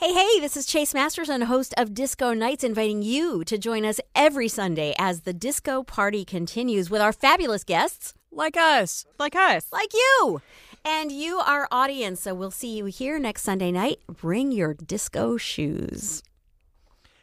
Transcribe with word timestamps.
Hey, 0.00 0.12
hey, 0.12 0.38
this 0.38 0.56
is 0.56 0.64
Chase 0.64 0.94
Masterson, 0.94 1.40
host 1.42 1.74
of 1.76 1.92
Disco 1.92 2.32
Nights, 2.32 2.62
inviting 2.62 3.02
you 3.02 3.42
to 3.42 3.58
join 3.58 3.84
us 3.84 3.98
every 4.14 4.46
Sunday 4.46 4.94
as 4.96 5.22
the 5.22 5.32
disco 5.32 5.82
party 5.82 6.24
continues 6.24 6.88
with 6.88 7.00
our 7.00 7.12
fabulous 7.12 7.64
guests 7.64 8.14
Like 8.30 8.56
us. 8.56 9.06
Like 9.18 9.34
us. 9.34 9.66
like 9.72 9.92
you. 9.92 10.40
And 10.84 11.10
you, 11.10 11.38
our 11.38 11.66
audience. 11.72 12.20
So 12.20 12.32
we'll 12.32 12.52
see 12.52 12.76
you 12.76 12.84
here 12.84 13.18
next 13.18 13.42
Sunday 13.42 13.72
night. 13.72 13.98
Bring 14.06 14.52
your 14.52 14.72
disco 14.74 15.36
shoes. 15.36 16.22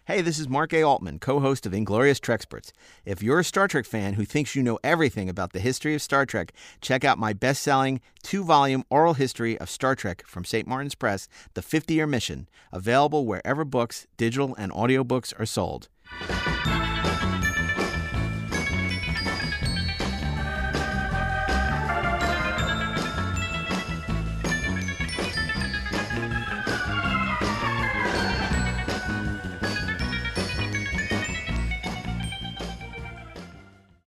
Hey, 0.08 0.22
this 0.22 0.38
is 0.38 0.48
Mark 0.48 0.72
A. 0.72 0.84
Altman, 0.84 1.18
co 1.18 1.40
host 1.40 1.66
of 1.66 1.74
Inglorious 1.74 2.20
Treksperts. 2.20 2.72
If 3.06 3.24
you're 3.24 3.40
a 3.40 3.44
Star 3.44 3.68
Trek 3.68 3.88
fan 3.88 4.14
who 4.14 4.24
thinks 4.24 4.56
you 4.56 4.62
know 4.62 4.78
everything 4.84 5.30
about 5.30 5.52
the 5.52 5.60
history 5.60 5.96
of 5.96 6.02
Star 6.04 6.28
Trek, 6.28 6.54
check 6.80 7.04
out 7.04 7.18
my 7.18 7.34
best 7.34 7.64
selling 7.64 8.02
two 8.22 8.44
volume 8.44 8.84
oral 8.92 9.16
history 9.16 9.58
of 9.58 9.68
Star 9.68 9.96
Trek 9.96 10.24
from 10.28 10.46
St. 10.46 10.68
Martin's 10.68 10.94
Press, 10.94 11.28
The 11.56 11.64
50 11.64 11.96
Year 11.96 12.06
Mission, 12.06 12.48
available 12.72 13.26
wherever 13.26 13.66
books, 13.66 14.06
digital, 14.16 14.54
and 14.60 14.72
audiobooks 14.72 15.34
are 15.40 15.46
sold. 15.48 15.90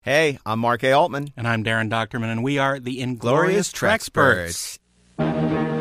Hey, 0.04 0.38
I'm 0.46 0.60
Mark 0.60 0.84
A. 0.84 0.92
Altman. 0.92 1.32
And 1.38 1.48
I'm 1.48 1.64
Daren 1.64 1.90
Dochterman, 1.90 2.30
and 2.30 2.44
we 2.44 2.58
are 2.58 2.78
the 2.78 3.00
Inglorious 3.00 3.72
Treksperts. 3.72 4.78
Treksperts. 5.18 5.73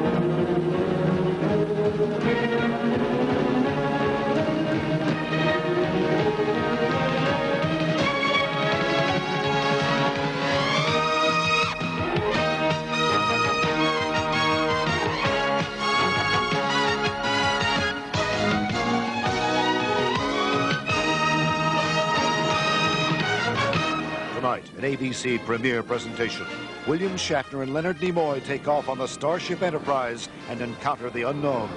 An 24.82 24.96
ABC 24.96 25.44
premiere 25.44 25.82
presentation. 25.82 26.46
William 26.88 27.12
Shatner 27.12 27.62
and 27.62 27.72
Leonard 27.72 27.98
Nimoy 27.98 28.44
take 28.44 28.66
off 28.66 28.88
on 28.88 28.98
the 28.98 29.06
Starship 29.06 29.62
Enterprise 29.62 30.28
and 30.48 30.60
encounter 30.60 31.08
the 31.08 31.22
unknown 31.22 31.68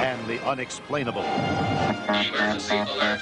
and 0.00 0.26
the 0.26 0.42
unexplainable. 0.48 1.22
Emergency 1.22 2.76
alert. 2.76 3.20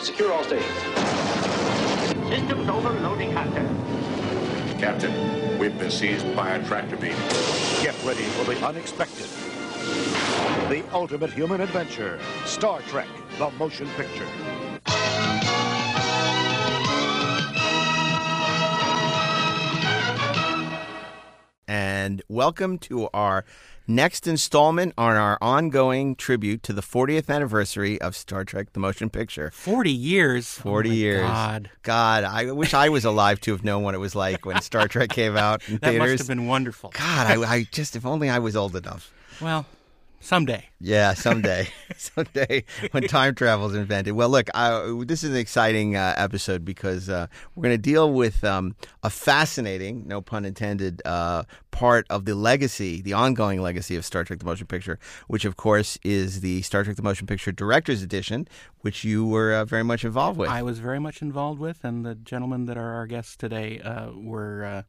Secure 0.00 0.32
all 0.32 0.42
stations. 0.44 0.78
Systems 2.30 2.68
overloading 2.70 3.32
Hunter. 3.32 3.68
Captain, 4.78 5.58
we've 5.58 5.78
been 5.78 5.90
seized 5.90 6.34
by 6.34 6.52
a 6.52 6.66
tractor 6.66 6.96
beam. 6.96 7.16
Get 7.82 7.94
ready 8.02 8.22
for 8.22 8.44
the 8.44 8.66
unexpected. 8.66 9.28
The 10.70 10.82
ultimate 10.92 11.32
human 11.32 11.60
adventure. 11.60 12.18
Star 12.46 12.80
Trek, 12.82 13.08
the 13.36 13.50
motion 13.52 13.88
picture. 13.96 14.26
And 21.76 22.20
welcome 22.28 22.76
to 22.76 23.08
our 23.14 23.46
next 23.86 24.26
installment 24.26 24.92
on 24.98 25.16
our 25.16 25.38
ongoing 25.40 26.14
tribute 26.14 26.62
to 26.62 26.70
the 26.74 26.82
40th 26.82 27.30
anniversary 27.34 27.98
of 28.02 28.14
Star 28.14 28.44
Trek 28.44 28.74
the 28.74 28.78
Motion 28.80 29.08
Picture. 29.08 29.50
40 29.54 29.90
years. 29.90 30.48
40 30.58 30.90
Oh 30.90 30.92
years. 30.92 31.22
God. 31.22 31.70
God, 31.82 32.24
I 32.24 32.52
wish 32.52 32.74
I 32.74 32.90
was 32.90 33.06
alive 33.06 33.40
to 33.40 33.52
have 33.52 33.64
known 33.64 33.84
what 33.84 33.94
it 33.94 33.98
was 33.98 34.14
like 34.14 34.44
when 34.44 34.60
Star 34.60 34.86
Trek 34.86 35.08
came 35.08 35.34
out 35.34 35.66
in 35.66 35.76
That 35.80 35.92
theaters. 35.92 36.10
must 36.10 36.18
have 36.18 36.28
been 36.36 36.46
wonderful. 36.46 36.90
God, 36.92 37.26
I, 37.38 37.42
I 37.50 37.62
just, 37.72 37.96
if 37.96 38.04
only 38.04 38.28
I 38.28 38.38
was 38.38 38.54
old 38.54 38.76
enough. 38.76 39.10
Well, 39.40 39.64
someday. 40.22 40.68
Yeah, 40.80 41.14
someday, 41.14 41.68
someday 41.96 42.64
when 42.92 43.02
time 43.08 43.34
travel 43.34 43.68
is 43.68 43.74
invented. 43.74 44.14
Well, 44.14 44.28
look, 44.28 44.48
I, 44.54 45.02
this 45.06 45.22
is 45.22 45.30
an 45.30 45.36
exciting 45.36 45.96
uh, 45.96 46.14
episode 46.16 46.64
because 46.64 47.08
uh, 47.08 47.26
we're 47.54 47.62
going 47.62 47.74
to 47.74 47.82
deal 47.82 48.12
with 48.12 48.42
um, 48.44 48.74
a 49.02 49.10
fascinating, 49.10 50.06
no 50.06 50.20
pun 50.20 50.44
intended, 50.44 51.02
uh, 51.04 51.42
part 51.70 52.06
of 52.08 52.24
the 52.24 52.34
legacy, 52.34 53.02
the 53.02 53.12
ongoing 53.12 53.60
legacy 53.60 53.96
of 53.96 54.04
Star 54.04 54.24
Trek: 54.24 54.38
The 54.38 54.44
Motion 54.44 54.66
Picture, 54.66 54.98
which 55.26 55.44
of 55.44 55.56
course 55.56 55.98
is 56.02 56.40
the 56.40 56.62
Star 56.62 56.84
Trek: 56.84 56.96
The 56.96 57.02
Motion 57.02 57.26
Picture 57.26 57.52
Director's 57.52 58.02
Edition, 58.02 58.48
which 58.80 59.04
you 59.04 59.26
were 59.26 59.52
uh, 59.52 59.64
very 59.64 59.84
much 59.84 60.04
involved 60.04 60.38
with. 60.38 60.48
I 60.48 60.62
was 60.62 60.78
very 60.78 61.00
much 61.00 61.20
involved 61.20 61.60
with, 61.60 61.84
and 61.84 62.06
the 62.06 62.14
gentlemen 62.14 62.66
that 62.66 62.76
are 62.76 62.94
our 62.94 63.06
guests 63.06 63.36
today 63.36 63.80
uh, 63.80 64.12
were 64.12 64.64
uh, 64.64 64.82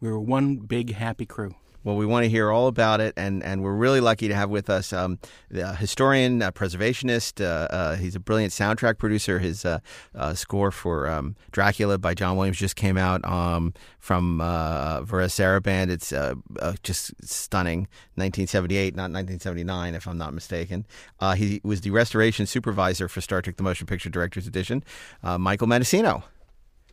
we 0.00 0.10
were 0.10 0.20
one 0.20 0.56
big 0.56 0.94
happy 0.94 1.26
crew. 1.26 1.54
Well, 1.84 1.96
we 1.96 2.06
want 2.06 2.24
to 2.24 2.30
hear 2.30 2.50
all 2.50 2.68
about 2.68 3.00
it, 3.00 3.14
and, 3.16 3.42
and 3.42 3.62
we're 3.62 3.74
really 3.74 4.00
lucky 4.00 4.28
to 4.28 4.34
have 4.34 4.50
with 4.50 4.70
us 4.70 4.92
um, 4.92 5.18
the 5.50 5.74
historian, 5.74 6.42
uh, 6.42 6.52
preservationist. 6.52 7.44
Uh, 7.44 7.66
uh, 7.72 7.96
he's 7.96 8.14
a 8.14 8.20
brilliant 8.20 8.52
soundtrack 8.52 8.98
producer. 8.98 9.38
His 9.38 9.64
uh, 9.64 9.80
uh, 10.14 10.34
score 10.34 10.70
for 10.70 11.08
um, 11.08 11.36
Dracula 11.50 11.98
by 11.98 12.14
John 12.14 12.36
Williams 12.36 12.58
just 12.58 12.76
came 12.76 12.96
out 12.96 13.24
um, 13.24 13.74
from 13.98 14.40
uh, 14.40 15.02
Vera. 15.02 15.28
It's 15.32 16.12
uh, 16.12 16.34
uh, 16.60 16.74
just 16.82 17.12
stunning. 17.24 17.88
1978, 18.14 18.94
not 18.94 19.04
1979, 19.04 19.94
if 19.94 20.06
I'm 20.06 20.18
not 20.18 20.34
mistaken. 20.34 20.86
Uh, 21.18 21.34
he 21.34 21.60
was 21.64 21.80
the 21.80 21.90
restoration 21.90 22.46
supervisor 22.46 23.08
for 23.08 23.20
Star 23.20 23.42
Trek: 23.42 23.56
The 23.56 23.62
Motion 23.62 23.86
Picture 23.86 24.10
Director's 24.10 24.46
Edition. 24.46 24.84
Uh, 25.22 25.38
Michael 25.38 25.66
Matessino. 25.66 26.24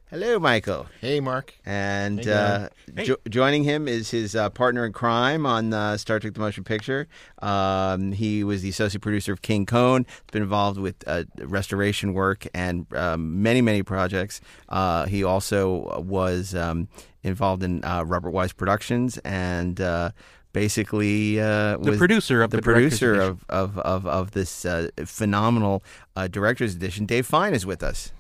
Hello, 0.09 0.39
Michael. 0.39 0.87
Hey, 1.01 1.19
Mark. 1.19 1.53
And 1.67 2.23
Hey, 2.25 2.31
uh, 2.33 2.69
Hey. 2.95 3.05
jo- 3.05 3.17
joining 3.29 3.63
him 3.63 3.87
is 3.87 4.09
his 4.09 4.35
uh, 4.35 4.49
partner 4.49 4.83
in 4.83 4.91
crime 4.91 5.45
on 5.45 5.71
uh, 5.71 5.97
Star 5.97 6.19
Trek: 6.19 6.33
The 6.33 6.39
Motion 6.39 6.63
Picture. 6.63 7.07
Um, 7.43 8.11
he 8.11 8.43
was 8.43 8.63
the 8.63 8.69
associate 8.69 9.01
producer 9.01 9.31
of 9.33 9.43
King 9.43 9.67
Kong. 9.67 10.07
Been 10.31 10.41
involved 10.41 10.79
with 10.79 10.95
uh, 11.05 11.25
restoration 11.37 12.13
work 12.15 12.47
and 12.55 12.91
um, 12.95 13.43
many, 13.43 13.61
many 13.61 13.83
projects. 13.83 14.41
Uh, 14.67 15.05
he 15.05 15.23
also 15.23 16.01
was 16.01 16.55
um, 16.55 16.87
involved 17.21 17.61
in 17.61 17.85
uh, 17.85 18.03
Robert 18.03 18.31
Wise 18.31 18.53
Productions 18.53 19.17
and. 19.19 19.79
Uh, 19.79 20.11
Basically, 20.51 21.39
uh, 21.39 21.77
The 21.77 21.95
producer 21.95 22.41
of 22.41 22.49
the, 22.49 22.57
the 22.57 22.63
producer 22.63 23.21
of, 23.21 23.45
of, 23.49 23.77
of, 23.77 24.07
of 24.07 24.31
this 24.31 24.65
uh, 24.65 24.87
phenomenal 25.05 25.83
uh, 26.15 26.27
director's 26.27 26.73
edition. 26.73 27.05
Dave 27.05 27.27
Fein 27.27 27.53
is 27.53 27.67
with 27.67 27.83
us. 27.83 28.11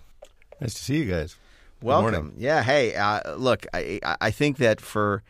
Nice 0.61 0.75
to 0.75 0.83
see 0.83 0.97
you 0.97 1.05
guys. 1.11 1.37
Welcome. 1.81 2.33
Yeah. 2.37 2.63
Hey, 2.63 2.95
uh, 2.95 3.35
look, 3.35 3.65
I 3.73 3.99
I- 4.03 4.17
I 4.21 4.31
think 4.31 4.57
that 4.57 4.81
for 4.81 5.23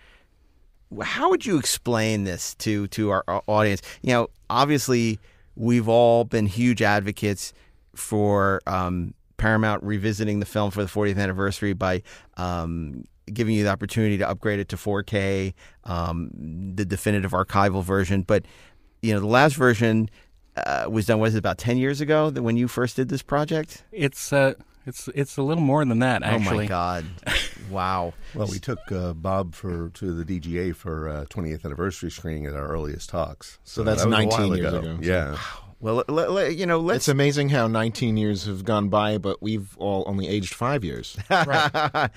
how 1.03 1.29
would 1.29 1.45
you 1.45 1.57
explain 1.57 2.23
this 2.23 2.55
to 2.55 2.87
to 2.87 3.09
our, 3.11 3.23
our 3.27 3.43
audience? 3.47 3.81
You 4.01 4.13
know, 4.13 4.27
obviously, 4.49 5.19
we've 5.55 5.87
all 5.87 6.23
been 6.23 6.47
huge 6.47 6.81
advocates 6.81 7.53
for 7.95 8.61
um, 8.65 9.13
Paramount 9.37 9.83
revisiting 9.83 10.39
the 10.39 10.45
film 10.45 10.71
for 10.71 10.83
the 10.83 10.89
40th 10.89 11.17
anniversary 11.17 11.73
by 11.73 12.01
um, 12.37 13.03
giving 13.31 13.53
you 13.55 13.63
the 13.63 13.69
opportunity 13.69 14.17
to 14.17 14.27
upgrade 14.27 14.59
it 14.59 14.69
to 14.69 14.75
4K, 14.77 15.53
um, 15.83 16.31
the 16.75 16.85
definitive 16.85 17.31
archival 17.31 17.83
version. 17.83 18.23
But 18.23 18.45
you 19.01 19.13
know, 19.13 19.19
the 19.19 19.27
last 19.27 19.55
version 19.55 20.09
uh, 20.57 20.87
was 20.89 21.05
done 21.05 21.19
was 21.19 21.35
it 21.35 21.39
about 21.39 21.57
10 21.59 21.77
years 21.77 22.01
ago 22.01 22.29
that 22.31 22.41
when 22.41 22.57
you 22.57 22.67
first 22.67 22.95
did 22.95 23.09
this 23.09 23.21
project? 23.21 23.83
It's 23.91 24.33
uh, 24.33 24.55
it's 24.85 25.07
it's 25.15 25.37
a 25.37 25.41
little 25.43 25.63
more 25.63 25.83
than 25.85 25.99
that 25.99 26.23
actually. 26.23 26.55
Oh 26.55 26.57
my 26.61 26.65
God! 26.67 27.05
wow. 27.69 28.13
Well, 28.33 28.47
we 28.47 28.59
took 28.59 28.79
uh, 28.91 29.13
Bob 29.13 29.55
for 29.55 29.89
to 29.89 30.23
the 30.23 30.39
DGA 30.39 30.75
for 30.75 31.09
uh, 31.09 31.25
20th 31.25 31.65
anniversary 31.65 32.11
screening 32.11 32.45
at 32.45 32.53
our 32.53 32.67
earliest 32.67 33.09
talks. 33.09 33.59
So, 33.63 33.83
that's 33.83 34.03
that 34.03 34.09
19 34.09 34.55
years 34.55 34.73
ago. 34.73 34.79
ago. 34.79 34.97
Yeah. 35.01 35.37
Well, 35.81 36.03
let, 36.09 36.29
let- 36.31 36.55
you 36.57 36.65
know, 36.65 36.79
let's. 36.79 36.97
It's 36.97 37.07
amazing 37.07 37.49
how 37.49 37.67
19 37.67 38.17
years 38.17 38.45
have 38.47 38.65
gone 38.65 38.89
by, 38.89 39.17
but 39.17 39.41
we've 39.41 39.77
all 39.77 40.03
only 40.07 40.27
aged 40.27 40.53
five 40.53 40.83
years. 40.83 41.17
Right. 41.29 41.47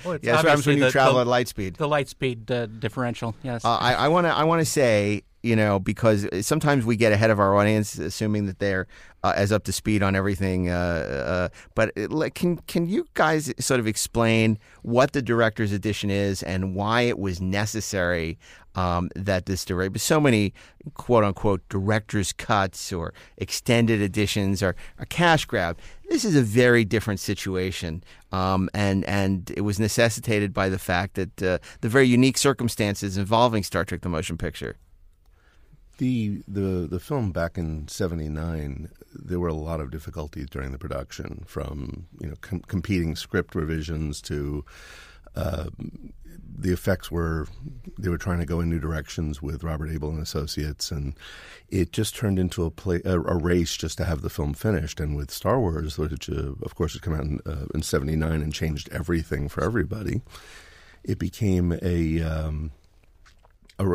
Well, 0.04 0.14
it's 0.14 0.24
yeah, 0.24 0.32
that's 0.32 0.42
what 0.42 0.48
happens 0.48 0.66
when 0.66 0.78
you 0.78 0.84
the- 0.84 0.90
travel 0.90 1.14
the- 1.14 1.20
at 1.20 1.26
light 1.28 1.46
speed. 1.48 1.76
The 1.76 1.86
light 1.86 2.08
speed 2.08 2.50
uh, 2.50 2.66
differential, 2.66 3.36
yes. 3.44 3.64
Uh, 3.64 3.70
I, 3.76 3.94
I 3.94 4.08
want 4.08 4.26
to. 4.26 4.30
I 4.34 4.44
want 4.44 4.60
to 4.62 4.66
say, 4.66 5.22
you 5.42 5.56
know, 5.56 5.78
because 5.78 6.26
sometimes 6.46 6.84
we 6.84 6.96
get 6.96 7.12
ahead 7.12 7.30
of 7.30 7.40
our 7.40 7.56
audience, 7.56 7.98
assuming 7.98 8.46
that 8.46 8.58
they're 8.60 8.86
uh, 9.24 9.32
as 9.36 9.52
up 9.52 9.64
to 9.64 9.72
speed 9.72 10.02
on 10.02 10.16
everything. 10.16 10.68
Uh, 10.68 10.72
uh, 10.72 11.48
but 11.74 11.92
it, 11.96 12.34
can 12.34 12.58
can 12.58 12.88
you 12.88 13.06
guys 13.14 13.52
sort 13.58 13.80
of 13.80 13.86
explain 13.86 14.58
what 14.82 15.12
the 15.12 15.22
director's 15.22 15.72
edition 15.72 16.10
is 16.10 16.42
and 16.42 16.74
why 16.74 17.02
it 17.02 17.18
was 17.18 17.40
necessary 17.40 18.38
um, 18.74 19.10
that 19.16 19.46
this 19.46 19.64
direct? 19.64 19.98
So 20.00 20.20
many 20.20 20.54
quote 20.94 21.24
unquote 21.24 21.68
director's 21.68 22.32
cuts 22.32 22.92
or 22.92 23.12
extended 23.36 24.00
editions 24.00 24.62
are 24.62 24.76
a 24.98 25.06
cash 25.06 25.44
grab. 25.44 25.78
This 26.08 26.24
is 26.24 26.36
a 26.36 26.42
very 26.42 26.84
different 26.84 27.20
situation, 27.20 28.04
um, 28.32 28.68
and 28.74 29.04
and 29.06 29.50
it 29.56 29.62
was 29.62 29.80
necessitated 29.80 30.52
by 30.52 30.68
the 30.68 30.78
fact 30.78 31.14
that 31.14 31.42
uh, 31.42 31.58
the 31.80 31.88
very 31.88 32.06
unique 32.06 32.38
circumstances 32.38 33.16
involving 33.16 33.62
Star 33.62 33.84
Trek: 33.84 34.02
The 34.02 34.08
Motion 34.08 34.36
Picture. 34.36 34.76
The 36.02 36.42
the 36.48 36.88
the 36.90 36.98
film 36.98 37.30
back 37.30 37.56
in 37.56 37.86
'79, 37.86 38.88
there 39.14 39.38
were 39.38 39.46
a 39.46 39.54
lot 39.54 39.80
of 39.80 39.92
difficulties 39.92 40.50
during 40.50 40.72
the 40.72 40.78
production, 40.78 41.44
from 41.46 42.08
you 42.20 42.28
know 42.28 42.34
com- 42.40 42.62
competing 42.62 43.14
script 43.14 43.54
revisions 43.54 44.20
to 44.22 44.64
uh, 45.36 45.66
the 46.58 46.72
effects 46.72 47.12
were 47.12 47.46
they 48.00 48.08
were 48.08 48.18
trying 48.18 48.40
to 48.40 48.44
go 48.44 48.58
in 48.58 48.68
new 48.68 48.80
directions 48.80 49.40
with 49.40 49.62
Robert 49.62 49.90
Abel 49.90 50.10
and 50.10 50.20
Associates, 50.20 50.90
and 50.90 51.14
it 51.68 51.92
just 51.92 52.16
turned 52.16 52.40
into 52.40 52.64
a 52.64 52.70
play 52.72 53.00
a, 53.04 53.20
a 53.20 53.36
race 53.36 53.76
just 53.76 53.96
to 53.98 54.04
have 54.04 54.22
the 54.22 54.28
film 54.28 54.54
finished. 54.54 54.98
And 54.98 55.14
with 55.14 55.30
Star 55.30 55.60
Wars, 55.60 55.98
which 55.98 56.28
uh, 56.28 56.54
of 56.64 56.74
course 56.74 56.94
had 56.94 57.02
come 57.02 57.14
out 57.14 57.22
in, 57.26 57.38
uh, 57.46 57.66
in 57.76 57.82
'79 57.82 58.42
and 58.42 58.52
changed 58.52 58.88
everything 58.90 59.48
for 59.48 59.62
everybody, 59.62 60.20
it 61.04 61.20
became 61.20 61.78
a 61.80 62.22
um, 62.22 62.72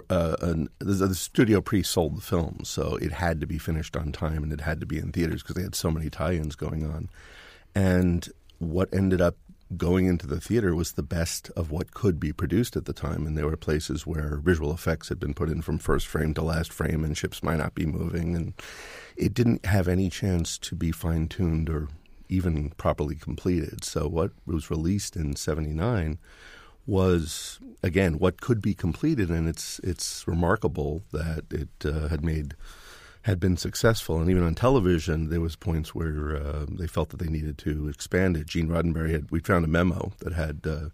a, 0.10 0.36
an, 0.42 0.69
the 0.80 1.16
studio 1.16 1.62
pre-sold 1.62 2.18
the 2.18 2.22
film, 2.22 2.62
so 2.63 2.98
it 3.01 3.12
had 3.12 3.39
to 3.42 3.48
be 3.48 3.57
finished 3.57 3.95
on 3.95 4.12
time 4.12 4.44
and 4.44 4.51
it 4.51 4.62
had 4.62 4.80
to 4.80 4.86
be 4.86 4.98
in 4.98 5.12
theaters 5.12 5.42
because 5.42 5.56
they 5.56 5.63
had 5.63 5.75
so 5.75 5.92
many 5.92 6.10
tie-ins 6.10 6.56
going 6.56 6.86
on. 6.86 7.10
And 7.75 8.28
what 8.60 8.94
ended 8.94 9.22
up 9.22 9.36
going 9.75 10.06
into 10.06 10.25
the 10.25 10.39
theater 10.39 10.74
was 10.74 10.94
the 10.94 11.04
best 11.04 11.51
of 11.56 11.72
what 11.72 11.94
could 11.94 12.19
be 12.19 12.31
produced 12.31 12.75
at 12.78 12.86
the 12.86 12.94
time. 12.94 13.28
And 13.28 13.38
there 13.38 13.45
were 13.45 13.57
places 13.57 14.07
where 14.07 14.38
visual 14.38 14.74
effects 14.74 15.10
had 15.10 15.19
been 15.19 15.34
put 15.34 15.50
in 15.50 15.62
from 15.62 15.78
first 15.78 16.07
frame 16.07 16.34
to 16.36 16.42
last 16.42 16.72
frame, 16.72 17.04
and 17.04 17.18
ships 17.18 17.44
might 17.44 17.57
not 17.57 17.75
be 17.75 17.86
moving, 17.86 18.36
and 18.36 18.54
it 19.18 19.34
didn't 19.34 19.66
have 19.66 19.88
any 19.88 20.10
chance 20.10 20.57
to 20.60 20.75
be 20.75 20.92
fine-tuned 20.92 21.69
or 21.69 21.89
even 22.30 22.69
properly 22.72 23.16
completed. 23.16 23.84
So 23.84 24.07
what 24.07 24.31
was 24.45 24.72
released 24.72 25.16
in 25.16 25.36
'79 25.36 26.18
was 26.88 27.60
again 27.84 28.18
what 28.18 28.42
could 28.42 28.62
be 28.62 28.74
completed, 28.74 29.30
and 29.30 29.48
it's 29.48 29.80
it's 29.80 30.28
remarkable 30.28 31.04
that 31.12 31.44
it 31.51 31.86
uh, 31.86 32.07
had 32.07 32.24
made 32.24 32.56
had 33.24 33.39
been 33.42 33.57
successful, 33.57 34.19
and 34.19 34.30
even 34.30 34.42
on 34.42 34.56
television, 34.56 35.30
there 35.30 35.42
was 35.42 35.57
points 35.57 35.94
where 35.94 36.38
uh, 36.38 36.66
they 36.69 36.88
felt 36.88 37.10
that 37.10 37.18
they 37.18 37.28
needed 37.28 37.57
to 37.57 37.89
expand 37.89 38.38
it. 38.38 38.48
Gene 38.48 38.69
Roddenberry 38.69 39.12
had 39.12 39.30
we 39.30 39.39
found 39.42 39.66
a 39.66 39.68
memo 39.68 40.13
that 40.19 40.34
had 40.34 40.66
uh, 40.66 40.89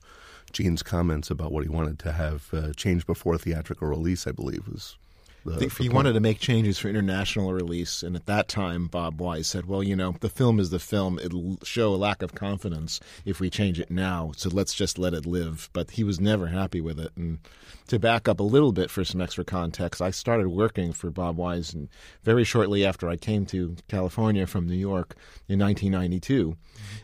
Gene's 0.51 0.81
comments 0.81 1.29
about 1.29 1.51
what 1.51 1.63
he 1.63 1.69
wanted 1.69 1.99
to 1.99 2.11
have 2.11 2.51
uh, 2.51 2.73
changed 2.73 3.05
before 3.05 3.37
theatrical 3.37 3.87
release. 3.87 4.25
I 4.25 4.31
believe 4.31 4.67
was 4.67 4.97
Think 5.45 5.77
he 5.77 5.89
wanted 5.89 6.13
to 6.13 6.21
make 6.21 6.39
changes 6.39 6.79
for 6.79 6.87
international 6.87 7.51
release, 7.51 8.01
and 8.01 8.15
at 8.15 8.27
that 8.27 8.47
time, 8.47 8.87
Bob 8.87 9.19
Wise 9.19 9.45
said, 9.47 9.65
"Well, 9.65 9.83
you 9.83 9.93
know, 9.93 10.15
the 10.21 10.29
film 10.29 10.57
is 10.57 10.69
the 10.69 10.79
film. 10.79 11.19
It'll 11.19 11.59
show 11.63 11.93
a 11.93 11.97
lack 11.97 12.21
of 12.21 12.33
confidence 12.33 13.01
if 13.25 13.41
we 13.41 13.49
change 13.49 13.77
it 13.77 13.91
now. 13.91 14.31
So 14.37 14.49
let's 14.49 14.73
just 14.73 14.97
let 14.97 15.13
it 15.13 15.25
live." 15.25 15.69
But 15.73 15.91
he 15.91 16.03
was 16.03 16.21
never 16.21 16.47
happy 16.47 16.79
with 16.79 16.97
it. 16.97 17.11
And 17.17 17.39
to 17.87 17.99
back 17.99 18.29
up 18.29 18.39
a 18.39 18.43
little 18.43 18.71
bit 18.71 18.89
for 18.89 19.03
some 19.03 19.19
extra 19.19 19.43
context, 19.43 20.01
I 20.01 20.11
started 20.11 20.47
working 20.47 20.93
for 20.93 21.11
Bob 21.11 21.35
Wise, 21.35 21.73
and 21.73 21.89
very 22.23 22.45
shortly 22.45 22.85
after 22.85 23.09
I 23.09 23.17
came 23.17 23.45
to 23.47 23.75
California 23.89 24.47
from 24.47 24.67
New 24.67 24.75
York 24.75 25.15
in 25.49 25.59
1992, 25.59 26.55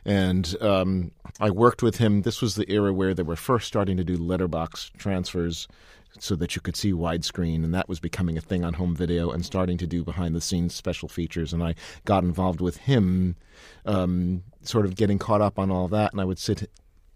and 0.06 0.56
um, 0.62 1.12
I 1.42 1.50
worked 1.50 1.84
with 1.84 1.98
him. 1.98 2.22
This 2.22 2.42
was 2.42 2.56
the 2.56 2.72
era 2.72 2.94
where 2.94 3.14
they 3.14 3.24
were 3.24 3.36
first 3.36 3.68
starting 3.68 3.98
to 3.98 4.06
do 4.06 4.16
letterbox 4.16 4.92
transfers 4.98 5.68
so 6.18 6.36
that 6.36 6.56
you 6.56 6.62
could 6.62 6.76
see 6.76 6.92
widescreen, 6.92 7.64
and 7.64 7.74
that 7.74 7.88
was 7.88 8.00
becoming 8.00 8.38
a 8.38 8.42
thing 8.42 8.64
on 8.64 8.74
home 8.74 8.96
video 8.96 9.30
and 9.30 9.46
starting 9.46 9.78
to 9.78 9.88
do 9.88 10.04
behind 10.04 10.36
the 10.36 10.42
scenes 10.42 10.74
special 10.74 11.08
features. 11.08 11.54
And 11.54 11.64
I 11.64 11.76
got 12.06 12.24
involved 12.24 12.62
with 12.62 12.78
him, 12.78 13.36
um, 13.86 14.44
sort 14.64 14.86
of 14.86 14.96
getting 14.96 15.20
caught 15.20 15.42
up 15.42 15.60
on 15.60 15.72
all 15.72 15.88
that, 15.90 16.12
and 16.12 16.22
I 16.22 16.26
would 16.26 16.40
sit 16.40 16.70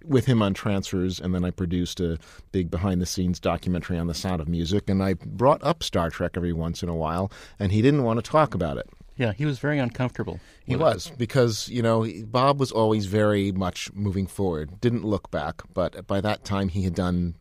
with 0.03 0.25
him 0.25 0.41
on 0.41 0.53
transfers, 0.53 1.19
and 1.19 1.33
then 1.33 1.45
I 1.45 1.51
produced 1.51 1.99
a 1.99 2.19
big 2.51 2.69
behind 2.69 3.01
the 3.01 3.05
scenes 3.05 3.39
documentary 3.39 3.97
on 3.97 4.07
the 4.07 4.13
sound 4.13 4.41
of 4.41 4.47
music, 4.47 4.89
and 4.89 5.01
I 5.01 5.13
brought 5.13 5.63
up 5.63 5.81
Star 5.81 6.09
Trek 6.09 6.31
every 6.35 6.53
once 6.53 6.83
in 6.83 6.89
a 6.89 6.95
while, 6.95 7.31
and 7.59 7.71
he 7.71 7.81
didn't 7.81 8.03
want 8.03 8.23
to 8.23 8.29
talk 8.29 8.53
about 8.53 8.77
it. 8.77 8.89
Yeah, 9.15 9.33
he 9.33 9.45
was 9.45 9.59
very 9.59 9.79
uncomfortable. 9.79 10.39
He 10.65 10.75
was 10.75 11.07
it. 11.07 11.17
because 11.17 11.69
you 11.69 11.81
know 11.81 12.07
Bob 12.25 12.59
was 12.59 12.71
always 12.71 13.05
very 13.05 13.51
much 13.51 13.91
moving 13.93 14.27
forward, 14.27 14.81
didn't 14.81 15.05
look 15.05 15.29
back. 15.29 15.61
But 15.73 16.07
by 16.07 16.19
that 16.21 16.43
time, 16.43 16.69
he 16.69 16.83
had 16.83 16.95
done 16.95 17.35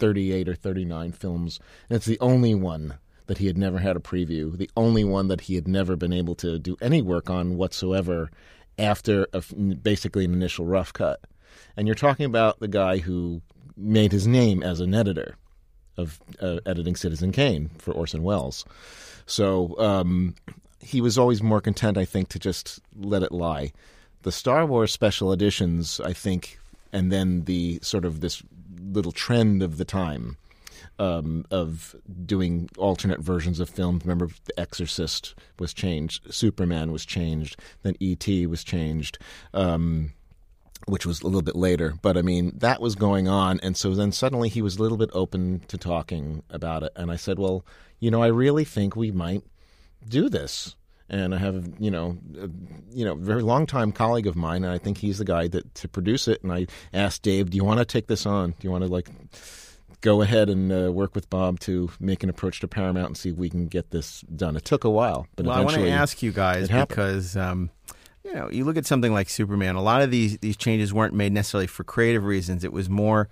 38 0.00 0.48
or 0.48 0.54
39 0.54 1.12
films. 1.12 1.60
And 1.88 1.96
it's 1.96 2.06
the 2.06 2.18
only 2.20 2.54
one 2.54 2.94
that 3.26 3.38
he 3.38 3.46
had 3.46 3.56
never 3.56 3.78
had 3.78 3.96
a 3.96 4.00
preview, 4.00 4.56
the 4.56 4.70
only 4.76 5.04
one 5.04 5.28
that 5.28 5.42
he 5.42 5.54
had 5.54 5.68
never 5.68 5.94
been 5.94 6.12
able 6.12 6.34
to 6.34 6.58
do 6.58 6.76
any 6.80 7.00
work 7.00 7.30
on 7.30 7.56
whatsoever 7.56 8.28
after 8.76 9.28
a, 9.32 9.40
basically 9.82 10.24
an 10.24 10.32
initial 10.32 10.66
rough 10.66 10.92
cut. 10.92 11.20
And 11.76 11.86
you're 11.86 11.94
talking 11.94 12.26
about 12.26 12.58
the 12.58 12.66
guy 12.66 12.98
who 12.98 13.40
made 13.76 14.10
his 14.10 14.26
name 14.26 14.64
as 14.64 14.80
an 14.80 14.94
editor 14.94 15.36
of 15.96 16.20
uh, 16.40 16.58
editing 16.66 16.96
Citizen 16.96 17.30
Kane 17.30 17.70
for 17.78 17.92
Orson 17.92 18.22
Welles. 18.22 18.64
So 19.26 19.78
um, 19.78 20.34
he 20.80 21.00
was 21.00 21.18
always 21.18 21.42
more 21.42 21.60
content, 21.60 21.98
I 21.98 22.04
think, 22.04 22.30
to 22.30 22.38
just 22.38 22.80
let 22.98 23.22
it 23.22 23.32
lie. 23.32 23.72
The 24.22 24.32
Star 24.32 24.66
Wars 24.66 24.92
special 24.92 25.32
editions, 25.32 26.00
I 26.04 26.12
think, 26.12 26.58
and 26.92 27.12
then 27.12 27.44
the 27.44 27.78
sort 27.82 28.04
of 28.04 28.20
this 28.20 28.42
little 28.82 29.12
trend 29.12 29.62
of 29.62 29.76
the 29.76 29.84
time 29.84 30.36
um, 30.98 31.44
of 31.50 31.96
doing 32.26 32.68
alternate 32.76 33.20
versions 33.20 33.60
of 33.60 33.70
films. 33.70 34.04
Remember, 34.04 34.28
The 34.44 34.60
Exorcist 34.60 35.34
was 35.58 35.72
changed, 35.72 36.32
Superman 36.32 36.92
was 36.92 37.04
changed, 37.04 37.58
then 37.82 37.94
E.T. 38.00 38.46
was 38.46 38.64
changed. 38.64 39.18
Um, 39.54 40.12
which 40.86 41.04
was 41.04 41.20
a 41.20 41.26
little 41.26 41.42
bit 41.42 41.56
later, 41.56 41.94
but 42.00 42.16
I 42.16 42.22
mean 42.22 42.52
that 42.56 42.80
was 42.80 42.94
going 42.94 43.28
on, 43.28 43.60
and 43.62 43.76
so 43.76 43.94
then 43.94 44.12
suddenly 44.12 44.48
he 44.48 44.62
was 44.62 44.76
a 44.76 44.82
little 44.82 44.96
bit 44.96 45.10
open 45.12 45.60
to 45.68 45.76
talking 45.76 46.42
about 46.48 46.82
it, 46.82 46.92
and 46.96 47.10
I 47.10 47.16
said, 47.16 47.38
"Well, 47.38 47.66
you 47.98 48.10
know, 48.10 48.22
I 48.22 48.28
really 48.28 48.64
think 48.64 48.96
we 48.96 49.10
might 49.10 49.42
do 50.08 50.30
this." 50.30 50.76
And 51.10 51.34
I 51.34 51.38
have 51.38 51.68
you 51.78 51.90
know 51.90 52.16
a, 52.40 52.48
you 52.92 53.04
know 53.04 53.14
very 53.14 53.42
long 53.42 53.66
time 53.66 53.92
colleague 53.92 54.26
of 54.26 54.36
mine, 54.36 54.64
and 54.64 54.72
I 54.72 54.78
think 54.78 54.98
he's 54.98 55.18
the 55.18 55.24
guy 55.24 55.48
that 55.48 55.74
to 55.76 55.88
produce 55.88 56.28
it. 56.28 56.42
And 56.42 56.52
I 56.52 56.66
asked 56.94 57.22
Dave, 57.22 57.50
"Do 57.50 57.56
you 57.56 57.64
want 57.64 57.80
to 57.80 57.84
take 57.84 58.06
this 58.06 58.24
on? 58.24 58.50
Do 58.50 58.56
you 58.60 58.70
want 58.70 58.84
to 58.84 58.90
like?" 58.90 59.08
Go 60.02 60.22
ahead 60.22 60.48
and 60.48 60.72
uh, 60.72 60.90
work 60.90 61.14
with 61.14 61.28
Bob 61.28 61.60
to 61.60 61.90
make 62.00 62.22
an 62.22 62.30
approach 62.30 62.60
to 62.60 62.68
Paramount 62.68 63.08
and 63.08 63.16
see 63.18 63.28
if 63.28 63.36
we 63.36 63.50
can 63.50 63.66
get 63.66 63.90
this 63.90 64.22
done. 64.34 64.56
It 64.56 64.64
took 64.64 64.84
a 64.84 64.88
while, 64.88 65.26
but 65.36 65.44
well, 65.44 65.58
I 65.58 65.60
want 65.60 65.76
to 65.76 65.90
ask 65.90 66.22
you 66.22 66.32
guys 66.32 66.68
because 66.68 67.36
um, 67.36 67.68
you 68.24 68.32
know 68.32 68.48
you 68.50 68.64
look 68.64 68.78
at 68.78 68.86
something 68.86 69.12
like 69.12 69.28
Superman. 69.28 69.74
A 69.74 69.82
lot 69.82 70.00
of 70.00 70.10
these 70.10 70.38
these 70.38 70.56
changes 70.56 70.94
weren't 70.94 71.12
made 71.12 71.32
necessarily 71.32 71.66
for 71.66 71.84
creative 71.84 72.24
reasons. 72.24 72.64
It 72.64 72.72
was 72.72 72.88
more 72.88 73.28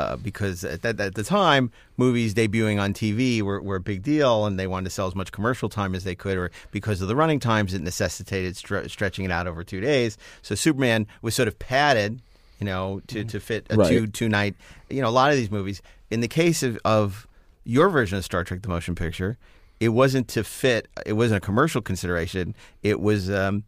uh, 0.00 0.16
because 0.16 0.64
at, 0.64 0.80
that, 0.80 0.98
at 0.98 1.14
the 1.14 1.22
time, 1.22 1.70
movies 1.98 2.32
debuting 2.32 2.80
on 2.80 2.94
TV 2.94 3.42
were, 3.42 3.60
were 3.60 3.76
a 3.76 3.80
big 3.80 4.02
deal, 4.02 4.46
and 4.46 4.58
they 4.58 4.66
wanted 4.66 4.84
to 4.84 4.90
sell 4.90 5.06
as 5.06 5.14
much 5.14 5.30
commercial 5.30 5.68
time 5.68 5.94
as 5.94 6.04
they 6.04 6.14
could, 6.14 6.38
or 6.38 6.50
because 6.70 7.02
of 7.02 7.08
the 7.08 7.14
running 7.14 7.38
times, 7.38 7.74
it 7.74 7.82
necessitated 7.82 8.54
stre- 8.54 8.88
stretching 8.88 9.26
it 9.26 9.30
out 9.30 9.46
over 9.46 9.62
two 9.62 9.80
days. 9.80 10.16
So 10.40 10.54
Superman 10.54 11.06
was 11.20 11.34
sort 11.34 11.48
of 11.48 11.58
padded, 11.58 12.22
you 12.58 12.64
know, 12.64 13.02
to, 13.08 13.24
to 13.24 13.40
fit 13.40 13.66
a 13.68 13.76
Right. 13.76 13.88
two 13.90 14.06
two 14.06 14.28
night. 14.28 14.54
You 14.88 15.02
know, 15.02 15.08
a 15.08 15.10
lot 15.10 15.30
of 15.30 15.36
these 15.36 15.50
movies. 15.50 15.82
In 16.10 16.20
the 16.20 16.28
case 16.28 16.62
of, 16.62 16.78
of 16.84 17.26
your 17.64 17.90
version 17.90 18.16
of 18.16 18.24
Star 18.24 18.42
Trek: 18.42 18.62
The 18.62 18.68
Motion 18.68 18.94
Picture, 18.94 19.36
it 19.80 19.90
wasn't 19.90 20.28
to 20.28 20.44
fit. 20.44 20.88
It 21.04 21.12
wasn't 21.12 21.38
a 21.42 21.44
commercial 21.44 21.82
consideration. 21.82 22.54
It 22.82 23.00
was. 23.00 23.30
Um, 23.30 23.64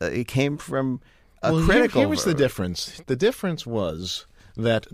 uh, 0.00 0.06
it 0.06 0.26
came 0.28 0.56
from 0.56 1.00
a 1.42 1.52
well, 1.52 1.64
critical. 1.64 2.00
Here, 2.00 2.08
was 2.08 2.24
the 2.24 2.34
difference. 2.34 3.00
The 3.06 3.16
difference 3.16 3.64
was 3.64 4.26
that 4.56 4.86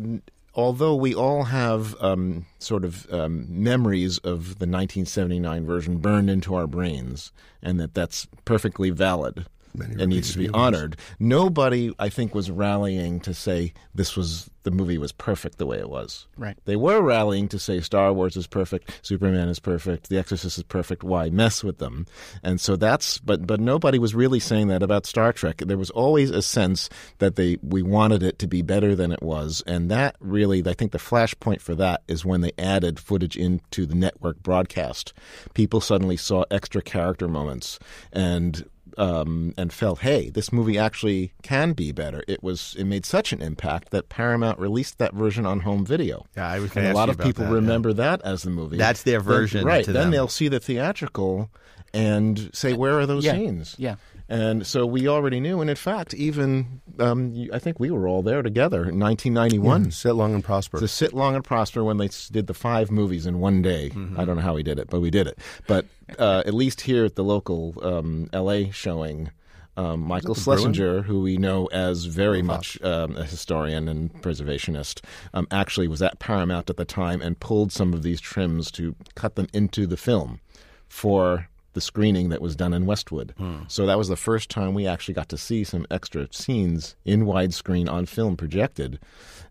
although 0.55 0.95
we 0.95 1.15
all 1.15 1.45
have 1.45 2.01
um, 2.03 2.47
sort 2.59 2.85
of 2.85 3.13
um, 3.13 3.47
memories 3.49 4.19
of 4.19 4.59
the 4.59 4.67
1979 4.67 5.67
version 5.67 5.99
burned 5.99 6.31
into 6.31 6.55
our 6.55 6.67
brains, 6.67 7.33
and 7.63 7.81
that 7.81 7.95
that's 7.95 8.27
perfectly 8.45 8.91
valid 8.91 9.47
And 9.79 10.07
needs 10.07 10.33
to 10.33 10.39
be 10.39 10.49
honored, 10.51 10.97
nobody, 11.19 11.93
I 11.99 12.09
think, 12.09 12.35
was 12.35 12.51
rallying 12.51 13.21
to 13.21 13.35
say 13.35 13.73
this 13.95 14.17
was 14.17 14.49
the 14.65 14.71
movie 14.71 14.99
was 14.99 15.13
perfect 15.13 15.59
the 15.59 15.67
way 15.67 15.79
it 15.79 15.91
was. 15.91 16.27
Right. 16.37 16.57
They 16.65 16.77
were 16.77 17.03
rallying 17.03 17.49
to 17.49 17.59
say 17.59 17.81
Star 17.81 18.13
Wars 18.13 18.37
is 18.37 18.47
perfect, 18.47 19.01
Superman 19.03 19.49
is 19.49 19.59
perfect, 19.59 20.09
The 20.09 20.19
Exorcist 20.19 20.59
is 20.59 20.65
perfect. 20.65 21.05
Why 21.05 21.29
mess 21.29 21.63
with 21.63 21.79
them? 21.79 22.07
And 22.43 22.61
so 22.61 22.77
that's 22.77 23.19
but 23.19 23.47
but 23.47 23.61
nobody 23.61 23.99
was 23.99 24.15
really 24.15 24.41
saying 24.41 24.69
that 24.69 24.83
about 24.83 25.07
Star 25.07 25.33
Trek. 25.33 25.59
There 25.59 25.79
was 25.79 25.91
always 25.91 26.31
a 26.31 26.43
sense 26.43 26.89
that 27.19 27.37
they 27.37 27.59
we 27.63 27.83
wanted 27.83 28.23
it 28.23 28.39
to 28.41 28.47
be 28.47 28.63
better 28.63 28.97
than 28.97 29.13
it 29.13 29.23
was, 29.23 29.63
and 29.67 29.91
that 29.91 30.17
really 30.21 30.63
I 30.67 30.73
think 30.73 30.93
the 30.93 30.99
flashpoint 30.99 31.61
for 31.61 31.75
that 31.75 32.03
is 32.09 32.25
when 32.25 32.41
they 32.41 32.53
added 32.59 32.99
footage 32.99 33.37
into 33.37 33.87
the 33.87 33.95
network 33.95 34.43
broadcast. 34.43 35.13
People 35.53 35.81
suddenly 35.81 36.17
saw 36.17 36.45
extra 36.51 36.81
character 36.81 37.29
moments 37.29 37.79
and 38.13 38.65
um, 38.99 39.55
and 39.57 39.73
felt, 39.73 40.01
hey, 40.01 40.31
this 40.31 40.53
movie 40.53 40.79
actually 40.79 41.33
can 41.43 41.73
be 41.73 41.93
better. 41.93 42.23
It 42.29 42.43
was 42.43 42.75
it 42.79 42.85
made 42.85 43.05
such 43.05 43.33
an 43.33 43.43
impact 43.43 43.91
that 43.91 44.09
Paramount 44.09 44.59
released 44.59 44.99
that 44.99 45.15
version 45.15 45.47
on 45.47 45.61
home 45.61 45.85
video. 45.85 46.27
Yeah, 46.37 46.49
I 46.49 46.59
was 46.59 46.75
and 46.77 46.87
a 46.87 46.95
lot 46.95 47.09
of 47.09 47.19
people 47.19 47.45
that, 47.45 47.51
yeah. 47.51 47.57
remember 47.57 47.93
that 47.95 48.23
as 48.23 48.43
the 48.43 48.51
movie. 48.51 48.77
That's 48.77 49.03
their 49.03 49.21
Then- 49.21 49.27
version 49.27 49.65
right? 49.67 49.85
to 49.85 49.93
then 49.93 50.05
them. 50.05 50.11
they'll 50.13 50.29
see 50.29 50.49
the 50.49 50.61
theatrical 50.61 51.51
and 51.93 52.51
say, 52.53 52.73
where 52.73 52.99
are 52.99 53.07
those 53.07 53.25
yeah, 53.25 53.33
scenes? 53.35 53.77
Yeah, 53.79 53.97
And 54.29 54.67
so 54.67 54.87
we 54.87 55.07
already 55.07 55.39
knew, 55.39 55.61
and 55.61 55.69
in 55.69 55.77
fact, 55.77 56.15
even 56.15 56.81
um, 56.99 57.49
I 57.53 57.59
think 57.59 57.79
we 57.79 57.91
were 57.91 58.09
all 58.09 58.23
there 58.23 58.43
together 58.43 58.79
in 58.79 58.99
1991. 58.99 59.91
Sit 59.91 60.15
long 60.15 60.35
and 60.35 60.43
prosper. 60.43 60.79
To 60.79 60.89
sit 60.89 61.13
long 61.13 61.35
and 61.35 61.45
prosper 61.45 61.85
when 61.85 61.99
they 61.99 62.09
did 62.31 62.47
the 62.47 62.55
five 62.55 62.91
movies 62.91 63.27
in 63.27 63.39
one 63.39 63.61
day. 63.61 63.91
I 64.17 64.25
don't 64.25 64.37
know 64.37 64.43
how 64.43 64.55
we 64.55 64.63
did 64.63 64.79
it, 64.79 64.89
but 64.89 65.01
we 65.01 65.11
did 65.11 65.27
it. 65.27 65.39
But 65.67 65.87
uh, 66.19 66.43
at 66.47 66.55
least 66.55 66.81
here 66.81 67.05
at 67.05 67.17
the 67.17 67.25
local 67.25 67.75
um, 67.83 68.31
L.A. 68.33 68.71
showing, 68.71 69.31
um, 69.77 70.01
Michael? 70.01 70.35
Schlesinger, 70.35 71.03
who 71.03 71.21
we 71.21 71.37
know 71.37 71.67
as 71.67 72.07
very 72.07 72.43
much 72.43 72.81
um, 72.83 73.17
a 73.17 73.25
historian 73.25 73.89
and 73.89 74.11
preservationist, 74.23 75.05
um, 75.35 75.47
actually 75.51 75.89
was 75.89 76.01
at 76.01 76.19
Paramount 76.19 76.71
at 76.71 76.77
the 76.77 76.85
time 76.85 77.21
and 77.21 77.39
pulled 77.41 77.73
some 77.73 77.93
of 77.93 78.03
these 78.03 78.21
trims 78.21 78.71
to 78.73 78.95
cut 79.15 79.35
them 79.35 79.49
into 79.53 79.87
the 79.87 79.97
film 79.97 80.41
for 80.89 81.49
the 81.75 81.81
screening 81.81 82.31
that 82.31 82.41
was 82.41 82.57
done 82.57 82.73
in 82.73 82.87
Westwood. 82.87 83.35
So 83.69 83.85
that 83.87 83.99
was 83.99 84.09
the 84.09 84.17
first 84.17 84.49
time 84.51 84.75
we 84.75 84.87
actually 84.87 85.15
got 85.15 85.29
to 85.29 85.37
see 85.39 85.63
some 85.65 85.87
extra 85.91 86.27
scenes 86.33 86.97
in 87.05 87.27
widescreen 87.27 87.89
on 87.91 88.07
film 88.07 88.37
projected. 88.37 88.99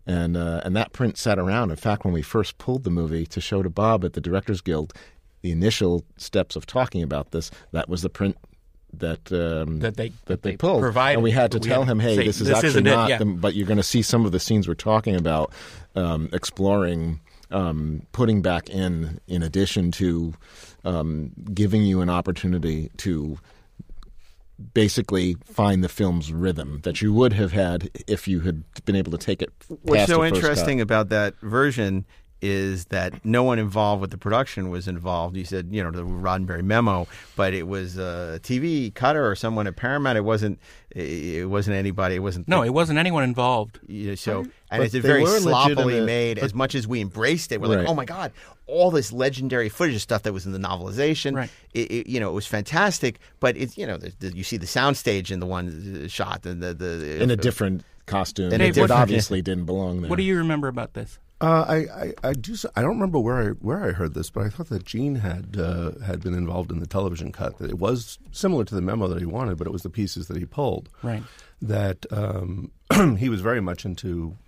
And 0.06 0.36
uh, 0.36 0.60
and 0.64 0.76
that 0.76 0.92
print 0.92 1.16
sat 1.16 1.38
around. 1.38 1.70
In 1.70 1.76
fact, 1.76 2.04
when 2.04 2.12
we 2.12 2.20
first 2.22 2.58
pulled 2.58 2.84
the 2.84 2.90
movie 2.90 3.24
to 3.26 3.40
show 3.40 3.62
to 3.62 3.70
Bob 3.70 4.04
at 4.04 4.12
the 4.12 4.20
Directors 4.20 4.60
Guild, 4.60 4.92
the 5.40 5.50
initial 5.50 6.04
steps 6.18 6.56
of 6.56 6.66
talking 6.66 7.02
about 7.02 7.30
this, 7.30 7.50
that 7.72 7.88
was 7.88 8.02
the 8.02 8.10
print 8.10 8.36
that 8.92 9.32
um, 9.32 9.80
That 9.80 9.96
they- 9.96 10.12
that 10.26 10.42
they 10.42 10.50
they 10.52 10.56
pulled. 10.56 10.80
provided. 10.82 11.14
and 11.14 11.22
we 11.24 11.30
had 11.30 11.50
to 11.52 11.58
tell 11.60 11.84
had 11.84 11.92
him, 11.92 12.00
"Hey, 12.00 12.16
say, 12.16 12.24
this 12.26 12.40
is 12.40 12.48
"This 12.48 12.56
actually 12.64 12.82
not." 12.82 13.08
yeah. 13.08 13.18
the 13.18 13.24
but 13.24 13.54
you're 13.54 13.66
going 13.66 13.78
to 13.78 13.82
see 13.82 14.02
some 14.02 14.24
of 14.26 14.32
the 14.32 14.38
scenes 14.40 14.68
we're 14.68 14.74
talking 14.74 15.16
about 15.16 15.52
um, 15.96 16.28
exploring 16.32 17.20
um, 17.54 18.02
putting 18.12 18.42
back 18.42 18.68
in 18.68 19.20
in 19.26 19.42
addition 19.42 19.92
to 19.92 20.34
um, 20.84 21.32
giving 21.54 21.82
you 21.84 22.00
an 22.00 22.10
opportunity 22.10 22.90
to 22.98 23.38
basically 24.72 25.36
find 25.44 25.82
the 25.82 25.88
film's 25.88 26.32
rhythm 26.32 26.80
that 26.82 27.00
you 27.00 27.12
would 27.12 27.32
have 27.32 27.52
had 27.52 27.90
if 28.06 28.28
you 28.28 28.40
had 28.40 28.62
been 28.84 28.96
able 28.96 29.10
to 29.10 29.18
take 29.18 29.40
it 29.40 29.52
What's 29.82 30.06
so 30.06 30.24
interesting 30.24 30.78
cut. 30.78 30.82
about 30.82 31.08
that 31.08 31.34
version 31.40 32.04
is 32.44 32.84
that 32.86 33.24
no 33.24 33.42
one 33.42 33.58
involved 33.58 34.02
with 34.02 34.10
the 34.10 34.18
production 34.18 34.68
was 34.68 34.86
involved. 34.86 35.34
You 35.36 35.44
said, 35.44 35.68
you 35.70 35.82
know, 35.82 35.90
the 35.90 36.04
Roddenberry 36.04 36.62
memo, 36.62 37.06
but 37.36 37.54
it 37.54 37.66
was 37.66 37.96
a 37.96 38.38
TV 38.42 38.94
cutter 38.94 39.26
or 39.26 39.34
someone 39.34 39.66
at 39.66 39.76
Paramount. 39.76 40.18
It 40.18 40.22
wasn't. 40.24 40.58
It 40.90 41.48
wasn't 41.48 41.76
anybody. 41.76 42.16
It 42.16 42.20
wasn't. 42.20 42.46
No, 42.46 42.62
it 42.62 42.70
wasn't 42.70 42.98
anyone 42.98 43.24
involved. 43.24 43.80
You 43.88 44.10
know, 44.10 44.14
so 44.14 44.40
and 44.40 44.52
But 44.70 44.80
it's 44.82 44.94
a 44.94 45.00
very 45.00 45.24
sloppily 45.26 46.00
made. 46.04 46.36
but- 46.36 46.44
As 46.44 46.54
much 46.54 46.74
as 46.74 46.86
we 46.86 47.00
embraced 47.00 47.50
it, 47.52 47.60
we're 47.60 47.68
Right. 47.68 47.78
like, 47.78 47.88
oh 47.88 47.94
my 47.94 48.04
god, 48.04 48.32
all 48.66 48.90
this 48.90 49.12
legendary 49.12 49.68
footage 49.68 49.94
of 49.96 50.02
stuff 50.02 50.22
that 50.24 50.32
was 50.32 50.44
in 50.46 50.52
the 50.52 50.58
novelization. 50.58 51.34
Right. 51.34 51.50
It, 51.72 51.90
it- 51.90 52.06
you 52.06 52.20
know, 52.20 52.28
it 52.30 52.34
was 52.34 52.46
fantastic. 52.46 53.18
But 53.40 53.56
it's 53.56 53.76
you 53.78 53.86
know, 53.86 53.96
the, 53.96 54.12
the, 54.20 54.36
you 54.36 54.44
see 54.44 54.56
the 54.58 54.66
soundstage 54.66 55.30
in 55.30 55.40
the 55.40 55.46
one 55.46 56.02
uh, 56.04 56.08
shot 56.08 56.44
and 56.46 56.62
the 56.62 56.74
the 56.74 57.22
in 57.22 57.30
a 57.30 57.36
different 57.36 57.84
costume 58.06 58.52
In 58.52 58.60
a 58.60 58.66
that 58.66 58.74
different- 58.74 58.90
obviously 58.92 59.40
didn't 59.42 59.64
belong 59.64 60.02
there. 60.02 60.10
What 60.10 60.16
do 60.16 60.22
you 60.22 60.36
remember 60.36 60.68
about 60.68 60.92
this? 60.94 61.18
Uh, 61.44 61.64
I, 61.68 61.76
I, 61.76 62.14
I 62.30 62.32
do. 62.32 62.56
I 62.74 62.80
don't 62.80 62.92
remember 62.94 63.18
where 63.18 63.36
I 63.36 63.48
where 63.48 63.84
I 63.84 63.92
heard 63.92 64.14
this, 64.14 64.30
but 64.30 64.44
I 64.44 64.48
thought 64.48 64.70
that 64.70 64.86
Gene 64.86 65.16
had 65.16 65.58
uh, 65.58 65.90
had 65.98 66.22
been 66.22 66.32
involved 66.32 66.72
in 66.72 66.80
the 66.80 66.86
television 66.86 67.32
cut. 67.32 67.58
That 67.58 67.68
it 67.68 67.78
was 67.78 68.18
similar 68.32 68.64
to 68.64 68.74
the 68.74 68.80
memo 68.80 69.08
that 69.08 69.18
he 69.18 69.26
wanted, 69.26 69.58
but 69.58 69.66
it 69.66 69.72
was 69.72 69.82
the 69.82 69.90
pieces 69.90 70.26
that 70.28 70.38
he 70.38 70.46
pulled. 70.46 70.88
Right. 71.02 71.22
That 71.60 72.06
um, 72.10 72.70
he 73.18 73.28
was 73.28 73.42
very 73.42 73.60
much 73.60 73.84
into. 73.84 74.38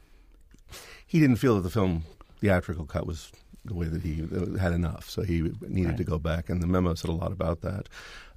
He 1.06 1.20
didn't 1.20 1.36
feel 1.36 1.56
that 1.56 1.60
the 1.60 1.70
film 1.70 2.04
theatrical 2.40 2.86
cut 2.86 3.06
was 3.06 3.30
the 3.66 3.74
way 3.74 3.88
that 3.88 4.00
he 4.00 4.26
had 4.58 4.72
enough, 4.72 5.10
so 5.10 5.20
he 5.20 5.52
needed 5.68 5.98
to 5.98 6.04
go 6.04 6.18
back. 6.18 6.48
And 6.48 6.62
the 6.62 6.66
memo 6.66 6.94
said 6.94 7.10
a 7.10 7.14
lot 7.14 7.30
about 7.30 7.60
that. 7.60 7.90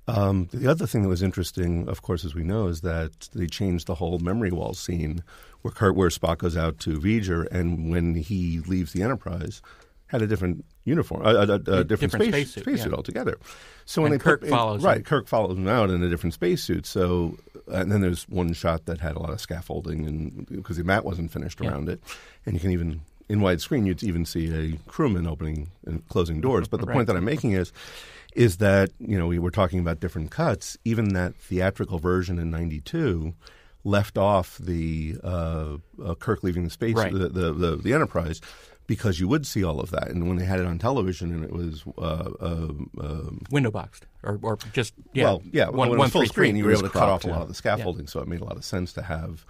Um, 0.10 0.50
the 0.52 0.70
other 0.70 0.88
thing 0.88 1.04
that 1.04 1.08
was 1.08 1.22
interesting, 1.22 1.88
of 1.88 2.02
course, 2.02 2.26
as 2.26 2.34
we 2.34 2.44
know, 2.44 2.68
is 2.68 2.82
that 2.82 3.30
they 3.34 3.46
changed 3.46 3.88
the 3.88 3.96
whole 3.96 4.20
memory 4.20 4.52
wall 4.52 4.74
scene 4.74 5.24
where 5.62 5.72
Kurt, 5.72 5.96
where 5.96 6.10
Spock 6.10 6.40
goes 6.40 6.56
out 6.58 6.80
to 6.80 7.00
V'ger, 7.00 7.48
and 7.52 7.90
when 7.90 8.16
he 8.16 8.60
leaves 8.62 8.94
the 8.94 9.02
Enterprise, 9.04 9.62
had 10.08 10.22
a 10.22 10.28
different 10.28 10.66
uniform, 10.86 11.24
a, 11.26 11.30
a, 11.30 11.42
a, 11.42 11.60
different, 11.60 11.90
different 11.90 12.14
space, 12.14 12.30
spacesuit, 12.30 12.64
spacesuit 12.64 12.92
yeah. 12.92 12.96
altogether. 12.96 13.38
So 13.86 14.02
when 14.02 14.12
And 14.12 14.20
they 14.20 14.24
Kirk 14.24 14.42
put, 14.42 14.50
follows 14.50 14.84
right, 14.84 14.98
him. 14.98 15.04
Kirk 15.04 15.28
follows 15.28 15.58
him 15.58 15.68
out 15.68 15.90
in 15.92 16.02
a 16.02 16.10
different 16.10 16.34
spacesuit. 16.34 16.86
So, 16.86 17.38
and 17.68 17.92
then 17.92 18.02
there's 18.02 18.28
one 18.28 18.54
shot 18.54 18.86
that 18.86 19.00
had 19.00 19.16
a 19.16 19.20
lot 19.20 19.30
of 19.32 19.40
scaffolding, 19.40 20.06
and 20.06 20.48
because 20.48 20.78
the 20.78 20.84
matte 20.84 21.06
wasn't 21.06 21.32
finished 21.32 21.60
Yeah. 21.62 21.70
around 21.70 21.90
it, 21.90 22.02
and 22.46 22.56
you 22.56 22.60
can 22.60 22.72
even 22.72 23.02
in 23.28 23.42
widescreen 23.42 23.86
you'd 23.86 24.02
even 24.04 24.26
see 24.26 24.52
a 24.52 24.78
crewman 24.90 25.28
opening 25.28 25.70
and 25.86 26.08
closing 26.10 26.42
doors. 26.42 26.68
But 26.68 26.80
the 26.80 26.88
Right. 26.88 26.96
point 26.96 27.08
that 27.08 27.16
I'm 27.16 27.26
making 27.26 27.52
is 27.52 27.72
is 28.36 28.58
that 28.58 28.90
you 29.00 29.18
know 29.18 29.28
we 29.28 29.38
were 29.38 29.52
talking 29.52 29.80
about 29.80 30.00
different 30.00 30.32
cuts. 30.32 30.78
Even 30.84 31.10
that 31.10 31.36
theatrical 31.36 32.00
version 32.00 32.40
in 32.40 32.50
'92 32.50 33.34
left 33.90 34.18
off 34.18 34.58
the 34.58 35.18
uh, 35.24 35.78
uh, 36.04 36.16
Kirk 36.16 36.44
leaving 36.44 36.64
the 36.64 36.70
space 36.70 36.96
Right. 36.96 37.12
the, 37.14 37.30
the, 37.30 37.54
the 37.54 37.76
the 37.76 37.94
Enterprise 37.94 38.42
because 38.88 39.20
you 39.20 39.28
would 39.28 39.46
see 39.46 39.64
all 39.64 39.80
of 39.80 39.92
that. 39.92 40.08
And 40.10 40.28
when 40.28 40.38
they 40.38 40.46
had 40.46 40.60
it 40.60 40.66
on 40.66 40.80
television 40.80 41.32
and 41.32 41.44
it 41.44 41.52
was 41.52 41.84
uh, 41.98 42.32
uh, 42.42 42.70
um 43.00 43.42
Window 43.52 43.70
boxed 43.72 44.08
or, 44.24 44.40
or 44.42 44.58
just 44.74 44.94
yeah. 45.14 45.26
well, 45.26 45.44
yeah, 45.52 45.70
one, 45.70 45.96
one 45.98 46.10
full 46.10 46.26
screen, 46.26 46.56
you 46.56 46.66
were 46.66 46.72
able 46.72 46.82
to 46.84 46.90
cut 46.90 47.08
off 47.10 47.24
a 47.24 47.28
lot 47.28 47.42
of 47.42 47.48
the 47.48 47.54
scaffolding, 47.54 48.08
so 48.08 48.20
it 48.20 48.28
made 48.28 48.42
a 48.42 48.46
lot 48.46 48.58
of 48.58 48.66
sense 48.66 48.92
to 48.94 49.04
have 49.04 49.46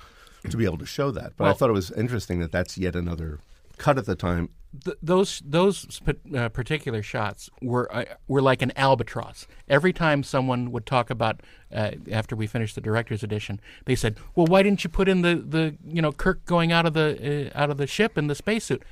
to 0.49 0.57
be 0.57 0.65
able 0.65 0.77
to 0.77 0.85
show 0.85 1.11
that. 1.11 1.33
But 1.37 1.47
I 1.47 1.53
thought 1.53 1.69
it 1.69 1.73
was 1.73 1.91
interesting 1.91 2.39
that 2.41 2.51
that's 2.51 2.77
yet 2.77 2.95
another 2.95 3.39
cut 3.79 3.97
at 3.97 4.05
the 4.05 4.15
time. 4.15 4.49
Th- 4.85 4.97
those 5.01 5.41
those 5.43 5.87
sp- 5.89 6.21
uh, 6.37 6.49
particular 6.49 7.01
shots 7.01 7.49
were 7.59 7.89
uh, 7.95 8.05
were 8.27 8.41
like 8.41 8.61
an 8.61 8.71
albatross. 8.75 9.47
Every 9.67 9.91
time 9.91 10.21
someone 10.21 10.71
would 10.71 10.85
talk 10.85 11.09
about 11.09 11.41
uh, 11.73 11.91
after 12.11 12.35
we 12.35 12.45
finished 12.45 12.75
the 12.75 12.81
director's 12.81 13.23
edition, 13.23 13.59
they 13.85 13.95
said, 13.95 14.17
"Well, 14.35 14.45
why 14.45 14.61
didn't 14.61 14.83
you 14.83 14.89
put 14.91 15.09
in 15.09 15.23
the, 15.23 15.35
the 15.35 15.75
you 15.83 16.03
know 16.03 16.11
Kirk 16.11 16.45
going 16.45 16.71
out 16.71 16.85
of 16.85 16.93
the 16.93 17.49
uh, 17.51 17.59
out 17.59 17.71
of 17.71 17.77
the 17.77 17.87
ship 17.87 18.15
in 18.15 18.27
the 18.27 18.35
spacesuit? 18.35 18.83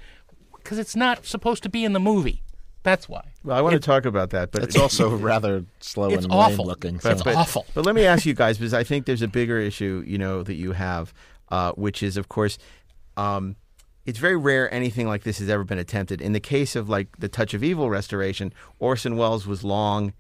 Because 0.55 0.79
it's 0.79 0.95
not 0.95 1.27
supposed 1.27 1.61
to 1.63 1.69
be 1.69 1.85
in 1.85 1.93
the 1.93 1.99
movie. 1.99 2.41
That's 2.81 3.07
why." 3.07 3.21
Well, 3.43 3.55
I 3.55 3.61
want 3.61 3.73
to 3.73 3.79
talk 3.79 4.05
about 4.05 4.31
that, 4.31 4.51
but 4.51 4.63
It's 4.63 4.75
also 4.75 5.15
rather 5.15 5.63
slow 5.79 6.09
It's 6.09 6.23
and 6.23 6.33
awful. 6.33 6.65
lame 6.65 6.67
looking. 6.67 6.99
But- 7.03 7.19
so- 7.19 7.23
but- 7.23 7.35
awful. 7.35 7.65
But 7.75 7.85
let 7.85 7.93
me 7.93 8.03
ask 8.05 8.25
you 8.25 8.33
guys, 8.33 8.57
because 8.57 8.73
I 8.73 8.83
think 8.83 9.05
there's 9.05 9.21
a 9.21 9.27
bigger 9.27 9.59
issue, 9.59 10.03
you 10.07 10.17
know, 10.17 10.41
that 10.41 10.55
you 10.55 10.71
have, 10.71 11.13
uh, 11.49 11.71
which 11.73 12.01
is, 12.01 12.17
of 12.17 12.29
course, 12.29 12.57
um, 13.15 13.55
it's 14.07 14.17
very 14.17 14.35
rare 14.37 14.73
anything 14.73 15.07
like 15.07 15.23
this 15.23 15.37
has 15.37 15.49
ever 15.49 15.63
been 15.63 15.77
attempted. 15.77 16.21
In 16.21 16.31
the 16.33 16.39
case 16.39 16.75
of 16.75 16.89
like 16.89 17.17
the 17.19 17.27
Touch 17.29 17.53
of 17.53 17.63
Evil 17.63 17.89
restoration, 17.89 18.51
Orson 18.79 19.17
Welles 19.17 19.45
was 19.45 19.63
long 19.63 20.13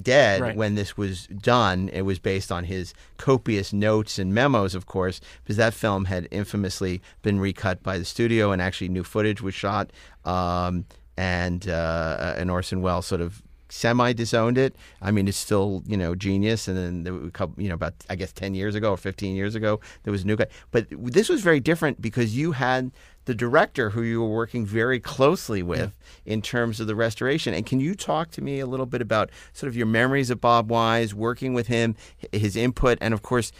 dead 0.00 0.40
Right. 0.40 0.56
when 0.56 0.76
this 0.76 0.96
was 0.96 1.26
done. 1.26 1.88
It 1.92 2.02
was 2.02 2.18
based 2.20 2.52
on 2.52 2.64
his 2.64 2.94
copious 3.16 3.72
notes 3.72 4.18
and 4.18 4.32
memos, 4.32 4.74
of 4.76 4.86
course, 4.86 5.20
because 5.42 5.56
that 5.56 5.74
film 5.74 6.04
had 6.04 6.28
infamously 6.30 7.02
been 7.22 7.40
recut 7.40 7.82
by 7.82 7.98
the 7.98 8.04
studio 8.04 8.52
and 8.52 8.62
actually 8.62 8.88
new 8.90 9.02
footage 9.02 9.42
was 9.42 9.54
shot. 9.54 9.90
Um, 10.24 10.84
and 11.16 11.68
uh, 11.68 12.34
and 12.38 12.48
Orson 12.48 12.80
Welles 12.80 13.06
sort 13.06 13.20
of 13.20 13.42
semi 13.68 14.12
disowned 14.12 14.58
it. 14.58 14.76
I 15.02 15.10
mean, 15.10 15.28
it's 15.28 15.38
still 15.38 15.82
you 15.86 15.96
know 15.96 16.14
genius. 16.14 16.68
And 16.68 16.76
then 16.76 17.02
there 17.04 17.14
were 17.14 17.26
a 17.26 17.30
couple, 17.30 17.62
you 17.62 17.68
know, 17.68 17.74
about 17.74 17.94
I 18.08 18.16
guess 18.16 18.32
ten 18.32 18.54
years 18.54 18.74
ago 18.74 18.90
or 18.90 18.96
fifteen 18.96 19.36
years 19.36 19.54
ago, 19.54 19.80
there 20.02 20.12
was 20.12 20.24
a 20.24 20.26
new 20.26 20.36
guy. 20.36 20.46
But 20.70 20.86
this 20.90 21.28
was 21.28 21.42
very 21.42 21.60
different 21.60 22.00
because 22.00 22.36
you 22.36 22.52
had 22.52 22.90
the 23.24 23.34
director 23.34 23.90
who 23.90 24.02
you 24.02 24.22
were 24.22 24.34
working 24.34 24.64
very 24.64 24.98
closely 24.98 25.62
with 25.62 25.98
in 26.24 26.40
terms 26.40 26.80
of 26.80 26.86
the 26.86 26.94
restoration. 26.94 27.52
And 27.52 27.66
can 27.66 27.78
you 27.78 27.94
talk 27.94 28.30
to 28.32 28.40
me 28.40 28.58
a 28.58 28.66
little 28.66 28.86
bit 28.86 29.02
about 29.02 29.28
sort 29.52 29.68
of 29.68 29.76
your 29.76 29.86
memories 29.86 30.30
of 30.30 30.40
Bob 30.40 30.70
Wise, 30.70 31.14
working 31.14 31.52
with 31.52 31.66
him, 31.66 31.94
his 32.32 32.56
input, 32.56 32.96
and 33.02 33.12
of 33.12 33.20
course 33.20 33.52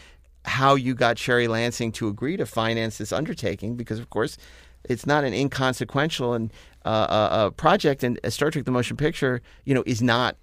how 0.46 0.74
you 0.74 0.94
got 0.94 1.18
Sherry 1.18 1.48
Lansing 1.48 1.92
to 1.92 2.08
agree 2.08 2.38
to 2.38 2.46
finance 2.46 2.96
this 2.96 3.12
undertaking? 3.12 3.76
Because 3.76 3.98
of 3.98 4.08
course 4.08 4.38
it's 4.84 5.06
not 5.06 5.24
an 5.24 5.34
inconsequential 5.34 6.32
and 6.32 6.52
uh, 6.88 6.90
uh, 6.90 7.28
uh, 7.30 7.50
project, 7.50 8.02
and 8.02 8.18
uh, 8.24 8.30
Star 8.30 8.50
Trek: 8.50 8.64
The 8.64 8.70
Motion 8.70 8.96
Picture, 8.96 9.42
you 9.66 9.74
know, 9.74 9.82
is 9.84 10.00
not 10.00 10.36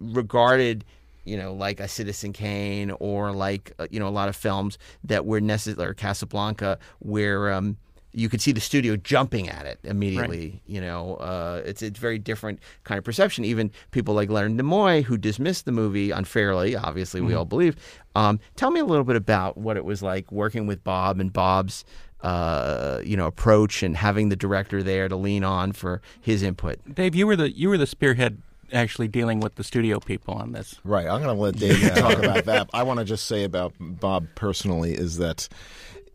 regarded, 0.00 0.84
you 1.24 1.36
know, 1.36 1.54
like 1.54 1.78
a 1.78 1.86
Citizen 1.86 2.32
Kane 2.32 2.90
or 2.98 3.30
like 3.30 3.72
uh, 3.78 3.86
you 3.90 4.00
know 4.00 4.08
a 4.08 4.10
lot 4.10 4.28
of 4.28 4.34
films 4.34 4.76
that 5.04 5.24
were 5.24 5.40
necessary, 5.40 5.88
or 5.88 5.94
Casablanca, 5.94 6.80
where 6.98 7.52
um, 7.52 7.76
you 8.12 8.28
could 8.28 8.40
see 8.40 8.50
the 8.50 8.60
studio 8.60 8.96
jumping 8.96 9.48
at 9.48 9.64
it 9.66 9.78
immediately. 9.84 10.60
You 10.66 10.80
know, 10.80 11.14
uh, 11.16 11.62
it's 11.64 11.80
a 11.80 11.90
very 11.90 12.18
different 12.18 12.58
kind 12.82 12.98
of 12.98 13.04
perception. 13.04 13.44
Even 13.44 13.70
people 13.92 14.14
like 14.14 14.30
Leonard 14.30 14.52
Nimoy, 14.52 15.04
who 15.04 15.16
dismissed 15.16 15.64
the 15.64 15.72
movie 15.72 16.10
unfairly, 16.10 16.74
obviously 16.74 17.20
we 17.20 17.34
all 17.34 17.44
believe. 17.44 17.76
Um, 18.16 18.40
tell 18.56 18.72
me 18.72 18.80
a 18.80 18.84
little 18.84 19.04
bit 19.04 19.16
about 19.16 19.56
what 19.56 19.76
it 19.76 19.84
was 19.84 20.02
like 20.02 20.30
working 20.32 20.66
with 20.66 20.82
Bob 20.82 21.20
and 21.20 21.32
Bob's. 21.32 21.84
Uh, 22.22 23.00
you 23.04 23.16
know, 23.16 23.26
approach 23.26 23.82
and 23.82 23.96
having 23.96 24.28
the 24.28 24.36
director 24.36 24.80
there 24.80 25.08
to 25.08 25.16
lean 25.16 25.42
on 25.42 25.72
for 25.72 26.00
his 26.20 26.44
input. 26.44 26.78
Dave, 26.94 27.16
you 27.16 27.26
were 27.26 27.34
the 27.34 27.50
you 27.50 27.68
were 27.68 27.76
the 27.76 27.86
spearhead 27.86 28.40
actually 28.72 29.08
dealing 29.08 29.40
with 29.40 29.54
the 29.56 29.64
studio 29.64 30.00
people 30.00 30.34
on 30.34 30.52
this. 30.52 30.76
Right. 30.84 31.06
I'm 31.06 31.22
going 31.22 31.34
to 31.34 31.40
let 31.40 31.56
Dave 31.56 31.80
talk 31.94 32.18
about 32.18 32.44
that. 32.46 32.70
I 32.72 32.82
want 32.82 32.98
to 33.00 33.04
just 33.04 33.26
say 33.26 33.44
about 33.44 33.74
Bob 33.78 34.26
personally 34.34 34.92
is 34.92 35.18
that, 35.18 35.48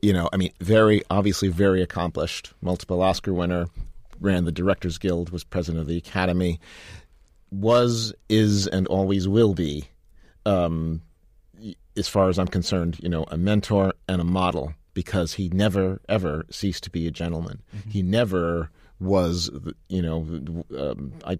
you 0.01 0.13
know, 0.13 0.29
I 0.33 0.37
mean, 0.37 0.51
very 0.59 1.03
obviously 1.09 1.49
very 1.49 1.81
accomplished, 1.81 2.53
multiple 2.61 3.01
Oscar 3.01 3.33
winner, 3.33 3.67
ran 4.19 4.45
the 4.45 4.51
Directors 4.51 4.97
Guild, 4.97 5.29
was 5.29 5.43
president 5.43 5.81
of 5.81 5.87
the 5.87 5.97
Academy, 5.97 6.59
was, 7.51 8.13
is, 8.29 8.67
and 8.67 8.87
always 8.87 9.27
will 9.27 9.53
be. 9.53 9.85
Um, 10.45 11.01
as 11.95 12.07
far 12.07 12.29
as 12.29 12.37
I'm 12.37 12.47
concerned, 12.47 12.99
you 13.01 13.09
know, 13.09 13.25
a 13.29 13.37
mentor 13.37 13.93
and 14.07 14.21
a 14.21 14.23
model 14.23 14.73
because 14.97 15.33
he 15.35 15.47
never 15.49 16.01
ever 16.09 16.43
ceased 16.49 16.83
to 16.83 16.89
be 16.89 17.05
a 17.05 17.11
gentleman. 17.11 17.61
He 17.87 18.01
never 18.01 18.71
was, 18.99 19.47
you 19.89 20.01
know, 20.01 20.25
um, 20.75 21.13
I, 21.23 21.37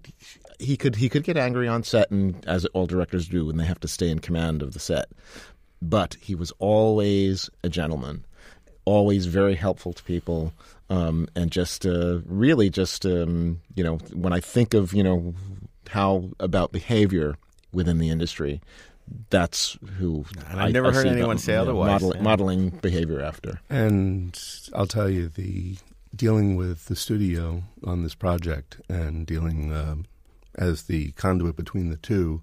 he 0.60 0.76
could 0.76 0.94
he 0.94 1.08
could 1.08 1.24
get 1.24 1.36
angry 1.36 1.66
on 1.66 1.82
set, 1.82 2.08
and 2.12 2.36
as 2.46 2.66
all 2.66 2.86
directors 2.86 3.26
do 3.26 3.46
when 3.46 3.56
they 3.56 3.64
have 3.64 3.80
to 3.80 3.88
stay 3.88 4.10
in 4.10 4.20
command 4.20 4.62
of 4.62 4.74
the 4.74 4.78
set. 4.78 5.06
But 5.82 6.16
he 6.20 6.36
was 6.36 6.52
always 6.60 7.50
a 7.64 7.68
gentleman, 7.68 8.24
always 8.84 9.26
very 9.26 9.56
helpful 9.56 9.92
to 9.92 10.04
people, 10.04 10.52
um, 10.88 11.26
and 11.34 11.50
just 11.50 11.84
uh, 11.84 12.20
really 12.26 12.70
just 12.70 13.04
um, 13.06 13.60
you 13.74 13.82
know 13.82 13.96
when 14.14 14.32
I 14.32 14.38
think 14.38 14.72
of 14.72 14.94
you 14.94 15.02
know 15.02 15.34
how 15.88 16.30
about 16.38 16.70
behavior 16.70 17.36
within 17.72 17.98
the 17.98 18.10
industry, 18.10 18.60
that's 19.30 19.78
who 19.98 20.24
And 20.48 20.60
I- 20.60 20.66
I've 20.66 20.72
never 20.72 20.88
I 20.88 20.92
heard 20.92 21.02
see 21.04 21.08
anyone 21.10 21.36
the- 21.36 21.42
say 21.42 21.52
you 21.52 21.56
know, 21.58 21.62
otherwise, 21.62 21.88
model- 22.02 22.16
yeah. 22.16 22.22
Modeling 22.22 22.70
behavior 22.70 23.20
after. 23.20 23.60
And 23.70 24.38
I'll 24.74 24.86
tell 24.86 25.08
you, 25.08 25.28
the 25.28 25.76
dealing 26.14 26.56
with 26.56 26.86
the 26.86 26.96
studio 26.96 27.62
on 27.84 28.02
this 28.02 28.14
project 28.14 28.80
and 28.88 29.26
dealing 29.26 29.72
um, 29.72 30.06
as 30.56 30.84
the 30.84 31.12
conduit 31.12 31.54
between 31.56 31.90
the 31.90 31.96
two, 31.96 32.40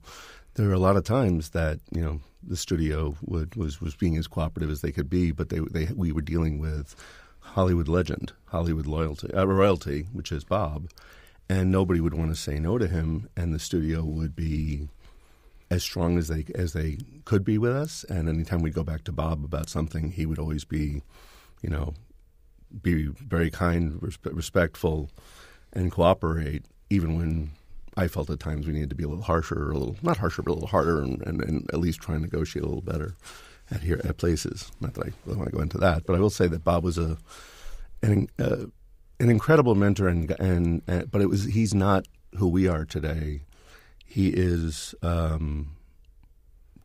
there 0.53 0.69
are 0.69 0.73
a 0.73 0.79
lot 0.79 0.95
of 0.95 1.03
times 1.03 1.49
that 1.49 1.79
you 1.91 2.01
know 2.01 2.21
the 2.47 2.55
studio 2.55 3.15
would, 3.23 3.55
was 3.55 3.81
was 3.81 3.95
being 3.95 4.17
as 4.17 4.27
cooperative 4.27 4.69
as 4.69 4.81
they 4.81 4.91
could 4.91 5.09
be, 5.09 5.31
but 5.31 5.49
they 5.49 5.59
they 5.71 5.87
we 5.95 6.11
were 6.11 6.21
dealing 6.21 6.59
with 6.59 6.95
Hollywood 7.39 7.87
legend, 7.87 8.33
Hollywood 8.45 8.85
loyalty, 8.87 9.33
uh, 9.33 9.45
royalty, 9.45 10.07
which 10.13 10.31
is 10.31 10.43
Bob, 10.43 10.89
and 11.49 11.71
nobody 11.71 11.99
would 11.99 12.13
want 12.13 12.29
to 12.31 12.35
say 12.35 12.59
no 12.59 12.77
to 12.77 12.87
him, 12.87 13.27
and 13.35 13.53
the 13.53 13.59
studio 13.59 14.03
would 14.03 14.35
be 14.35 14.87
as 15.69 15.83
strong 15.83 16.17
as 16.17 16.27
they 16.27 16.45
as 16.55 16.73
they 16.73 16.97
could 17.25 17.43
be 17.43 17.57
with 17.57 17.75
us. 17.75 18.03
And 18.09 18.29
anytime 18.29 18.61
we'd 18.61 18.73
go 18.73 18.83
back 18.83 19.03
to 19.05 19.11
Bob 19.11 19.43
about 19.43 19.69
something, 19.69 20.11
he 20.11 20.25
would 20.25 20.39
always 20.39 20.63
be, 20.63 21.01
you 21.61 21.69
know, 21.69 21.93
be 22.81 23.07
very 23.07 23.49
kind, 23.49 23.93
respe- 24.01 24.35
respectful, 24.35 25.09
and 25.73 25.91
cooperate, 25.91 26.65
even 26.89 27.17
when 27.17 27.51
I 27.97 28.07
felt 28.07 28.29
at 28.29 28.39
times 28.39 28.67
we 28.67 28.73
needed 28.73 28.89
to 28.89 28.95
be 28.95 29.03
a 29.03 29.07
little 29.07 29.23
harsher, 29.23 29.69
or 29.69 29.71
a 29.71 29.77
little 29.77 29.95
not 30.01 30.17
harsher, 30.17 30.41
but 30.41 30.51
a 30.51 30.55
little 30.55 30.67
harder, 30.67 31.01
and, 31.01 31.21
and, 31.21 31.41
and 31.41 31.69
at 31.73 31.79
least 31.79 32.01
try 32.01 32.15
and 32.15 32.23
negotiate 32.23 32.63
a 32.63 32.67
little 32.67 32.81
better 32.81 33.15
at 33.71 33.81
here 33.81 34.01
at 34.03 34.17
places. 34.17 34.71
Not 34.81 34.93
that 34.95 35.07
I 35.07 35.11
really 35.25 35.37
want 35.37 35.49
to 35.49 35.55
go 35.55 35.61
into 35.61 35.77
that, 35.79 36.05
but 36.05 36.15
I 36.15 36.19
will 36.19 36.29
say 36.29 36.47
that 36.47 36.63
Bob 36.63 36.83
was 36.83 36.97
a 36.97 37.17
an 38.01 38.27
uh, 38.37 38.65
an 39.19 39.29
incredible 39.29 39.75
mentor, 39.75 40.07
and, 40.07 40.29
and 40.39 40.81
and 40.87 41.09
but 41.09 41.21
it 41.21 41.29
was 41.29 41.45
he's 41.45 41.73
not 41.73 42.07
who 42.37 42.47
we 42.47 42.67
are 42.67 42.85
today. 42.85 43.41
He 44.15 44.29
is 44.29 44.95
um, 45.01 45.75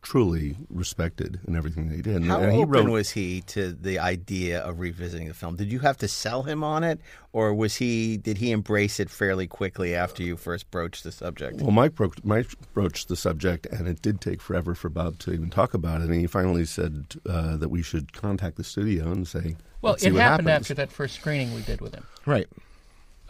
truly 0.01 0.57
respected 0.69 1.39
in 1.47 1.55
everything 1.55 1.87
that 1.87 1.95
he 1.95 2.01
did. 2.01 2.17
And, 2.17 2.25
How 2.25 2.41
and 2.41 2.51
he 2.51 2.57
open 2.57 2.69
wrote, 2.87 2.89
was 2.89 3.11
he 3.11 3.39
to 3.47 3.71
the 3.71 3.99
idea 3.99 4.59
of 4.59 4.81
revisiting 4.81 5.29
the 5.29 5.33
film? 5.33 5.55
Did 5.55 5.71
you 5.71 5.79
have 5.79 5.95
to 5.99 6.09
sell 6.09 6.43
him 6.43 6.61
on 6.61 6.83
it, 6.83 6.99
or 7.31 7.53
was 7.53 7.77
he? 7.77 8.17
Did 8.17 8.39
he 8.39 8.51
embrace 8.51 8.99
it 8.99 9.09
fairly 9.09 9.47
quickly 9.47 9.95
after 9.95 10.23
you 10.23 10.35
first 10.35 10.69
broached 10.71 11.05
the 11.05 11.11
subject? 11.13 11.61
Well, 11.61 11.71
Mike, 11.71 11.95
bro- 11.95 12.11
Mike 12.25 12.47
broached 12.73 13.07
the 13.07 13.15
subject, 13.15 13.65
and 13.67 13.87
it 13.87 14.01
did 14.01 14.19
take 14.19 14.41
forever 14.41 14.75
for 14.75 14.89
Bob 14.89 15.17
to 15.19 15.31
even 15.31 15.49
talk 15.49 15.73
about 15.73 16.01
it. 16.01 16.09
And 16.09 16.15
he 16.15 16.27
finally 16.27 16.65
said 16.65 17.15
uh, 17.29 17.55
that 17.55 17.69
we 17.69 17.81
should 17.81 18.11
contact 18.11 18.57
the 18.57 18.65
studio 18.65 19.09
and 19.09 19.25
say, 19.25 19.55
Well, 19.81 19.93
"Let's 19.93 20.03
see 20.03 20.09
it 20.09 20.13
what 20.15 20.21
happened 20.23 20.49
happens." 20.49 20.65
after 20.65 20.73
that 20.73 20.91
first 20.91 21.15
screening 21.15 21.53
we 21.53 21.61
did 21.61 21.79
with 21.79 21.95
him 21.95 22.05
Right. 22.25 22.47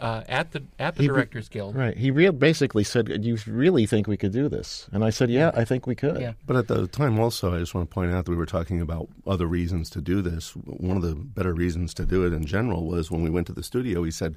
Uh, 0.02 0.24
at 0.28 0.50
the 0.50 0.64
at 0.80 0.96
the 0.96 1.02
He 1.02 1.06
Directors 1.08 1.48
Guild. 1.48 1.76
Right. 1.76 1.96
He 1.96 2.10
real 2.10 2.32
basically 2.32 2.82
said, 2.82 3.24
"You 3.24 3.38
really 3.46 3.86
think 3.86 4.08
we 4.08 4.16
could 4.16 4.32
do 4.32 4.48
this?" 4.48 4.88
And 4.92 5.04
I 5.04 5.10
said, 5.10 5.30
"Yeah, 5.30 5.52
I 5.54 5.64
think 5.64 5.86
we 5.86 5.94
could." 5.94 6.20
Yeah. 6.20 6.32
But 6.44 6.56
at 6.56 6.66
the 6.68 6.88
time, 6.88 7.20
also, 7.20 7.54
I 7.54 7.60
just 7.60 7.74
want 7.74 7.88
to 7.88 7.94
point 7.94 8.12
out 8.12 8.24
that 8.24 8.30
we 8.30 8.36
were 8.36 8.44
talking 8.44 8.80
about 8.80 9.08
other 9.26 9.46
reasons 9.46 9.88
to 9.90 10.00
do 10.00 10.20
this. 10.20 10.50
One 10.56 10.96
of 10.96 11.02
the 11.02 11.14
better 11.14 11.54
reasons 11.54 11.94
to 11.94 12.04
do 12.04 12.26
it 12.26 12.32
in 12.32 12.44
general 12.44 12.84
was 12.86 13.10
when 13.10 13.22
we 13.22 13.30
went 13.30 13.46
to 13.46 13.52
the 13.52 13.62
studio, 13.62 14.02
he 14.02 14.10
said, 14.10 14.36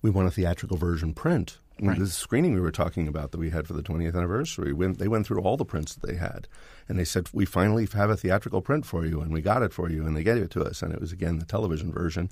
We 0.00 0.10
want 0.10 0.28
a 0.28 0.30
theatrical 0.30 0.76
version 0.76 1.12
print. 1.12 1.58
And 1.78 2.00
This 2.00 2.14
screening 2.14 2.54
we 2.54 2.60
were 2.60 2.70
talking 2.70 3.08
about 3.08 3.30
that 3.32 3.38
we 3.38 3.50
had 3.50 3.66
for 3.66 3.72
the 3.72 3.82
20th 3.82 4.14
anniversary, 4.14 4.72
when 4.72 4.92
they 4.94 5.08
went 5.08 5.26
through 5.26 5.40
all 5.40 5.56
the 5.56 5.64
prints 5.64 5.94
that 5.94 6.06
they 6.06 6.16
had. 6.16 6.46
And 6.88 6.98
they 6.98 7.04
said, 7.04 7.28
We 7.32 7.46
finally 7.46 7.88
have 7.94 8.10
a 8.10 8.16
theatrical 8.16 8.60
print 8.60 8.84
for 8.86 9.06
you, 9.06 9.20
and 9.22 9.32
we 9.32 9.40
got 9.40 9.62
it 9.62 9.72
for 9.72 9.90
you, 9.90 10.06
and 10.06 10.14
they 10.14 10.22
gave 10.22 10.42
it 10.42 10.50
to 10.52 10.62
us. 10.62 10.82
And 10.82 10.92
it 10.92 11.00
was, 11.00 11.10
again, 11.10 11.38
the 11.38 11.46
television 11.46 11.90
version. 11.90 12.28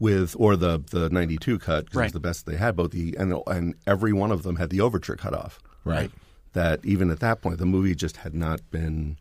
With 0.00 0.34
or 0.38 0.56
the 0.56 0.82
the 0.90 1.08
ninety 1.10 1.36
two 1.36 1.58
cut 1.58 1.84
because 1.84 1.94
it 1.96 1.98
Right. 1.98 2.04
was 2.06 2.12
the 2.14 2.20
best 2.20 2.46
they 2.46 2.56
had. 2.56 2.74
Both 2.74 2.90
the 2.90 3.14
and 3.18 3.34
and 3.46 3.74
every 3.86 4.12
one 4.12 4.32
of 4.32 4.42
them 4.42 4.56
had 4.56 4.70
the 4.70 4.80
overture 4.80 5.14
cut 5.14 5.34
off 5.34 5.60
Right. 5.84 6.10
that 6.54 6.80
even 6.84 7.10
at 7.10 7.20
that 7.20 7.40
point, 7.42 7.58
the 7.58 7.66
movie 7.66 7.94
just 7.94 8.16
had 8.18 8.34
not 8.34 8.60
been 8.70 9.18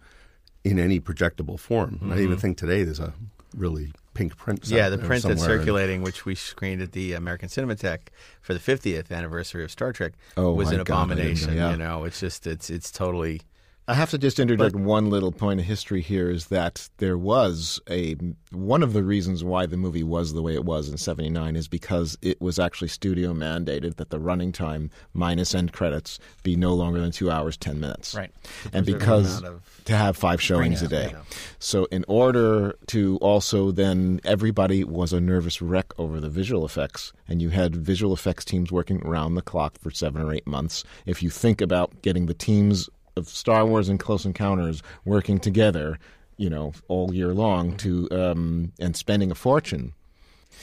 in 0.64 0.80
any 0.80 1.00
projectable 1.00 1.60
form. 1.60 2.00
And 2.02 2.14
I 2.14 2.20
even 2.22 2.38
think 2.38 2.58
today 2.58 2.84
there's 2.84 3.00
a 3.00 3.14
really 3.56 3.92
pink 4.14 4.38
print. 4.38 4.62
Mm-hmm. 4.62 4.76
Yeah, 4.76 4.90
the 4.90 4.98
print 4.98 5.24
that's 5.24 5.44
circulating, 5.44 6.02
which 6.02 6.26
we 6.26 6.36
screened 6.36 6.82
at 6.82 6.92
the 6.94 7.14
American 7.14 7.50
Cinematheque 7.50 8.08
for 8.42 8.54
the 8.54 8.60
50th 8.60 9.12
anniversary 9.12 9.64
of 9.64 9.72
Star 9.72 9.92
Trek, 9.94 10.14
Oh, 10.38 10.54
was 10.54 10.72
an 10.72 10.84
God, 10.84 10.84
I 10.84 10.84
didn't 10.84 10.88
know, 10.90 11.04
abomination. 11.14 11.54
yeah. 11.56 11.72
You 11.72 11.78
know, 11.78 12.04
it's 12.06 12.20
just 12.20 12.48
it's 12.48 12.70
it's 12.70 12.90
totally. 12.92 13.42
I 13.90 13.96
have 13.96 14.12
to 14.12 14.20
just 14.20 14.40
interject 14.40 14.76
one 14.76 15.10
little 15.10 15.32
point 15.32 15.60
of 15.60 15.66
history 15.66 16.02
here 16.02 16.30
is 16.30 16.46
that 16.48 16.88
there 16.98 17.18
was 17.18 17.82
a 17.90 18.16
one 18.52 18.84
of 18.84 18.94
the 18.94 19.04
reasons 19.04 19.44
why 19.44 19.66
the 19.66 19.78
movie 19.78 20.04
was 20.04 20.34
the 20.34 20.44
way 20.44 20.54
it 20.54 20.64
was 20.64 20.90
in 20.90 20.98
79 20.98 21.56
is 21.56 21.68
because 21.68 22.16
it 22.22 22.40
was 22.40 22.60
actually 22.60 22.90
studio 22.90 23.34
mandated 23.34 23.96
that 23.96 24.12
the 24.12 24.20
running 24.20 24.52
time 24.52 24.92
minus 25.14 25.56
end 25.56 25.74
credits 25.74 26.20
be 26.44 26.56
no 26.56 26.76
longer 26.76 27.00
than 27.02 27.12
2 27.12 27.32
hours 27.32 27.58
10 27.58 27.80
minutes. 27.80 28.14
Right. 28.14 28.32
And 28.74 28.86
because 28.86 29.42
to 29.86 29.98
have 29.98 30.16
5 30.16 30.40
showings 30.40 30.84
a 30.84 30.88
day. 30.88 31.16
So 31.58 31.86
in 31.86 32.06
order 32.08 32.78
to 32.88 33.18
also 33.22 33.72
then 33.72 34.22
everybody 34.24 34.84
was 34.84 35.14
a 35.14 35.20
nervous 35.20 35.64
wreck 35.64 35.88
over 35.98 36.20
the 36.20 36.30
visual 36.30 36.64
effects 36.64 37.12
and 37.28 37.42
you 37.42 37.50
had 37.50 37.76
visual 37.76 38.14
effects 38.14 38.46
teams 38.46 38.72
working 38.72 39.02
around 39.04 39.34
the 39.34 39.42
clock 39.42 39.80
for 39.80 39.90
7 39.90 40.22
or 40.22 40.32
8 40.32 40.46
months. 40.46 40.84
If 41.08 41.24
you 41.24 41.32
think 41.32 41.60
about 41.60 42.04
getting 42.04 42.28
the 42.28 42.36
teams 42.36 42.88
of 43.20 43.28
Star 43.30 43.66
Wars 43.66 43.88
and 43.90 44.00
Close 44.00 44.26
Encounters 44.26 44.82
working 45.06 45.40
together, 45.40 46.00
you 46.38 46.50
know, 46.50 46.74
all 46.88 47.14
year 47.14 47.34
long 47.34 47.78
to 47.78 48.10
um, 48.12 48.72
and 48.80 48.96
spending 48.96 49.30
a 49.32 49.36
fortune. 49.36 49.94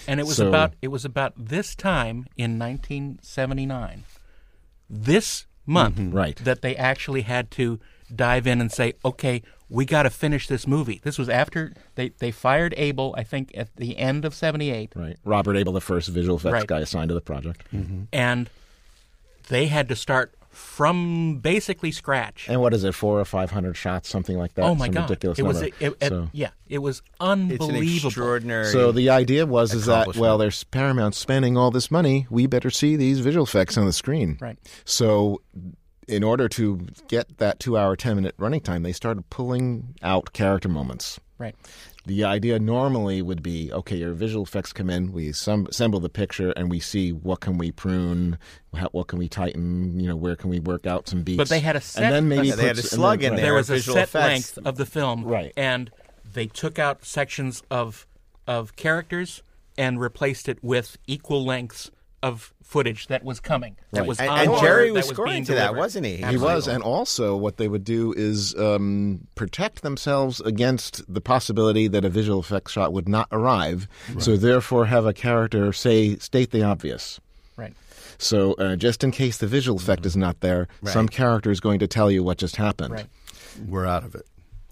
And 0.09 0.19
it 0.21 0.27
was 0.27 0.37
So- 0.37 0.49
about 0.49 0.75
it 0.83 0.89
was 0.89 1.05
about 1.05 1.33
this 1.37 1.75
time 1.75 2.27
in 2.37 2.59
1979, 2.59 4.05
this 4.91 5.47
month, 5.65 5.99
right. 6.13 6.37
that 6.37 6.63
they 6.63 6.77
actually 6.77 7.23
had 7.23 7.51
to 7.53 7.79
dive 8.15 8.47
in 8.47 8.61
and 8.61 8.71
say, 8.71 8.95
"Okay, 9.05 9.43
we 9.69 9.85
got 9.85 10.05
to 10.05 10.11
finish 10.11 10.47
this 10.47 10.67
movie." 10.67 11.01
This 11.03 11.19
was 11.19 11.29
after 11.29 11.73
they 11.97 12.11
they 12.11 12.31
fired 12.31 12.73
Abel, 12.77 13.15
I 13.19 13.25
think, 13.25 13.51
at 13.57 13.75
the 13.77 13.99
end 13.99 14.25
of 14.25 14.35
'78, 14.35 14.93
Right. 14.95 15.17
Robert 15.25 15.57
Abel, 15.57 15.73
the 15.73 15.81
first 15.81 16.09
visual 16.09 16.37
effects 16.37 16.53
Right. 16.53 16.67
guy 16.67 16.81
assigned 16.81 17.09
to 17.09 17.15
the 17.15 17.21
project. 17.21 17.65
and 18.13 18.49
they 19.49 19.67
had 19.67 19.89
to 19.89 19.97
start 19.97 20.35
from 20.57 21.39
basically 21.41 21.93
scratch. 21.93 22.47
And 22.49 22.61
what 22.61 22.73
is 22.73 22.83
it, 22.83 22.95
four 22.95 23.21
or 23.21 23.25
five 23.25 23.51
hundred 23.51 23.77
shots, 23.77 24.09
something 24.09 24.39
like 24.39 24.55
that? 24.55 24.63
oh 24.65 24.75
my 24.75 24.87
Some 24.87 24.95
God! 24.95 25.11
ridiculous 25.11 25.39
it 25.39 25.43
was 25.43 25.61
number. 25.61 25.77
it, 25.81 25.95
it- 26.01 26.09
So- 26.09 26.31
yeah, 26.33 26.51
it 26.69 26.79
was 26.79 27.03
unbelievable. 27.21 27.55
It's 27.55 27.69
an 27.69 27.75
unbelievable. 27.77 28.09
extraordinary. 28.09 28.65
So 28.67 28.93
the 28.93 29.11
idea 29.11 29.47
was 29.47 29.75
is 29.75 29.87
that 29.87 30.17
well, 30.17 30.39
there's 30.39 30.65
Paramount 30.65 31.15
spending 31.15 31.57
all 31.57 31.71
this 31.71 31.91
money, 31.91 32.27
we 32.31 32.47
better 32.47 32.71
see 32.71 32.97
these 32.97 33.21
visual 33.21 33.45
effects 33.45 33.77
on 33.77 33.87
the 33.87 33.93
screen. 33.93 34.39
Right. 34.41 34.57
So, 34.85 35.43
in 36.09 36.23
order 36.23 36.49
to 36.49 36.87
get 37.09 37.39
that 37.39 37.59
two-hour, 37.61 37.97
ten-minute 37.97 38.35
running 38.39 38.61
time, 38.61 38.83
they 38.83 38.93
started 38.93 39.29
pulling 39.29 39.95
out 40.03 40.33
character 40.33 40.69
moments. 40.69 41.21
Right. 41.39 41.55
The 42.07 42.23
idea 42.25 42.59
normally 42.59 43.21
would 43.23 43.43
be 43.43 43.73
okay, 43.73 43.97
your 43.97 44.13
visual 44.13 44.45
effects 44.45 44.73
come 44.73 44.89
in, 44.91 45.13
we 45.13 45.29
assemble 45.29 46.01
the 46.01 46.09
picture, 46.09 46.51
and 46.53 46.71
we 46.71 46.79
see 46.81 47.13
what 47.13 47.41
can 47.41 47.59
we 47.59 47.73
prune, 47.73 48.39
how, 48.75 48.89
what 48.93 49.09
can 49.09 49.19
we 49.19 49.29
tighten, 49.29 49.99
you 49.99 50.07
know, 50.09 50.15
where 50.17 50.37
can 50.37 50.51
we 50.51 50.61
work 50.61 50.87
out 50.87 51.09
some 51.09 51.23
beats. 51.23 51.37
But 51.39 51.49
they 51.49 51.61
had 51.61 51.75
a 51.77 51.81
set- 51.81 52.05
and 52.05 52.13
then 52.15 52.29
maybe 52.29 52.49
Yeah, 52.49 52.55
they 52.57 52.67
had 52.69 52.77
a 52.77 52.81
a 52.81 52.85
s- 52.85 52.93
and 52.93 53.01
slug 53.01 53.21
then- 53.21 53.27
in 53.27 53.33
right. 53.33 53.37
there. 53.39 53.47
there 53.47 53.55
was 53.55 53.71
a 53.71 53.81
set 53.81 54.05
effects. 54.05 54.15
length 54.57 54.59
of 54.67 54.77
the 54.77 54.87
film, 54.87 55.25
Right. 55.25 55.53
And 55.57 55.91
they 56.33 56.47
took 56.47 56.79
out 56.79 57.05
sections 57.05 57.63
of 57.71 58.07
of 58.47 58.77
characters 58.77 59.43
and 59.77 59.99
replaced 60.01 60.49
it 60.49 60.63
with 60.63 60.97
equal 61.09 61.45
lengths 61.45 61.91
of 62.27 62.53
footage 62.63 63.07
that 63.07 63.23
was 63.25 63.39
coming. 63.41 63.77
That 63.93 64.01
Right. 64.01 64.09
was 64.09 64.19
and, 64.21 64.29
and 64.29 64.59
Jerry 64.61 64.89
that 64.89 64.95
was 64.95 65.07
being 65.07 65.15
scoring 65.15 65.45
to 65.45 65.55
that, 65.55 65.77
wasn't 65.77 66.07
he? 66.07 66.17
He 66.17 66.37
was, 66.37 66.67
and 66.67 66.83
also 66.83 67.37
what 67.37 67.57
they 67.59 67.69
would 67.69 67.85
do 67.85 68.13
is 68.17 68.55
um, 68.59 69.27
protect 69.37 69.83
themselves 69.83 70.41
against 70.41 71.03
the 71.13 71.21
possibility 71.21 71.87
that 71.89 72.05
a 72.05 72.09
visual 72.09 72.41
effects 72.41 72.73
shot 72.73 72.93
would 72.93 73.09
not 73.09 73.29
arrive. 73.31 73.87
So 74.19 74.37
therefore, 74.37 74.87
have 74.87 75.07
a 75.07 75.13
character 75.13 75.73
say 75.73 76.17
state 76.17 76.51
the 76.51 76.63
obvious. 76.65 77.21
Right. 77.57 77.75
So 78.19 78.55
uh, 78.55 78.77
just 78.77 79.05
in 79.05 79.11
case 79.13 79.39
the 79.39 79.47
visual 79.47 79.79
effect 79.79 80.05
is 80.05 80.17
not 80.17 80.41
there, 80.41 80.67
some 80.85 81.09
character 81.09 81.51
is 81.51 81.61
going 81.61 81.79
to 81.81 81.87
tell 81.87 82.11
you 82.11 82.23
what 82.25 82.39
just 82.39 82.57
happened. 82.57 82.95
Right. 82.95 83.07
We're 83.69 83.87
out 83.87 84.05
of 84.05 84.15
it. 84.15 84.27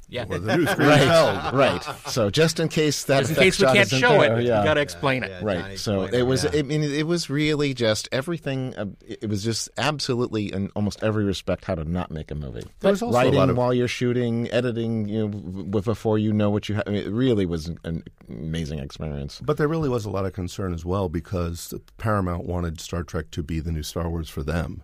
Yeah. 0.09 0.27
Or 0.29 0.39
the 0.39 0.57
new 0.57 0.67
screen 0.69 0.89
right, 0.89 1.01
held. 1.01 1.55
right. 1.55 1.83
So 2.07 2.31
just 2.31 2.61
in 2.61 2.69
case 2.69 3.05
that 3.05 3.21
Just 3.21 3.31
in 3.31 3.37
effect 3.37 3.45
case 3.45 3.59
we 3.61 3.65
shot 3.67 3.75
can't 3.75 3.87
isn't 3.87 3.99
show 4.01 4.21
there, 4.21 4.39
it, 4.39 4.45
yeah. 4.45 4.59
you 4.61 4.65
got 4.65 4.75
to 4.75 4.81
explain 4.81 5.23
it. 5.25 5.31
Yeah, 5.31 5.41
right. 5.45 5.59
Johnny 5.63 5.77
So 5.77 6.03
it 6.05 6.23
was. 6.23 6.45
yeah. 6.45 6.51
I 6.55 6.63
mean, 6.63 6.83
it 6.83 7.07
was 7.07 7.31
really 7.31 7.75
just 7.75 8.09
everything. 8.13 8.75
Uh, 8.77 8.87
it 9.07 9.29
was 9.29 9.43
just 9.45 9.69
absolutely, 9.79 10.53
in 10.53 10.71
almost 10.77 11.03
every 11.03 11.25
respect, 11.25 11.65
how 11.65 11.75
to 11.75 11.85
not 11.85 12.11
make 12.11 12.31
a 12.31 12.35
movie. 12.35 12.63
There 12.81 12.91
was 12.91 13.03
also 13.03 13.17
a 13.17 13.21
Writing 13.21 13.35
lot 13.39 13.51
of- 13.51 13.57
while 13.57 13.73
you're 13.75 13.89
shooting, 13.89 14.51
editing, 14.51 15.09
you 15.09 15.29
know, 15.29 15.65
before 15.81 16.19
you 16.19 16.33
know 16.33 16.51
what 16.51 16.69
you 16.69 16.75
have. 16.77 16.85
I 16.87 16.91
mean, 16.91 17.03
it 17.07 17.11
really 17.11 17.47
was 17.47 17.69
an 17.85 18.05
amazing 18.29 18.79
experience. 18.79 19.41
But 19.45 19.57
there 19.57 19.69
really 19.69 19.89
was 19.89 20.05
a 20.05 20.11
lot 20.11 20.27
of 20.27 20.33
concern 20.33 20.75
as 20.75 20.85
well 20.85 21.09
because 21.09 21.73
Paramount 21.99 22.45
wanted 22.47 22.81
Star 22.81 23.03
Trek 23.03 23.31
to 23.33 23.43
be 23.43 23.61
the 23.61 23.73
new 23.73 23.83
Star 23.83 24.09
Wars 24.11 24.29
for 24.29 24.43
them. 24.43 24.83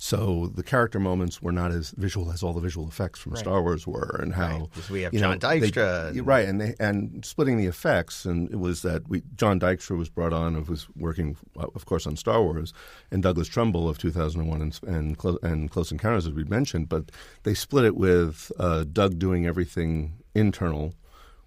So 0.00 0.52
the 0.54 0.62
character 0.62 1.00
moments 1.00 1.42
were 1.42 1.50
not 1.50 1.72
as 1.72 1.90
visual 1.90 2.30
as 2.30 2.40
all 2.40 2.52
the 2.52 2.60
visual 2.60 2.86
effects 2.86 3.18
from 3.18 3.34
Star 3.34 3.60
Wars 3.60 3.84
were, 3.84 4.20
and 4.22 4.32
how 4.32 4.68
Because 4.72 4.88
we 4.90 5.02
have 5.02 5.12
you 5.12 5.18
know, 5.20 5.34
John 5.34 5.58
Dykstra 5.60 6.12
they- 6.12 6.18
and- 6.20 6.26
right? 6.26 6.48
And 6.48 6.60
they, 6.60 6.74
and 6.78 7.24
splitting 7.24 7.56
the 7.56 7.66
effects, 7.66 8.24
and 8.24 8.48
it 8.48 8.60
was 8.60 8.82
that 8.82 9.08
we 9.08 9.22
John 9.36 9.58
Dykstra 9.58 9.98
was 9.98 10.08
brought 10.08 10.32
on, 10.32 10.54
who 10.54 10.62
was 10.70 10.86
working, 10.94 11.36
uh, 11.58 11.66
of 11.74 11.84
course, 11.84 12.06
on 12.06 12.14
Star 12.14 12.40
Wars, 12.40 12.72
and 13.10 13.24
Douglas 13.24 13.48
Trumbull 13.48 13.88
of 13.88 13.98
2001 13.98 14.62
and 14.62 14.78
and, 14.86 15.18
Clo- 15.18 15.38
and 15.42 15.68
Close 15.68 15.90
Encounters, 15.90 16.28
as 16.28 16.32
we 16.32 16.44
mentioned. 16.44 16.88
But 16.88 17.10
they 17.42 17.54
split 17.54 17.84
it 17.84 17.96
with 17.96 18.52
uh, 18.58 18.84
Doug 18.84 19.18
doing 19.18 19.46
everything 19.46 20.14
internal. 20.34 20.94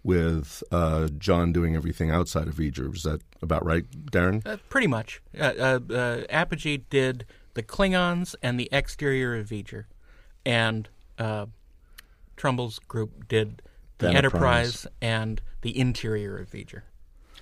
With 0.04 0.64
uh, 0.72 1.10
John 1.20 1.54
doing 1.54 1.76
everything 1.76 2.10
outside 2.10 2.48
of 2.48 2.56
V'ger, 2.56 2.92
is 2.96 3.04
that 3.04 3.22
about 3.44 3.64
right, 3.64 3.86
Daren? 4.12 4.44
Uh, 4.48 4.58
pretty 4.68 4.88
much. 4.88 5.22
Uh, 5.40 5.44
uh, 5.60 5.80
uh, 5.94 6.22
Apogee 6.28 6.78
did 6.90 7.24
the 7.54 7.64
Klingons 7.64 8.36
and 8.42 8.60
the 8.60 8.70
exterior 8.72 9.36
of 9.36 9.48
V'ger, 9.48 9.86
and 10.46 10.90
uh, 11.18 11.46
Trumbull's 12.38 12.80
group 12.80 13.28
did 13.28 13.62
the, 13.98 14.08
The 14.08 14.14
Enterprise. 14.14 14.86
Enterprise. 14.86 14.88
and 15.02 15.42
the 15.62 15.78
interior 15.78 16.38
of 16.38 16.50
V'ger. 16.50 16.82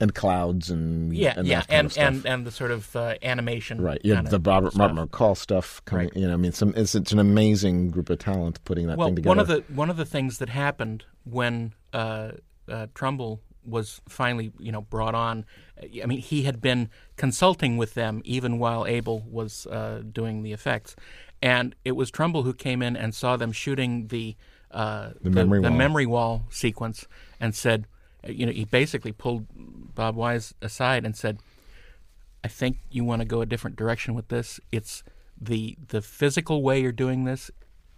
And 0.01 0.15
clouds 0.15 0.69
and 0.69 1.13
Yeah, 1.13 1.33
and 1.35 1.45
yeah, 1.45 1.63
and, 1.67 1.95
and 1.97 2.25
and 2.25 2.47
the 2.47 2.51
sort 2.51 2.71
of 2.71 2.95
uh, 2.95 3.15
animation. 3.21 3.81
Right, 3.81 3.99
yeah, 4.01 4.21
the 4.21 4.39
Robert. 4.39 4.73
Martin 4.73 4.95
McCall 4.95 5.35
stuff 5.35 5.83
coming. 5.83 6.07
Right. 6.07 6.15
You 6.15 6.27
know, 6.27 6.33
I 6.33 6.37
mean, 6.37 6.53
some 6.53 6.73
it's, 6.77 6.95
it's 6.95 7.11
an 7.11 7.19
amazing 7.19 7.91
group 7.91 8.09
of 8.09 8.19
talent 8.19 8.63
putting 8.63 8.87
that 8.87 8.97
well, 8.97 9.09
thing 9.09 9.17
together. 9.17 9.29
one 9.29 9.39
of 9.39 9.47
the 9.47 9.63
one 9.73 9.89
of 9.89 9.97
the 9.97 10.05
things 10.05 10.37
that 10.37 10.47
happened 10.47 11.03
when 11.25 11.73
uh, 11.91 12.31
uh, 12.69 12.87
Trumbull 12.95 13.41
was 13.65 14.01
finally, 14.07 14.51
you 14.59 14.71
know, 14.71 14.81
brought 14.81 15.15
on. 15.15 15.45
I 15.81 16.05
mean, 16.05 16.19
he 16.19 16.43
had 16.43 16.61
been 16.61 16.89
consulting 17.17 17.77
with 17.77 17.93
them 17.93 18.21
even 18.25 18.59
while 18.59 18.85
Abel 18.85 19.23
was 19.29 19.67
uh, 19.67 20.01
doing 20.11 20.43
the 20.43 20.53
effects, 20.53 20.95
and 21.41 21.75
it 21.83 21.93
was 21.93 22.11
Trumbull 22.11 22.43
who 22.43 22.53
came 22.53 22.81
in 22.81 22.95
and 22.95 23.13
saw 23.13 23.37
them 23.37 23.51
shooting 23.51 24.07
the 24.07 24.35
uh, 24.71 25.11
The 25.21 25.29
memory 25.29 25.61
the 25.61 25.69
wall. 25.69 25.77
memory 25.77 26.05
wall 26.05 26.45
sequence, 26.49 27.07
and 27.39 27.55
said, 27.55 27.87
you 28.27 28.45
know, 28.45 28.51
he 28.51 28.65
basically 28.65 29.11
pulled 29.11 29.45
Bob 29.95 30.15
Wise 30.15 30.53
aside 30.61 31.05
and 31.05 31.15
said, 31.15 31.39
I 32.43 32.47
think 32.47 32.77
you 32.89 33.03
want 33.03 33.21
to 33.21 33.25
go 33.25 33.41
a 33.41 33.45
different 33.45 33.75
direction 33.75 34.13
with 34.13 34.27
this. 34.29 34.59
It's 34.71 35.03
the 35.39 35.77
the 35.87 36.01
physical 36.01 36.61
way 36.61 36.81
you're 36.81 36.91
doing 36.91 37.23
this 37.25 37.51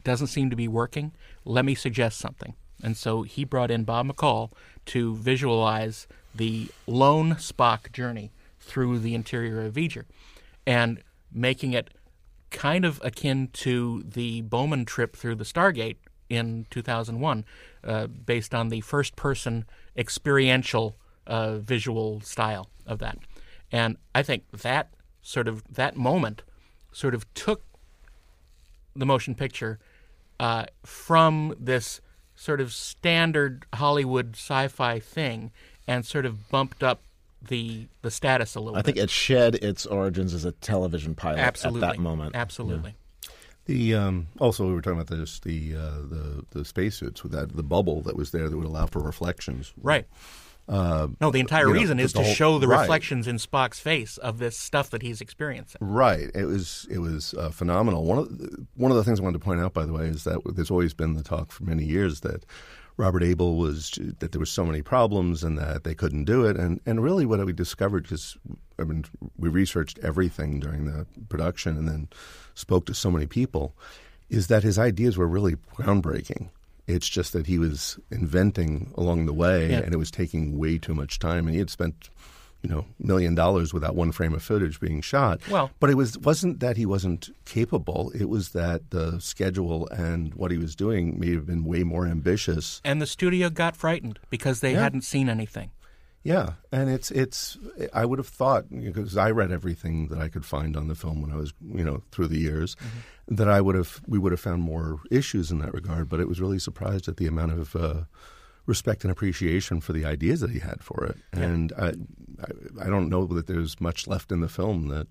doesn't 0.03 0.27
seem 0.27 0.49
to 0.49 0.55
be 0.55 0.67
working. 0.67 1.11
Let 1.45 1.65
me 1.65 1.75
suggest 1.75 2.17
something. 2.19 2.55
And 2.83 2.97
so 2.97 3.23
he 3.23 3.43
brought 3.43 3.71
in 3.71 3.83
Bob 3.83 4.07
McCall 4.07 4.51
to 4.87 5.15
visualize 5.15 6.07
the 6.33 6.69
lone 6.87 7.35
Spock 7.35 7.91
journey 7.91 8.31
through 8.59 8.99
the 8.99 9.15
interior 9.15 9.65
of 9.65 9.73
V'ger, 9.73 10.05
and 10.65 11.01
making 11.31 11.73
it 11.73 11.89
kind 12.49 12.85
of 12.85 13.01
akin 13.03 13.49
to 13.53 14.03
the 14.05 14.41
Bowman 14.41 14.85
trip 14.85 15.15
through 15.15 15.35
the 15.35 15.43
Stargate 15.43 15.97
in 16.29 16.65
2001, 16.69 17.45
uh, 17.83 18.07
based 18.07 18.53
on 18.53 18.69
the 18.69 18.81
first-person 18.81 19.65
experiential 19.97 20.95
uh, 21.27 21.57
visual 21.57 22.21
style 22.21 22.69
of 22.85 22.99
that. 22.99 23.17
And 23.71 23.97
I 24.13 24.23
think 24.23 24.43
that 24.51 24.93
sort 25.21 25.47
of 25.47 25.63
that 25.73 25.95
moment 25.95 26.43
sort 26.91 27.13
of 27.13 27.31
took 27.33 27.63
the 28.95 29.05
motion 29.05 29.35
picture 29.35 29.79
uh, 30.39 30.65
from 30.83 31.55
this 31.59 32.01
sort 32.41 32.59
of 32.59 32.73
standard 32.73 33.67
Hollywood 33.75 34.35
sci-fi 34.35 34.99
thing 34.99 35.51
and 35.87 36.03
sort 36.03 36.25
of 36.25 36.49
bumped 36.49 36.81
up 36.81 37.01
the 37.39 37.87
the 38.01 38.09
status 38.09 38.55
a 38.55 38.59
little 38.59 38.77
I 38.77 38.79
bit. 38.81 38.95
think 38.95 38.97
it 38.97 39.09
shed 39.11 39.55
its 39.55 39.85
origins 39.85 40.33
as 40.33 40.43
a 40.43 40.51
television 40.53 41.13
pilot 41.13 41.37
absolutely 41.39 41.83
at 41.87 41.95
that 41.97 42.01
moment. 42.01 42.35
Absolutely. 42.35 42.95
The 43.65 43.93
um, 43.93 44.27
also 44.39 44.67
we 44.67 44.73
were 44.73 44.81
talking 44.81 44.99
about 44.99 45.15
this 45.15 45.39
the 45.39 45.75
uh, 45.75 45.99
the 46.09 46.45
the 46.49 46.65
spacesuits 46.65 47.21
with 47.21 47.31
that 47.33 47.55
the 47.55 47.63
bubble 47.63 48.01
that 48.01 48.15
was 48.15 48.31
there 48.31 48.49
that 48.49 48.57
would 48.57 48.65
allow 48.65 48.87
for 48.87 48.99
reflections. 49.03 49.71
Right. 49.79 50.07
No, 50.67 51.31
the 51.31 51.39
entire 51.39 51.67
you 51.67 51.73
know, 51.73 51.79
reason 51.79 51.99
is 51.99 52.13
to 52.13 52.23
whole- 52.23 52.33
show 52.33 52.59
the 52.59 52.67
right. 52.67 52.81
reflections 52.81 53.27
in 53.27 53.37
Spock's 53.37 53.79
face 53.79 54.17
of 54.17 54.37
this 54.37 54.57
stuff 54.57 54.89
that 54.91 55.01
he's 55.01 55.21
experiencing. 55.21 55.79
Right. 55.81 56.29
It 56.33 56.45
was 56.45 56.87
it 56.89 56.99
was 56.99 57.33
uh, 57.33 57.49
phenomenal. 57.49 58.05
One 58.05 58.19
of 58.19 58.37
the, 58.37 58.65
one 58.75 58.91
of 58.91 58.97
the 58.97 59.03
things 59.03 59.19
I 59.19 59.23
wanted 59.23 59.39
to 59.39 59.45
point 59.45 59.59
out, 59.59 59.73
by 59.73 59.85
the 59.85 59.93
way, 59.93 60.05
is 60.05 60.23
that 60.23 60.41
there's 60.45 60.71
always 60.71 60.93
been 60.93 61.13
the 61.13 61.23
talk 61.23 61.51
for 61.51 61.63
many 61.63 61.83
years 61.83 62.21
that 62.21 62.45
Robert 62.97 63.23
Abel 63.23 63.55
was 63.55 63.97
that 64.19 64.31
there 64.31 64.39
were 64.39 64.45
so 64.45 64.65
many 64.65 64.81
problems 64.81 65.43
and 65.43 65.57
that 65.57 65.83
they 65.83 65.95
couldn't 65.95 66.25
do 66.25 66.45
it. 66.45 66.55
And 66.57 66.79
and 66.85 67.03
really, 67.03 67.25
what 67.25 67.43
we 67.45 67.53
discovered 67.53 68.03
because 68.03 68.37
I 68.79 68.83
mean 68.83 69.05
we 69.37 69.49
researched 69.49 69.99
everything 69.99 70.59
during 70.59 70.85
the 70.85 71.05
production 71.27 71.77
and 71.77 71.87
then 71.87 72.09
spoke 72.53 72.85
to 72.85 72.93
so 72.93 73.09
many 73.09 73.25
people, 73.25 73.75
is 74.29 74.47
that 74.47 74.63
his 74.63 74.77
ideas 74.77 75.17
were 75.17 75.27
really 75.27 75.55
groundbreaking. 75.75 76.49
It's 76.95 77.07
just 77.09 77.33
that 77.33 77.47
he 77.47 77.57
was 77.57 77.97
inventing 78.11 78.91
along 78.95 79.25
the 79.25 79.33
way, 79.33 79.69
Yeah. 79.69 79.79
and 79.79 79.93
it 79.93 79.97
was 79.97 80.11
taking 80.11 80.57
way 80.57 80.77
too 80.77 80.93
much 80.93 81.19
time. 81.19 81.45
And 81.47 81.53
he 81.53 81.59
had 81.59 81.69
spent, 81.69 82.09
you 82.61 82.69
know, 82.69 82.85
million 82.99 83.33
dollars 83.35 83.73
without 83.73 83.95
one 83.95 84.11
frame 84.11 84.33
of 84.33 84.43
footage 84.43 84.79
being 84.79 85.01
shot. 85.01 85.41
Well- 85.49 85.71
but 85.79 85.89
it 85.89 85.95
was 85.95 86.17
wasn't 86.19 86.59
that 86.59 86.77
he 86.77 86.85
wasn't 86.85 87.29
capable. 87.45 88.11
It 88.13 88.29
was 88.29 88.49
that 88.49 88.89
the 88.91 89.19
schedule 89.19 89.87
and 89.89 90.33
what 90.35 90.51
he 90.51 90.57
was 90.57 90.75
doing 90.75 91.19
may 91.19 91.31
have 91.33 91.45
been 91.45 91.63
way 91.63 91.83
more 91.83 92.05
ambitious. 92.05 92.81
And 92.83 93.01
the 93.01 93.07
studio 93.07 93.49
got 93.49 93.75
frightened 93.75 94.19
because 94.29 94.59
they 94.59 94.73
Yeah. 94.73 94.83
hadn't 94.83 95.03
seen 95.03 95.29
anything. 95.29 95.71
Yeah, 96.23 96.53
and 96.71 96.89
it's 96.89 97.09
it's. 97.11 97.57
I 97.93 98.05
would 98.05 98.19
have 98.19 98.27
thought 98.27 98.65
because 98.69 99.17
I 99.17 99.31
read 99.31 99.51
everything 99.51 100.09
that 100.09 100.19
I 100.19 100.29
could 100.29 100.45
find 100.45 100.77
on 100.77 100.87
the 100.87 100.93
film 100.95 101.21
when 101.21 101.31
I 101.31 101.35
was 101.35 101.51
you 101.73 101.83
know 101.83 102.03
through 102.11 102.27
the 102.27 102.37
years, 102.37 102.75
that 103.27 103.49
I 103.49 103.59
would 103.59 103.75
have 103.75 104.01
we 104.07 104.19
would 104.19 104.31
have 104.31 104.39
found 104.39 104.61
more 104.61 104.99
issues 105.09 105.49
in 105.51 105.59
that 105.59 105.73
regard. 105.73 106.09
But 106.09 106.19
it 106.19 106.27
was 106.27 106.39
really 106.39 106.59
surprised 106.59 107.07
at 107.07 107.17
the 107.17 107.25
amount 107.25 107.53
of 107.53 107.75
uh, 107.75 108.01
respect 108.67 109.03
and 109.03 109.11
appreciation 109.11 109.81
for 109.81 109.93
the 109.93 110.05
ideas 110.05 110.41
that 110.41 110.51
he 110.51 110.59
had 110.59 110.83
for 110.83 111.05
it. 111.05 111.17
And 111.33 111.73
I, 111.77 111.87
I 112.43 112.85
I 112.85 112.89
don't 112.89 113.09
know 113.09 113.25
that 113.25 113.47
there's 113.47 113.81
much 113.81 114.05
left 114.05 114.31
in 114.31 114.41
the 114.41 114.49
film 114.49 114.89
that 114.89 115.07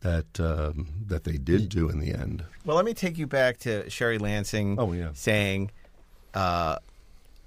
that 0.00 0.40
um, 0.40 0.88
that 1.06 1.24
they 1.24 1.36
did 1.36 1.68
do 1.68 1.90
in 1.90 1.98
the 1.98 2.12
end. 2.14 2.44
Well, 2.64 2.76
let 2.76 2.86
me 2.86 2.94
take 2.94 3.18
you 3.18 3.26
back 3.26 3.58
to 3.58 3.88
Sherry 3.90 4.16
Lansing 4.18 4.76
Oh, 4.78 4.92
yeah. 4.92 5.10
saying, 5.14 5.70
uh, 6.34 6.76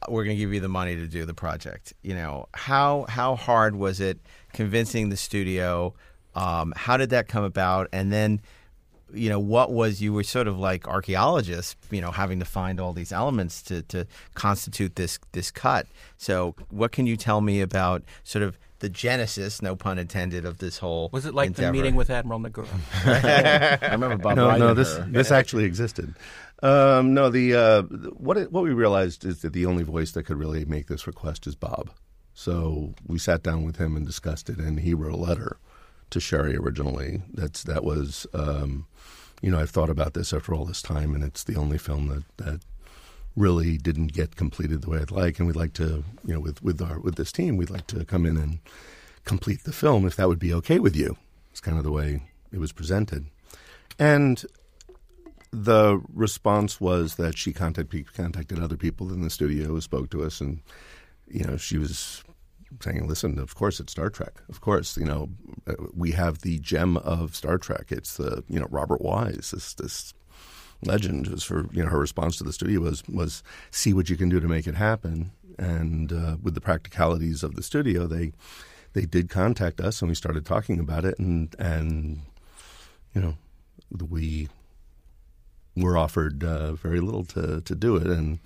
"We're 0.08 0.24
going 0.24 0.36
to 0.36 0.40
give 0.40 0.54
you 0.54 0.60
the 0.60 0.68
money 0.68 0.96
to 0.96 1.08
do 1.08 1.26
the 1.26 1.34
project." 1.34 1.94
You 2.02 2.16
know 2.16 2.48
how 2.54 3.06
how 3.10 3.36
hard 3.36 3.76
was 3.76 4.00
it 4.00 4.20
convincing 4.54 5.10
the 5.10 5.18
studio? 5.18 5.94
Um, 6.36 6.74
how 6.76 6.98
did 6.98 7.10
that 7.10 7.28
come 7.28 7.44
about? 7.44 7.88
And 7.92 8.12
then, 8.12 8.42
you 9.12 9.30
know, 9.30 9.40
what 9.40 9.72
was 9.72 10.02
you 10.02 10.14
were 10.14 10.24
sort 10.24 10.48
of 10.48 10.60
like 10.60 10.88
archaeologists, 10.88 11.76
you 11.90 12.00
know, 12.00 12.12
having 12.12 12.40
to 12.40 12.46
find 12.46 12.80
all 12.80 12.94
these 12.94 13.12
elements 13.12 13.62
to 13.64 13.82
to 13.84 14.06
constitute 14.36 14.96
this 14.96 15.20
this 15.32 15.52
cut. 15.52 15.88
So, 16.18 16.56
what 16.70 16.92
can 16.92 17.08
you 17.08 17.18
tell 17.18 17.42
me 17.42 17.62
about 17.62 18.04
sort 18.24 18.44
of 18.44 18.58
the 18.80 18.90
genesis, 18.90 19.62
no 19.62 19.76
pun 19.76 19.98
intended, 19.98 20.46
of 20.46 20.60
this 20.60 20.78
whole? 20.78 21.10
Was 21.12 21.26
it 21.26 21.34
like 21.34 21.56
the 21.56 21.72
meeting 21.72 21.96
with 21.96 22.10
Admiral 22.10 22.40
Nogura? 22.40 22.68
I 23.82 23.92
remember 23.92 24.18
Bob 24.18 24.36
no, 24.36 24.48
writing 24.48 24.60
no, 24.60 24.74
this 24.74 25.00
this 25.08 25.32
actually 25.32 25.64
existed. 25.64 26.14
Um, 26.64 27.14
no, 27.14 27.30
the 27.30 27.54
uh, 27.54 27.82
what 27.84 28.52
what 28.52 28.64
we 28.64 28.72
realized 28.72 29.26
is 29.26 29.42
that 29.42 29.54
the 29.54 29.66
only 29.66 29.84
voice 29.84 30.12
that 30.12 30.24
could 30.24 30.38
really 30.38 30.66
make 30.66 30.88
this 30.88 31.06
request 31.06 31.46
is 31.46 31.56
Bob. 31.56 31.92
So 32.34 32.94
we 33.06 33.20
sat 33.20 33.44
down 33.44 33.64
with 33.64 33.78
him 33.78 33.96
and 33.96 34.06
discussed 34.06 34.50
it, 34.50 34.58
and 34.58 34.80
he 34.80 34.94
wrote 34.94 35.14
a 35.14 35.18
letter 35.18 35.58
to 36.10 36.20
Sherry 36.20 36.56
originally. 36.56 37.22
That's 37.34 37.64
that 37.64 37.84
was, 37.84 38.26
um, 38.34 38.88
you 39.42 39.52
know, 39.52 39.60
I've 39.60 39.70
thought 39.70 39.90
about 39.90 40.14
this 40.14 40.34
after 40.34 40.54
all 40.54 40.66
this 40.66 40.82
time, 40.82 41.14
and 41.14 41.24
it's 41.24 41.44
the 41.44 41.56
only 41.56 41.78
film 41.78 42.08
that 42.08 42.46
that 42.46 42.62
really 43.36 43.78
didn't 43.78 44.14
get 44.14 44.36
completed 44.36 44.82
the 44.82 44.90
way 44.90 45.00
I'd 45.00 45.12
like, 45.12 45.38
and 45.38 45.48
we'd 45.48 45.56
like 45.56 45.74
to, 45.74 46.04
you 46.26 46.34
know, 46.34 46.40
with 46.40 46.64
with 46.64 46.82
our 46.82 47.00
with 47.00 47.16
this 47.16 47.32
team, 47.32 47.56
we'd 47.56 47.70
like 47.70 47.88
to 47.88 48.04
come 48.06 48.26
in 48.26 48.38
and 48.38 48.60
complete 49.26 49.64
the 49.64 49.74
film 49.74 50.08
if 50.08 50.16
that 50.16 50.28
would 50.28 50.40
be 50.40 50.54
okay 50.54 50.80
with 50.80 50.96
you. 50.96 51.18
It's 51.52 51.62
kind 51.62 51.78
of 51.78 51.84
the 51.84 51.92
way 51.92 52.24
it 52.52 52.60
was 52.60 52.72
presented, 52.72 53.26
and 54.00 54.44
the 55.52 56.02
response 56.14 56.82
was 56.82 57.16
that 57.16 57.38
she 57.38 57.54
contacted 57.54 58.14
contacted 58.14 58.60
other 58.60 58.78
people 58.78 59.14
in 59.14 59.22
the 59.22 59.30
studio 59.30 59.68
who 59.68 59.82
spoke 59.82 60.10
to 60.12 60.24
us, 60.24 60.42
and 60.42 60.62
you 61.28 61.44
know 61.44 61.58
she 61.58 61.78
was 61.78 62.24
saying, 62.82 63.08
"Listen, 63.08 63.40
of 63.40 63.56
course 63.56 63.80
it's 63.80 63.92
Star 63.92 64.10
Trek. 64.10 64.42
Of 64.50 64.62
course, 64.62 64.98
you 64.98 65.06
know 65.06 65.30
we 65.94 66.12
have 66.12 66.40
the 66.40 66.60
gem 66.60 66.98
of 66.98 67.36
Star 67.36 67.58
Trek. 67.58 67.92
It's 67.92 68.18
the 68.18 68.44
you 68.50 68.60
know 68.60 68.68
Robert 68.70 69.02
Wise, 69.02 69.52
this 69.52 69.74
this 69.74 70.14
legend. 70.84 71.28
Was 71.28 71.44
for 71.44 71.68
you 71.72 71.84
know 71.84 71.90
her 71.90 72.00
response 72.00 72.38
to 72.38 72.44
the 72.44 72.54
studio 72.54 72.82
was 72.82 73.04
was 73.08 73.44
see 73.72 73.94
what 73.94 74.10
you 74.10 74.18
can 74.18 74.30
do 74.30 74.40
to 74.40 74.48
make 74.48 74.68
it 74.68 74.76
happen. 74.76 75.32
And 75.60 76.14
uh, 76.14 76.38
with 76.42 76.54
the 76.54 76.62
practicalities 76.62 77.42
of 77.42 77.56
the 77.56 77.64
studio, 77.64 78.06
they 78.06 78.32
they 78.94 79.06
did 79.06 79.30
contact 79.30 79.80
us, 79.80 80.02
and 80.02 80.10
we 80.10 80.16
started 80.16 80.46
talking 80.46 80.80
about 80.80 81.06
it, 81.06 81.18
and 81.18 81.56
and 81.58 82.22
you 83.16 83.22
know 83.22 83.38
we 84.10 84.50
were 85.84 85.98
offered 85.98 86.44
uh, 86.44 86.74
very 86.74 87.00
little 87.00 87.24
to 87.26 87.62
to 87.62 87.76
do 87.76 87.96
it, 87.96 88.08
and 88.08 88.40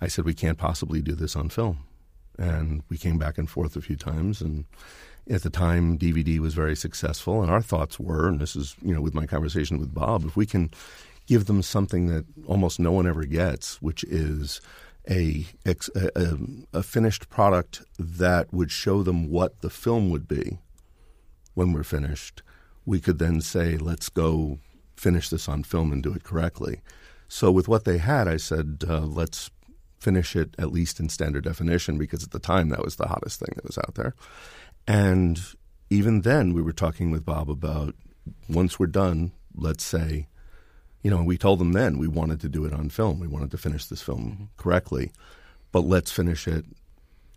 I 0.00 0.08
said 0.08 0.24
we 0.24 0.34
can't 0.34 0.58
possibly 0.58 1.00
do 1.00 1.14
this 1.14 1.36
on 1.36 1.48
film, 1.48 1.84
and 2.38 2.82
we 2.88 2.96
came 2.96 3.18
back 3.18 3.38
and 3.38 3.48
forth 3.48 3.76
a 3.76 3.80
few 3.80 3.96
times, 3.96 4.40
and 4.40 4.64
at 5.30 5.42
the 5.42 5.50
time 5.50 5.98
DVD 5.98 6.38
was 6.38 6.54
very 6.54 6.76
successful, 6.76 7.42
and 7.42 7.50
our 7.50 7.62
thoughts 7.62 7.98
were, 8.00 8.28
and 8.28 8.40
this 8.40 8.56
is 8.56 8.76
you 8.82 8.94
know 8.94 9.00
with 9.00 9.14
my 9.14 9.26
conversation 9.26 9.78
with 9.78 9.94
Bob, 9.94 10.24
if 10.24 10.36
we 10.36 10.46
can 10.46 10.70
give 11.26 11.44
them 11.44 11.62
something 11.62 12.06
that 12.06 12.24
almost 12.46 12.80
no 12.80 12.90
one 12.90 13.06
ever 13.06 13.24
gets, 13.24 13.82
which 13.82 14.02
is 14.04 14.62
a, 15.10 15.44
a, 15.66 16.38
a, 16.72 16.82
finished 16.82 17.28
product 17.28 17.82
that 17.98 18.52
would 18.52 18.70
show 18.70 19.02
them 19.02 19.30
what 19.30 19.60
the 19.60 19.70
film 19.70 20.10
would 20.10 20.26
be 20.26 20.58
when 21.54 21.72
we're 21.72 21.82
finished, 21.82 22.42
we 22.86 23.00
could 23.00 23.18
then 23.18 23.40
say, 23.40 23.76
let's 23.76 24.08
go 24.08 24.58
finish 24.98 25.28
this 25.28 25.48
on 25.48 25.62
film 25.62 25.92
and 25.92 26.02
do 26.02 26.12
it 26.12 26.24
correctly. 26.24 26.80
So, 27.28 27.50
with 27.50 27.68
what 27.68 27.84
they 27.84 27.98
had, 27.98 28.26
I 28.26 28.36
said, 28.36 28.84
uh, 28.88 29.00
let's 29.00 29.50
finish 29.98 30.36
it 30.36 30.54
at 30.58 30.72
least 30.72 31.00
in 31.00 31.08
standard 31.08 31.44
definition 31.44 31.98
because 31.98 32.22
at 32.22 32.30
the 32.30 32.38
time 32.38 32.68
that 32.68 32.84
was 32.84 32.96
the 32.96 33.08
hottest 33.08 33.40
thing 33.40 33.52
that 33.56 33.66
was 33.66 33.78
out 33.78 33.94
there. 33.94 34.14
And 34.86 35.40
even 35.90 36.22
then, 36.22 36.54
we 36.54 36.62
were 36.62 36.72
talking 36.72 37.10
with 37.10 37.24
Bob 37.24 37.50
about 37.50 37.94
once 38.48 38.78
we're 38.78 38.86
done, 38.86 39.32
let's 39.54 39.84
say, 39.84 40.28
you 41.02 41.10
know, 41.10 41.22
we 41.22 41.38
told 41.38 41.58
them 41.58 41.72
then 41.72 41.98
we 41.98 42.08
wanted 42.08 42.40
to 42.40 42.48
do 42.48 42.64
it 42.64 42.72
on 42.72 42.88
film. 42.88 43.20
We 43.20 43.28
wanted 43.28 43.50
to 43.52 43.58
finish 43.58 43.86
this 43.86 44.02
film 44.02 44.32
mm-hmm. 44.32 44.44
correctly, 44.56 45.12
but 45.72 45.80
let's 45.80 46.10
finish 46.10 46.48
it 46.48 46.64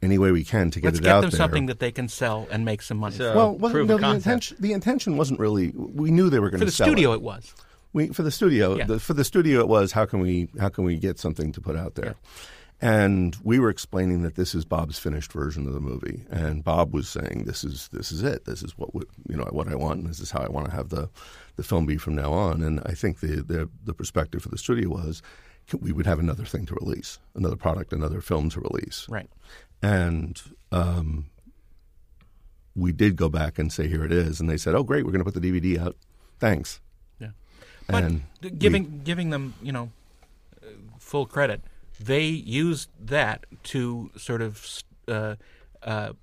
any 0.02 0.18
way 0.18 0.32
we 0.32 0.44
can 0.44 0.72
to 0.72 0.80
get 0.80 0.88
let's 0.88 1.00
it 1.00 1.04
get 1.04 1.12
out 1.12 1.22
them 1.22 1.32
something 1.32 1.68
that 1.68 1.80
they 1.80 1.92
can 1.92 2.08
sell 2.08 2.48
and 2.52 2.66
make 2.66 2.82
some 2.82 2.98
money. 2.98 3.16
So, 3.16 3.36
well, 3.36 3.54
well 3.54 3.86
no, 3.86 3.98
the 3.98 4.10
intention, 4.10 4.58
the 4.60 4.74
intention 4.74 5.18
wasn't 5.18 5.40
really. 5.40 5.72
We 5.76 6.12
knew 6.12 6.30
they 6.30 6.40
were 6.40 6.50
going 6.50 6.60
to 6.60 6.66
for 6.66 6.72
the 6.72 6.84
studio. 6.84 7.12
It. 7.12 7.16
it. 7.16 7.22
was. 7.22 7.54
We 7.94 8.08
for 8.08 8.24
the 8.24 8.32
studio. 8.32 8.76
Yeah. 8.76 8.86
The, 8.86 9.00
for 9.00 9.14
the 9.14 9.24
studio, 9.24 9.60
it 9.60 9.68
was 9.68 9.92
how 9.92 10.06
can 10.06 10.20
we 10.20 10.50
how 10.60 10.70
can 10.70 10.84
we 10.84 10.98
get 10.98 11.20
something 11.20 11.52
to 11.54 11.62
put 11.62 11.76
out 11.76 11.96
there. 11.96 12.06
Yeah. 12.06 12.42
And 12.84 13.38
we 13.44 13.60
were 13.60 13.70
explaining 13.70 14.24
that 14.24 14.36
this 14.36 14.56
is 14.56 14.66
Bob's 14.66 14.98
finished 14.98 15.32
version 15.32 15.68
of 15.68 15.74
the 15.74 15.80
movie, 15.80 16.26
and 16.32 16.64
Bob 16.64 16.94
was 16.96 17.08
saying, 17.08 17.44
"This 17.46 17.64
is 17.64 17.90
this 17.90 18.12
is 18.12 18.24
it. 18.24 18.46
This 18.46 18.64
is 18.64 18.72
what 18.76 18.90
you 19.30 19.38
know 19.38 19.48
what 19.52 19.68
I 19.68 19.76
want. 19.76 20.00
And 20.00 20.10
this 20.10 20.20
is 20.20 20.32
how 20.32 20.40
I 20.40 20.50
want 20.50 20.66
to 20.66 20.72
have 20.72 20.90
the 20.90 21.08
the 21.58 21.64
film 21.64 21.86
be 21.86 21.98
from 21.98 22.16
now 22.16 22.34
on." 22.34 22.64
And 22.64 22.82
I 22.88 22.94
think 22.94 23.20
the 23.20 23.44
the, 23.44 23.70
the 23.84 23.94
perspective 23.94 24.42
for 24.42 24.50
the 24.50 24.58
studio 24.58 24.90
was 24.90 25.22
we 25.80 25.92
would 25.92 26.06
have 26.06 26.20
another 26.20 26.44
thing 26.44 26.66
to 26.66 26.76
release, 26.76 27.20
another 27.36 27.56
product, 27.56 27.94
another 27.94 28.20
film 28.20 28.50
to 28.50 28.60
release. 28.60 29.08
Right. 29.08 29.30
And 29.82 30.42
um, 30.72 31.26
we 32.76 32.92
did 32.92 33.16
go 33.16 33.30
back 33.30 33.58
and 33.58 33.72
say, 33.72 33.88
"Here 33.88 34.06
it 34.06 34.12
is," 34.12 34.40
and 34.40 34.50
they 34.50 34.58
said, 34.58 34.76
"Oh, 34.76 34.84
great, 34.84 35.06
we're 35.06 35.12
going 35.12 35.24
to 35.24 35.32
put 35.32 35.40
the 35.40 35.52
DVD 35.52 35.80
out. 35.80 35.96
Thanks." 36.40 36.80
Yeah. 37.20 37.30
But 37.88 38.04
and 38.04 38.22
giving 38.60 38.84
we, 38.84 38.98
giving 39.00 39.30
them, 39.32 39.56
you 39.62 39.72
know, 39.72 39.90
full 41.00 41.26
credit 41.26 41.62
they 42.06 42.26
used 42.26 42.90
that 43.00 43.46
to 43.64 44.12
sort 44.18 44.42
of 44.42 44.84
uh, 45.08 45.36
uh, 45.84 46.14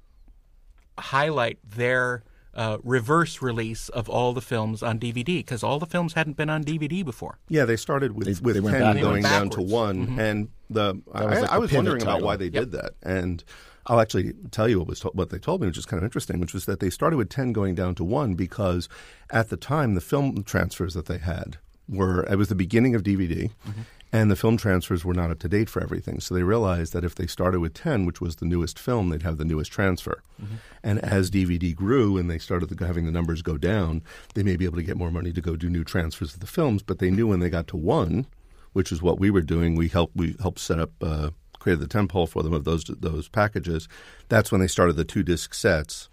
highlight 0.99 1.59
their 1.69 2.23
uh, 2.59 2.79
reverse 2.83 3.41
release 3.41 3.89
of 3.91 4.09
all 4.09 4.33
the 4.33 4.41
films 4.41 4.83
on 4.83 4.99
DVD 4.99 5.39
because 5.39 5.63
all 5.63 5.79
the 5.79 5.87
films 5.87 6.15
hadn't 6.15 6.37
been 6.37 6.51
on 6.51 6.65
DVD 6.65 7.05
before. 7.05 7.39
Yeah, 7.49 7.65
they 7.65 7.77
started 7.77 8.13
with, 8.13 8.27
they, 8.27 8.43
with 8.43 8.63
they 8.63 8.71
ten 8.71 9.01
going 9.01 9.23
down 9.23 9.49
to 9.51 9.63
one, 9.63 10.09
mm-hmm. 10.09 10.21
and 10.21 10.49
the 10.69 11.01
I 11.15 11.25
was, 11.25 11.41
like 11.41 11.51
I 11.53 11.59
was 11.59 11.73
wondering 11.73 12.01
title. 12.01 12.17
about 12.17 12.27
why 12.27 12.37
they 12.37 12.47
yep. 12.47 12.53
did 12.65 12.73
that, 12.73 12.93
and 13.03 13.45
I'll 13.87 14.01
actually 14.01 14.33
tell 14.51 14.69
you 14.69 14.81
what 14.81 14.89
was 14.89 15.01
to- 15.01 15.11
what 15.11 15.31
they 15.31 15.39
told 15.39 15.61
me, 15.61 15.69
which 15.69 15.79
is 15.79 15.87
kind 15.87 15.99
of 15.99 16.05
interesting, 16.05 16.41
which 16.41 16.53
was 16.53 16.67
that 16.67 16.81
they 16.81 16.91
started 16.91 17.17
with 17.17 17.31
ten 17.31 17.53
going 17.53 17.77
down 17.77 17.95
to 17.95 18.05
one 18.05 18.35
because 18.35 18.89
at 19.31 19.51
the 19.51 19.57
time 19.57 19.95
the 19.95 20.01
film 20.01 20.43
transfers 20.43 20.95
that 20.95 21.07
they 21.07 21.19
had 21.19 21.59
were 21.89 22.25
it 22.25 22.37
was 22.37 22.49
the 22.49 22.57
beginning 22.57 22.97
of 22.97 23.05
DVD. 23.05 23.51
Mm-hmm 23.67 23.83
and 24.13 24.31
the 24.31 24.37
film 24.37 24.57
transfers 24.57 25.05
were 25.05 25.15
not 25.15 25.31
up 25.31 25.39
to 25.41 25.49
date 25.49 25.69
for 25.69 25.83
everything. 25.83 26.21
So 26.21 26.35
they 26.35 26.43
realized 26.43 26.93
that 26.95 27.05
if 27.05 27.15
they 27.15 27.27
started 27.27 27.61
with 27.61 27.75
10, 27.75 28.07
which 28.07 28.21
was 28.21 28.37
the 28.37 28.47
newest 28.47 28.79
film, 28.79 29.11
they'd 29.11 29.23
have 29.23 29.37
the 29.37 29.45
newest 29.45 29.71
transfer. 29.71 30.23
Mm-hmm. 30.43 30.55
And 30.83 30.99
as 31.01 31.31
DVD 31.31 31.75
grew 31.75 32.17
and 32.17 32.31
they 32.31 32.39
started 32.39 32.79
having 32.81 33.05
the 33.05 33.13
numbers 33.13 33.43
go 33.43 33.59
down, 33.59 34.03
they 34.35 34.43
may 34.43 34.57
be 34.57 34.65
able 34.65 34.77
to 34.77 34.83
get 34.83 34.97
more 34.97 35.11
money 35.11 35.33
to 35.33 35.41
go 35.41 35.57
do 35.57 35.69
new 35.69 35.85
transfers 35.85 36.33
of 36.33 36.41
the 36.41 36.47
films. 36.47 36.83
But 36.83 37.01
they 37.01 37.11
knew 37.11 37.27
when 37.27 37.41
they 37.41 37.51
got 37.51 37.67
to 37.69 37.77
one, 37.77 38.27
which 38.73 38.93
is 38.93 39.03
what 39.03 39.19
we 39.19 39.31
were 39.31 39.43
doing, 39.43 39.75
we 39.75 39.89
helped 39.89 40.17
we 40.17 40.37
helped 40.41 40.61
set 40.61 40.79
up 40.79 40.93
uh, 41.03 41.31
created 41.59 41.87
the 41.87 41.99
template 41.99 42.31
for 42.31 42.43
them 42.43 42.55
of 42.55 42.65
those 42.65 42.85
those 42.85 43.29
packages. 43.29 43.89
That's 44.29 44.51
when 44.51 44.61
they 44.61 44.69
started 44.69 44.97
the 44.97 45.05
two 45.05 45.23
disc 45.23 45.53
sets. 45.53 46.09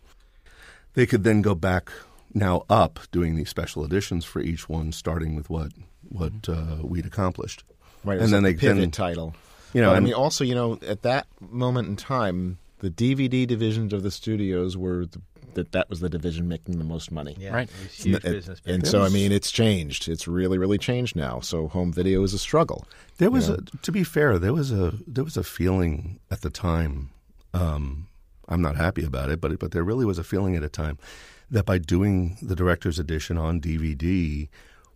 They 0.95 1.05
could 1.05 1.23
then 1.23 1.41
go 1.41 1.55
back 1.55 1.91
now 2.33 2.63
up 2.69 2.99
doing 3.11 3.35
these 3.35 3.49
special 3.49 3.85
editions 3.85 4.25
for 4.25 4.41
each 4.41 4.67
one, 4.67 4.91
starting 4.91 5.35
with 5.35 5.49
what 5.49 5.71
what 6.09 6.33
uh, 6.49 6.77
we'd 6.83 7.05
accomplished. 7.05 7.63
Right, 8.05 8.19
and 8.19 8.31
then 8.31 8.43
like 8.43 8.57
they 8.57 8.67
pivot 8.67 8.81
then, 8.81 8.91
title. 8.91 9.35
You 9.73 9.81
know, 9.81 9.89
but, 9.89 9.97
I 9.97 9.99
mean, 9.99 10.13
also, 10.13 10.43
you 10.43 10.55
know, 10.55 10.79
at 10.87 11.01
that 11.01 11.27
moment 11.41 11.89
in 11.89 11.95
time, 11.97 12.59
the 12.79 12.89
DVD 12.89 13.45
divisions 13.45 13.91
of 13.91 14.03
the 14.03 14.11
studios 14.11 14.77
were 14.77 15.05
the, 15.05 15.21
that 15.55 15.71
that 15.71 15.89
was 15.89 15.99
the 15.99 16.09
division 16.09 16.47
making 16.47 16.77
the 16.77 16.83
most 16.83 17.11
money. 17.11 17.35
Yeah, 17.39 17.53
right. 17.53 17.69
huge 17.91 18.23
and, 18.23 18.23
business. 18.23 18.61
And, 18.65 18.75
and 18.75 18.87
so, 18.87 19.03
I 19.03 19.09
mean, 19.09 19.31
it's 19.31 19.51
changed. 19.51 20.07
It's 20.07 20.27
really, 20.27 20.57
really 20.57 20.77
changed 20.77 21.15
now. 21.15 21.39
So, 21.39 21.67
home 21.67 21.91
video 21.91 22.23
is 22.23 22.33
a 22.33 22.39
struggle. 22.39 22.85
There 23.17 23.31
was, 23.31 23.49
a, 23.49 23.57
to 23.81 23.91
be 23.91 24.03
fair, 24.03 24.37
there 24.37 24.53
was 24.53 24.71
a 24.71 24.93
there 25.07 25.23
was 25.23 25.37
a 25.37 25.43
feeling 25.43 26.19
at 26.29 26.41
the 26.41 26.49
time. 26.49 27.09
Um, 27.53 28.07
I'm 28.47 28.61
not 28.61 28.75
happy 28.75 29.03
about 29.03 29.31
it, 29.31 29.41
but 29.41 29.57
but 29.59 29.71
there 29.71 29.83
really 29.83 30.05
was 30.05 30.19
a 30.19 30.23
feeling 30.23 30.55
at 30.55 30.63
a 30.63 30.69
time 30.69 30.97
that 31.49 31.65
by 31.65 31.77
doing 31.77 32.37
the 32.41 32.55
director's 32.55 32.99
edition 32.99 33.37
on 33.37 33.61
DVD, 33.61 34.47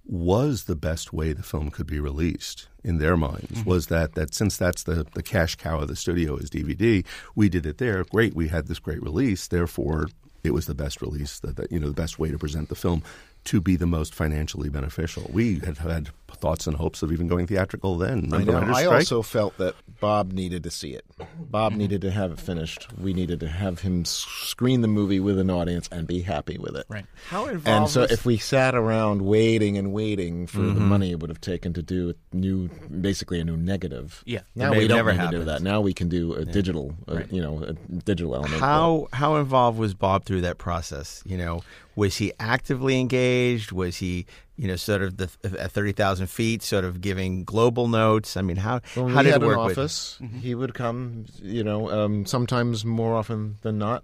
was 0.09 0.63
the 0.63 0.75
best 0.75 1.13
way 1.13 1.33
the 1.33 1.43
film 1.43 1.69
could 1.69 1.85
be 1.85 1.99
released 1.99 2.67
in 2.83 2.97
their 2.97 3.15
minds 3.15 3.59
mm-hmm. 3.59 3.69
was 3.69 3.87
that 3.87 4.15
that 4.15 4.33
since 4.33 4.57
that's 4.57 4.83
the, 4.83 5.05
the 5.13 5.21
cash 5.21 5.55
cow 5.55 5.79
of 5.79 5.87
the 5.87 5.95
studio 5.95 6.35
is 6.35 6.49
DVD, 6.49 7.05
we 7.35 7.47
did 7.47 7.65
it 7.65 7.77
there. 7.77 8.03
Great, 8.05 8.33
we 8.33 8.47
had 8.47 8.67
this 8.67 8.79
great 8.79 9.01
release. 9.03 9.47
Therefore, 9.47 10.07
it 10.43 10.51
was 10.51 10.65
the 10.65 10.73
best 10.73 11.01
release, 11.01 11.39
that, 11.39 11.57
that 11.57 11.71
you 11.71 11.79
know 11.79 11.89
the 11.89 11.93
best 11.93 12.17
way 12.17 12.31
to 12.31 12.39
present 12.39 12.69
the 12.69 12.75
film 12.75 13.03
to 13.45 13.61
be 13.61 13.75
the 13.75 13.85
most 13.85 14.15
financially 14.15 14.69
beneficial. 14.69 15.29
We 15.31 15.59
had 15.59 15.77
had 15.77 16.09
thoughts 16.35 16.67
and 16.67 16.75
hopes 16.75 17.01
of 17.01 17.11
even 17.11 17.27
going 17.27 17.47
theatrical 17.47 17.97
then. 17.97 18.33
I, 18.33 18.43
know. 18.43 18.57
I 18.57 18.85
also 18.85 19.21
felt 19.21 19.57
that 19.57 19.75
Bob 19.99 20.31
needed 20.31 20.63
to 20.63 20.71
see 20.71 20.93
it. 20.93 21.05
Bob 21.39 21.71
mm-hmm. 21.71 21.79
needed 21.79 22.01
to 22.01 22.11
have 22.11 22.31
it 22.31 22.39
finished. 22.39 22.87
We 22.97 23.13
needed 23.13 23.39
to 23.41 23.47
have 23.47 23.79
him 23.79 24.05
screen 24.05 24.81
the 24.81 24.87
movie 24.87 25.19
with 25.19 25.39
an 25.39 25.49
audience 25.49 25.89
and 25.91 26.07
be 26.07 26.21
happy 26.21 26.57
with 26.57 26.75
it. 26.75 26.85
Right. 26.89 27.05
How 27.29 27.47
involved? 27.47 27.67
And 27.67 27.89
so, 27.89 28.03
if 28.03 28.25
we 28.25 28.37
sat 28.37 28.75
around 28.75 29.23
waiting 29.23 29.77
and 29.77 29.91
waiting 29.91 30.47
for 30.47 30.59
mm-hmm. 30.59 30.75
the 30.75 30.81
money 30.81 31.11
it 31.11 31.19
would 31.19 31.29
have 31.29 31.41
taken 31.41 31.73
to 31.73 31.81
do 31.81 32.09
a 32.11 32.35
new, 32.35 32.69
basically 33.01 33.39
a 33.39 33.43
new 33.43 33.57
negative. 33.57 34.23
Yeah. 34.25 34.41
Now 34.55 34.73
we 34.73 34.87
don't 34.87 35.05
need 35.05 35.15
happened. 35.15 35.31
to 35.31 35.37
do 35.39 35.45
that. 35.45 35.61
Now 35.61 35.81
we 35.81 35.93
can 35.93 36.09
do 36.09 36.35
a 36.35 36.43
yeah. 36.43 36.51
digital, 36.51 36.95
right. 37.07 37.31
you 37.31 37.41
know, 37.41 37.63
a 37.63 37.73
digital 37.73 38.35
element. 38.35 38.59
How 38.59 39.07
how 39.13 39.35
involved 39.35 39.77
was 39.77 39.93
Bob 39.93 40.25
through 40.25 40.41
that 40.41 40.57
process? 40.57 41.23
You 41.25 41.37
know, 41.37 41.61
was 41.99 42.15
he 42.15 42.31
actively 42.39 42.99
engaged? 42.99 43.71
Was 43.71 43.97
he, 43.97 44.25
you 44.59 44.67
know, 44.67 44.75
sort 44.75 45.01
of 45.01 45.15
the, 45.15 45.29
at 45.43 45.71
thirty 45.71 45.93
thousand 45.93 46.27
feet, 46.27 46.61
sort 46.61 46.83
of 46.83 46.99
giving 46.99 47.45
global 47.45 47.87
notes? 47.87 48.35
I 48.35 48.41
mean, 48.41 48.57
how 48.57 48.81
well, 48.97 49.07
how 49.07 49.23
did 49.23 49.35
it 49.35 49.41
work? 49.41 49.57
office. 49.57 50.19
With... 50.19 50.29
Mm-hmm. 50.29 50.39
He 50.39 50.53
would 50.53 50.73
come, 50.73 51.25
you 51.41 51.63
know, 51.63 51.89
um, 51.89 52.25
sometimes 52.25 52.83
more 52.83 53.15
often 53.15 53.55
than 53.61 53.77
not. 53.77 54.03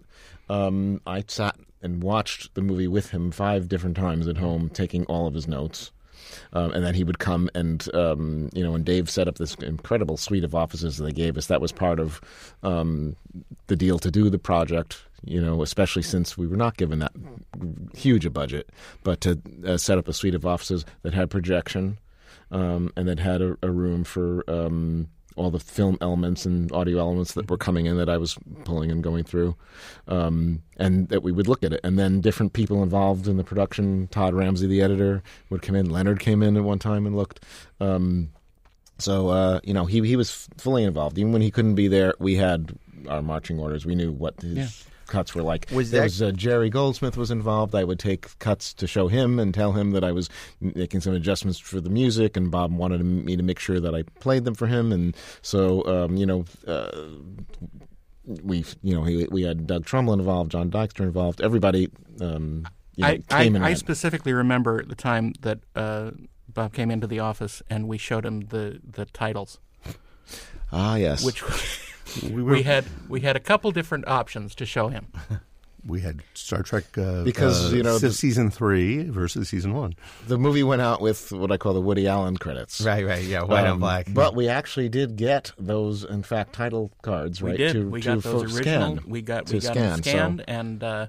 Um, 0.49 1.01
I 1.05 1.25
sat 1.27 1.57
and 1.81 2.01
watched 2.01 2.53
the 2.53 2.61
movie 2.61 2.87
with 2.87 3.09
him 3.09 3.31
five 3.31 3.67
different 3.67 3.97
times 3.97 4.29
at 4.29 4.37
home, 4.37 4.69
taking 4.69 5.03
all 5.05 5.27
of 5.27 5.33
his 5.33 5.45
notes. 5.47 5.91
Um, 6.53 6.71
and 6.71 6.83
then 6.83 6.95
he 6.95 7.03
would 7.03 7.19
come 7.19 7.49
and 7.53 7.93
um, 7.93 8.49
you 8.53 8.63
know, 8.63 8.75
and 8.75 8.85
Dave 8.85 9.09
set 9.09 9.27
up 9.27 9.37
this 9.37 9.55
incredible 9.55 10.15
suite 10.15 10.45
of 10.45 10.55
offices 10.55 10.97
that 10.97 11.03
they 11.03 11.11
gave 11.11 11.37
us. 11.37 11.47
That 11.47 11.61
was 11.61 11.73
part 11.73 11.99
of 11.99 12.21
um, 12.63 13.15
the 13.67 13.75
deal 13.75 13.99
to 13.99 14.09
do 14.09 14.29
the 14.29 14.39
project. 14.39 15.04
You 15.25 15.41
know, 15.41 15.61
especially 15.61 16.03
since 16.03 16.37
we 16.37 16.47
were 16.47 16.57
not 16.57 16.77
given 16.77 16.99
that 16.99 17.11
huge 17.95 18.25
a 18.25 18.29
budget, 18.29 18.69
but 19.03 19.21
to 19.21 19.41
uh, 19.65 19.77
set 19.77 19.97
up 19.97 20.07
a 20.07 20.13
suite 20.13 20.35
of 20.35 20.45
offices 20.45 20.85
that 21.01 21.13
had 21.13 21.29
projection 21.29 21.97
um, 22.51 22.91
and 22.95 23.07
that 23.07 23.19
had 23.19 23.41
a, 23.41 23.57
a 23.63 23.71
room 23.71 24.03
for 24.03 24.43
um, 24.49 25.07
all 25.35 25.51
the 25.51 25.59
film 25.59 25.97
elements 26.01 26.45
and 26.45 26.71
audio 26.71 26.99
elements 26.99 27.33
that 27.33 27.49
were 27.49 27.57
coming 27.57 27.85
in 27.85 27.97
that 27.97 28.09
I 28.09 28.17
was 28.17 28.37
pulling 28.63 28.91
and 28.91 29.03
going 29.03 29.23
through, 29.23 29.55
um, 30.07 30.61
and 30.77 31.09
that 31.09 31.23
we 31.23 31.31
would 31.31 31.47
look 31.47 31.63
at 31.63 31.73
it. 31.73 31.81
And 31.83 31.99
then 31.99 32.21
different 32.21 32.53
people 32.53 32.83
involved 32.83 33.27
in 33.27 33.37
the 33.37 33.43
production, 33.43 34.07
Todd 34.07 34.33
Ramsay, 34.33 34.67
the 34.67 34.81
editor, 34.81 35.23
would 35.49 35.61
come 35.61 35.75
in. 35.75 35.89
Leonard 35.89 36.19
came 36.19 36.41
in 36.41 36.55
at 36.55 36.63
one 36.63 36.79
time 36.79 37.05
and 37.05 37.15
looked. 37.15 37.43
Um, 37.79 38.31
so 38.97 39.29
uh, 39.29 39.59
you 39.63 39.73
know, 39.73 39.85
he 39.85 40.05
he 40.07 40.15
was 40.15 40.47
fully 40.57 40.83
involved. 40.83 41.17
Even 41.17 41.33
when 41.33 41.41
he 41.41 41.51
couldn't 41.51 41.75
be 41.75 41.87
there, 41.87 42.13
we 42.19 42.35
had 42.35 42.77
our 43.09 43.21
marching 43.21 43.59
orders. 43.59 43.85
We 43.85 43.95
knew 43.95 44.11
what 44.11 44.39
his. 44.41 44.55
Yeah. 44.55 44.67
Cuts 45.07 45.35
were 45.35 45.43
like. 45.43 45.67
Was 45.71 45.91
there 45.91 46.01
that- 46.01 46.05
was 46.05 46.21
uh, 46.21 46.31
Jerry 46.31 46.69
Goldsmith 46.69 47.17
was 47.17 47.31
involved. 47.31 47.75
I 47.75 47.83
would 47.83 47.99
take 47.99 48.37
cuts 48.39 48.73
to 48.75 48.87
show 48.87 49.07
him 49.07 49.39
and 49.39 49.53
tell 49.53 49.73
him 49.73 49.91
that 49.91 50.03
I 50.03 50.11
was 50.11 50.29
making 50.59 51.01
some 51.01 51.13
adjustments 51.13 51.59
for 51.59 51.79
the 51.79 51.89
music, 51.89 52.37
and 52.37 52.51
Bob 52.51 52.73
wanted 52.73 53.03
me 53.03 53.35
to 53.35 53.43
make 53.43 53.59
sure 53.59 53.79
that 53.79 53.95
I 53.95 54.03
played 54.19 54.45
them 54.45 54.55
for 54.55 54.67
him, 54.67 54.91
and 54.91 55.15
so 55.41 55.85
um, 55.85 56.17
you 56.17 56.25
know. 56.25 56.45
Uh, 56.67 57.07
we, 58.43 58.65
you 58.81 58.95
know, 58.95 59.03
he, 59.03 59.27
we 59.29 59.43
had 59.43 59.67
Doug 59.67 59.85
Trumbull 59.85 60.15
involved, 60.15 60.49
John 60.49 60.71
Dykstra 60.71 61.01
involved. 61.01 61.41
Everybody, 61.41 61.91
um, 62.19 62.67
you 62.95 63.03
know, 63.03 63.07
I, 63.07 63.21
I, 63.29 63.43
came. 63.43 63.55
I 63.57 63.75
specifically 63.75 64.33
remember 64.33 64.83
the 64.83 64.95
time 64.95 65.33
that 65.41 65.59
uh, 65.75 66.09
Bob 66.51 66.73
came 66.73 66.89
into 66.89 67.05
the 67.05 67.19
office 67.19 67.61
and 67.69 67.87
we 67.87 67.97
showed 67.97 68.25
him 68.25 68.41
the, 68.47 68.79
the 68.83 69.05
titles, 69.05 69.59
ah, 70.71 70.95
yes. 70.95 71.23
which 71.23 71.43
We, 72.23 72.41
were, 72.43 72.51
we 72.53 72.63
had 72.63 72.85
we 73.09 73.21
had 73.21 73.35
a 73.35 73.39
couple 73.39 73.71
different 73.71 74.07
options 74.07 74.55
to 74.55 74.65
show 74.65 74.87
him. 74.89 75.07
we 75.85 76.01
had 76.01 76.21
Star 76.33 76.63
Trek 76.63 76.97
uh, 76.97 77.23
Because, 77.23 77.71
uh, 77.73 77.75
you 77.75 77.83
know, 77.83 77.97
the- 77.99 78.11
season 78.11 78.49
three 78.49 79.03
versus 79.09 79.49
season 79.49 79.73
one. 79.73 79.93
the 80.27 80.37
movie 80.37 80.63
went 80.63 80.81
out 80.81 80.99
with 81.01 81.31
what 81.31 81.51
I 81.51 81.57
call 81.57 81.73
the 81.73 81.81
Woody 81.81 82.07
Allen 82.07 82.37
credits. 82.37 82.81
Right, 82.81 83.05
right, 83.05 83.23
yeah, 83.23 83.43
white 83.43 83.65
Um, 83.65 83.73
on 83.73 83.79
black. 83.79 84.07
But 84.11 84.35
we 84.35 84.47
actually 84.49 84.89
did 84.89 85.15
get 85.15 85.51
those, 85.59 86.03
in 86.03 86.23
fact, 86.23 86.53
title 86.53 86.91
cards, 87.01 87.41
We 87.41 87.51
right? 87.51 87.57
did. 87.57 87.73
To, 87.73 87.87
we 87.89 88.01
to 88.01 88.15
got 88.15 88.23
those 88.23 88.51
for 88.51 88.57
original. 88.57 88.97
Scan, 88.97 89.09
we 89.09 89.21
got 89.21 89.47
we 89.49 89.59
got 89.59 89.63
scan. 89.73 89.75
them 89.75 90.03
so- 90.03 90.09
scanned 90.09 90.43
and 90.47 90.83
uh, 90.83 91.07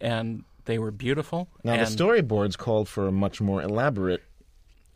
and 0.00 0.44
they 0.64 0.78
were 0.80 0.90
beautiful. 0.90 1.48
now 1.62 1.74
and 1.74 1.86
the 1.86 1.90
storyboards 2.04 2.58
called 2.58 2.88
for 2.88 3.06
a 3.06 3.12
much 3.12 3.40
more 3.40 3.62
elaborate 3.62 4.22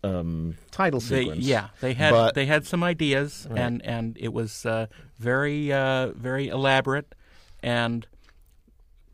um, 0.03 0.57
title 0.71 1.01
They, 1.01 1.21
sequence. 1.23 1.45
yeah, 1.45 1.69
they 1.81 1.95
had 1.95 2.13
But- 2.13 2.35
they 2.35 2.47
had 2.47 2.67
some 2.67 2.83
ideas, 2.83 3.47
and 3.55 3.85
and 3.85 4.17
it 4.19 4.33
was 4.33 4.65
uh, 4.67 4.87
very 5.19 5.73
uh, 5.73 6.09
very 6.09 6.49
elaborate, 6.49 7.15
and 7.63 8.07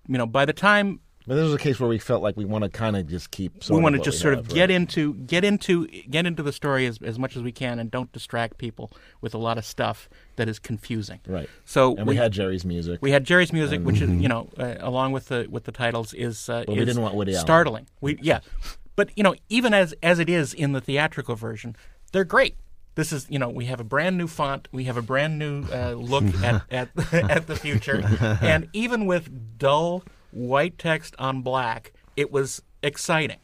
you 0.09 0.19
know 0.19 0.27
by 0.27 0.45
the 0.45 0.53
time 0.53 1.01
But 1.27 1.35
this 1.35 1.43
was 1.45 1.55
a 1.55 1.59
case 1.59 1.81
where 1.81 1.89
we 1.89 1.99
felt 1.99 2.23
like 2.23 2.37
we 2.37 2.45
want 2.45 2.63
to 2.63 2.71
kind 2.71 2.95
of 2.97 3.09
just 3.09 3.33
keep. 3.33 3.69
we 3.69 3.81
want 3.81 3.97
to 3.97 4.01
just 4.03 4.21
sort 4.21 4.37
have, 4.37 4.47
of 4.47 4.55
get 4.55 4.61
right? 4.63 4.71
into 4.71 5.15
get 5.15 5.43
into 5.43 5.89
get 5.89 6.25
into 6.25 6.43
the 6.45 6.53
story 6.53 6.87
as 6.87 6.99
as 7.03 7.19
much 7.19 7.37
as 7.37 7.43
we 7.43 7.51
can, 7.51 7.81
and 7.81 7.91
don't 7.91 8.13
distract 8.13 8.57
people 8.59 8.93
with 9.21 9.35
a 9.35 9.39
lot 9.39 9.59
of 9.59 9.65
stuff 9.65 10.09
that 10.37 10.49
is 10.49 10.61
confusing. 10.61 11.19
Right. 11.27 11.51
So 11.65 11.97
And 11.97 12.07
we, 12.07 12.15
had 12.15 12.31
Jerry's 12.31 12.65
music. 12.65 13.01
we 13.03 13.11
had 13.11 13.25
Jerry's 13.25 13.53
music, 13.53 13.83
which 13.83 14.01
is 14.01 14.09
you 14.25 14.29
know 14.29 14.49
uh, 14.57 14.77
along 14.79 15.11
with 15.11 15.27
the 15.27 15.49
with 15.51 15.65
the 15.65 15.73
titles 15.73 16.15
is 16.15 16.49
uh, 16.49 16.63
But 16.65 16.77
we 16.77 16.85
didn't 16.85 17.03
want 17.03 17.17
Woody 17.17 17.33
Allen. 17.33 17.45
startling. 17.45 17.87
We 18.01 18.19
yeah, 18.23 18.39
but 18.97 19.11
you 19.17 19.23
know 19.23 19.35
even 19.49 19.73
as 19.73 19.95
as 20.03 20.19
it 20.19 20.29
is 20.29 20.53
in 20.53 20.73
the 20.73 20.81
theatrical 20.81 21.37
version, 21.37 21.77
they're 22.13 22.25
great. 22.25 22.57
This 22.97 23.13
is 23.13 23.27
you 23.29 23.39
know 23.39 23.49
we 23.49 23.67
have 23.67 23.79
a 23.79 23.85
brand 23.85 24.17
new 24.19 24.27
font, 24.27 24.69
we 24.73 24.85
have 24.85 24.97
a 24.97 25.03
brand 25.03 25.39
new 25.39 25.65
uh, 25.73 25.93
look 25.93 26.25
at 26.43 26.63
at 26.71 26.89
at 27.13 27.47
the 27.47 27.57
future, 27.57 28.03
and 28.41 28.69
even 28.73 29.07
with 29.07 29.59
dull 29.59 30.03
white 30.33 30.79
text 30.79 31.15
on 31.19 31.43
black, 31.43 31.93
it 32.17 32.33
was 32.33 32.63
exciting. 32.83 33.39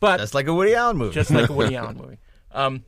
But 0.00 0.16
That's 0.16 0.34
like 0.34 0.46
a 0.46 0.54
Woody 0.54 0.74
Allen 0.74 0.96
movie. 0.96 1.14
just 1.14 1.30
like 1.30 1.50
a 1.50 1.52
Woody 1.52 1.76
Allen 1.76 1.96
movie. 1.96 2.18
Um, 2.52 2.84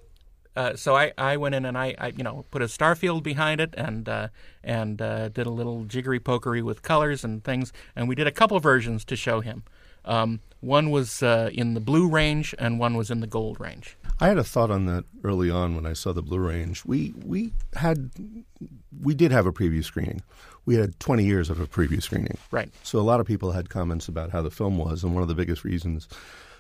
uh, 0.57 0.77
so 0.77 0.97
I, 0.97 1.13
I 1.17 1.37
went 1.37 1.55
in 1.55 1.65
and 1.65 1.79
I, 1.79 1.95
I 1.99 2.09
you 2.09 2.25
know 2.25 2.45
put 2.51 2.63
a 2.63 2.67
Starfield 2.67 3.23
behind 3.23 3.61
it 3.61 3.75
and 3.77 4.09
uh, 4.09 4.29
and 4.63 5.01
uh, 5.01 5.29
did 5.29 5.47
a 5.47 5.51
little 5.51 5.85
jiggery 5.85 6.21
pokery 6.21 6.63
with 6.63 6.83
colors 6.83 7.25
and 7.25 7.43
things 7.45 7.73
and 7.97 8.09
we 8.09 8.15
did 8.15 8.27
a 8.27 8.31
couple 8.31 8.59
versions 8.61 9.05
to 9.07 9.17
show 9.17 9.41
him. 9.41 9.65
Um, 10.05 10.41
one 10.61 10.91
was 10.91 11.23
uh, 11.23 11.51
in 11.53 11.75
the 11.75 11.81
blue 11.81 12.09
range 12.09 12.55
and 12.59 12.79
one 12.79 12.97
was 12.97 13.11
in 13.11 13.21
the 13.21 13.27
gold 13.27 13.61
range. 13.61 13.97
I 14.21 14.29
had 14.29 14.39
a 14.39 14.45
thought 14.45 14.71
on 14.71 14.87
that 14.87 15.05
early 15.25 15.51
on 15.51 15.75
when 15.75 15.85
I 15.85 15.95
saw 15.95 16.13
the 16.13 16.23
Blue 16.23 16.39
Range. 16.39 16.81
We 16.85 17.13
we 17.25 17.53
had 17.75 18.13
we 19.01 19.15
did 19.15 19.33
have 19.33 19.47
a 19.47 19.53
preview 19.53 19.83
screening. 19.83 20.23
We 20.65 20.77
had 20.77 21.01
20 21.01 21.25
years 21.25 21.51
of 21.51 21.59
a 21.59 21.67
preview 21.67 22.01
screening. 22.01 22.39
Right. 22.53 22.73
So 22.85 23.01
a 23.01 23.03
lot 23.03 23.19
of 23.19 23.27
people 23.27 23.51
had 23.51 23.69
comments 23.69 24.07
about 24.07 24.31
how 24.31 24.41
the 24.43 24.51
film 24.51 24.79
was, 24.79 25.03
and 25.03 25.13
one 25.13 25.23
of 25.23 25.29
the 25.29 25.35
biggest 25.35 25.65
reasons, 25.65 26.07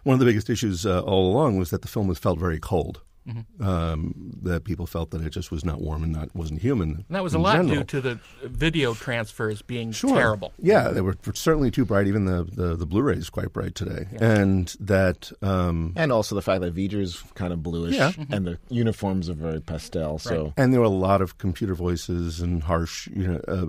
one 0.02 0.14
of 0.14 0.18
the 0.18 0.26
biggest 0.26 0.50
issues 0.50 0.84
uh, 0.84 1.02
all 1.02 1.30
along 1.30 1.56
was 1.56 1.70
that 1.70 1.82
the 1.82 1.88
film 1.88 2.08
was 2.08 2.18
felt 2.18 2.40
very 2.40 2.58
cold. 2.58 3.00
Mm-hmm. 3.28 3.64
Um, 3.64 4.14
that 4.42 4.64
people 4.64 4.86
felt 4.86 5.10
that 5.12 5.22
it 5.22 5.30
just 5.30 5.52
was 5.52 5.64
not 5.64 5.80
warm 5.80 6.02
and 6.02 6.12
not 6.12 6.34
wasn't 6.34 6.60
human. 6.60 7.04
And 7.06 7.16
that 7.16 7.22
was 7.22 7.34
a 7.34 7.38
lot 7.38 7.56
general. 7.56 7.76
due 7.76 7.84
to 7.84 8.00
the 8.00 8.18
video 8.42 8.94
transfers 8.94 9.62
being 9.62 9.92
Sure. 9.92 10.16
terrible. 10.16 10.52
Yeah, 10.58 10.88
they 10.88 11.00
were 11.02 11.14
certainly 11.32 11.70
too 11.70 11.84
bright. 11.84 12.08
Even 12.08 12.24
the 12.24 12.42
the, 12.44 12.74
the 12.74 12.86
Blu-ray 12.86 13.14
is 13.14 13.30
quite 13.30 13.52
bright 13.52 13.76
today, 13.76 14.06
and 14.20 14.74
that 14.80 15.30
um, 15.40 15.92
and 15.96 16.10
also 16.10 16.34
the 16.34 16.42
fact 16.42 16.62
that 16.62 16.74
V'ger's 16.74 17.22
kind 17.34 17.52
of 17.52 17.62
bluish, 17.62 17.94
Yeah. 17.94 18.12
and 18.30 18.44
the 18.46 18.58
uniforms 18.70 19.28
are 19.30 19.34
very 19.34 19.60
pastel. 19.60 20.18
So 20.18 20.52
and 20.56 20.72
there 20.72 20.80
were 20.80 20.86
a 20.86 20.88
lot 20.88 21.20
of 21.22 21.38
computer 21.38 21.74
voices 21.76 22.40
and 22.40 22.62
harsh, 22.64 23.06
you 23.14 23.28
know, 23.28 23.40
uh, 23.46 23.66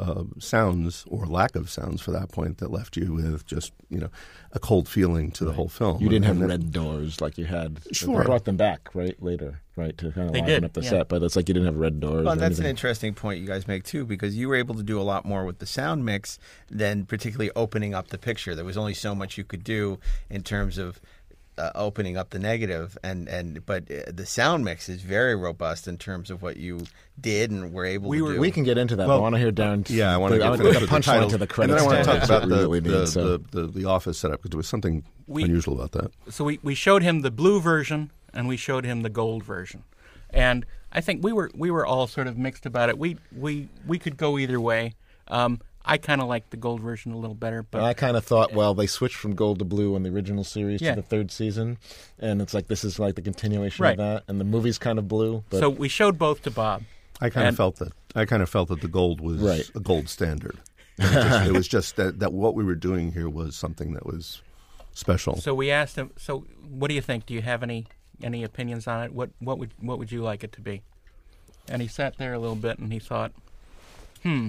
uh, 0.00 0.24
sounds 0.38 1.04
or 1.08 1.26
lack 1.26 1.56
of 1.56 1.68
sounds 1.70 2.00
for 2.00 2.12
that 2.12 2.30
point 2.30 2.58
that 2.58 2.70
left 2.70 2.96
you 2.96 3.14
with 3.14 3.46
just 3.46 3.72
you 3.90 3.98
know 3.98 4.10
a 4.54 4.58
cold 4.58 4.86
feeling 4.88 5.30
to 5.32 5.44
the 5.46 5.52
whole 5.52 5.68
film. 5.68 6.00
you 6.02 6.08
didn't 6.08 6.26
have 6.26 6.36
And 6.40 6.42
that- 6.44 6.48
red 6.60 6.72
doors 6.72 7.20
like 7.22 7.38
you 7.38 7.46
had. 7.46 7.80
Sure. 7.90 8.18
They 8.18 8.24
brought 8.26 8.44
them 8.44 8.56
back 8.58 8.90
right 8.94 9.16
later, 9.22 9.60
right 9.76 9.96
to 9.96 10.12
kind 10.12 10.26
of 10.26 10.32
They 10.34 10.40
liven 10.40 10.54
did, 10.54 10.64
up 10.64 10.72
the 10.74 10.82
yeah. 10.82 10.90
set, 10.90 11.08
but 11.08 11.22
it's 11.22 11.36
like 11.36 11.48
you 11.48 11.54
didn't 11.54 11.66
have 11.66 11.76
red 11.76 12.00
doors. 12.00 12.24
Well, 12.26 12.34
or 12.34 12.36
that's 12.36 12.58
an 12.58 12.66
interesting 12.66 13.14
point 13.14 13.40
you 13.40 13.46
guys 13.46 13.66
make 13.66 13.84
too, 13.84 14.04
because 14.04 14.36
you 14.36 14.48
were 14.48 14.54
able 14.56 14.74
to 14.74 14.82
do 14.82 15.00
a 15.00 15.02
lot 15.02 15.24
more 15.24 15.46
with 15.46 15.58
the 15.58 15.66
sound 15.66 16.04
mix 16.04 16.38
than 16.70 17.06
particularly 17.06 17.50
opening 17.56 17.94
up 17.94 18.08
the 18.08 18.18
picture. 18.18 18.54
There 18.54 18.64
was 18.64 18.76
only 18.76 18.94
so 18.94 19.14
much 19.14 19.38
you 19.38 19.44
could 19.44 19.64
do 19.64 19.98
in 20.28 20.42
terms 20.42 20.76
of 20.76 21.00
uh, 21.58 21.70
opening 21.74 22.16
up 22.16 22.30
the 22.30 22.38
negative, 22.38 22.96
and 23.02 23.28
and 23.28 23.64
but 23.66 23.84
uh, 23.90 24.10
the 24.12 24.24
sound 24.26 24.64
mix 24.64 24.88
is 24.88 25.02
very 25.02 25.34
robust 25.36 25.86
in 25.86 25.98
terms 25.98 26.30
of 26.30 26.40
what 26.42 26.56
you 26.56 26.86
did 27.20 27.50
and 27.50 27.72
were 27.72 27.84
able 27.84 28.08
We 28.08 28.18
to 28.18 28.24
were- 28.24 28.32
do. 28.34 28.40
We 28.40 28.50
can 28.50 28.64
get 28.64 28.78
into 28.78 28.96
that. 28.96 29.06
Well, 29.06 29.18
I 29.18 29.20
want 29.20 29.34
to 29.34 29.38
hear 29.38 29.52
Daren. 29.52 29.84
Yeah, 29.90 30.14
I 30.14 30.16
want 30.16 30.32
to 30.32 30.38
the, 30.38 30.44
get 30.44 30.56
the, 30.58 30.62
the 30.64 30.80
with 30.80 30.90
punchline 30.90 31.28
to 31.30 31.38
the 31.38 31.62
and 31.62 31.70
then 31.72 31.78
I 31.78 31.82
want 31.82 31.98
to 31.98 32.04
talk 32.04 32.22
about 32.24 32.48
the 32.48 32.56
really 32.56 32.80
the, 32.80 33.00
need, 33.00 33.08
so. 33.08 33.36
the, 33.36 33.60
the 33.62 33.66
the 33.66 33.84
office 33.84 34.18
setup 34.18 34.38
because 34.40 34.50
there 34.50 34.56
was 34.58 34.68
something 34.68 35.04
We- 35.26 35.44
unusual 35.44 35.74
about 35.80 35.92
that. 35.92 36.12
so 36.32 36.44
we, 36.44 36.58
we 36.62 36.74
showed 36.74 37.02
him 37.02 37.20
the 37.20 37.30
blue 37.30 37.60
version 37.60 38.10
and 38.32 38.48
we 38.48 38.56
showed 38.56 38.84
him 38.86 39.02
the 39.02 39.10
gold 39.10 39.42
version 39.44 39.84
and 40.30 40.64
i 40.90 41.00
think 41.02 41.22
we 41.22 41.32
were 41.34 41.50
we 41.54 41.70
were 41.70 41.84
all 41.84 42.06
sort 42.06 42.26
of 42.26 42.38
mixed 42.38 42.64
about 42.64 42.88
it 42.88 42.96
we 42.98 43.18
we 43.36 43.68
we 43.86 43.98
could 43.98 44.16
go 44.16 44.38
either 44.38 44.58
way 44.58 44.94
um, 45.28 45.60
i 45.84 45.96
kind 45.98 46.20
of 46.20 46.28
liked 46.28 46.50
the 46.50 46.56
gold 46.56 46.80
version 46.80 47.12
a 47.12 47.16
little 47.16 47.34
better 47.34 47.62
but 47.62 47.78
And 47.78 47.86
I 47.86 47.94
kind 47.94 48.16
of 48.16 48.24
thought, 48.24 48.52
well, 48.52 48.72
they 48.74 48.86
switched 48.86 49.16
from 49.16 49.34
gold 49.34 49.58
to 49.58 49.64
blue 49.64 49.96
in 49.96 50.02
the 50.04 50.10
original 50.10 50.44
series 50.44 50.80
Yeah. 50.80 50.94
to 50.94 51.00
the 51.02 51.06
third 51.06 51.30
season, 51.30 51.78
and 52.18 52.40
it's 52.40 52.54
like 52.54 52.68
this 52.68 52.84
is 52.84 52.98
like 52.98 53.14
the 53.16 53.22
continuation 53.22 53.82
Right. 53.82 53.92
of 53.92 53.98
that, 53.98 54.24
and 54.28 54.40
the 54.40 54.44
movie's 54.44 54.78
kind 54.78 54.98
of 54.98 55.08
blue. 55.08 55.42
But 55.50 55.60
so 55.60 55.68
we 55.70 55.88
showed 55.88 56.18
both 56.18 56.42
to 56.42 56.50
bob 56.50 56.82
I 57.20 57.30
kind 57.30 57.48
of 57.48 57.56
felt 57.56 57.76
that. 57.76 57.92
I 58.14 58.24
kind 58.24 58.42
of 58.42 58.48
felt 58.50 58.68
that 58.68 58.80
the 58.80 58.88
gold 58.88 59.20
was 59.20 59.40
Right. 59.40 59.68
a 59.74 59.80
gold 59.80 60.08
standard. 60.08 60.58
It, 60.98 61.02
just, 61.10 61.46
it 61.48 61.52
was 61.52 61.66
just 61.68 61.96
that, 61.96 62.18
that 62.20 62.32
what 62.32 62.54
we 62.54 62.62
were 62.64 62.74
doing 62.74 63.12
here 63.12 63.28
was 63.28 63.56
something 63.56 63.94
that 63.94 64.04
was 64.06 64.42
special. 64.92 65.36
so 65.36 65.54
we 65.54 65.70
asked 65.70 65.96
him 65.96 66.10
so 66.18 66.40
what 66.68 66.88
do 66.88 66.94
you 66.94 67.00
think 67.00 67.24
do 67.26 67.32
you 67.32 67.40
have 67.42 67.62
any 67.62 67.86
any 68.22 68.44
opinions 68.44 68.86
on 68.86 69.02
it 69.02 69.12
what 69.12 69.30
what 69.40 69.58
would 69.58 69.70
what 69.80 69.98
would 69.98 70.12
you 70.12 70.22
like 70.22 70.44
it 70.44 70.52
to 70.52 70.60
be 70.60 70.82
and 71.68 71.80
he 71.80 71.88
sat 71.88 72.18
there 72.18 72.34
a 72.34 72.38
little 72.38 72.54
bit 72.56 72.78
and 72.78 72.92
he 72.92 72.98
thought 72.98 73.32
hmm 74.22 74.48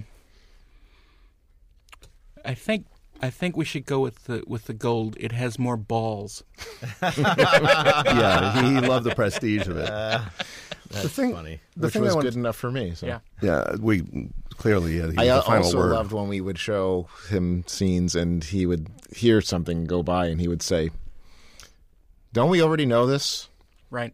i 2.46 2.54
think 2.54 2.86
I 3.22 3.30
think 3.30 3.56
we 3.56 3.64
should 3.64 3.86
go 3.86 4.02
with 4.02 4.26
the 4.26 4.44
with 4.48 4.66
the 4.66 4.74
gold. 4.74 5.16
It 5.18 5.32
has 5.32 5.58
more 5.58 5.78
balls. 5.78 6.44
yeah, 7.02 8.62
he, 8.62 8.74
he 8.74 8.82
loved 8.82 9.06
the 9.06 9.16
prestige 9.16 9.66
of 9.70 9.78
it. 9.78 9.90
Uh, 9.90 10.20
that's 10.90 11.04
the 11.04 11.10
thing, 11.10 11.32
funny. 11.34 11.62
The 11.78 11.88
which 11.88 11.94
thing 11.94 12.02
was 12.02 12.12
I 12.12 12.16
want- 12.16 12.26
good 12.26 12.36
enough 12.36 12.58
for 12.58 12.70
me. 12.70 12.96
So. 12.96 13.06
Yeah. 13.08 13.20
Yeah, 13.42 13.76
we 13.80 14.04
clearly 14.58 14.98
yeah, 14.98 15.12
he 15.12 15.18
I 15.30 15.36
the 15.38 15.42
final 15.42 15.64
also 15.64 15.78
word. 15.78 15.94
loved 15.94 16.12
when 16.12 16.28
we 16.28 16.42
would 16.42 16.60
show 16.60 17.08
him 17.30 17.64
scenes 17.66 18.14
and 18.14 18.44
he 18.44 18.66
would 18.66 18.88
hear 19.16 19.40
something 19.40 19.86
go 19.86 20.04
by 20.04 20.26
and 20.26 20.42
he 20.42 20.50
would 20.50 20.62
say, 20.62 20.90
"Don't 22.34 22.50
we 22.50 22.62
already 22.62 22.86
know 22.86 23.06
this?" 23.06 23.48
Right. 23.90 24.14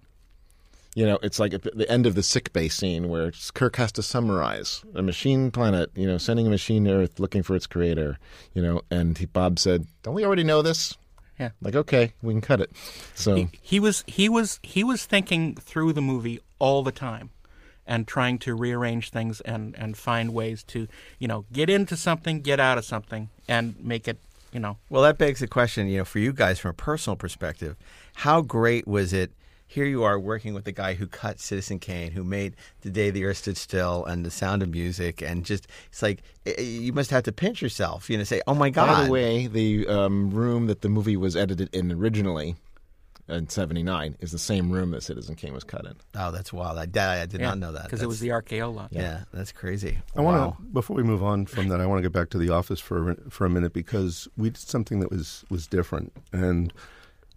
You 0.95 1.05
know, 1.05 1.19
it's 1.21 1.39
like 1.39 1.53
at 1.53 1.61
the- 1.63 1.71
the 1.71 1.89
end 1.89 2.05
of 2.07 2.15
the 2.15 2.23
sick 2.23 2.51
bay 2.51 2.67
scene 2.67 3.09
where 3.09 3.31
Kirk 3.53 3.75
has 3.75 3.91
to 3.93 4.03
summarize 4.03 4.83
a 4.95 5.01
machine 5.03 5.51
planet, 5.51 5.91
you 5.95 6.07
know, 6.07 6.17
sending 6.17 6.47
a 6.47 6.49
machine 6.49 6.85
to 6.85 6.91
Earth 6.91 7.19
looking 7.19 7.43
for 7.43 7.55
its 7.55 7.67
creator, 7.67 8.17
you 8.53 8.61
know, 8.61 8.81
and 8.89 9.17
he, 9.17 9.25
Bob 9.25 9.59
said, 9.59 9.85
"Don't 10.03 10.15
we 10.15 10.25
already 10.25 10.43
know 10.43 10.61
this?" 10.61 10.95
Yeah. 11.39 11.51
Like, 11.61 11.75
okay, 11.75 12.13
we 12.21 12.33
can 12.33 12.41
cut 12.41 12.59
it. 12.59 12.71
So 13.15 13.35
He, 13.35 13.49
he 13.61 13.79
was 13.79 14.03
he 14.07 14.27
was 14.27 14.59
he 14.63 14.83
was 14.83 15.05
thinking 15.05 15.55
through 15.55 15.93
the 15.93 16.01
movie 16.01 16.39
all 16.57 16.83
the 16.83 16.91
time 16.91 17.29
and 17.87 18.07
trying 18.07 18.37
to 18.39 18.53
rearrange 18.55 19.09
things 19.11 19.41
and 19.41 19.75
and 19.77 19.95
find 19.95 20.33
ways 20.33 20.63
to 20.63 20.87
you 21.19 21.27
know 21.27 21.45
get 21.53 21.69
into 21.69 21.95
something 21.95 22.41
get 22.41 22.59
out 22.59 22.77
of 22.77 22.83
something 22.83 23.29
and 23.47 23.75
make 23.81 24.07
it 24.07 24.17
you 24.51 24.59
know 24.59 24.77
Well, 24.89 25.03
that 25.03 25.17
begs 25.17 25.39
the 25.39 25.47
question, 25.47 25.87
you 25.87 25.99
know, 25.99 26.05
for 26.05 26.19
you 26.19 26.33
guys 26.33 26.59
from 26.59 26.71
a 26.71 26.73
personal 26.73 27.15
perspective, 27.15 27.77
how 28.15 28.41
great 28.41 28.87
was 28.87 29.13
it? 29.13 29.31
Here 29.71 29.85
you 29.85 30.01
are 30.03 30.19
working 30.19 30.55
with 30.55 30.63
the 30.65 30.71
guy 30.71 30.95
who 30.95 31.05
cut 31.05 31.39
Citizen 31.39 31.77
Kane, 31.77 32.11
who 32.13 32.23
made 32.23 32.55
The 32.81 32.89
Day 32.89 33.11
the 33.11 33.23
Earth 33.25 33.37
Stood 33.37 33.55
Still 33.55 34.03
and 34.03 34.25
The 34.25 34.31
Sound 34.31 34.63
of 34.63 34.69
Music, 34.69 35.21
and 35.21 35.45
just 35.45 35.67
it's 35.91 36.01
like 36.01 36.23
you 36.57 36.91
must 36.91 37.11
have 37.11 37.21
to 37.25 37.31
pinch 37.31 37.61
yourself, 37.61 38.09
you 38.09 38.17
know, 38.17 38.23
say, 38.23 38.41
"Oh 38.47 38.55
my 38.55 38.71
God!" 38.71 38.87
By 38.87 39.03
the 39.05 39.11
way, 39.11 39.45
the 39.45 39.87
um, 39.87 40.31
room 40.31 40.65
that 40.65 40.81
the 40.81 40.89
movie 40.89 41.15
was 41.15 41.35
edited 41.35 41.69
in 41.71 41.91
originally 41.91 42.55
in 43.27 43.47
'79 43.47 44.17
is 44.21 44.31
the 44.31 44.39
same 44.39 44.71
room 44.71 44.89
that 44.89 45.03
Citizen 45.03 45.35
Kane 45.35 45.53
was 45.53 45.63
cut 45.63 45.85
in. 45.85 45.93
Oh, 46.15 46.31
that's 46.31 46.51
wild. 46.51 46.79
I, 46.79 46.81
I 47.21 47.25
did 47.27 47.39
Yeah, 47.39 47.49
not 47.49 47.59
know 47.59 47.71
that. 47.73 47.83
because 47.83 48.01
it 48.01 48.07
was 48.07 48.19
the 48.21 48.29
That's- 48.29 48.51
RKO 48.51 48.73
lot. 48.73 48.89
Yeah, 48.91 49.25
that's 49.31 49.51
crazy. 49.51 49.99
I 50.15 50.21
want 50.21 50.57
to 50.57 50.63
before 50.63 50.95
we 50.95 51.03
move 51.03 51.21
on 51.21 51.45
from 51.45 51.67
that, 51.67 51.79
I 51.79 51.85
want 51.85 51.99
to 51.99 52.01
get 52.01 52.11
back 52.11 52.31
to 52.31 52.39
the 52.39 52.49
office 52.49 52.79
for 52.79 53.13
for 53.29 53.45
a 53.45 53.51
minute 53.51 53.73
because 53.73 54.27
we 54.35 54.49
did 54.49 54.57
something 54.57 54.99
that 55.01 55.11
was 55.11 55.45
was 55.51 55.67
different, 55.67 56.11
and 56.33 56.73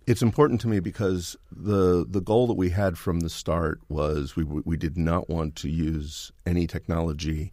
it's 0.07 0.23
important 0.23 0.61
to 0.63 0.69
me 0.69 0.81
because 0.81 1.37
the 1.51 2.05
the 2.09 2.21
goal 2.21 2.47
that 2.47 2.55
we 2.55 2.71
had 2.71 2.99
from 2.99 3.21
the 3.21 3.31
start 3.31 3.81
was 3.89 4.37
we 4.37 4.45
we 4.45 4.77
did 4.77 4.97
not 4.97 5.29
want 5.29 5.57
to 5.57 5.69
use 5.69 6.33
any 6.47 6.67
technology 6.67 7.53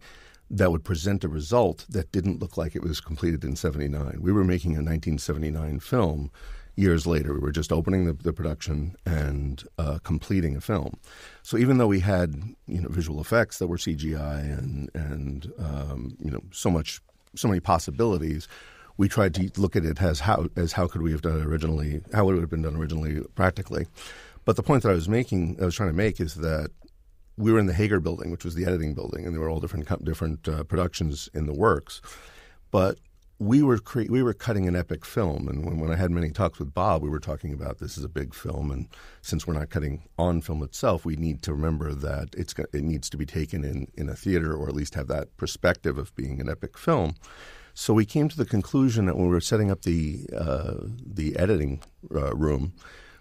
that 0.50 0.72
would 0.72 0.84
present 0.84 1.22
a 1.22 1.28
result 1.28 1.86
that 1.88 2.10
didn't 2.10 2.40
look 2.40 2.56
like 2.56 2.74
it 2.74 2.82
was 2.82 3.00
completed 3.00 3.44
in 3.44 3.54
79. 3.54 4.18
We 4.20 4.32
were 4.32 4.42
making 4.42 4.72
a 4.72 4.82
1979 4.82 5.78
film 5.78 6.32
years 6.74 7.06
later. 7.06 7.32
We 7.34 7.38
were 7.38 7.52
just 7.52 7.70
opening 7.70 8.06
the, 8.06 8.14
the 8.14 8.32
production 8.32 8.96
and 9.06 9.62
uh, 9.78 9.98
completing 10.02 10.56
a 10.56 10.60
film. 10.60 10.98
So 11.42 11.56
even 11.56 11.78
though 11.78 11.86
we 11.86 12.00
had 12.00 12.34
you 12.66 12.80
know 12.80 12.88
visual 12.88 13.20
effects 13.20 13.58
that 13.58 13.68
were 13.68 13.76
CGI 13.76 14.40
and 14.58 14.90
and 14.94 15.52
um, 15.58 16.16
you 16.18 16.30
know 16.30 16.40
so 16.50 16.70
much 16.70 17.00
so 17.36 17.46
many 17.46 17.60
possibilities, 17.60 18.48
we 19.00 19.08
tried 19.08 19.32
to 19.32 19.50
look 19.56 19.76
at 19.76 19.86
it 19.86 20.02
as 20.02 20.20
how 20.20 20.46
as 20.56 20.72
how 20.72 20.86
could 20.86 21.00
we 21.00 21.10
have 21.10 21.22
done 21.22 21.40
it 21.40 21.46
originally, 21.46 22.02
how 22.12 22.26
would 22.26 22.36
it 22.36 22.40
have 22.42 22.50
been 22.50 22.60
done 22.60 22.76
originally 22.76 23.22
practically. 23.34 23.86
But 24.44 24.56
the 24.56 24.62
point 24.62 24.82
that 24.82 24.90
I 24.90 24.92
was 24.92 25.08
making, 25.08 25.56
I 25.58 25.64
was 25.64 25.74
trying 25.74 25.88
to 25.88 25.96
make, 25.96 26.20
is 26.20 26.34
that 26.34 26.70
we 27.38 27.50
were 27.50 27.58
in 27.58 27.64
the 27.64 27.72
Hager 27.72 27.98
building, 27.98 28.30
which 28.30 28.44
was 28.44 28.56
the 28.56 28.66
editing 28.66 28.92
building, 28.92 29.24
and 29.24 29.32
there 29.32 29.40
were 29.40 29.48
all 29.48 29.58
different 29.58 30.04
different 30.04 30.46
uh, 30.46 30.64
productions 30.64 31.30
in 31.32 31.46
the 31.46 31.54
works. 31.54 32.02
But 32.70 32.98
we 33.38 33.62
were 33.62 33.78
cre- 33.78 34.10
we 34.10 34.22
were 34.22 34.34
cutting 34.34 34.68
an 34.68 34.76
epic 34.76 35.06
film, 35.06 35.48
and 35.48 35.64
when, 35.64 35.80
when 35.80 35.90
I 35.90 35.96
had 35.96 36.10
many 36.10 36.30
talks 36.30 36.58
with 36.58 36.74
Bob, 36.74 37.02
we 37.02 37.08
were 37.08 37.20
talking 37.20 37.54
about 37.54 37.78
this 37.78 37.96
is 37.96 38.04
a 38.04 38.08
big 38.20 38.34
film, 38.34 38.70
and 38.70 38.86
since 39.22 39.46
we're 39.46 39.54
not 39.54 39.70
cutting 39.70 40.02
on 40.18 40.42
film 40.42 40.62
itself, 40.62 41.06
we 41.06 41.16
need 41.16 41.40
to 41.44 41.54
remember 41.54 41.94
that 41.94 42.34
it's 42.36 42.54
it 42.74 42.84
needs 42.84 43.08
to 43.08 43.16
be 43.16 43.24
taken 43.24 43.64
in 43.64 43.86
in 43.94 44.10
a 44.10 44.14
theater, 44.14 44.52
or 44.52 44.68
at 44.68 44.74
least 44.74 44.94
have 44.94 45.08
that 45.08 45.34
perspective 45.38 45.96
of 45.96 46.14
being 46.16 46.38
an 46.38 46.50
epic 46.50 46.76
film. 46.76 47.14
So 47.80 47.94
we 47.94 48.04
came 48.04 48.28
to 48.28 48.36
the 48.36 48.44
conclusion 48.44 49.06
that 49.06 49.16
when 49.16 49.28
we 49.28 49.32
were 49.32 49.40
setting 49.40 49.70
up 49.70 49.82
the 49.82 50.26
uh, 50.36 50.74
the 51.02 51.34
editing 51.38 51.80
uh, 52.14 52.36
room, 52.36 52.74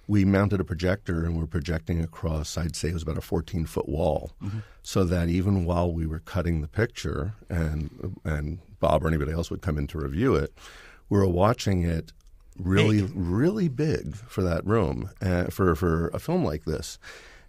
we 0.05 0.26
mounted 0.26 0.60
a 0.60 0.66
projector 0.66 1.24
and 1.24 1.38
we're 1.38 1.45
projecting 1.45 2.03
across. 2.03 2.57
I'd 2.57 2.76
say 2.76 2.89
it 2.89 2.93
was 2.93 3.03
about 3.03 3.18
a 3.18 3.22
14 3.22 3.66
foot 3.66 3.88
wall, 3.88 4.34
so 4.84 5.05
that 5.05 5.30
even 5.30 5.64
while 5.64 5.93
we 5.93 6.05
were 6.05 6.20
cutting 6.20 6.60
the 6.60 6.68
picture 6.68 7.36
and 7.47 8.18
and 8.26 8.60
Bob 8.82 9.05
or 9.05 9.07
anybody 9.07 9.32
else 9.32 9.49
would 9.49 9.62
come 9.62 9.78
in 9.78 9.88
to 9.88 9.97
review 9.97 10.36
it, 10.36 10.51
we 11.07 11.18
were 11.18 11.26
watching 11.26 11.84
it 11.84 12.12
really 12.57 13.03
really 13.16 13.70
big 13.70 14.14
for 14.18 14.41
that 14.43 14.66
room 14.66 15.10
uh, 15.22 15.45
for 15.45 15.74
for 15.74 16.10
a 16.10 16.20
film 16.20 16.43
like 16.43 16.66
this. 16.66 16.99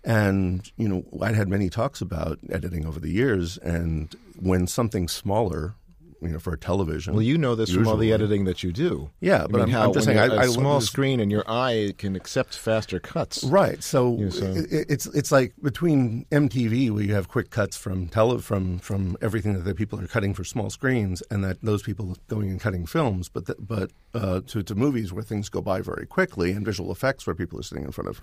And 0.05 0.71
you 0.77 0.89
know, 0.89 1.03
I'd 1.21 1.35
had 1.35 1.49
many 1.49 1.71
talks 1.71 2.01
about 2.01 2.39
editing 2.51 2.87
over 2.87 3.01
the 3.01 3.11
years, 3.11 3.59
and 3.59 4.15
when 4.39 4.69
something 4.69 5.09
smaller, 5.09 5.75
you 6.23 6.29
know, 6.29 6.39
for 6.39 6.53
a 6.53 6.59
television. 6.59 7.15
Well, 7.15 7.23
you 7.23 7.39
know 7.39 7.55
this 7.55 7.73
from 7.73 7.87
all 7.87 7.97
the 7.97 8.13
editing 8.13 8.45
that 8.45 8.63
you 8.63 8.73
do. 8.73 9.11
Yeah, 9.21 9.45
I 9.45 9.47
but 9.47 9.53
mean, 9.53 9.61
I'm- 9.63 9.71
how 9.71 9.87
I'm 9.89 9.93
just 9.95 10.07
saying, 10.07 10.19
I- 10.19 10.27
a 10.27 10.39
I- 10.41 10.47
small 10.47 10.81
screen 10.81 11.21
and 11.21 11.31
your 11.31 11.45
eye 11.49 11.95
can 11.99 12.15
accept 12.17 12.55
faster 12.57 13.01
cuts. 13.01 13.43
Right. 13.45 13.83
So, 13.83 14.17
Yeah, 14.19 14.29
so- 14.31 14.47
i- 14.55 14.85
it's 14.89 15.07
it's 15.07 15.33
like 15.33 15.55
between 15.63 16.27
MTV, 16.31 16.91
where 16.91 17.03
you 17.03 17.15
have 17.15 17.29
quick 17.29 17.51
cuts 17.51 17.77
from 17.77 18.07
tele 18.09 18.39
from 18.41 18.79
from 18.79 19.17
everything 19.21 19.55
that 19.55 19.61
the 19.65 19.75
people 19.75 19.99
are 20.01 20.07
cutting 20.07 20.35
for 20.35 20.45
small 20.45 20.71
screens, 20.71 21.23
and 21.31 21.43
that 21.45 21.59
those 21.63 21.83
people 21.83 22.17
going 22.29 22.51
and 22.51 22.61
cutting 22.61 22.87
films, 22.87 23.29
but 23.29 23.47
th- 23.47 23.59
but 23.61 23.91
uh, 24.15 24.41
to 24.49 24.63
to 24.63 24.75
movies 24.75 25.13
where 25.13 25.23
things 25.23 25.49
go 25.49 25.61
by 25.61 25.81
very 25.81 26.07
quickly, 26.07 26.53
and 26.53 26.65
visual 26.65 26.91
effects 26.93 27.27
where 27.27 27.35
people 27.35 27.59
are 27.59 27.63
sitting 27.63 27.85
in 27.85 27.93
front 27.93 28.09
of 28.09 28.21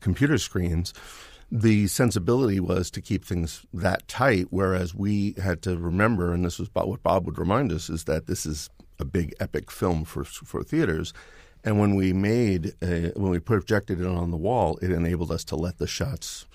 computer 0.00 0.38
screens. 0.38 0.92
The 1.50 1.86
sensibility 1.86 2.58
was 2.58 2.90
to 2.90 3.00
keep 3.00 3.24
things 3.24 3.64
that 3.72 4.08
tight, 4.08 4.46
whereas 4.50 4.94
we 4.94 5.34
had 5.42 5.62
to 5.62 5.76
remember, 5.76 6.32
and 6.32 6.44
this 6.44 6.58
was 6.58 6.68
what 6.72 7.02
Bob 7.02 7.26
would 7.26 7.38
remind 7.38 7.72
us, 7.72 7.88
is 7.88 8.04
that 8.04 8.26
this 8.26 8.44
is 8.46 8.70
a 8.98 9.04
big 9.04 9.34
epic 9.40 9.70
film 9.70 10.04
for 10.04 10.24
for 10.24 10.62
theaters. 10.62 11.12
And 11.64 11.78
when 11.78 11.94
we 11.94 12.12
made, 12.12 12.74
a, 12.82 13.12
when 13.16 13.30
we 13.30 13.38
projected 13.38 14.00
it 14.00 14.06
on 14.06 14.30
the 14.30 14.36
wall, 14.36 14.78
it 14.82 14.90
enabled 14.90 15.30
us 15.30 15.44
to 15.44 15.56
let 15.56 15.78
the 15.78 15.86
shots 15.86 16.46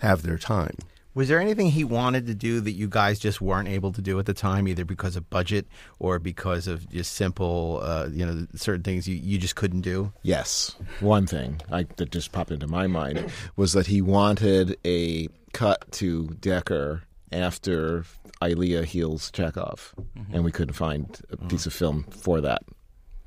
have 0.00 0.22
their 0.22 0.38
time. 0.38 0.76
Was 1.14 1.28
there 1.28 1.40
anything 1.40 1.70
he 1.70 1.82
wanted 1.82 2.26
to 2.26 2.34
do 2.34 2.60
that 2.60 2.72
you 2.72 2.88
guys 2.88 3.18
just 3.18 3.40
weren't 3.40 3.68
able 3.68 3.92
to 3.92 4.00
do 4.00 4.18
at 4.18 4.26
the 4.26 4.34
time, 4.34 4.68
either 4.68 4.84
because 4.84 5.16
of 5.16 5.28
budget 5.28 5.66
or 5.98 6.18
because 6.18 6.68
of 6.68 6.88
just 6.90 7.14
simple, 7.14 7.80
uh, 7.82 8.08
you 8.12 8.24
know, 8.24 8.46
certain 8.54 8.82
things 8.82 9.08
you, 9.08 9.16
you 9.16 9.36
just 9.38 9.56
couldn't 9.56 9.80
do? 9.80 10.12
Yes. 10.22 10.76
One 11.00 11.26
thing 11.26 11.60
I, 11.72 11.84
that 11.96 12.12
just 12.12 12.30
popped 12.30 12.52
into 12.52 12.68
my 12.68 12.86
mind 12.86 13.30
was 13.56 13.72
that 13.72 13.86
he 13.86 14.00
wanted 14.00 14.78
a 14.86 15.28
cut 15.52 15.90
to 15.92 16.28
Decker 16.40 17.02
after 17.32 18.04
Ilia 18.42 18.84
heals 18.84 19.30
Chekov, 19.30 19.92
and 20.32 20.44
we 20.44 20.52
couldn't 20.52 20.74
find 20.74 21.20
a 21.30 21.36
piece 21.36 21.66
of 21.66 21.72
film 21.72 22.04
for 22.04 22.40
that. 22.40 22.62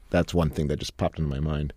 That's 0.09 0.33
one 0.33 0.49
thing 0.49 0.67
that 0.67 0.79
just 0.79 0.97
popped 0.97 1.19
into 1.19 1.29
my 1.29 1.39
mind. 1.39 1.73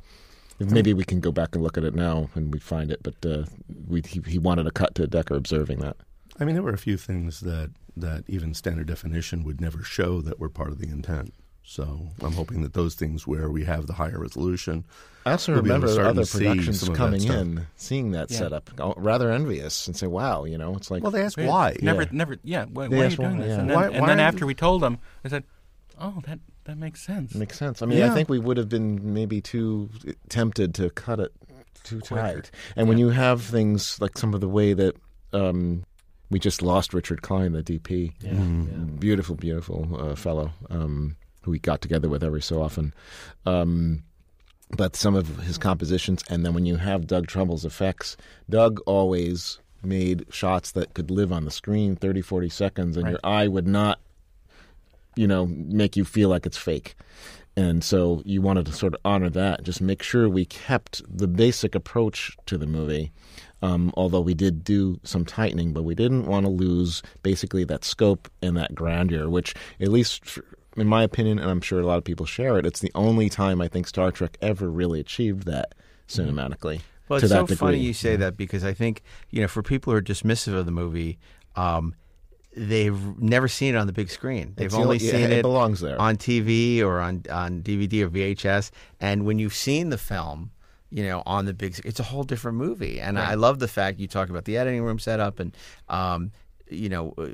Maybe 0.59 0.95
we 0.95 1.05
can 1.05 1.21
go 1.21 1.33
back 1.33 1.55
and 1.55 1.63
look 1.63 1.77
at 1.77 1.85
it 1.85 1.95
now 1.95 2.31
and 2.35 2.53
we 2.53 2.59
find 2.59 2.91
it, 2.91 3.03
but 3.03 3.15
uh, 3.27 3.45
we, 3.87 4.01
he, 4.07 4.21
he 4.27 4.39
wanted 4.39 4.67
a 4.67 4.71
cut 4.71 4.95
to 4.97 5.07
Decker 5.07 5.35
observing 5.35 5.81
that. 5.81 5.97
I 6.41 6.45
mean, 6.45 6.55
there 6.55 6.63
were 6.63 6.73
a 6.73 6.79
few 6.79 6.97
things 6.97 7.41
that, 7.41 7.71
that 7.97 8.25
even 8.29 8.55
standard 8.55 8.87
definition 8.87 9.45
would 9.45 9.61
never 9.61 9.83
show 9.83 10.21
that 10.23 10.39
were 10.41 10.49
part 10.49 10.71
of 10.71 10.79
the 10.79 10.89
intent. 10.89 11.35
So 11.69 12.09
I'm 12.23 12.33
hoping 12.35 12.63
that 12.63 12.75
those 12.75 12.95
things 12.95 13.27
where 13.27 13.51
we 13.51 13.65
have 13.65 13.87
the 13.89 13.95
higher 13.95 14.21
resolution. 14.21 14.85
I 15.25 15.33
also 15.33 15.53
we'll 15.53 15.63
to 15.63 15.69
remember 15.69 16.01
other 16.07 16.25
see 16.25 16.45
productions 16.45 16.81
some 16.81 16.95
coming 16.95 17.25
in, 17.25 17.67
seeing 17.75 18.13
that 18.13 18.31
Yeah. 18.31 18.39
setup, 18.39 18.71
oh, 18.79 18.95
rather 18.97 19.33
envious, 19.33 19.89
and 19.89 19.97
say, 19.97 20.07
"Wow, 20.07 20.45
you 20.45 20.59
know, 20.59 20.77
it's 20.77 20.93
like." 20.93 21.03
Well, 21.03 21.11
they 21.11 21.23
asked 21.23 21.37
why. 21.39 21.75
Never, 21.83 22.03
Yeah. 22.03 22.09
never. 22.13 22.37
Yeah. 22.45 22.67
Why, 22.67 22.87
why 22.87 22.97
are 22.97 23.09
you 23.09 23.17
doing 23.17 23.39
why, 23.39 23.45
this? 23.45 23.49
yeah. 23.49 23.59
And 23.61 23.71
then, 23.71 23.77
Why- 23.77 23.87
and 23.89 24.01
why 24.03 24.07
then 24.07 24.21
after 24.21 24.41
you- 24.43 24.47
we 24.47 24.55
told 24.55 24.81
them, 24.81 24.99
I 25.25 25.29
said, 25.29 25.43
"Oh, 26.01 26.23
that 26.27 26.39
that 26.67 26.77
makes 26.79 27.01
sense." 27.03 27.35
Makes 27.35 27.59
sense. 27.59 27.83
I 27.83 27.87
mean, 27.87 27.99
Yeah. 27.99 28.11
I 28.11 28.15
think 28.15 28.29
we 28.29 28.39
would 28.39 28.57
have 28.57 28.69
been 28.69 29.13
maybe 29.15 29.41
too 29.41 29.89
tempted 30.29 30.75
to 30.75 30.91
cut 30.91 31.21
it 31.21 31.33
too 31.85 32.01
tight. 32.01 32.51
And 32.77 32.89
when 32.89 32.99
you 32.99 33.11
have 33.11 33.43
things 33.43 34.01
like 34.01 34.19
some 34.19 34.35
of 34.35 34.41
the 34.41 34.49
way 34.49 34.73
that 34.75 34.97
um, 35.33 35.85
we 36.31 36.39
just 36.39 36.61
lost 36.63 36.93
Richard 36.95 37.23
Kline, 37.23 37.53
the 37.53 37.63
DP, 37.63 38.13
beautiful, 38.99 39.35
beautiful 39.37 39.97
uh, 39.99 40.15
fellow 40.17 40.51
um, 40.71 41.17
who 41.43 41.51
we 41.53 41.59
got 41.59 41.81
together 41.81 42.09
with 42.09 42.25
every 42.25 42.43
so 42.43 42.61
often. 42.63 42.93
Um, 43.45 44.03
but 44.77 44.97
some 44.97 45.15
of 45.15 45.39
his 45.45 45.59
compositions, 45.59 46.25
and 46.29 46.45
then 46.45 46.53
when 46.55 46.67
you 46.67 46.77
have 46.77 47.07
Doug 47.07 47.29
Trumbull's 47.29 47.65
effects, 47.65 48.17
Doug 48.51 48.81
always 48.87 49.61
made 49.85 50.25
shots 50.31 50.73
that 50.73 50.95
could 50.95 51.09
live 51.11 51.31
on 51.31 51.45
the 51.45 51.51
screen 51.53 51.95
30, 51.95 52.21
40 52.23 52.49
seconds, 52.49 52.97
and 52.97 53.05
Right. 53.05 53.11
your 53.13 53.21
eye 53.23 53.47
would 53.47 53.69
not 53.69 54.01
you 55.17 55.27
know, 55.27 55.47
make 55.47 55.97
you 55.97 56.05
feel 56.05 56.29
like 56.29 56.47
it's 56.47 56.57
fake. 56.57 56.95
And 57.57 57.83
so 57.83 58.23
you 58.27 58.43
wanted 58.43 58.67
to 58.67 58.73
sort 58.73 58.95
of 58.95 59.01
honor 59.05 59.31
that, 59.31 59.63
just 59.63 59.81
make 59.81 60.03
sure 60.03 60.29
we 60.29 60.45
kept 60.45 61.03
the 61.09 61.27
basic 61.27 61.75
approach 61.75 62.37
to 62.47 62.59
the 62.59 62.67
movie. 62.67 63.13
Um, 63.63 63.93
although 63.97 64.21
we 64.21 64.35
did 64.35 64.63
do 64.63 65.01
some 65.03 65.25
tightening, 65.25 65.73
but 65.73 65.83
we 65.83 65.95
didn't 65.95 66.27
want 66.27 66.45
to 66.45 66.51
lose 66.53 67.03
basically 67.23 67.65
that 67.65 67.85
scope 67.85 68.31
and 68.43 68.57
that 68.59 68.75
grandeur, 68.75 69.31
which, 69.31 69.55
at 69.81 69.89
least 69.89 70.39
in 70.77 70.87
my 70.87 71.03
opinion, 71.03 71.39
and 71.39 71.51
I'm 71.51 71.63
sure 71.63 71.81
a 71.81 71.87
lot 71.87 71.97
of 71.97 72.05
people 72.05 72.27
share 72.27 72.59
it, 72.59 72.67
it's 72.67 72.81
the 72.81 72.93
only 72.95 73.31
time 73.31 73.63
I 73.63 73.69
think 73.69 73.87
Star 73.87 74.13
Trek 74.13 74.37
ever 74.43 74.69
really 74.69 75.01
achieved 75.01 75.47
that 75.47 75.75
cinematically. 76.07 76.81
Well, 77.09 77.19
it's 77.19 77.29
so 77.29 77.43
degree. 77.43 77.57
funny 77.57 77.79
you 77.79 77.95
say 77.95 78.17
that 78.17 78.37
because 78.37 78.65
I 78.65 78.75
think 78.75 79.03
you 79.31 79.41
know, 79.41 79.49
for 79.49 79.63
people 79.63 79.93
who 79.93 79.99
are 79.99 80.03
dismissive 80.03 80.55
of 80.55 80.67
the 80.67 80.73
movie, 80.73 81.19
um, 81.55 81.95
they've 82.57 83.19
never 83.21 83.49
seen 83.49 83.75
it 83.75 83.79
on 83.79 83.87
the 83.87 83.93
big 83.93 84.11
screen. 84.11 84.55
They've 84.57 84.67
It's 84.67 84.75
the 84.75 84.81
only 84.81 84.97
yeah, 84.99 85.11
seen 85.11 85.21
it 85.21 85.33
it 85.33 85.43
belongs 85.43 85.81
there. 85.81 86.01
on 86.01 86.17
TV 86.17 86.81
or 86.83 87.01
on 87.01 87.23
on 87.31 87.63
DVD 87.63 88.03
or 88.03 88.11
VHS. 88.11 88.71
And 89.01 89.27
when 89.27 89.39
you've 89.39 89.55
seen 89.55 89.91
the 89.91 89.99
film, 89.99 90.51
you 90.91 91.05
know, 91.05 91.23
on 91.27 91.45
the 91.45 91.53
big, 91.53 91.79
it's 91.85 92.01
a 92.01 92.05
whole 92.05 92.25
different 92.25 92.57
movie. 92.57 93.01
And 93.01 93.19
I 93.19 93.35
love 93.35 93.59
the 93.59 93.69
fact 93.69 93.99
you 93.99 94.09
talk 94.09 94.31
about 94.31 94.45
the 94.47 94.57
editing 94.57 94.83
room 94.83 94.99
setup 94.99 95.39
and, 95.41 95.55
um, 95.89 96.33
you 96.71 96.89
know, 96.89 97.13
uh, 97.19 97.27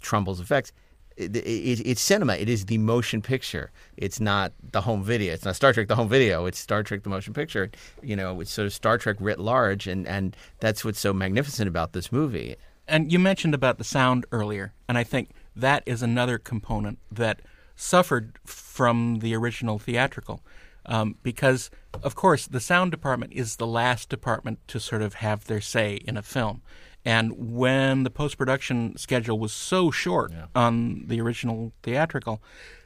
Trumbull's 0.00 0.40
effects. 0.40 0.72
It, 1.16 1.36
it, 1.36 1.80
it's 1.84 2.00
cinema. 2.00 2.34
It 2.36 2.48
is 2.48 2.66
the 2.66 2.78
motion 2.78 3.20
picture. 3.20 3.72
It's 3.96 4.20
not 4.20 4.52
the 4.70 4.80
home 4.80 5.02
video. 5.02 5.34
It's 5.34 5.44
not 5.44 5.56
Star 5.56 5.72
Trek 5.72 5.88
the 5.88 5.96
home 5.96 6.08
video. 6.08 6.46
It's 6.46 6.60
Star 6.60 6.84
Trek 6.84 7.02
the 7.02 7.10
motion 7.10 7.34
picture. 7.34 7.70
You 8.02 8.14
know, 8.14 8.40
it's 8.40 8.52
sort 8.52 8.66
of 8.66 8.72
Star 8.72 8.98
Trek 8.98 9.16
writ 9.18 9.40
large, 9.40 9.88
and, 9.88 10.06
and 10.06 10.36
that's 10.60 10.84
what's 10.84 11.00
so 11.00 11.12
magnificent 11.12 11.66
about 11.66 11.92
this 11.92 12.12
movie. 12.12 12.54
And 12.88 13.12
you 13.12 13.18
mentioned 13.18 13.54
about 13.54 13.78
the 13.78 13.84
sound 13.84 14.24
earlier, 14.32 14.72
and 14.88 14.96
I 14.96 15.04
think 15.04 15.30
that 15.54 15.82
is 15.84 16.02
another 16.02 16.38
component 16.38 16.98
that 17.12 17.42
suffered 17.76 18.38
from 18.44 19.18
the 19.20 19.36
original 19.36 19.78
theatrical. 19.78 20.42
Um, 20.86 21.16
because, 21.22 21.70
of 22.02 22.14
course, 22.14 22.46
the 22.46 22.60
sound 22.60 22.90
department 22.90 23.34
is 23.34 23.56
the 23.56 23.66
last 23.66 24.08
department 24.08 24.66
to 24.68 24.80
sort 24.80 25.02
of 25.02 25.14
have 25.14 25.44
their 25.44 25.60
say 25.60 25.96
in 25.96 26.16
a 26.16 26.22
film. 26.22 26.62
And 27.04 27.54
when 27.54 28.04
the 28.04 28.10
post 28.10 28.38
production 28.38 28.96
schedule 28.96 29.38
was 29.38 29.52
so 29.52 29.90
short 29.90 30.32
on 30.54 31.06
the 31.06 31.20
original 31.20 31.72
theatrical, 31.82 32.42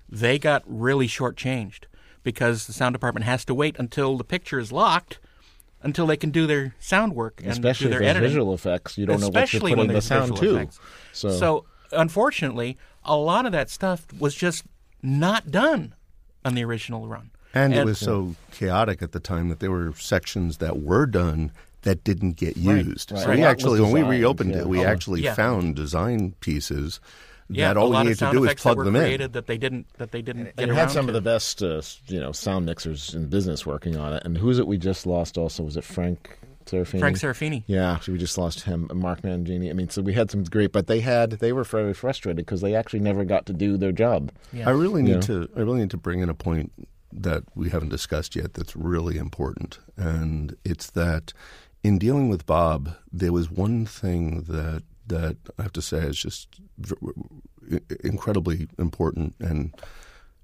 they 0.09 0.39
got 0.39 0.65
really 0.67 1.07
shortchanged 1.07 1.85
because 2.25 2.67
the 2.67 2.73
sound 2.73 2.93
department 2.93 3.25
has 3.25 3.45
to 3.45 3.55
wait 3.55 3.77
until 3.79 4.17
the 4.17 4.25
picture 4.25 4.59
is 4.59 4.73
locked 4.73 5.21
until 5.83 6.07
they 6.07 6.17
can 6.17 6.31
do 6.31 6.47
their 6.47 6.75
sound 6.81 7.15
work 7.15 7.41
and 7.43 7.51
Especially 7.53 7.87
do 7.87 7.91
their 7.99 8.03
editing. 8.03 8.29
visual 8.29 8.55
effects, 8.55 8.97
you 8.99 9.07
don't 9.07 9.21
know 9.21 9.27
what 9.29 9.35
you're 9.35 9.43
Especially 9.45 9.61
putting 9.73 9.79
when 9.79 9.87
the 9.89 9.93
there's 9.95 10.05
sound 10.05 10.39
visual 10.39 10.67
to. 10.67 10.73
So, 11.13 11.31
so 11.31 11.65
unfortunately, 11.93 12.79
a 13.05 13.17
lot 13.17 13.47
of 13.47 13.53
that 13.53 13.71
stuff 13.71 14.07
was 14.19 14.35
just 14.35 14.65
not 15.03 15.51
done 15.51 15.95
on 16.45 16.55
the 16.55 16.65
original 16.65 17.07
run. 17.09 17.31
And, 17.55 17.75
it 17.75 17.85
was 17.85 17.99
so 17.99 18.35
chaotic 18.51 19.03
at 19.03 19.13
the 19.13 19.21
time 19.21 19.49
that 19.51 19.61
there 19.61 19.71
were 19.71 19.93
sections 19.97 20.57
that 20.59 20.81
were 20.81 21.05
done 21.07 21.53
that 21.83 22.03
didn't 22.05 22.37
get 22.37 22.57
used. 22.57 23.13
right. 23.13 23.21
So 23.21 23.31
we 23.31 23.37
That 23.37 23.43
actually, 23.51 23.81
was 23.81 23.91
when 23.93 24.09
we 24.09 24.17
reopened 24.17 24.53
yeah. 24.53 24.61
it, 24.61 24.67
we 24.69 24.81
Oh, 24.85 24.89
actually 24.89 25.21
yeah. 25.23 25.35
found 25.35 25.77
design 25.77 26.35
pieces 26.41 26.99
Yeah, 27.49 27.69
that 27.69 27.77
all 27.77 27.87
a 27.87 27.91
we 27.91 27.97
lot 27.97 28.03
to 28.05 28.15
do 28.33 28.39
is 28.39 28.45
effects 28.45 28.63
that 28.63 28.69
plug 28.69 28.77
were 28.79 28.85
them 28.85 28.97
in. 28.97 29.03
created 29.03 29.33
that 29.35 29.47
they 29.47 29.59
didn't 29.59 29.87
that 29.99 30.11
they 30.13 30.23
didn't 30.23 30.45
get 30.45 30.55
and 30.59 30.71
it 30.71 30.75
had 30.75 30.91
some 30.91 31.07
to. 31.07 31.11
of 31.11 31.15
the 31.15 31.21
best, 31.21 31.63
uh, 31.63 31.83
you 32.07 32.19
know, 32.21 32.33
sound 32.33 32.67
mixers 32.67 33.15
in 33.15 33.29
business 33.29 33.67
working 33.67 33.97
on 33.97 34.13
it. 34.15 34.23
And 34.25 34.39
who's 34.39 34.59
it 34.59 34.67
we 34.67 34.79
just 34.79 35.07
lost? 35.07 35.37
Also, 35.37 35.63
was 35.63 35.77
it 35.77 35.85
Frank 35.85 36.39
Serafine? 36.65 37.01
Frank 37.01 37.19
Serafine. 37.19 37.65
Yeah, 37.67 37.99
so 37.99 38.13
we 38.13 38.19
just 38.19 38.39
lost 38.39 38.61
him. 38.63 38.87
and 38.91 39.01
Mark 39.01 39.23
Mangini. 39.23 39.69
I 39.69 39.73
mean, 39.73 39.91
so 39.91 40.01
we 40.01 40.15
had 40.15 40.31
some 40.31 40.45
great, 40.45 40.73
but 40.73 40.87
they 40.87 41.01
had 41.01 41.33
they 41.33 41.53
were 41.53 41.65
very 41.65 41.93
frustrated 41.95 42.37
because 42.47 42.61
they 42.61 42.75
actually 42.75 43.01
never 43.01 43.25
got 43.25 43.47
to 43.47 43.53
do 43.53 43.77
their 43.77 43.93
job. 43.93 44.31
Yeah. 44.53 44.69
I 44.69 44.73
really 44.73 45.03
need 45.03 45.15
Yeah. 45.17 45.21
to. 45.23 45.49
I 45.57 45.61
really 45.61 45.81
need 45.81 45.91
to 45.91 45.97
bring 45.99 46.21
in 46.21 46.29
a 46.29 46.35
point 46.35 46.73
that 47.13 47.43
we 47.55 47.69
haven't 47.69 47.91
discussed 47.91 48.35
yet. 48.37 48.55
That's 48.55 48.75
really 48.75 49.19
important, 49.19 49.79
and 49.99 50.57
it's 50.65 50.91
that 50.93 51.33
in 51.85 51.99
dealing 51.99 52.29
with 52.31 52.47
Bob, 52.47 52.95
there 53.13 53.33
was 53.33 53.51
one 53.51 53.85
thing 53.85 54.43
that 54.43 54.85
that 55.13 55.37
I 55.59 55.63
have 55.63 55.73
to 55.73 55.83
say 55.83 55.99
is 55.99 56.19
just 56.19 56.49
incredibly 58.03 58.69
important 58.79 59.35
and 59.39 59.75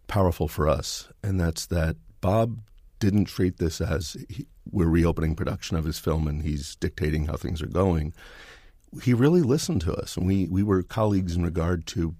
powerful 0.06 0.48
for 0.48 0.68
us, 0.68 1.08
and 1.22 1.40
that's 1.40 1.66
that 1.66 1.96
Bob 2.20 2.60
didn't 2.98 3.26
treat 3.26 3.58
this 3.58 3.80
as 3.80 4.16
he, 4.28 4.46
we're 4.70 4.88
reopening 4.88 5.34
production 5.34 5.76
of 5.76 5.84
his 5.84 5.98
film 5.98 6.26
and 6.26 6.42
he's 6.42 6.76
dictating 6.76 7.26
how 7.26 7.36
things 7.36 7.62
are 7.62 7.66
going. 7.66 8.12
He 9.02 9.14
really 9.14 9.42
listened 9.42 9.80
to 9.82 9.94
us, 9.94 10.16
and 10.16 10.26
we 10.26 10.46
we 10.48 10.62
were 10.62 10.82
colleagues 10.82 11.36
in 11.36 11.42
regard 11.42 11.86
to 11.88 12.14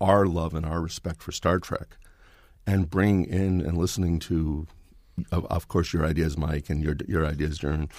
our 0.00 0.26
love 0.26 0.54
and 0.54 0.66
our 0.66 0.80
respect 0.80 1.22
for 1.22 1.32
Star 1.32 1.58
Trek, 1.58 1.96
and 2.66 2.90
bringing 2.90 3.24
in 3.24 3.60
and 3.60 3.78
listening 3.78 4.18
to, 4.20 4.66
of, 5.32 5.46
of 5.46 5.68
course, 5.68 5.92
your 5.92 6.04
ideas, 6.04 6.36
Mike, 6.36 6.68
and 6.68 6.82
your 6.82 6.96
your 7.08 7.24
ideas, 7.26 7.58
Jern, 7.58 7.90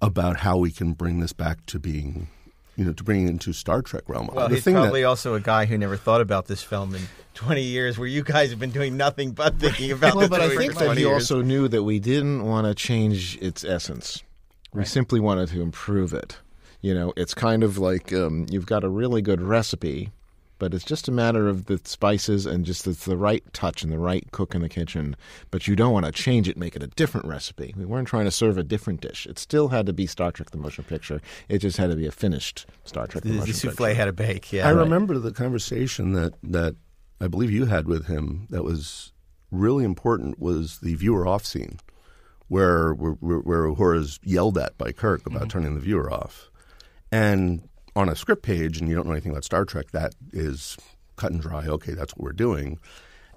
about 0.00 0.38
how 0.38 0.56
we 0.56 0.70
can 0.72 0.92
bring 0.94 1.20
this 1.20 1.32
back 1.32 1.64
to 1.66 1.78
being, 1.78 2.28
you 2.76 2.84
know, 2.84 2.92
to 2.92 3.04
bring 3.04 3.26
it 3.26 3.30
into 3.30 3.52
Star 3.52 3.82
Trek 3.82 4.04
realm. 4.08 4.28
Well, 4.32 4.48
the 4.48 4.56
he's 4.56 4.64
thing 4.64 4.74
probably 4.74 5.02
that, 5.02 5.08
also 5.08 5.34
a 5.34 5.40
guy 5.40 5.64
who 5.64 5.78
never 5.78 5.96
thought 5.96 6.20
about 6.20 6.46
this 6.46 6.62
film 6.62 6.94
in 6.94 7.02
20 7.34 7.62
years, 7.62 7.98
where 7.98 8.08
you 8.08 8.22
guys 8.22 8.50
have 8.50 8.58
been 8.58 8.70
doing 8.70 8.96
nothing 8.96 9.32
but 9.32 9.58
thinking 9.58 9.92
about 9.92 10.14
well, 10.14 10.28
but 10.28 10.40
I 10.40 10.56
think 10.56 10.74
that 10.76 10.96
he 10.96 11.04
years. 11.04 11.30
also 11.30 11.42
knew 11.42 11.68
that 11.68 11.82
we 11.82 11.98
didn't 11.98 12.44
want 12.44 12.66
to 12.66 12.74
change 12.74 13.36
its 13.38 13.64
essence. 13.64 14.22
We 14.72 14.84
simply 14.84 15.20
wanted 15.20 15.48
to 15.50 15.60
improve 15.62 16.12
it. 16.12 16.38
You 16.80 16.94
know, 16.94 17.12
it's 17.16 17.32
kind 17.32 17.62
of 17.62 17.78
like 17.78 18.12
um, 18.12 18.46
you've 18.50 18.66
got 18.66 18.84
a 18.84 18.88
really 18.88 19.22
good 19.22 19.40
recipe, 19.40 20.10
but 20.64 20.72
it's 20.72 20.82
just 20.82 21.08
a 21.08 21.12
matter 21.12 21.46
of 21.46 21.66
the 21.66 21.78
spices 21.84 22.46
and 22.46 22.64
just 22.64 22.86
it's 22.86 23.04
the 23.04 23.18
right 23.18 23.44
touch 23.52 23.82
and 23.82 23.92
the 23.92 23.98
right 23.98 24.26
cook 24.32 24.54
in 24.54 24.62
the 24.62 24.68
kitchen. 24.70 25.14
But 25.50 25.68
you 25.68 25.76
don't 25.76 25.92
want 25.92 26.06
to 26.06 26.12
change 26.12 26.48
it, 26.48 26.56
make 26.56 26.74
it 26.74 26.82
a 26.82 26.86
different 26.86 27.26
recipe. 27.26 27.74
We 27.76 27.84
weren't 27.84 28.08
trying 28.08 28.24
to 28.24 28.30
serve 28.30 28.56
a 28.56 28.62
different 28.62 29.02
dish. 29.02 29.26
It 29.26 29.38
still 29.38 29.68
had 29.68 29.84
to 29.84 29.92
be 29.92 30.06
Star 30.06 30.32
Trek: 30.32 30.52
The 30.52 30.56
Motion 30.56 30.84
Picture. 30.84 31.20
It 31.50 31.58
just 31.58 31.76
had 31.76 31.90
to 31.90 31.96
be 31.96 32.06
a 32.06 32.10
finished 32.10 32.64
Star 32.84 33.06
Trek: 33.06 33.24
The, 33.24 33.28
the, 33.28 33.34
Motion 33.40 33.52
the 33.52 33.58
souffle 33.58 33.84
Picture. 33.88 33.94
had 33.94 34.04
to 34.06 34.14
bake. 34.14 34.54
Yeah, 34.54 34.66
I 34.66 34.70
remember 34.70 35.18
the 35.18 35.32
conversation 35.32 36.14
that 36.14 36.32
that 36.42 36.76
I 37.20 37.28
believe 37.28 37.50
you 37.50 37.66
had 37.66 37.86
with 37.86 38.06
him 38.06 38.46
that 38.48 38.64
was 38.64 39.12
really 39.50 39.84
important 39.84 40.40
was 40.40 40.78
the 40.78 40.94
viewer 40.94 41.26
off 41.26 41.44
scene, 41.44 41.78
where 42.48 42.94
where, 42.94 43.12
where 43.12 43.64
Uhura's 43.64 44.18
yelled 44.22 44.56
at 44.56 44.78
by 44.78 44.92
Kirk 44.92 45.26
about 45.26 45.40
mm-hmm. 45.40 45.48
turning 45.48 45.74
the 45.74 45.80
viewer 45.80 46.10
off, 46.10 46.50
and 47.12 47.68
on 47.96 48.08
a 48.08 48.16
script 48.16 48.42
page, 48.42 48.78
and 48.78 48.88
you 48.88 48.94
don't 48.94 49.06
know 49.06 49.12
anything 49.12 49.32
about 49.32 49.44
Star 49.44 49.64
Trek, 49.64 49.90
that 49.92 50.14
is 50.32 50.76
cut 51.16 51.30
and 51.32 51.40
dry. 51.40 51.66
Okay, 51.66 51.92
that's 51.92 52.14
what 52.16 52.24
we're 52.24 52.32
doing. 52.32 52.78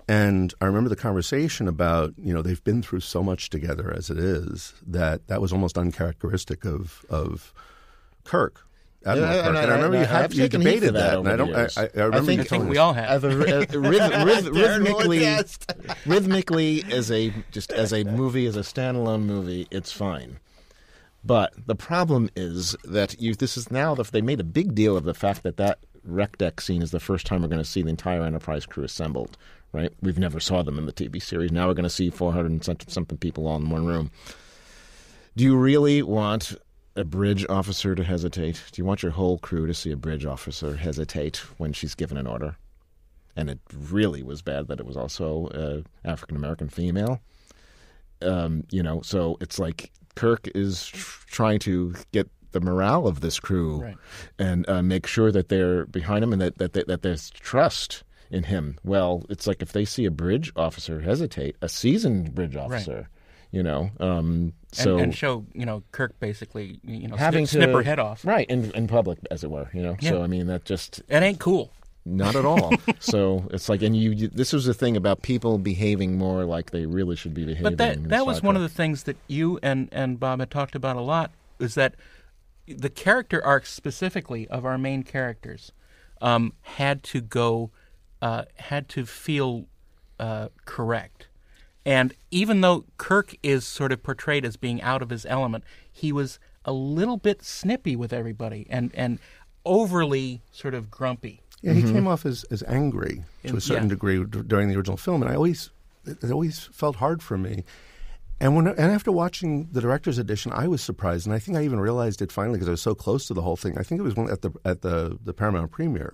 And 0.09 0.53
I 0.61 0.65
remember 0.65 0.89
the 0.89 0.95
conversation 0.95 1.67
about 1.67 2.13
you 2.17 2.33
know 2.33 2.41
they've 2.41 2.63
been 2.63 2.81
through 2.81 3.01
so 3.01 3.21
much 3.23 3.49
together 3.49 3.93
as 3.95 4.09
it 4.09 4.17
is 4.17 4.73
that 4.85 5.27
that 5.27 5.41
was 5.41 5.51
almost 5.51 5.77
uncharacteristic 5.77 6.65
of 6.65 7.05
of 7.09 7.53
Kirk. 8.23 8.63
Admiral 9.05 9.27
Yeah, 9.29 9.35
Kirk. 9.35 9.47
and 9.47 9.57
And, 9.57 9.57
I- 9.57 9.61
I 9.61 9.75
remember 9.75 9.85
and 9.85 9.93
you 9.95 10.01
I- 10.01 10.17
had 10.17 10.23
I've 10.25 10.33
you 10.33 10.41
taken 10.43 10.61
heat 10.61 10.67
for 10.67 10.73
debated 10.75 10.95
that 10.95 11.09
that, 11.11 11.19
and 11.19 11.27
I 11.27 11.35
don't. 11.35 11.53
I, 11.53 11.59
years. 11.59 11.77
I, 11.77 11.81
I 11.81 11.85
I 11.85 12.21
think- 12.21 12.37
you 12.37 12.41
I 12.41 12.43
think 12.45 12.69
we 12.69 12.77
all 12.77 12.93
have. 12.93 13.21
The, 13.21 13.29
uh, 13.29 13.31
rhyth- 13.65 13.67
rhyth- 13.67 14.53
rhythmically, 14.55 15.25
rhythmically 16.05 16.83
as 16.91 17.11
a 17.11 17.33
just 17.51 17.71
as 17.73 17.93
a 17.93 18.03
movie, 18.05 18.45
as 18.47 18.55
a 18.55 18.61
standalone 18.61 19.23
movie, 19.23 19.67
it's 19.71 19.91
fine. 19.91 20.39
But 21.27 21.53
the 21.67 21.75
problem 21.75 22.29
is 22.37 22.73
that 22.85 23.19
you. 23.21 23.35
This 23.35 23.57
is 23.57 23.69
now 23.69 23.93
the, 23.93 24.03
they 24.03 24.21
made 24.21 24.39
a 24.39 24.45
big 24.45 24.73
deal 24.73 24.95
of 24.95 25.03
the 25.03 25.13
fact 25.13 25.43
that 25.43 25.57
that 25.57 25.79
rec 26.05 26.37
deck 26.37 26.61
scene 26.61 26.81
is 26.81 26.91
the 26.91 27.01
first 27.01 27.25
time 27.25 27.41
we're 27.41 27.49
going 27.49 27.57
to 27.61 27.65
see 27.65 27.81
the 27.81 27.89
entire 27.89 28.23
Enterprise 28.23 28.65
crew 28.65 28.85
assembled. 28.85 29.37
Right? 29.73 29.91
We've 30.01 30.17
never 30.17 30.39
saw 30.39 30.63
them 30.63 30.77
in 30.77 30.85
the 30.85 30.93
TV 30.93 31.21
series. 31.21 31.51
Now 31.51 31.67
we're 31.67 31.73
going 31.73 31.83
to 31.83 31.89
see 31.89 32.09
400 32.09 32.49
and 32.49 32.63
something- 32.63 33.17
people 33.17 33.45
all 33.45 33.57
in 33.57 33.69
one 33.69 33.85
room. 33.85 34.09
Do 35.35 35.43
you 35.43 35.57
really 35.57 36.01
want 36.01 36.55
a 36.95 37.03
bridge 37.03 37.45
officer 37.49 37.93
to 37.93 38.03
hesitate? 38.05 38.63
Do 38.71 38.81
you 38.81 38.85
want 38.85 39.03
your 39.03 39.11
whole 39.11 39.37
crew 39.37 39.67
to 39.67 39.73
see 39.73 39.91
a 39.91 39.97
bridge 39.97 40.25
officer 40.25 40.77
hesitate 40.77 41.37
when 41.57 41.73
she's 41.73 41.93
given 41.93 42.15
an 42.15 42.25
order? 42.25 42.55
And 43.35 43.49
it 43.49 43.59
really 43.73 44.23
was 44.23 44.41
bad 44.41 44.69
that 44.69 44.79
it 44.79 44.85
was 44.85 44.95
also 44.95 45.47
uh, 45.47 46.07
African 46.07 46.37
American 46.37 46.69
female. 46.69 47.19
Um, 48.21 48.63
you 48.71 48.81
know, 48.81 49.01
so 49.01 49.37
it's 49.41 49.59
like 49.59 49.91
Kirk 50.17 50.47
is 50.55 50.87
trying 50.87 51.59
to 51.59 51.93
get 52.11 52.29
the 52.51 52.59
morale 52.61 53.07
of 53.07 53.21
this 53.21 53.39
crew 53.39 53.81
Right. 53.83 53.97
and 54.39 54.67
uh, 54.69 54.81
make 54.81 55.05
sure 55.05 55.31
that 55.31 55.49
they're 55.49 55.85
behind 55.85 56.23
him 56.23 56.33
and 56.33 56.41
that, 56.41 56.57
that, 56.57 56.73
that, 56.73 56.87
that 56.87 57.01
there's 57.01 57.29
trust 57.31 58.03
in 58.31 58.43
him. 58.43 58.77
Well, 58.83 59.23
it's 59.29 59.47
like 59.47 59.61
if 59.61 59.71
they 59.73 59.85
see 59.85 60.05
a 60.05 60.11
bridge 60.11 60.51
officer 60.55 61.01
hesitate, 61.01 61.55
a 61.61 61.69
seasoned 61.69 62.33
bridge 62.35 62.55
officer, 62.55 63.09
you 63.51 63.63
know, 63.63 63.91
um, 63.99 64.53
so 64.73 64.93
and, 64.95 65.01
and 65.05 65.15
show 65.15 65.45
you 65.53 65.65
know 65.65 65.81
Kirk 65.93 66.19
basically 66.19 66.79
you 66.83 67.07
know 67.07 67.15
having 67.15 67.45
snip, 67.45 67.61
to 67.61 67.65
snip 67.67 67.75
her 67.77 67.83
head 67.83 67.99
off. 67.99 68.25
right 68.25 68.45
in 68.49 68.71
in 68.71 68.87
public, 68.87 69.19
as 69.31 69.43
it 69.45 69.49
were. 69.49 69.69
You 69.73 69.81
know, 69.81 69.95
so 70.01 70.21
I 70.21 70.27
mean 70.27 70.47
that 70.47 70.65
just 70.65 70.99
It 71.07 71.23
ain't 71.23 71.39
cool. 71.39 71.71
Not 72.15 72.35
at 72.35 72.45
all. 72.45 72.73
so 72.99 73.47
it's 73.51 73.69
like, 73.69 73.81
and 73.81 73.95
you. 73.95 74.27
This 74.27 74.53
was 74.53 74.65
the 74.65 74.73
thing 74.73 74.97
about 74.97 75.21
people 75.21 75.57
behaving 75.57 76.17
more 76.17 76.45
like 76.45 76.71
they 76.71 76.85
really 76.85 77.15
should 77.15 77.33
be 77.33 77.45
behaving. 77.45 77.63
But 77.63 77.77
that 77.77 78.09
that 78.09 78.25
was 78.25 78.41
one 78.41 78.55
of 78.55 78.61
the 78.61 78.69
things 78.69 79.03
that 79.03 79.17
you 79.27 79.59
and 79.61 79.89
and 79.91 80.19
Bob 80.19 80.39
had 80.39 80.51
talked 80.51 80.75
about 80.75 80.95
a 80.95 81.01
lot 81.01 81.31
is 81.59 81.75
that 81.75 81.95
the 82.67 82.89
character 82.89 83.43
arcs 83.43 83.73
specifically 83.73 84.47
of 84.49 84.65
our 84.65 84.77
main 84.77 85.03
characters 85.03 85.71
um, 86.21 86.53
had 86.61 87.03
to 87.03 87.21
go 87.21 87.71
uh, 88.21 88.43
had 88.55 88.89
to 88.89 89.05
feel 89.05 89.65
uh, 90.19 90.49
correct. 90.65 91.27
And 91.85 92.13
even 92.31 92.61
though 92.61 92.83
Kirk 92.97 93.35
is 93.41 93.65
sort 93.65 93.93
of 93.93 94.03
portrayed 94.03 94.43
as 94.43 94.57
being 94.57 94.81
out 94.81 95.01
of 95.01 95.09
his 95.09 95.25
element, 95.25 95.63
he 95.89 96.11
was 96.11 96.37
a 96.65 96.73
little 96.73 97.15
bit 97.15 97.41
snippy 97.41 97.95
with 97.95 98.11
everybody 98.11 98.67
and, 98.69 98.91
and 98.93 99.19
overly 99.63 100.41
sort 100.51 100.73
of 100.73 100.91
grumpy. 100.91 101.41
Yeah, 101.61 101.73
he 101.73 101.81
came 101.81 102.07
off 102.07 102.25
as, 102.25 102.43
as 102.51 102.63
angry 102.67 103.23
to 103.45 103.57
a 103.57 103.61
certain 103.61 103.85
yeah. 103.85 103.89
degree 103.89 104.23
d- 104.23 104.43
during 104.45 104.69
the 104.69 104.75
original 104.75 104.97
film, 104.97 105.21
and 105.23 105.31
I 105.31 105.35
always 105.35 105.71
it 106.05 106.31
always 106.31 106.59
felt 106.71 106.97
hard 106.97 107.21
for 107.23 107.37
me. 107.37 107.63
And 108.39 108.55
when 108.55 108.67
and 108.67 108.79
after 108.91 109.11
watching 109.11 109.67
the 109.71 109.81
director's 109.81 110.19
edition, 110.19 110.51
I 110.53 110.67
was 110.67 110.81
surprised, 110.83 111.25
and 111.25 111.33
I 111.35 111.39
think 111.39 111.57
I 111.57 111.63
even 111.63 111.79
realized 111.79 112.21
it 112.21 112.31
finally 112.31 112.57
because 112.57 112.67
I 112.67 112.71
was 112.71 112.81
so 112.81 112.93
close 112.93 113.25
to 113.27 113.33
the 113.33 113.41
whole 113.41 113.55
thing. 113.55 113.77
I 113.79 113.83
think 113.83 113.99
it 113.99 114.03
was 114.03 114.15
when, 114.15 114.29
at 114.29 114.41
the 114.43 114.51
at 114.63 114.81
the 114.81 115.17
the 115.23 115.33
Paramount 115.33 115.71
premiere 115.71 116.13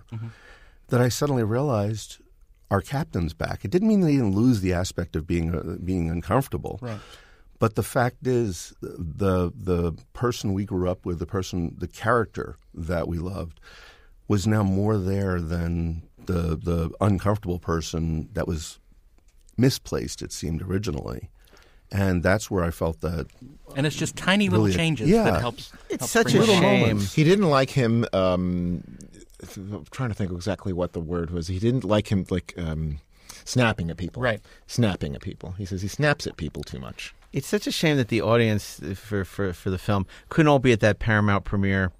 that 0.87 1.01
I 1.01 1.09
suddenly 1.09 1.43
realized 1.43 2.19
our 2.71 2.79
captain's 2.81 3.33
back. 3.33 3.65
It 3.65 3.71
didn't 3.71 3.89
mean 3.89 3.99
they 3.99 4.13
didn't 4.13 4.35
lose 4.35 4.61
the 4.61 4.71
aspect 4.73 5.15
of 5.17 5.27
being 5.27 5.53
uh, 5.53 5.75
being 5.83 6.09
uncomfortable, 6.09 6.79
Right. 6.81 6.99
but 7.59 7.75
the 7.75 7.83
fact 7.83 8.25
is, 8.25 8.73
the 8.81 9.51
the 9.53 9.91
person 10.13 10.53
we 10.53 10.63
grew 10.63 10.89
up 10.89 11.05
with, 11.05 11.19
the 11.19 11.25
person, 11.27 11.75
the 11.77 11.89
character 11.89 12.55
that 12.73 13.09
we 13.09 13.17
loved, 13.17 13.59
was 14.27 14.47
now 14.47 14.63
more 14.63 14.97
there 14.97 15.39
than 15.41 16.03
the 16.25 16.55
the 16.55 16.91
uncomfortable 17.01 17.59
person 17.59 18.29
that 18.33 18.47
was 18.47 18.79
misplaced. 19.57 20.21
It 20.21 20.31
seemed 20.31 20.61
originally, 20.61 21.29
and 21.91 22.23
that's 22.23 22.49
where 22.49 22.63
I 22.63 22.71
felt 22.71 23.01
that 23.01 23.27
And 23.75 23.85
it's 23.85 23.95
just 23.95 24.15
tiny 24.15 24.49
little 24.49 24.69
changes 24.69 25.09
yeah. 25.09 25.23
that 25.23 25.41
helps. 25.41 25.71
It's 25.89 26.11
helps 26.11 26.11
such 26.11 26.33
a 26.33 26.41
it 26.41 26.49
along. 26.49 26.61
shame. 26.61 26.99
He 26.99 27.23
didn't 27.23 27.49
like 27.49 27.69
him. 27.71 28.05
Um, 28.13 28.83
I'm 29.57 29.85
trying 29.91 30.09
to 30.09 30.15
think 30.15 30.31
exactly 30.31 30.73
what 30.73 30.93
the 30.93 30.99
word 30.99 31.29
was. 31.31 31.47
He 31.47 31.59
didn't 31.59 31.83
like 31.83 32.11
him 32.11 32.25
like 32.29 32.53
um, 32.57 32.99
snapping 33.45 33.89
at 33.89 33.97
people. 33.97 34.21
Right. 34.21 34.41
Snapping 34.67 35.15
at 35.15 35.21
people. 35.21 35.51
He 35.57 35.65
says 35.65 35.81
he 35.81 35.87
snaps 35.87 36.25
at 36.27 36.37
people 36.37 36.63
too 36.63 36.79
much. 36.79 37.13
It's 37.31 37.47
such 37.47 37.65
a 37.67 37.71
shame 37.71 37.97
that 37.97 38.09
the 38.09 38.21
audience 38.21 38.79
for, 38.95 39.25
for, 39.25 39.53
for 39.53 39.69
the 39.69 39.79
film 39.79 40.05
couldn't 40.29 40.47
all 40.47 40.59
be 40.59 40.71
at 40.71 40.81
that 40.81 40.99
Paramount 40.99 41.45
premiere 41.45 41.91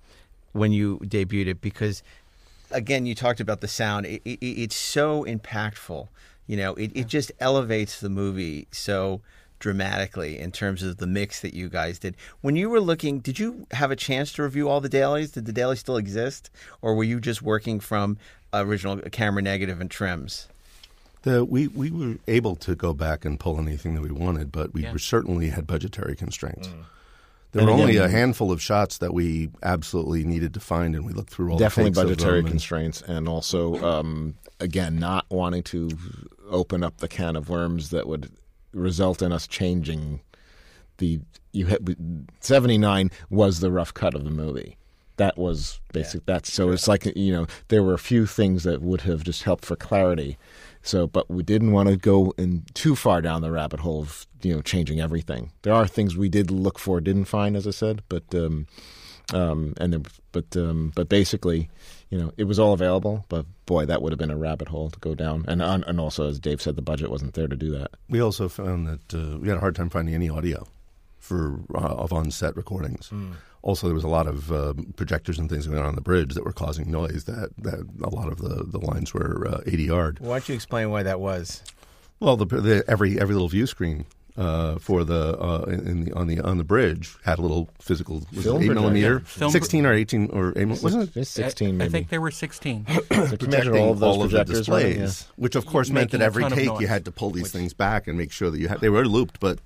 when 0.53 0.71
you 0.71 0.99
debuted 0.99 1.47
it 1.47 1.61
because, 1.61 2.01
again, 2.71 3.05
you 3.05 3.13
talked 3.15 3.39
about 3.39 3.61
the 3.61 3.67
sound. 3.67 4.05
It, 4.05 4.21
it, 4.25 4.39
it's 4.43 4.75
so 4.75 5.25
impactful. 5.25 6.07
You 6.47 6.57
know, 6.57 6.73
it, 6.75 6.91
it 6.95 7.07
just 7.07 7.31
elevates 7.39 7.99
the 7.99 8.09
movie 8.09 8.67
so 8.71 9.21
dramatically 9.59 10.37
in 10.37 10.51
terms 10.51 10.83
of 10.83 10.97
the 10.97 11.07
mix 11.07 11.39
that 11.41 11.53
you 11.53 11.69
guys 11.69 11.97
did. 11.99 12.15
When 12.41 12.55
you 12.57 12.69
were 12.69 12.81
looking, 12.81 13.19
did 13.19 13.39
you 13.39 13.65
have 13.71 13.91
a 13.91 13.95
chance 13.95 14.33
to 14.33 14.43
review 14.43 14.67
all 14.67 14.81
the 14.81 14.89
dailies? 14.89 15.31
Did 15.31 15.45
the 15.45 15.53
dailies 15.53 15.79
still 15.79 15.95
exist, 15.97 16.49
or 16.81 16.95
were 16.95 17.05
you 17.05 17.19
just 17.21 17.41
working 17.41 17.79
from 17.79 18.17
original 18.53 18.97
camera 19.11 19.41
negative 19.41 19.79
and 19.79 19.89
trims? 19.89 20.47
The, 21.21 21.45
we, 21.45 21.67
we 21.69 21.89
were 21.89 22.15
able 22.27 22.57
to 22.57 22.75
go 22.75 22.93
back 22.93 23.23
and 23.23 23.39
pull 23.39 23.57
anything 23.57 23.95
that 23.95 24.01
we 24.01 24.11
wanted, 24.11 24.51
but 24.51 24.73
we 24.73 24.83
Yeah. 24.83 24.91
were 24.91 24.99
certainly 24.99 25.47
had 25.49 25.65
budgetary 25.65 26.17
constraints. 26.17 26.67
Mm. 26.67 26.83
There 27.53 27.61
And 27.61 27.67
were 27.69 27.73
only 27.81 27.97
again- 27.97 28.05
a 28.05 28.09
handful 28.09 28.51
of 28.51 28.61
shots 28.61 28.97
that 28.97 29.13
we 29.13 29.49
absolutely 29.61 30.23
needed 30.25 30.53
to 30.55 30.59
find, 30.59 30.95
and 30.95 31.05
we 31.05 31.13
looked 31.13 31.29
through 31.29 31.51
all 31.51 31.57
definitely 31.57 31.91
the 31.91 32.01
takes 32.01 32.11
of 32.11 32.17
budgetary 32.17 32.37
them 32.39 32.45
and- 32.45 32.51
constraints, 32.51 33.01
and 33.03 33.27
also 33.29 33.75
um, 33.85 34.35
again 34.59 34.97
not 34.99 35.25
wanting 35.29 35.63
to 35.63 35.89
open 36.49 36.83
up 36.83 36.97
the 36.97 37.07
can 37.07 37.35
of 37.35 37.49
worms 37.49 37.89
that 37.91 38.07
would 38.07 38.31
result 38.73 39.21
in 39.21 39.31
us 39.31 39.45
changing 39.47 40.19
the 40.97 41.19
you 41.51 41.67
had 41.67 41.95
seventy 42.39 42.77
nine 42.77 43.11
was 43.29 43.59
the 43.59 43.71
rough 43.71 43.93
cut 43.93 44.13
of 44.15 44.23
the 44.23 44.31
movie. 44.31 44.77
That 45.17 45.37
was 45.37 45.79
basic. 45.93 46.25
That's 46.25 46.51
so 46.51 46.71
it's 46.71 46.87
like 46.87 47.05
you 47.15 47.31
know 47.31 47.45
there 47.67 47.83
were 47.83 47.93
a 47.93 47.99
few 47.99 48.25
things 48.25 48.63
that 48.63 48.81
would 48.81 49.01
have 49.01 49.23
just 49.23 49.43
helped 49.43 49.63
for 49.63 49.75
clarity. 49.75 50.37
So, 50.85 51.07
but 51.07 51.29
we 51.29 51.43
didn't 51.43 51.71
want 51.71 51.87
to 51.89 51.95
go 51.95 52.33
in 52.37 52.65
too 52.73 52.95
far 52.95 53.21
down 53.21 53.41
the 53.41 53.51
rabbit 53.51 53.79
hole 53.79 54.01
of 54.01 54.27
you 54.41 54.53
know 54.53 54.61
changing 54.61 54.99
everything. 54.99 55.51
There 55.61 55.73
are 55.73 55.87
things 55.87 56.17
we 56.17 56.27
did 56.29 56.51
look 56.51 56.77
for, 56.77 56.99
didn't 56.99 57.25
find, 57.25 57.55
as 57.55 57.65
I 57.65 57.71
said, 57.71 58.03
but 58.09 58.23
um, 58.35 58.67
um, 59.33 59.73
and 59.77 59.93
there, 59.93 60.01
but 60.33 60.55
um, 60.57 60.91
but 60.93 61.07
basically, 61.07 61.69
you 62.09 62.17
know, 62.17 62.33
it 62.35 62.43
was 62.43 62.59
all 62.59 62.73
available. 62.73 63.25
But 63.29 63.45
boy, 63.65 63.85
that 63.85 64.01
would 64.01 64.11
have 64.11 64.19
been 64.19 64.29
a 64.29 64.35
rabbit 64.37 64.67
hole 64.67 64.89
to 64.89 64.99
go 64.99 65.15
down. 65.15 65.45
And 65.47 65.61
on- 65.61 65.83
and 65.85 65.99
also, 66.01 66.27
as 66.27 66.39
Dave 66.39 66.61
said, 66.61 66.75
the 66.75 66.81
budget 66.81 67.09
wasn't 67.09 67.33
there 67.33 67.47
to 67.47 67.55
do 67.55 67.71
that. 67.71 67.91
We 68.09 68.19
also 68.19 68.49
found 68.49 68.85
that 68.87 69.13
uh, 69.13 69.39
we 69.39 69.47
had 69.47 69.57
a 69.57 69.61
hard 69.61 69.75
time 69.75 69.89
finding 69.89 70.13
any 70.13 70.29
audio 70.29 70.67
for 71.17 71.61
uh, 71.73 71.79
of 71.79 72.11
on-set 72.11 72.57
recordings. 72.57 73.09
Also, 73.63 73.87
there 73.87 73.95
was 73.95 74.03
a 74.03 74.09
lot 74.09 74.27
of 74.27 74.51
uh, 74.51 74.73
projectors 74.97 75.39
and 75.39 75.49
things 75.49 75.65
going 75.67 75.79
on 75.79 75.85
on 75.85 75.95
the 75.95 76.01
bridge 76.01 76.33
that 76.35 76.43
were 76.45 76.51
causing 76.53 76.91
noise. 76.91 77.23
That 77.23 77.49
that 77.59 77.79
a 78.03 78.09
lot 78.09 78.27
of 78.27 78.37
the, 78.39 78.63
the 78.67 78.79
lines 78.79 79.13
were 79.13 79.47
uh, 79.47 79.61
ADR'd. 79.61 80.19
Why 80.19 80.35
don't 80.35 80.49
you 80.49 80.55
explain 80.55 80.89
why 80.91 81.01
that 81.03 81.19
was? 81.21 81.63
Well, 82.19 82.35
the, 82.37 82.45
the 82.45 82.83
every 82.87 83.19
every 83.19 83.33
little 83.33 83.47
view 83.47 83.65
screen 83.65 84.05
uh, 84.35 84.79
for 84.79 85.05
the 85.05 85.39
uh, 85.39 85.63
in, 85.69 85.87
in 85.87 86.03
the 86.03 86.11
on 86.13 86.27
the 86.27 86.41
on 86.41 86.57
the 86.57 86.65
bridge 86.65 87.15
had 87.23 87.39
a 87.39 87.41
little 87.41 87.69
physical 87.79 88.15
was 88.35 88.39
it 88.39 88.43
Film 88.43 88.63
eight 88.63 88.71
millimeter, 88.73 89.21
Film- 89.21 89.51
sixteen 89.51 89.85
or 89.85 89.93
eighteen 89.93 90.29
or 90.33 90.49
eight, 90.57 90.67
mil- 90.67 90.77
wasn't 90.83 91.15
it? 91.15 91.25
Sixteen, 91.25 91.81
I, 91.81 91.85
I 91.85 91.89
think 91.89 92.09
there 92.09 92.19
were 92.21 92.31
16. 92.31 92.85
So 92.87 92.99
to 92.99 93.07
measure 93.17 93.37
Projecting 93.37 93.75
all 93.77 93.91
of 93.91 93.99
those 93.99 94.17
the 94.17 94.21
projectors 94.27 94.67
running, 94.67 94.87
displays, 94.99 95.27
yeah. 95.29 95.33
which 95.41 95.55
of 95.55 95.65
course 95.65 95.89
meant 95.89 96.11
that 96.11 96.21
every 96.21 96.43
take 96.49 96.79
you 96.81 96.87
had 96.87 97.05
to 97.05 97.11
pull 97.11 97.29
these 97.31 97.51
things 97.51 97.73
back 97.73 98.07
and 98.09 98.17
make 98.17 98.31
sure 98.33 98.49
that 98.49 98.59
you 98.59 98.67
had 98.67 98.81
they 98.81 98.89
were 98.89 99.07
looped, 99.07 99.39
but 99.39 99.59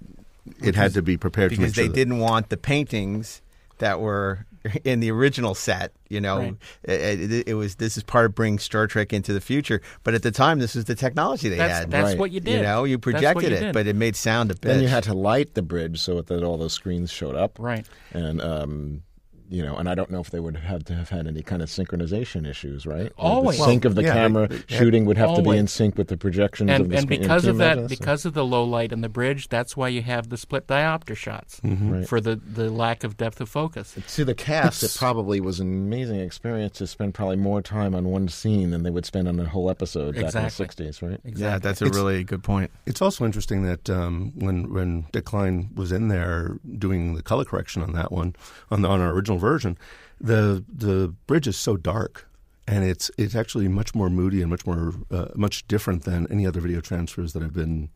it 0.61 0.75
had 0.75 0.93
to 0.93 1.01
be 1.01 1.17
prepared 1.17 1.49
to 1.51 1.57
Because 1.57 1.69
make 1.71 1.75
sure 1.75 1.83
they 1.85 1.87
that- 1.87 1.95
didn't 1.95 2.19
want 2.19 2.49
the 2.49 2.57
paintings 2.57 3.41
that 3.79 3.99
were 3.99 4.45
in 4.83 4.99
the 4.99 5.11
original 5.11 5.55
set. 5.55 5.91
You 6.09 6.21
know, 6.21 6.37
Right. 6.39 6.55
it, 6.83 7.31
it- 7.31 7.47
it 7.49 7.53
was 7.55 7.75
this 7.75 7.97
is 7.97 8.03
part 8.03 8.25
of 8.25 8.33
bringing 8.35 8.59
Star 8.59 8.87
Trek 8.87 9.11
into 9.13 9.33
the 9.33 9.41
future. 9.41 9.81
But 10.03 10.13
at 10.13 10.23
the 10.23 10.31
time, 10.31 10.59
this 10.59 10.75
was 10.75 10.85
the 10.85 10.95
technology 10.95 11.49
they 11.49 11.57
That's, 11.57 11.79
had. 11.79 11.91
that's 11.91 12.09
Right. 12.11 12.17
what 12.19 12.31
you 12.31 12.39
did. 12.39 12.57
You 12.57 12.61
know, 12.63 12.83
you 12.85 12.97
projected 12.97 13.49
you 13.51 13.55
it, 13.57 13.59
did. 13.59 13.73
but 13.73 13.87
it 13.87 13.95
made 13.95 14.15
sound 14.15 14.51
a 14.51 14.53
bit. 14.55 14.61
Then 14.61 14.81
you 14.81 14.87
had 14.87 15.03
to 15.03 15.13
light 15.13 15.53
the 15.53 15.61
bridge 15.61 15.99
so 15.99 16.21
that 16.21 16.43
all 16.43 16.57
those 16.57 16.73
screens 16.73 17.11
showed 17.11 17.35
up. 17.35 17.57
Right. 17.59 17.85
And 18.13 18.41
um, 18.41 19.01
you 19.49 19.63
know, 19.63 19.75
and 19.77 19.87
I 19.89 19.95
don't 19.95 20.09
know 20.11 20.19
if 20.19 20.29
they 20.31 20.39
would 20.39 20.57
have 20.57 20.83
to 20.85 20.93
have 20.95 21.09
had 21.09 21.27
any 21.27 21.41
kind 21.41 21.61
of 21.61 21.69
synchronization 21.69 22.47
issues, 22.47 22.85
right? 22.85 23.11
Or 23.17 23.31
Always. 23.31 23.57
The 23.57 23.65
sync 23.65 23.85
of 23.85 23.95
the 23.95 24.01
Well, 24.01 24.07
yeah, 24.07 24.13
camera 24.13 24.47
they- 24.47 24.57
they- 24.57 24.75
shooting 24.77 25.05
would 25.05 25.17
have 25.17 25.35
to 25.35 25.41
be 25.41 25.57
in 25.57 25.67
sync 25.67 25.97
with 25.97 26.07
the 26.09 26.17
projections 26.17 26.69
of 26.69 26.75
and 26.81 26.91
the 26.91 26.95
and 26.97 27.03
screen. 27.03 27.21
because 27.21 27.45
of 27.45 27.57
that, 27.57 27.75
this? 27.77 27.87
because 27.99 28.25
of 28.25 28.33
the 28.33 28.45
low 28.45 28.63
light 28.63 28.91
in 28.91 29.01
the 29.01 29.09
bridge, 29.09 29.47
that's 29.49 29.77
why 29.77 29.87
you 29.87 30.01
have 30.01 30.29
the 30.29 30.37
split 30.37 30.67
diopter 30.67 31.15
shots 31.15 31.59
Mm-hmm. 31.63 31.91
Right. 31.91 32.07
for 32.07 32.19
the, 32.21 32.35
the 32.35 32.69
lack 32.69 33.03
of 33.03 33.17
depth 33.17 33.39
of 33.41 33.49
focus. 33.49 33.95
to 34.15 34.25
the 34.25 34.35
cast, 34.35 34.83
it 34.83 34.95
probably 34.97 35.39
was 35.39 35.59
an 35.59 35.67
amazing 35.67 36.19
experience 36.19 36.77
to 36.79 36.87
spend 36.87 37.13
probably 37.13 37.35
more 37.37 37.61
time 37.61 37.95
on 37.95 38.05
one 38.09 38.27
scene 38.27 38.71
than 38.71 38.83
they 38.83 38.89
would 38.89 39.05
spend 39.05 39.27
on 39.27 39.39
a 39.39 39.45
whole 39.45 39.69
episode 39.69 40.15
back 40.15 40.25
Exactly. 40.25 40.63
in 40.65 40.67
the 40.67 40.91
'60s, 40.93 41.01
right? 41.09 41.19
yeah, 41.37 41.57
that's 41.59 41.81
a 41.81 41.85
It's- 41.85 41.95
really 41.95 42.23
good 42.23 42.43
point. 42.43 42.71
It's 42.85 43.01
also 43.01 43.25
interesting 43.25 43.63
that 43.63 43.89
um, 43.89 44.31
when 44.35 44.73
when 44.73 45.05
Dick 45.11 45.25
Kline 45.25 45.69
was 45.75 45.91
in 45.91 46.07
there 46.09 46.57
doing 46.77 47.15
the 47.15 47.21
color 47.23 47.45
correction 47.45 47.81
on 47.81 47.93
that 47.93 48.11
one 48.11 48.35
on 48.71 48.81
the 48.81 48.87
on 48.89 48.99
our 49.01 49.11
original 49.11 49.36
version, 49.37 49.77
the 50.19 50.63
the 50.67 51.13
bridge 51.27 51.47
is 51.47 51.57
so 51.57 51.77
dark, 51.77 52.27
and 52.67 52.83
it's 52.83 53.11
it's 53.17 53.35
actually 53.35 53.67
much 53.67 53.93
more 53.95 54.09
moody 54.09 54.41
and 54.41 54.49
much 54.49 54.65
more 54.65 54.93
uh, 55.11 55.27
much 55.35 55.67
different 55.67 56.03
than 56.03 56.27
any 56.31 56.45
other 56.45 56.59
video 56.59 56.81
transfers 56.81 57.33
that 57.33 57.41
have 57.41 57.53
been 57.53 57.89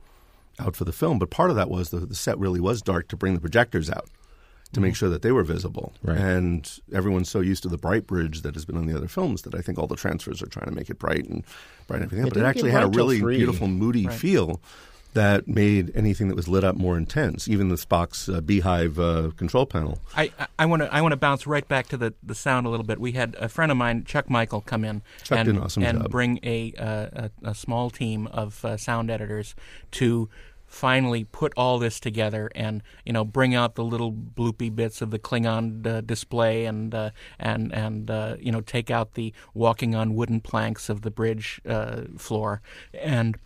out 0.60 0.76
for 0.76 0.86
the 0.86 0.92
film. 0.92 1.20
But 1.20 1.30
part 1.30 1.50
of 1.50 1.56
that 1.56 1.70
was 1.70 1.90
the, 1.90 2.00
the 2.00 2.16
set 2.16 2.38
really 2.38 2.60
was 2.60 2.82
dark 2.82 3.08
to 3.10 3.18
bring 3.18 3.34
the 3.34 3.42
projectors 3.42 3.90
out 3.90 4.10
to 4.74 4.80
make 4.80 4.96
sure 4.96 5.10
that 5.10 5.22
they 5.22 5.32
were 5.32 5.44
visible. 5.44 5.94
Right. 6.02 6.18
And 6.18 6.80
everyone's 6.94 7.30
so 7.30 7.42
used 7.42 7.64
to 7.64 7.70
the 7.70 7.78
bright 7.78 8.08
bridge 8.08 8.42
that 8.42 8.56
has 8.56 8.66
been 8.66 8.78
on 8.78 8.86
the 8.86 8.96
other 8.96 9.08
films 9.08 9.42
that 9.42 9.54
I 9.54 9.62
think 9.62 9.78
all 9.78 9.88
the 9.88 9.96
transfers 9.96 10.42
are 10.42 10.48
trying 10.48 10.68
to 10.68 10.72
make 10.72 10.90
it 10.90 10.98
bright 10.98 11.26
and 11.26 11.44
bright 11.88 12.02
and 12.02 12.06
everything. 12.06 12.28
It 12.28 12.34
but 12.34 12.42
it 12.42 12.46
actually 12.46 12.72
had 12.72 12.84
a 12.84 12.88
really 12.88 13.20
three. 13.20 13.38
beautiful 13.38 13.68
moody 13.68 14.08
feel 14.08 14.62
that 15.14 15.48
made 15.48 15.92
anything 15.96 16.28
that 16.30 16.36
was 16.36 16.48
lit 16.48 16.64
up 16.64 16.76
more 16.76 16.98
intense. 16.98 17.48
Even 17.48 17.70
the 17.70 17.76
Spock's 17.76 18.30
uh, 18.30 18.42
beehive 18.42 19.00
uh, 19.00 19.32
control 19.38 19.66
panel. 19.66 20.00
I 20.16 20.32
I 20.58 20.66
want 20.66 20.82
to 20.84 20.94
I 20.94 21.02
want 21.02 21.12
to 21.12 21.18
bounce 21.18 21.46
right 21.46 21.68
back 21.68 21.88
to 21.90 21.98
the, 21.98 22.14
the 22.24 22.36
sound 22.36 22.66
a 22.66 22.70
little 22.70 22.86
bit. 22.86 23.00
We 23.00 23.14
had 23.14 23.36
a 23.40 23.50
friend 23.50 23.72
of 23.72 23.78
mine, 23.78 24.06
Chuck 24.06 24.30
Michael, 24.30 24.62
come 24.62 24.84
in 24.84 25.02
Chuck 25.24 25.40
and 25.40 25.60
awesome 25.60 25.84
and 25.84 26.10
bring 26.10 26.40
a, 26.44 26.74
uh, 26.78 27.30
a 27.44 27.50
a 27.52 27.56
small 27.56 27.90
team 27.90 28.28
of 28.28 28.64
uh, 28.64 28.78
sound 28.78 29.12
editors 29.12 29.56
to 29.92 30.30
finally 30.72 31.26
put 31.26 31.52
all 31.58 31.80
this 31.80 32.00
together 32.00 32.50
and 32.56 32.82
you 33.06 33.12
know 33.12 33.26
bring 33.26 33.54
out 33.54 33.76
the 33.76 33.84
little 33.84 34.12
bloopy 34.12 34.74
bits 34.74 35.02
of 35.02 35.12
the 35.12 35.20
Klingon 35.20 35.86
uh, 35.86 36.00
display 36.00 36.66
and 36.66 36.96
uh, 36.96 37.10
and 37.38 37.74
and 37.74 38.10
uh, 38.10 38.38
you 38.40 38.52
know 38.52 38.62
take 38.62 38.90
out 38.90 39.16
the 39.16 39.34
walking 39.54 39.94
on 39.96 40.16
wooden 40.16 40.40
planks 40.40 40.88
of 40.88 41.02
the 41.02 41.12
bridge 41.12 41.60
uh, 41.68 42.04
floor 42.18 42.62
and 42.94 43.38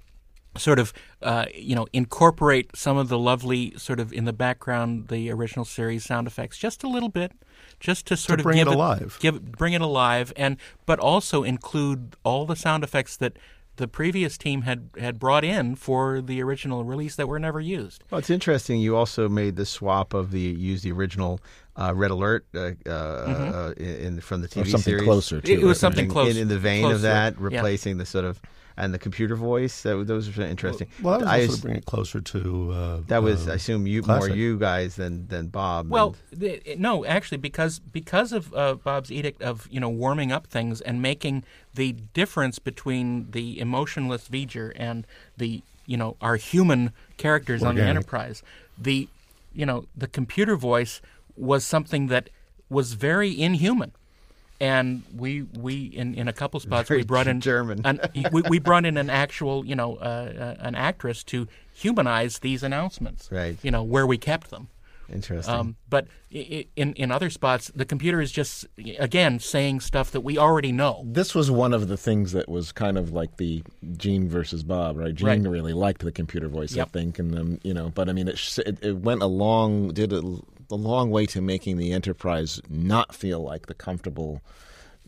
sort 0.58 0.80
of 0.80 0.94
uh, 1.22 1.46
you 1.54 1.76
know 1.76 1.86
incorporate 1.94 2.76
some 2.76 2.98
of 2.98 3.10
the 3.10 3.20
lovely 3.20 3.74
sort 3.78 4.00
of 4.00 4.14
in 4.14 4.26
the 4.26 4.34
background 4.34 5.08
the 5.10 5.30
original 5.32 5.66
series 5.66 6.04
sound 6.06 6.28
effects 6.28 6.58
just 6.58 6.84
a 6.84 6.88
little 6.88 7.10
bit 7.10 7.32
just 7.80 8.06
to 8.08 8.16
sort 8.18 8.40
of 8.40 8.44
bring 8.44 8.58
it 8.58 8.66
give 8.66 8.74
alive. 8.74 9.18
give 9.20 9.52
bring 9.54 9.74
it 9.74 9.82
alive 9.82 10.32
and 10.36 10.58
but 10.86 11.00
also 11.00 11.44
include 11.44 12.16
all 12.24 12.46
the 12.46 12.56
sound 12.56 12.84
effects 12.84 13.18
that 13.18 13.38
the 13.78 13.88
previous 13.90 14.38
team 14.38 14.62
had 14.62 14.90
had 14.98 15.20
brought 15.20 15.44
in 15.44 15.76
for 15.76 16.22
the 16.22 16.42
original 16.42 16.86
release 16.86 17.18
that 17.18 17.28
were 17.28 17.40
never 17.40 17.60
used 17.60 18.04
Well, 18.10 18.20
it's 18.20 18.30
interesting. 18.30 18.80
You 18.80 18.96
also 18.96 19.28
made 19.28 19.58
the 19.58 19.66
swap 19.66 20.14
of 20.14 20.32
the 20.32 20.40
use 20.40 20.82
the 20.84 20.94
original 20.94 21.42
uh, 21.76 21.92
Red 21.94 22.12
Alert 22.12 22.46
uh, 22.56 22.72
uh, 22.86 22.90
uh, 22.90 23.74
in 23.78 24.22
from 24.22 24.42
the 24.42 24.48
TV 24.48 24.62
Or 24.62 24.66
something 24.70 24.80
series. 24.84 25.04
closer 25.04 25.42
to 25.42 25.52
It 25.52 25.62
was 25.62 25.78
something 25.78 26.06
in, 26.06 26.12
close- 26.12 26.34
in, 26.36 26.44
in 26.44 26.48
the 26.48 26.58
vein 26.58 26.84
closer, 26.84 26.96
of 26.96 27.02
that, 27.02 27.34
yeah. 27.34 27.40
replacing 27.42 27.98
the 27.98 28.06
sort 28.06 28.24
of 28.24 28.40
and 28.78 28.94
the 28.94 29.00
computer 29.00 29.36
voice. 29.36 29.82
That, 29.84 30.06
those 30.08 30.38
are 30.38 30.42
interesting. 30.44 30.88
Well, 31.02 31.20
that 31.20 31.26
was 31.26 31.30
I 31.30 31.42
also 31.42 31.54
as- 31.54 31.56
to 31.56 31.62
bring 31.62 31.76
it 31.78 31.86
closer 31.86 32.22
to. 32.22 32.72
Uh, 32.72 33.00
that 33.08 33.24
was, 33.24 33.48
uh, 33.48 33.52
I 33.52 33.56
assume, 33.56 33.88
you 33.88 34.02
more 34.04 34.30
you 34.30 34.58
guys 34.58 34.96
than 34.96 35.28
than 35.28 35.48
Bob. 35.48 35.90
Well, 35.90 36.16
and- 36.32 36.40
the, 36.40 36.76
no, 36.78 37.06
actually, 37.06 37.38
because 37.38 37.80
because 37.80 38.32
of 38.32 38.54
uh, 38.54 38.76
Bob's 38.76 39.12
edict 39.12 39.42
of 39.42 39.68
you 39.72 39.80
know 39.80 39.90
warming 39.90 40.32
up 40.32 40.48
things 40.48 40.82
and 40.82 41.02
making 41.02 41.44
the 41.74 41.94
difference 42.14 42.60
between 42.60 43.32
the 43.32 43.60
emotionless 43.60 44.30
V'ger 44.30 44.72
and 44.76 45.06
the 45.38 45.62
you 45.86 45.98
know 45.98 46.18
our 46.22 46.36
human 46.36 46.92
characters 47.18 47.64
on 47.64 47.76
the 47.76 47.84
Enterprise, 47.84 48.44
the 48.78 49.08
you 49.54 49.66
know 49.66 49.86
the 49.96 50.08
computer 50.08 50.56
voice 50.56 51.02
was 51.38 51.66
something 51.66 52.08
that 52.08 52.30
was 52.70 52.94
very 52.94 53.40
inhuman. 53.40 53.92
And 54.60 55.04
we, 55.14 55.42
we 55.42 55.84
in, 55.86 56.14
in 56.16 56.28
a 56.30 56.34
couple 56.34 56.60
spots 56.62 56.88
Very 56.88 57.02
we 57.02 57.06
brought 57.06 57.28
in 57.28 57.42
German. 57.42 57.82
An, 57.84 58.00
we, 58.32 58.42
we 58.50 58.60
brought 58.60 58.86
in 58.86 58.96
an 58.98 59.10
actual 59.10 59.66
you 59.66 59.76
know 59.76 59.96
uh, 59.98 60.56
uh, 60.60 60.66
an 60.68 60.76
actress 60.76 61.24
to 61.26 61.48
humanize 61.74 62.40
these 62.40 62.64
announcements 62.64 63.30
Right. 63.32 63.58
you 63.62 63.70
know 63.72 63.84
where 63.84 64.08
we 64.08 64.18
kept 64.18 64.50
them 64.52 64.70
interesting. 65.12 65.54
um, 65.54 65.76
but 65.90 66.08
i- 66.34 66.38
i- 66.38 66.68
in 66.78 66.94
in 66.94 67.12
other 67.12 67.30
spots, 67.30 67.70
the 67.76 67.84
computer 67.86 68.22
is 68.22 68.32
just 68.32 68.66
again 68.98 69.40
saying 69.40 69.82
stuff 69.82 70.12
that 70.12 70.22
we 70.22 70.38
already 70.38 70.72
know. 70.72 71.04
This 71.06 71.36
was 71.36 71.52
one 71.52 71.74
of 71.74 71.90
the 71.90 71.98
things 71.98 72.32
that 72.32 72.48
was 72.48 72.72
kind 72.72 72.98
of 72.98 73.12
like 73.12 73.36
the 73.38 73.62
Gene 73.98 74.28
versus 74.30 74.64
Bob, 74.64 74.98
right? 74.98 75.14
Gene 75.14 75.28
Right. 75.28 75.42
really 75.48 75.74
liked 75.74 76.02
the 76.02 76.12
computer 76.14 76.48
voice, 76.48 76.74
Yep. 76.76 76.88
I 76.88 76.90
think, 76.92 77.20
and 77.20 77.38
um, 77.38 77.60
you 77.64 77.74
know, 77.74 77.92
but 77.94 78.08
I 78.10 78.14
mean, 78.14 78.28
it, 78.30 78.38
sh- 78.38 78.60
it, 78.60 78.80
it 78.82 78.98
went 78.98 79.22
along, 79.22 79.94
did 79.94 80.12
a, 80.14 80.22
a 80.72 80.76
long 80.76 81.12
way 81.12 81.26
to 81.28 81.42
making 81.42 81.78
the 81.78 81.92
Enterprise 81.92 82.62
not 82.70 83.14
feel 83.14 83.40
like 83.40 83.68
the 83.68 83.74
comfortable, 83.74 84.42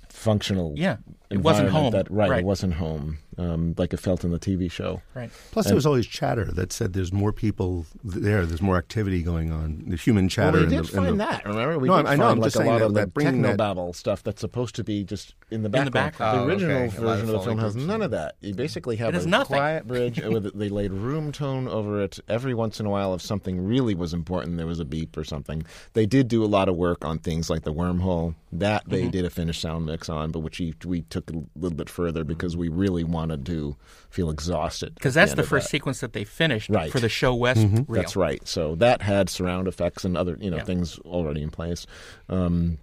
functional 0.10 0.74
Yeah. 0.76 0.98
It 1.30 1.40
wasn't 1.40 1.70
home. 1.70 1.92
That, 1.92 2.10
right, 2.10 2.30
Right. 2.30 2.40
it 2.40 2.46
wasn't 2.46 2.76
home, 2.76 3.18
um, 3.38 3.76
like 3.78 3.94
it 3.94 3.98
felt 3.98 4.24
in 4.24 4.32
the 4.32 4.40
TV 4.40 4.70
show. 4.72 5.02
Right. 5.14 5.30
Plus, 5.52 5.66
there 5.66 5.76
was 5.76 5.86
always 5.86 6.08
chatter 6.08 6.46
that 6.46 6.72
said 6.72 6.94
there's 6.94 7.12
more 7.12 7.34
people 7.34 7.86
there. 8.04 8.46
There's 8.46 8.62
more 8.62 8.78
activity 8.78 9.24
going 9.24 9.52
on. 9.52 9.84
The 9.88 9.98
human 9.98 10.30
chatter. 10.30 10.60
Well, 10.60 10.68
we 10.70 10.76
in 10.78 10.84
did 10.84 10.92
the, 10.92 10.98
in 10.98 11.04
find 11.04 11.20
the- 11.20 11.26
that. 11.26 11.46
Remember, 11.46 11.80
we 11.80 11.90
No, 11.90 11.98
did 11.98 12.06
I- 12.06 12.14
I 12.14 12.16
know, 12.16 12.24
find 12.24 12.32
I'm 12.32 12.40
like 12.40 12.46
just 12.48 12.56
a 12.56 12.60
saying 12.60 12.72
lot 12.72 12.80
that- 12.80 12.86
of 12.86 12.94
the 12.94 13.00
that 13.02 13.14
bringing 13.14 13.42
that- 13.42 13.58
technobabble 13.58 13.94
stuff 13.96 14.24
that's 14.24 14.40
supposed 14.40 14.76
to 14.76 14.84
be 14.86 15.04
just 15.04 15.36
in 15.52 15.64
the 15.64 15.66
In 15.68 15.72
the 15.86 15.92
background. 15.92 15.94
background. 16.14 16.38
Oh, 16.40 16.46
the 16.46 16.52
original 16.52 16.78
okay. 16.78 16.98
A 16.98 17.02
lot 17.02 17.14
of 17.14 17.20
version 17.20 17.36
of 17.36 17.42
the 17.42 17.46
film 17.46 17.60
has 17.60 17.76
none 17.76 18.02
of 18.02 18.12
that. 18.12 18.36
You 18.42 18.54
basically 18.54 18.96
have 18.98 19.10
It 19.10 19.14
has 19.16 19.26
a 19.26 19.30
nothing. 19.30 19.58
quiet 19.58 19.88
bridge. 19.88 20.22
with 20.22 20.58
they 20.58 20.70
laid 20.70 20.94
room 20.94 21.32
tone 21.34 21.68
over 21.68 22.02
it. 22.02 22.20
Every 22.30 22.54
once 22.54 22.80
in 22.80 22.86
a 22.86 22.90
while, 22.90 23.14
if 23.14 23.22
something 23.22 23.66
really 23.68 23.96
was 23.96 24.14
important, 24.14 24.56
there 24.58 24.66
was 24.68 24.80
a 24.80 24.86
beep 24.86 25.18
or 25.18 25.26
something. 25.26 25.66
They 25.94 26.06
did 26.06 26.30
do 26.30 26.44
a 26.44 26.48
lot 26.48 26.70
of 26.70 26.76
work 26.78 27.04
on 27.04 27.20
things 27.20 27.50
like 27.50 27.64
the 27.64 27.74
wormhole. 27.74 28.36
That 28.54 28.84
they 28.88 29.02
Mm-hmm. 29.02 29.10
did 29.12 29.26
a 29.26 29.30
finished 29.30 29.60
sound 29.62 29.86
mix 29.86 30.08
on, 30.08 30.32
but 30.32 30.40
which 30.40 30.60
we, 30.60 30.74
we 30.86 31.02
took 31.02 31.17
a 31.30 31.44
little 31.60 31.76
bit 31.78 31.90
further 31.90 32.24
because 32.24 32.56
we 32.58 32.68
really 32.70 33.04
wanted 33.04 33.46
to 33.48 33.76
feel 34.10 34.30
exhausted. 34.30 34.96
Because 34.96 35.14
that's 35.14 35.32
end 35.32 35.40
the 35.40 35.44
first 35.44 35.66
that. 35.68 35.72
sequence 35.72 36.00
that 36.02 36.14
they 36.14 36.24
finished 36.24 36.70
Right. 36.70 36.92
for 36.92 37.00
the 37.00 37.10
show 37.10 37.34
West 37.36 37.66
reel. 37.66 37.86
That's 37.90 38.16
right. 38.16 38.46
So 38.48 38.76
that 38.76 39.02
had 39.02 39.30
surround 39.30 39.68
effects 39.68 40.04
and 40.06 40.18
other 40.18 40.38
you 40.40 40.50
know 40.52 40.58
Yeah. 40.58 40.64
things 40.64 41.00
already 41.00 41.42
in 41.44 41.50
place. 41.50 41.86
Um, 42.30 42.78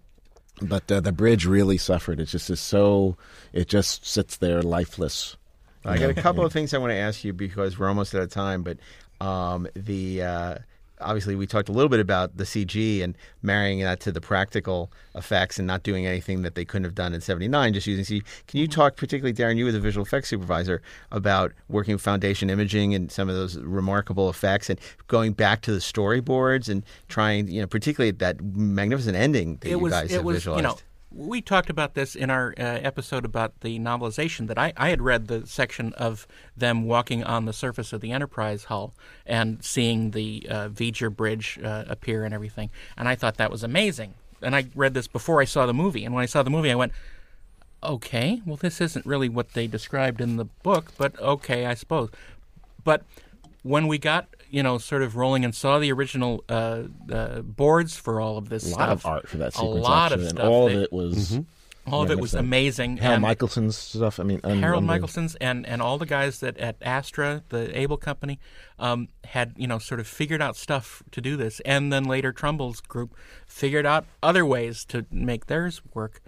but 0.62 0.90
uh, 0.90 1.00
the 1.00 1.12
bridge 1.12 1.46
really 1.46 1.78
suffered. 1.78 2.20
It 2.20 2.26
just 2.26 2.48
is 2.50 2.60
so. 2.60 3.16
It 3.52 3.68
just 3.68 4.06
sits 4.06 4.36
there 4.36 4.62
lifeless. 4.62 5.36
I 5.84 5.98
got 5.98 6.10
a 6.10 6.14
couple 6.14 6.44
of 6.46 6.52
things 6.52 6.72
I 6.72 6.78
want 6.78 6.92
to 6.92 6.96
ask 6.96 7.24
you 7.24 7.32
because 7.32 7.78
we're 7.78 7.88
almost 7.88 8.14
out 8.14 8.22
of 8.22 8.30
time. 8.30 8.62
But 8.62 8.78
um, 9.20 9.66
the 9.74 10.22
uh, 10.22 10.58
obviously 11.00 11.34
we 11.34 11.46
talked 11.46 11.68
a 11.68 11.72
little 11.72 11.88
bit 11.88 12.00
about 12.00 12.36
the 12.36 12.44
CG 12.44 13.02
and 13.02 13.16
marrying 13.42 13.80
that 13.80 14.00
to 14.00 14.12
the 14.12 14.20
practical 14.20 14.90
effects 15.14 15.58
and 15.58 15.66
not 15.66 15.82
doing 15.82 16.06
anything 16.06 16.42
that 16.42 16.54
they 16.54 16.64
couldn't 16.64 16.84
have 16.84 16.94
done 16.94 17.14
in 17.14 17.20
'79, 17.20 17.74
just 17.74 17.86
using 17.86 18.04
CG. 18.04 18.24
Can 18.46 18.60
you 18.60 18.68
mm-hmm. 18.68 18.80
talk, 18.80 18.96
particularly 18.96 19.34
Daren, 19.34 19.56
you 19.56 19.64
were 19.64 19.72
the 19.72 19.80
visual 19.80 20.04
effects 20.04 20.28
supervisor, 20.28 20.82
about 21.10 21.52
working 21.68 21.94
with 21.94 22.02
foundation 22.02 22.50
imaging 22.50 22.94
and 22.94 23.10
some 23.10 23.28
of 23.28 23.34
those 23.34 23.58
remarkable 23.58 24.30
effects 24.30 24.70
and 24.70 24.78
going 25.08 25.32
back 25.32 25.60
to 25.62 25.72
the 25.72 25.78
storyboards 25.78 26.68
and 26.68 26.84
trying, 27.08 27.48
you 27.48 27.60
know, 27.60 27.66
particularly 27.66 28.10
that 28.10 28.40
magnificent 28.42 29.16
ending 29.16 29.56
that 29.56 29.68
it 29.68 29.70
you 29.72 29.78
was 29.78 29.92
guys 29.92 30.10
it 30.10 30.16
have 30.16 30.24
was 30.24 30.36
visualized. 30.36 30.62
you 30.62 30.68
know 30.68 30.78
we 31.14 31.40
talked 31.40 31.70
about 31.70 31.94
this 31.94 32.16
in 32.16 32.28
our 32.28 32.54
uh, 32.58 32.62
episode 32.62 33.24
about 33.24 33.60
the 33.60 33.78
novelization 33.78 34.48
that 34.48 34.58
I, 34.58 34.72
I 34.76 34.88
had 34.88 35.00
read 35.00 35.28
the 35.28 35.46
section 35.46 35.92
of 35.94 36.26
them 36.56 36.84
walking 36.84 37.22
on 37.22 37.44
the 37.44 37.52
surface 37.52 37.92
of 37.92 38.00
the 38.00 38.10
Enterprise 38.10 38.64
hull 38.64 38.94
and 39.24 39.64
seeing 39.64 40.10
the 40.10 40.46
uh, 40.50 40.68
V'ger 40.68 41.14
bridge 41.14 41.58
uh, 41.62 41.84
appear 41.88 42.24
and 42.24 42.34
everything, 42.34 42.70
and 42.96 43.08
I 43.08 43.14
thought 43.14 43.36
that 43.36 43.50
was 43.50 43.62
amazing. 43.62 44.14
And 44.42 44.56
I 44.56 44.66
read 44.74 44.94
this 44.94 45.06
before 45.06 45.40
I 45.40 45.44
saw 45.44 45.66
the 45.66 45.74
movie, 45.74 46.04
and 46.04 46.14
when 46.14 46.22
I 46.22 46.26
saw 46.26 46.42
the 46.42 46.50
movie, 46.50 46.70
I 46.70 46.74
went, 46.74 46.92
"Okay, 47.82 48.42
well, 48.44 48.56
this 48.56 48.80
isn't 48.80 49.06
really 49.06 49.28
what 49.28 49.52
they 49.52 49.66
described 49.66 50.20
in 50.20 50.36
the 50.36 50.44
book, 50.44 50.92
but 50.98 51.18
okay, 51.20 51.66
I 51.66 51.74
suppose." 51.74 52.10
But 52.82 53.04
when 53.62 53.86
we 53.86 53.98
got 53.98 54.26
you 54.54 54.62
know 54.62 54.78
sort 54.78 55.02
of 55.02 55.16
rolling 55.16 55.44
and 55.44 55.54
saw 55.54 55.78
the 55.78 55.90
original 55.92 56.44
uh, 56.48 56.82
uh, 57.12 57.40
boards 57.42 57.96
for 57.96 58.20
all 58.20 58.36
of 58.38 58.48
this 58.48 58.64
A 58.64 58.68
stuff, 58.68 58.78
lot 58.80 58.88
of 58.90 59.06
art 59.06 59.28
for 59.28 59.38
that 59.38 59.52
sequence. 59.54 59.78
a 59.78 59.82
lot 59.82 60.12
actually, 60.12 60.14
of 60.24 60.28
and 60.30 60.38
stuff. 60.38 60.50
all 60.50 60.66
They- 60.68 60.74
of 60.76 60.82
it 60.82 60.92
was. 60.92 61.38
all 61.86 62.02
of 62.02 62.10
it 62.10 62.18
was 62.18 62.32
magnificent. 62.32 62.46
amazing. 62.48 62.96
Harold 62.96 63.14
and 63.16 63.22
Michelson's 63.24 63.76
stuff. 63.76 64.18
I 64.18 64.22
mean, 64.22 64.40
un- 64.42 64.60
Harold 64.62 64.84
unbelievable. 64.84 65.08
Michelson's 65.08 65.34
and, 65.36 65.66
and 65.66 65.82
all 65.82 65.98
the 65.98 66.06
guys 66.06 66.40
that 66.40 66.56
at 66.56 66.76
Astra, 66.80 67.42
the 67.50 67.78
Abel 67.78 67.98
company, 67.98 68.38
um, 68.78 69.08
had 69.24 69.52
you 69.58 69.66
know 69.66 69.78
sort 69.78 70.00
of 70.00 70.06
figured 70.06 70.40
out 70.40 70.56
stuff 70.56 71.02
to 71.10 71.20
do 71.20 71.36
this, 71.36 71.60
and 71.66 71.92
then 71.92 72.04
later 72.04 72.32
Trumbull's 72.32 72.80
group 72.80 73.14
figured 73.46 73.84
out 73.84 74.06
other 74.22 74.46
ways 74.46 74.84
to 74.86 75.04
make 75.10 75.46
theirs 75.46 75.82
work. 75.92 76.22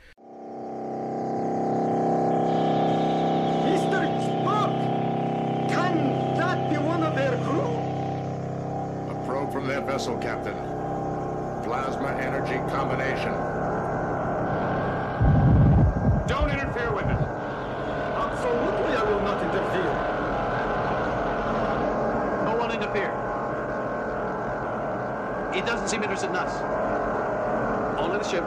Vessel, 9.97 10.19
Captain. 10.19 10.55
Plasma 11.65 12.09
energy 12.21 12.59
combination. 12.71 13.33
Don't 16.29 16.51
interfere 16.51 16.93
with 16.93 17.07
it. 17.07 17.23
Absolutely, 18.15 18.93
I 18.95 19.03
will 19.09 19.23
not 19.23 19.43
interfere. 19.43 19.93
No 22.45 22.57
one 22.59 22.73
interfere. 22.73 23.11
It 25.59 25.65
doesn't 25.65 25.89
seem 25.89 26.03
interested 26.03 26.29
in 26.29 26.37
us. 26.37 26.53
Only 27.99 28.19
the 28.19 28.29
ship. 28.29 28.45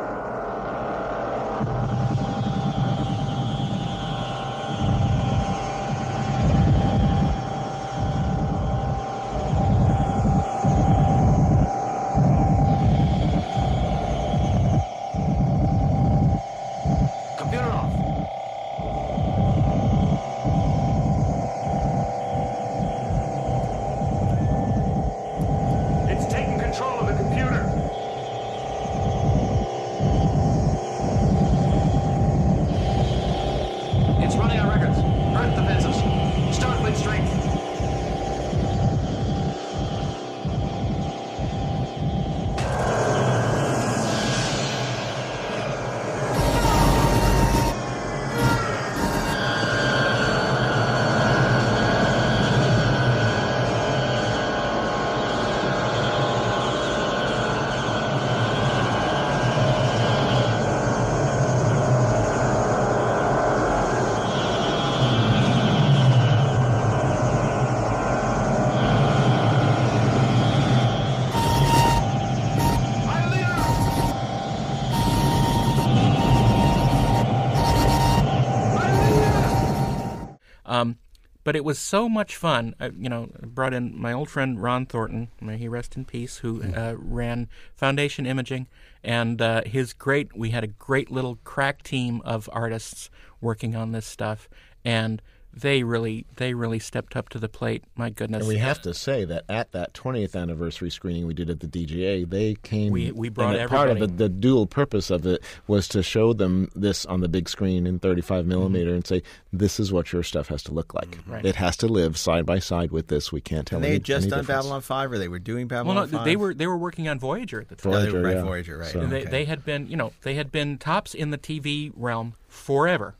But 81.50 81.56
it 81.56 81.66
was 81.66 81.80
so 81.80 82.08
much 82.08 82.36
fun. 82.36 82.76
I, 82.80 82.91
you 82.95 83.10
know, 83.10 83.32
brought 83.41 83.74
in 83.74 84.00
my 84.00 84.14
old 84.14 84.30
friend 84.30 84.62
Ron 84.62 84.86
Thornton, 84.86 85.30
may 85.41 85.58
he 85.58 85.68
rest 85.68 85.95
in 85.95 86.06
peace, 86.06 86.38
who 86.38 86.62
uh, 86.62 86.93
ran 86.95 87.50
Foundation 87.74 88.28
Imaging, 88.28 88.68
and 89.04 89.41
uh, 89.41 89.64
his 89.66 89.93
great. 89.93 90.38
We 90.38 90.52
had 90.52 90.64
a 90.64 90.68
great 90.68 91.10
little 91.10 91.39
crack 91.43 91.82
team 91.82 92.22
of 92.24 92.47
artists 92.54 93.10
working 93.41 93.76
on 93.76 93.93
this 93.93 94.06
stuff, 94.06 94.47
and 94.86 95.24
they 95.62 95.84
really, 95.84 96.26
they 96.38 96.53
really 96.53 96.80
stepped 96.80 97.16
up 97.16 97.30
to 97.30 97.39
the 97.39 97.49
plate. 97.49 97.84
My 97.95 98.10
goodness, 98.10 98.41
And 98.41 98.47
we 98.47 98.57
have 98.57 98.82
to 98.84 98.93
say 98.93 99.26
that 99.26 99.43
at 99.49 99.72
that 99.72 99.93
20th 99.93 100.36
anniversary 100.36 100.89
screening 100.89 101.28
we 101.28 101.34
did 101.34 101.49
at 101.49 101.60
the 101.60 101.68
DGA, 101.68 102.30
they 102.30 102.55
came. 102.55 102.91
We- 102.91 103.12
we 103.12 103.30
brought 103.30 103.55
and 103.55 103.70
part 103.70 103.89
of 103.89 103.97
everybody. 103.97 104.18
the, 104.18 104.24
the 104.24 104.30
dual 104.30 104.68
purpose 104.68 105.10
of 105.10 105.26
it 105.26 105.43
was 105.68 105.88
to 105.89 106.03
show 106.03 106.34
them 106.34 106.70
this 106.76 107.05
on 107.05 107.22
the 107.22 107.28
big 107.28 107.49
screen 107.49 107.86
in 107.88 107.99
35 107.99 108.45
millimeter 108.45 108.93
and 108.93 109.05
say, 109.05 109.22
"This 109.51 109.80
is 109.80 109.91
what 109.91 110.14
your 110.14 110.24
stuff 110.24 110.47
has 110.49 110.64
to 110.64 110.74
look 110.74 110.93
like. 110.93 111.12
Mm-hmm. 111.12 111.32
Right. 111.32 111.45
It 111.45 111.55
has 111.55 111.76
to 111.78 111.88
live 111.88 112.18
side 112.18 112.45
by 112.45 112.60
side 112.60 112.91
with 112.91 113.07
this. 113.07 113.32
We 113.32 113.41
can't 113.41 113.66
tell." 113.68 113.78
and 113.78 113.84
they 113.84 113.89
any, 113.89 113.95
had 113.95 114.03
just 114.03 114.24
any 114.24 114.30
done 114.32 114.39
difference. 114.41 114.57
Babylon 114.66 114.82
Five, 114.82 115.12
or 115.12 115.18
they 115.18 115.28
were 115.28 115.39
doing 115.39 115.68
Babylon 115.68 115.95
Well, 115.95 116.05
no, 116.07 116.18
5. 116.20 116.26
they 116.26 116.36
were 116.36 116.53
they 116.53 116.68
were 116.68 116.78
working 116.78 117.07
on 117.07 117.20
Voyager 117.20 117.60
at 117.62 117.68
the 117.70 117.76
time. 117.76 117.93
Oh, 117.93 117.95
they 117.97 118.01
Voyager, 118.10 118.18
were 118.20 118.24
right, 118.28 118.36
yeah. 118.38 118.43
Voyager, 118.43 118.78
right? 118.78 118.88
So- 118.91 119.05
They, 119.07 119.22
okay. 119.22 119.30
they 119.30 119.45
had 119.45 119.66
been, 119.66 119.88
you 119.88 119.97
know, 119.97 120.14
they 120.24 120.36
had 120.36 120.51
been 120.51 120.78
tops 120.78 121.14
in 121.14 121.32
the 121.32 121.38
TV 121.38 121.91
realm 121.95 122.34
forever, 122.47 123.16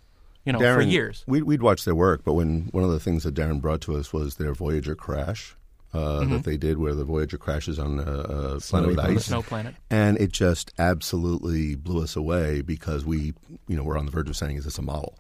you 0.46 0.54
know, 0.54 0.60
for 0.60 0.66
Daren, 0.66 0.92
years. 0.92 1.24
We, 1.28 1.42
we'd 1.42 1.62
watch 1.62 1.86
their 1.86 1.96
work, 1.96 2.24
but 2.24 2.34
when 2.34 2.70
one 2.72 2.84
of 2.84 2.92
the 2.92 3.00
things 3.00 3.24
that 3.24 3.36
Daren 3.36 3.62
brought 3.62 3.82
to 3.82 3.98
us 3.98 4.14
was 4.14 4.36
their 4.36 4.54
Voyager 4.54 4.96
crash 4.96 5.56
uh, 5.94 6.20
that 6.20 6.26
mm-hmm. 6.26 6.38
they 6.42 6.58
did, 6.58 6.78
where 6.78 6.94
the 6.94 7.04
Voyager 7.04 7.38
crashes 7.38 7.80
on 7.80 8.00
uh, 8.00 8.04
uh, 8.04 8.34
a, 8.34 8.56
a 8.58 8.60
planet 8.60 8.92
of 8.92 9.00
ice, 9.00 9.26
Snow 9.26 9.42
Planet. 9.42 9.76
and 9.90 10.20
it 10.20 10.32
just 10.32 10.72
absolutely 10.78 11.76
blew 11.76 12.04
us 12.04 12.16
away 12.16 12.62
because 12.62 13.06
we, 13.06 13.34
you 13.68 13.76
know, 13.76 13.84
we're 13.84 13.98
on 13.98 14.06
the 14.06 14.12
verge 14.12 14.30
of 14.30 14.38
saying, 14.38 14.58
"Is 14.58 14.66
this 14.66 14.78
a 14.78 14.84
model?" 14.84 15.18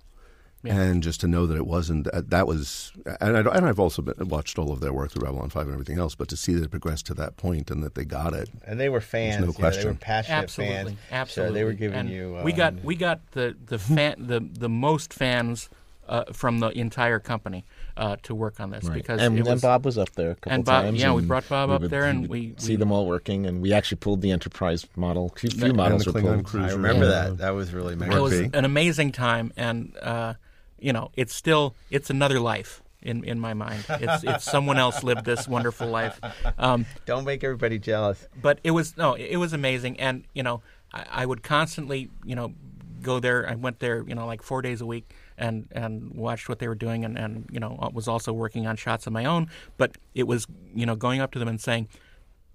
And 0.65 1.01
just 1.01 1.21
to 1.21 1.27
know 1.27 1.45
that 1.47 1.55
it 1.55 1.65
wasn't 1.65 2.03
that, 2.11 2.29
that 2.31 2.45
was, 2.47 2.91
and, 3.21 3.37
I, 3.47 3.55
and 3.55 3.65
I've 3.65 3.79
also 3.79 4.01
been, 4.01 4.27
watched 4.27 4.59
all 4.59 4.71
of 4.73 4.81
their 4.81 4.91
work 4.91 5.11
through 5.11 5.23
Babylon 5.23 5.49
Five 5.49 5.67
and 5.67 5.73
everything 5.73 5.97
else. 5.99 6.15
But 6.15 6.27
to 6.29 6.37
see 6.37 6.53
that 6.53 6.63
it 6.63 6.69
progressed 6.71 7.05
to 7.07 7.13
that 7.15 7.37
point 7.37 7.71
and 7.71 7.81
that 7.83 7.95
they 7.95 8.03
got 8.03 8.33
it, 8.33 8.49
And 8.65 8.79
they 8.79 8.89
were 8.89 8.99
fans. 9.01 9.35
no 9.35 9.41
you 9.41 9.47
know, 9.47 9.53
question. 9.53 9.83
they 9.83 9.89
were 9.89 9.95
passionate 9.95 10.37
absolutely, 10.43 10.75
fans. 10.75 10.97
absolutely. 11.11 11.49
So 11.51 11.53
they 11.53 11.63
were 11.63 11.73
giving 11.73 11.97
And 11.99 12.09
you. 12.09 12.37
Um, 12.37 12.43
we 12.43 12.51
got 12.51 12.83
we 12.83 12.95
got 12.95 13.19
the 13.31 13.55
the 13.67 13.79
fan 13.79 14.15
the 14.19 14.39
the 14.41 14.67
most 14.69 15.13
fans 15.13 15.69
uh, 16.09 16.25
from 16.33 16.59
the 16.59 16.69
entire 16.69 17.19
company 17.19 17.63
uh, 17.95 18.15
to 18.23 18.33
work 18.33 18.59
on 18.59 18.71
this 18.71 18.83
Right. 18.83 18.95
because 18.95 19.21
and, 19.21 19.37
it 19.37 19.41
was, 19.41 19.47
and 19.51 19.61
Bob 19.61 19.85
was 19.85 19.97
up 19.97 20.09
there 20.13 20.31
a 20.31 20.35
couple 20.35 20.51
and 20.53 20.65
Bob- 20.65 20.85
times. 20.85 20.99
yeah, 20.99 21.13
we 21.13 21.21
brought 21.21 21.47
Bob 21.47 21.69
up 21.69 21.81
would- 21.81 21.91
there 21.91 22.05
and 22.05 22.27
we- 22.27 22.55
see 22.57 22.73
we- 22.73 22.75
them 22.77 22.91
all 22.91 23.05
working, 23.05 23.45
and 23.45 23.61
we 23.61 23.71
actually 23.73 23.97
pulled 23.97 24.21
the 24.21 24.31
Enterprise 24.31 24.87
model. 24.95 25.31
A 25.35 25.39
few, 25.39 25.51
few 25.51 25.65
And 25.67 25.77
models 25.77 26.07
were 26.07 26.13
pulled. 26.19 26.43
cruiser. 26.45 26.67
I 26.67 26.71
remember 26.73 27.05
Yeah. 27.05 27.11
that. 27.29 27.37
That 27.37 27.49
was 27.51 27.73
really 27.73 27.93
It 27.93 28.19
was 28.21 28.33
an 28.39 28.65
amazing 28.65 29.11
time, 29.11 29.53
and 29.55 29.95
uh, 30.01 30.33
you 30.81 30.93
know, 30.93 31.11
it's 31.15 31.33
still 31.33 31.75
it's 31.89 32.09
another 32.09 32.39
life 32.39 32.81
in, 33.01 33.23
in 33.23 33.39
my 33.39 33.53
mind. 33.53 33.85
It's 33.89 34.23
it's 34.23 34.43
someone 34.43 34.77
else 34.77 35.03
lived 35.03 35.25
this 35.25 35.47
wonderful 35.47 35.87
life. 35.87 36.19
Um, 36.57 36.85
Don't 37.05 37.25
make 37.25 37.43
everybody 37.43 37.79
jealous. 37.79 38.27
but 38.41 38.59
it 38.63 38.71
was 38.71 38.97
no, 38.97 39.13
it 39.13 39.37
was 39.37 39.53
amazing, 39.53 39.99
and 39.99 40.23
you 40.33 40.43
know, 40.43 40.61
I, 40.93 41.05
I 41.09 41.25
would 41.25 41.43
constantly, 41.43 42.09
you 42.25 42.35
know, 42.35 42.53
go 43.01 43.19
there. 43.19 43.49
I 43.49 43.55
went 43.55 43.79
there, 43.79 44.03
you 44.07 44.15
know, 44.15 44.25
like 44.25 44.41
four 44.41 44.61
days 44.61 44.81
a 44.81 44.85
week, 44.85 45.13
and 45.37 45.67
and 45.71 46.13
watched 46.13 46.49
what 46.49 46.59
they 46.59 46.67
were 46.67 46.75
doing, 46.75 47.05
and 47.05 47.17
and 47.17 47.47
you 47.51 47.59
know, 47.59 47.89
was 47.93 48.07
also 48.07 48.33
working 48.33 48.67
on 48.67 48.75
shots 48.75 49.07
of 49.07 49.13
my 49.13 49.25
own. 49.25 49.49
But 49.77 49.97
it 50.13 50.23
was, 50.27 50.47
you 50.73 50.85
know, 50.85 50.95
going 50.95 51.21
up 51.21 51.31
to 51.31 51.39
them 51.39 51.47
and 51.47 51.61
saying, 51.61 51.87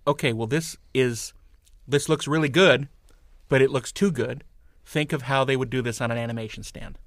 okay, 0.07 0.33
well, 0.33 0.47
this 0.47 0.77
is 0.93 1.33
this 1.89 2.09
looks 2.09 2.27
really 2.29 2.49
good, 2.49 2.89
but 3.49 3.63
it 3.63 3.71
looks 3.71 3.93
too 3.93 4.11
good. 4.11 4.45
Think 4.85 5.13
of 5.13 5.23
how 5.23 5.45
they 5.45 5.57
would 5.57 5.71
do 5.71 5.81
this 5.81 6.01
on 6.01 6.11
an 6.11 6.19
animation 6.19 6.63
stand. 6.63 6.99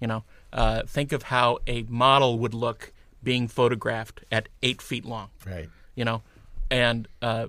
You 0.00 0.06
know, 0.06 0.24
uh, 0.52 0.82
think 0.86 1.12
of 1.12 1.24
how 1.24 1.58
a 1.66 1.82
model 1.88 2.38
would 2.38 2.54
look 2.54 2.92
being 3.22 3.48
photographed 3.48 4.22
at 4.30 4.48
eight 4.62 4.80
feet 4.80 5.04
long 5.04 5.28
Right. 5.46 5.68
you 5.94 6.04
know, 6.04 6.22
and 6.70 7.08
uh, 7.20 7.48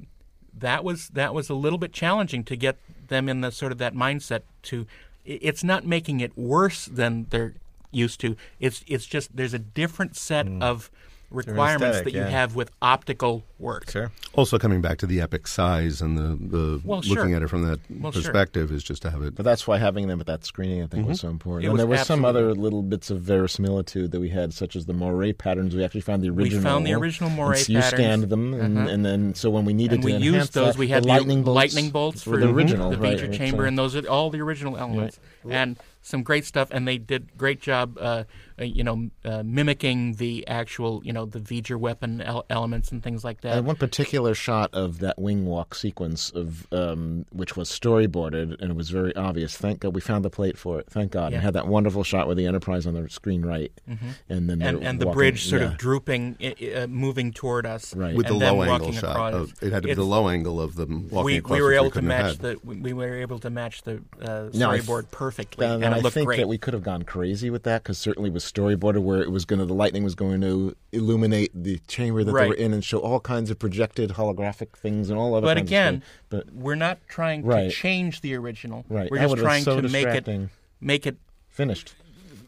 that 0.57 0.83
was 0.83 1.09
that 1.09 1.33
was 1.33 1.49
a 1.49 1.53
little 1.53 1.77
bit 1.79 1.93
challenging 1.93 2.43
to 2.45 2.55
get 2.55 2.77
them 3.07 3.29
in 3.29 3.41
the 3.41 3.51
sort 3.51 3.71
of 3.71 3.77
that 3.77 3.93
mindset 3.93 4.41
to. 4.63 4.85
It's 5.25 5.63
not 5.63 5.85
making 5.85 6.21
it 6.21 6.35
worse 6.37 6.85
than 6.85 7.27
they're 7.29 7.53
used 7.91 8.19
to. 8.21 8.35
It's 8.59 8.83
it's 8.87 9.05
just 9.05 9.35
there's 9.35 9.53
a 9.53 9.59
different 9.59 10.15
set 10.15 10.47
of 10.61 10.89
requirements 11.31 11.97
aesthetic, 11.97 12.03
that 12.05 12.13
you 12.17 12.23
yeah. 12.23 12.29
have 12.29 12.55
with 12.55 12.71
optical 12.81 13.43
work. 13.59 13.89
Sure. 13.89 14.11
Also, 14.33 14.57
coming 14.57 14.81
back 14.81 14.97
to 14.99 15.05
the 15.05 15.19
epic 15.21 15.47
size 15.47 16.01
and 16.01 16.17
the, 16.17 16.37
the 16.39 16.81
Well, 16.83 16.99
looking 16.99 17.13
sure. 17.29 17.35
at 17.35 17.41
it 17.43 17.47
from 17.49 17.63
that 17.63 17.79
Well, 17.89 18.11
sure. 18.11 18.21
perspective 18.21 18.71
is 18.71 18.83
just 18.83 19.01
to 19.03 19.11
have 19.11 19.21
it. 19.21 19.35
But 19.35 19.43
that's 19.43 19.67
why 19.67 19.77
having 19.77 20.07
them 20.07 20.19
at 20.21 20.27
that 20.27 20.45
screening, 20.45 20.81
I 20.81 20.87
think, 20.87 21.07
was 21.07 21.19
so 21.19 21.29
important. 21.29 21.65
It 21.65 21.69
and 21.69 21.79
there 21.79 21.87
was 21.87 22.01
some 22.07 22.23
other 22.25 22.53
little 22.55 22.81
bits 22.83 23.09
of 23.11 23.21
verisimilitude 23.21 24.11
that 24.11 24.19
we 24.19 24.29
had, 24.29 24.53
such 24.53 24.75
as 24.75 24.85
the 24.85 24.93
moire 24.93 25.33
patterns. 25.33 25.75
We 25.75 25.83
actually 25.83 26.01
found 26.01 26.23
the 26.23 26.29
original. 26.29 26.37
We 26.37 26.43
original. 26.55 26.63
found 26.71 26.87
the 26.87 26.93
original 26.93 27.29
moire 27.29 27.51
and 27.53 27.59
so 27.61 27.73
You 27.73 27.81
scanned 27.81 28.23
them, 28.29 28.53
and, 28.53 28.77
Uh-huh. 28.77 28.87
and 28.89 29.05
then 29.05 29.35
so 29.35 29.49
when 29.49 29.65
we 29.65 29.73
needed 29.73 29.95
And 29.95 30.01
to 30.03 30.05
we 30.07 30.13
enhance 30.15 30.33
used 30.35 30.53
those. 30.53 30.73
that, 30.73 30.79
we 30.79 30.87
had 30.87 31.03
the 31.03 31.07
the 31.07 31.13
lightning 31.13 31.43
bolts, 31.43 31.55
lightning 31.55 31.89
bolts 31.91 32.23
for 32.23 32.37
the 32.37 32.49
original, 32.49 32.91
the 32.91 32.97
right, 32.97 33.17
V'ger 33.17 33.29
right, 33.29 33.37
chamber, 33.37 33.63
so- 33.63 33.67
and 33.67 33.77
those 33.77 33.95
are 33.95 34.07
all 34.07 34.29
the 34.29 34.41
original 34.41 34.77
elements, 34.77 35.19
and 35.49 35.77
some 36.01 36.23
great 36.23 36.45
stuff. 36.45 36.69
And 36.71 36.87
they 36.87 36.97
did 36.97 37.37
great 37.37 37.61
job, 37.61 37.97
uh, 37.99 38.23
uh, 38.59 38.63
you 38.63 38.83
know, 38.83 39.09
uh, 39.25 39.43
mimicking 39.45 40.13
the 40.15 40.47
actual, 40.47 41.01
you 41.03 41.13
know, 41.13 41.25
the 41.25 41.39
V'ger 41.39 41.77
weapon 41.79 42.21
el- 42.21 42.45
elements 42.49 42.91
and 42.91 43.01
things 43.03 43.23
like 43.23 43.41
that. 43.41 43.57
And 43.57 43.65
one 43.65 43.75
particular 43.75 44.33
shot 44.33 44.69
of 44.73 44.99
that 44.99 45.17
wing 45.19 45.45
walk 45.45 45.75
sequence 45.75 46.29
of 46.31 46.67
um, 46.71 47.25
which 47.31 47.55
was 47.55 47.69
storyboarded 47.69 48.59
and 48.61 48.71
it 48.71 48.75
was 48.75 48.89
very 48.89 49.15
obvious. 49.15 49.57
Thank 49.57 49.81
God 49.81 49.95
we 49.95 50.01
found 50.01 50.25
the 50.25 50.29
plate 50.29 50.57
for 50.57 50.79
it. 50.79 50.87
Thank 50.89 51.11
God. 51.11 51.31
Yeah. 51.31 51.37
And 51.37 51.43
had 51.43 51.53
that 51.53 51.67
wonderful 51.67 52.03
shot 52.03 52.27
with 52.27 52.37
the 52.37 52.45
Enterprise 52.45 52.85
on 52.85 52.93
the 52.93 53.09
screen 53.09 53.43
right, 53.45 53.71
and 53.87 54.49
then 54.49 54.61
and, 54.61 54.61
they're 54.61 54.89
and 54.89 54.99
the 54.99 55.05
bridge 55.07 55.45
sort 55.45 55.61
yeah. 55.61 55.69
of 55.69 55.77
drooping, 55.77 56.37
uh, 56.75 56.87
moving 56.87 57.31
toward 57.31 57.65
us, 57.65 57.95
Right. 57.95 58.15
with 58.15 58.27
the 58.27 58.33
and 58.33 58.41
them 58.41 58.57
low 58.57 58.63
angle 58.63 58.91
shot. 58.91 59.33
Of, 59.33 59.53
it 59.61 59.71
had 59.71 59.83
to 59.83 59.89
be 59.89 59.93
the 59.93 60.03
low 60.03 60.29
angle 60.29 60.59
of 60.61 60.75
them 60.75 61.09
walking 61.09 61.25
we, 61.25 61.37
across. 61.37 61.51
we 61.55 61.61
were 61.61 61.69
which 61.69 61.77
able 61.79 61.91
to 61.91 62.01
match 62.01 62.37
the 62.37 62.59
we, 62.63 62.75
we 62.77 62.93
were 62.93 63.21
able 63.21 63.39
to 63.39 63.49
match 63.49 63.83
the 63.83 64.01
uh, 64.21 64.49
Now, 64.53 64.71
I 64.71 64.77
th- 64.77 64.85
storyboard 64.85 65.11
perfectly, 65.11 65.65
And, 65.65 65.83
and, 65.83 65.93
it 65.93 65.97
I 65.97 65.99
looked 66.01 66.13
think 66.13 66.27
great. 66.27 66.37
that 66.37 66.47
we 66.47 66.57
could 66.57 66.73
have 66.73 66.83
gone 66.83 67.03
crazy 67.03 67.49
with 67.49 67.63
that 67.63 67.83
because 67.83 67.97
certainly 67.97 68.29
with 68.29 68.43
storyboarded 68.53 69.01
where 69.03 69.21
it 69.21 69.31
was 69.31 69.45
going 69.45 69.59
to 69.59 69.65
the 69.65 69.73
lightning 69.73 70.03
was 70.03 70.15
going 70.15 70.41
to 70.41 70.75
illuminate 70.91 71.51
the 71.53 71.79
chamber 71.87 72.23
that 72.23 72.31
they 72.33 72.47
were 72.47 72.53
in 72.53 72.73
and 72.73 72.83
show 72.83 72.99
all 72.99 73.19
kinds 73.19 73.49
of 73.49 73.59
projected 73.59 74.11
holographic 74.11 74.73
things 74.77 75.09
and 75.09 75.19
all 75.19 75.35
other. 75.35 75.45
but 75.45 75.55
kinds 75.57 75.61
of 75.61 75.67
again, 75.67 76.01
stuff. 76.01 76.09
but 76.29 76.53
we're 76.53 76.75
not 76.75 76.99
trying 77.07 77.43
Right. 77.43 77.69
to 77.69 77.75
change 77.75 78.21
the 78.21 78.35
original. 78.35 78.85
Right. 78.89 79.09
We're 79.11 79.17
That 79.17 79.23
just 79.23 79.29
would've 79.29 79.43
been 79.43 79.45
trying 79.49 79.63
so 79.63 79.75
to 79.81 79.87
make 79.89 80.07
it 80.07 80.25
distracting. 80.25 80.49
make 80.81 81.05
it 81.07 81.17
finished 81.49 81.93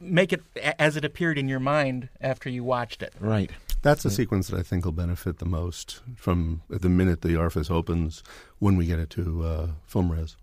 make 0.03 0.33
it 0.33 0.41
a- 0.55 0.81
as 0.81 0.97
it 0.97 1.05
appeared 1.05 1.37
in 1.37 1.47
your 1.47 1.59
mind 1.59 2.09
after 2.19 2.49
you 2.49 2.63
watched 2.63 3.03
it. 3.03 3.13
right. 3.19 3.51
That's 3.83 4.03
the 4.03 4.09
sequence 4.11 4.47
that 4.47 4.59
I 4.59 4.63
think 4.63 4.85
will 4.85 4.91
benefit 4.91 5.39
the 5.39 5.45
most 5.45 6.01
from 6.15 6.61
the 6.69 6.87
minute 6.89 7.21
the 7.21 7.35
orifice 7.35 7.69
opens 7.71 8.21
when 8.59 8.77
we 8.77 8.85
get 8.85 8.99
it 8.99 9.09
to 9.11 9.43
uh, 9.43 9.67
film 9.87 10.11
res. 10.11 10.37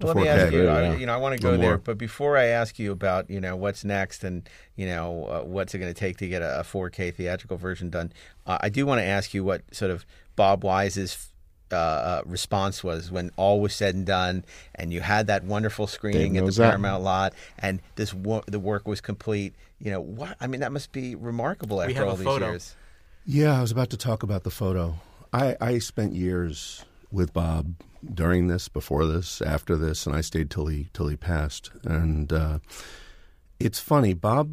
To 0.00 0.06
Well, 0.06 0.14
let 0.14 0.22
me 0.22 0.26
4K. 0.28 0.36
ask 0.44 0.52
you. 0.52 0.64
Yeah, 0.64 0.72
I, 0.72 0.96
you 0.96 1.06
know, 1.06 1.14
I 1.14 1.16
want 1.16 1.36
to 1.36 1.42
go 1.42 1.56
there, 1.56 1.78
but 1.78 1.96
before 1.98 2.36
I 2.36 2.46
ask 2.46 2.78
you 2.78 2.92
about 2.92 3.30
you 3.30 3.40
know 3.40 3.56
what's 3.56 3.84
next 3.84 4.24
and 4.24 4.48
you 4.76 4.86
know 4.86 5.24
uh, 5.26 5.40
what's 5.44 5.74
it 5.74 5.78
going 5.78 5.92
to 5.92 5.98
take 5.98 6.16
to 6.18 6.28
get 6.28 6.42
a, 6.42 6.60
a 6.60 6.62
4K 6.62 7.14
theatrical 7.14 7.56
version 7.56 7.90
done, 7.90 8.12
uh, 8.46 8.58
I 8.60 8.68
do 8.68 8.84
want 8.86 9.00
to 9.00 9.04
ask 9.04 9.32
you 9.34 9.44
what 9.44 9.62
sort 9.74 9.90
of 9.90 10.04
Bob 10.36 10.64
Wise's 10.64 11.28
uh, 11.72 11.76
uh, 11.76 12.22
response 12.26 12.82
was 12.82 13.10
when 13.12 13.30
all 13.36 13.60
was 13.60 13.74
said 13.74 13.94
and 13.94 14.04
done, 14.04 14.44
and 14.74 14.92
you 14.92 15.00
had 15.00 15.28
that 15.28 15.44
wonderful 15.44 15.86
screening 15.86 16.36
at 16.36 16.44
the 16.44 16.50
that. 16.52 16.70
Paramount 16.70 17.04
lot, 17.04 17.32
and 17.58 17.80
this 17.94 18.12
wo- 18.12 18.42
the 18.46 18.58
work 18.58 18.88
was 18.88 19.00
complete. 19.00 19.54
You 19.78 19.92
know 19.92 20.00
what? 20.00 20.36
I 20.40 20.46
mean, 20.46 20.60
that 20.60 20.72
must 20.72 20.92
be 20.92 21.14
remarkable 21.14 21.80
after 21.80 21.94
have 21.94 22.08
all 22.08 22.14
a 22.14 22.16
these 22.16 22.24
photo. 22.24 22.46
years. 22.50 22.74
Yeah, 23.24 23.56
I 23.56 23.60
was 23.60 23.70
about 23.70 23.90
to 23.90 23.96
talk 23.96 24.22
about 24.22 24.42
the 24.44 24.50
photo. 24.50 24.96
I, 25.32 25.56
I 25.60 25.78
spent 25.78 26.14
years 26.14 26.84
with 27.12 27.32
Bob 27.32 27.74
during 28.04 28.48
this, 28.48 28.68
before 28.68 29.06
this, 29.06 29.42
after 29.42 29.76
this, 29.76 30.06
and 30.06 30.14
I 30.14 30.20
stayed 30.20 30.50
till 30.50 30.66
he 30.66 30.88
till 30.92 31.08
he 31.08 31.16
passed. 31.16 31.70
And 31.84 32.32
uh, 32.32 32.58
it's 33.58 33.80
funny, 33.80 34.14
Bob, 34.14 34.50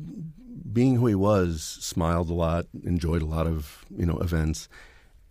being 0.72 0.96
who 0.96 1.08
he 1.08 1.16
was, 1.16 1.62
smiled 1.64 2.30
a 2.30 2.34
lot, 2.34 2.66
enjoyed 2.84 3.22
a 3.22 3.26
lot 3.26 3.48
of 3.48 3.86
you 3.96 4.06
know 4.06 4.18
events, 4.18 4.68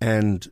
and 0.01 0.49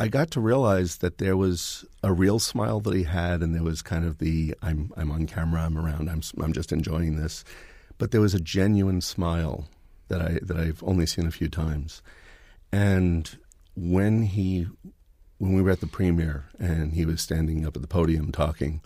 I 0.00 0.08
got 0.08 0.30
to 0.32 0.40
realize 0.40 0.98
that 0.98 1.18
there 1.18 1.36
was 1.36 1.84
a 2.04 2.12
real 2.12 2.38
smile 2.38 2.80
that 2.80 2.94
he 2.94 3.02
had, 3.02 3.42
and 3.42 3.54
there 3.54 3.64
was 3.64 3.82
kind 3.82 4.04
of 4.04 4.18
the 4.18 4.54
I'm 4.62 4.92
I'm 4.96 5.10
on 5.10 5.26
camera, 5.26 5.62
I'm 5.62 5.76
around, 5.76 6.08
I'm 6.08 6.22
I'm 6.40 6.52
just 6.52 6.72
enjoying 6.72 7.16
this, 7.16 7.44
but 7.98 8.10
there 8.10 8.20
was 8.20 8.34
a 8.34 8.40
genuine 8.40 9.00
smile 9.00 9.68
that 10.08 10.22
I 10.22 10.38
that 10.42 10.56
I've 10.56 10.82
only 10.84 11.06
seen 11.06 11.26
a 11.26 11.32
few 11.32 11.48
times, 11.48 12.02
and 12.70 13.38
when 13.74 14.22
he 14.22 14.66
when 15.38 15.54
we 15.54 15.62
were 15.62 15.70
at 15.70 15.80
the 15.80 15.86
premiere 15.86 16.44
and 16.58 16.92
he 16.92 17.04
was 17.04 17.20
standing 17.20 17.66
up 17.66 17.76
at 17.76 17.82
the 17.82 17.88
podium 17.88 18.30
talking, 18.32 18.80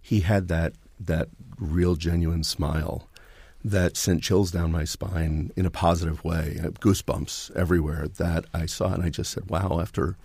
he 0.00 0.20
had 0.20 0.48
that 0.48 0.72
that 0.98 1.28
real 1.58 1.94
genuine 1.94 2.44
smile 2.44 3.08
that 3.64 3.96
sent 3.96 4.22
chills 4.22 4.50
down 4.50 4.72
my 4.72 4.84
spine 4.84 5.50
in 5.56 5.66
a 5.66 5.70
positive 5.70 6.24
way, 6.24 6.58
uh, 6.62 6.68
goosebumps 6.68 7.54
everywhere 7.54 8.08
that 8.08 8.46
I 8.54 8.66
saw, 8.66 8.92
and 8.92 9.02
I 9.02 9.10
just 9.10 9.30
said, 9.30 9.50
"Wow!" 9.50 9.78
After 9.80 10.16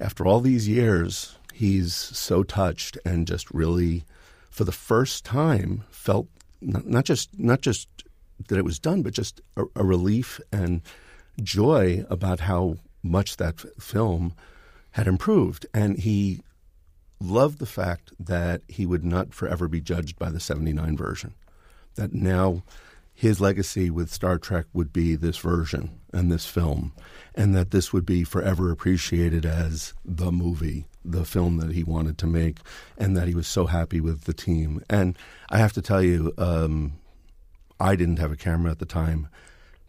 after 0.00 0.26
all 0.26 0.40
these 0.40 0.68
years, 0.68 1.36
he's 1.52 1.94
so 1.94 2.42
touched 2.42 2.98
and 3.04 3.26
just 3.26 3.50
really, 3.52 4.04
for 4.50 4.64
the 4.64 4.72
first 4.72 5.24
time, 5.24 5.84
felt 5.90 6.26
not, 6.60 6.86
not 6.86 7.04
just 7.04 7.38
not 7.38 7.60
just 7.60 7.88
that 8.48 8.58
it 8.58 8.64
was 8.64 8.78
done, 8.80 9.02
but 9.02 9.12
just 9.12 9.40
a, 9.56 9.64
a 9.76 9.84
relief 9.84 10.40
and 10.52 10.82
joy 11.42 12.04
about 12.10 12.40
how 12.40 12.76
much 13.02 13.36
that 13.36 13.54
f- 13.58 13.66
film 13.82 14.34
had 14.94 15.08
improved, 15.08 15.66
and 15.74 15.98
he 15.98 16.40
loved 17.18 17.58
the 17.58 17.66
fact 17.66 18.12
that 18.18 18.62
he 18.68 18.86
would 18.86 19.04
not 19.04 19.34
forever 19.34 19.66
be 19.66 19.80
judged 19.80 20.16
by 20.16 20.30
the 20.30 20.38
79 20.38 20.96
version. 20.96 21.34
That 21.96 22.12
now 22.12 22.62
his 23.12 23.40
legacy 23.40 23.90
with 23.90 24.12
Star 24.12 24.38
Trek 24.38 24.66
would 24.72 24.92
be 24.92 25.16
this 25.16 25.36
version 25.38 25.98
and 26.12 26.30
this 26.30 26.46
film, 26.46 26.92
and 27.34 27.56
that 27.56 27.72
this 27.72 27.92
would 27.92 28.06
be 28.06 28.22
forever 28.22 28.70
appreciated 28.70 29.44
as 29.44 29.94
the 30.04 30.30
movie, 30.30 30.86
the 31.04 31.24
film 31.24 31.56
that 31.56 31.72
he 31.72 31.82
wanted 31.82 32.16
to 32.18 32.28
make, 32.28 32.58
and 32.96 33.16
that 33.16 33.26
he 33.26 33.34
was 33.34 33.48
so 33.48 33.66
happy 33.66 34.00
with 34.00 34.24
the 34.24 34.32
team. 34.32 34.80
And 34.88 35.18
I 35.50 35.58
have 35.58 35.72
to 35.72 35.82
tell 35.82 36.02
you, 36.02 36.32
um, 36.38 36.92
I 37.80 37.96
didn't 37.96 38.20
have 38.20 38.30
a 38.30 38.36
camera 38.36 38.70
at 38.70 38.78
the 38.78 38.86
time. 38.86 39.28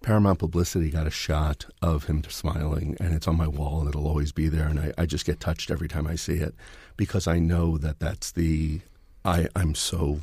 Paramount 0.05 0.37
Publicity 0.37 0.91
got 0.91 1.07
a 1.07 1.11
shot 1.11 1.65
of 1.81 2.03
him 2.03 2.23
smiling, 2.25 2.95
and 2.99 3.15
it's 3.15 3.27
on 3.27 3.35
my 3.35 3.47
wall, 3.47 3.79
and 3.79 3.89
it'll 3.89 4.05
always 4.05 4.31
be 4.31 4.47
there. 4.47 4.67
And 4.67 4.79
I, 4.79 4.93
I 4.99 5.07
just 5.07 5.25
get 5.25 5.39
touched 5.39 5.71
every 5.71 5.87
time 5.87 6.05
I 6.05 6.13
see 6.13 6.35
it 6.35 6.53
because 6.95 7.25
I 7.25 7.39
know 7.39 7.79
that 7.79 7.97
that's 7.97 8.31
the. 8.31 8.81
I, 9.25 9.47
I'm 9.55 9.73
so 9.73 10.19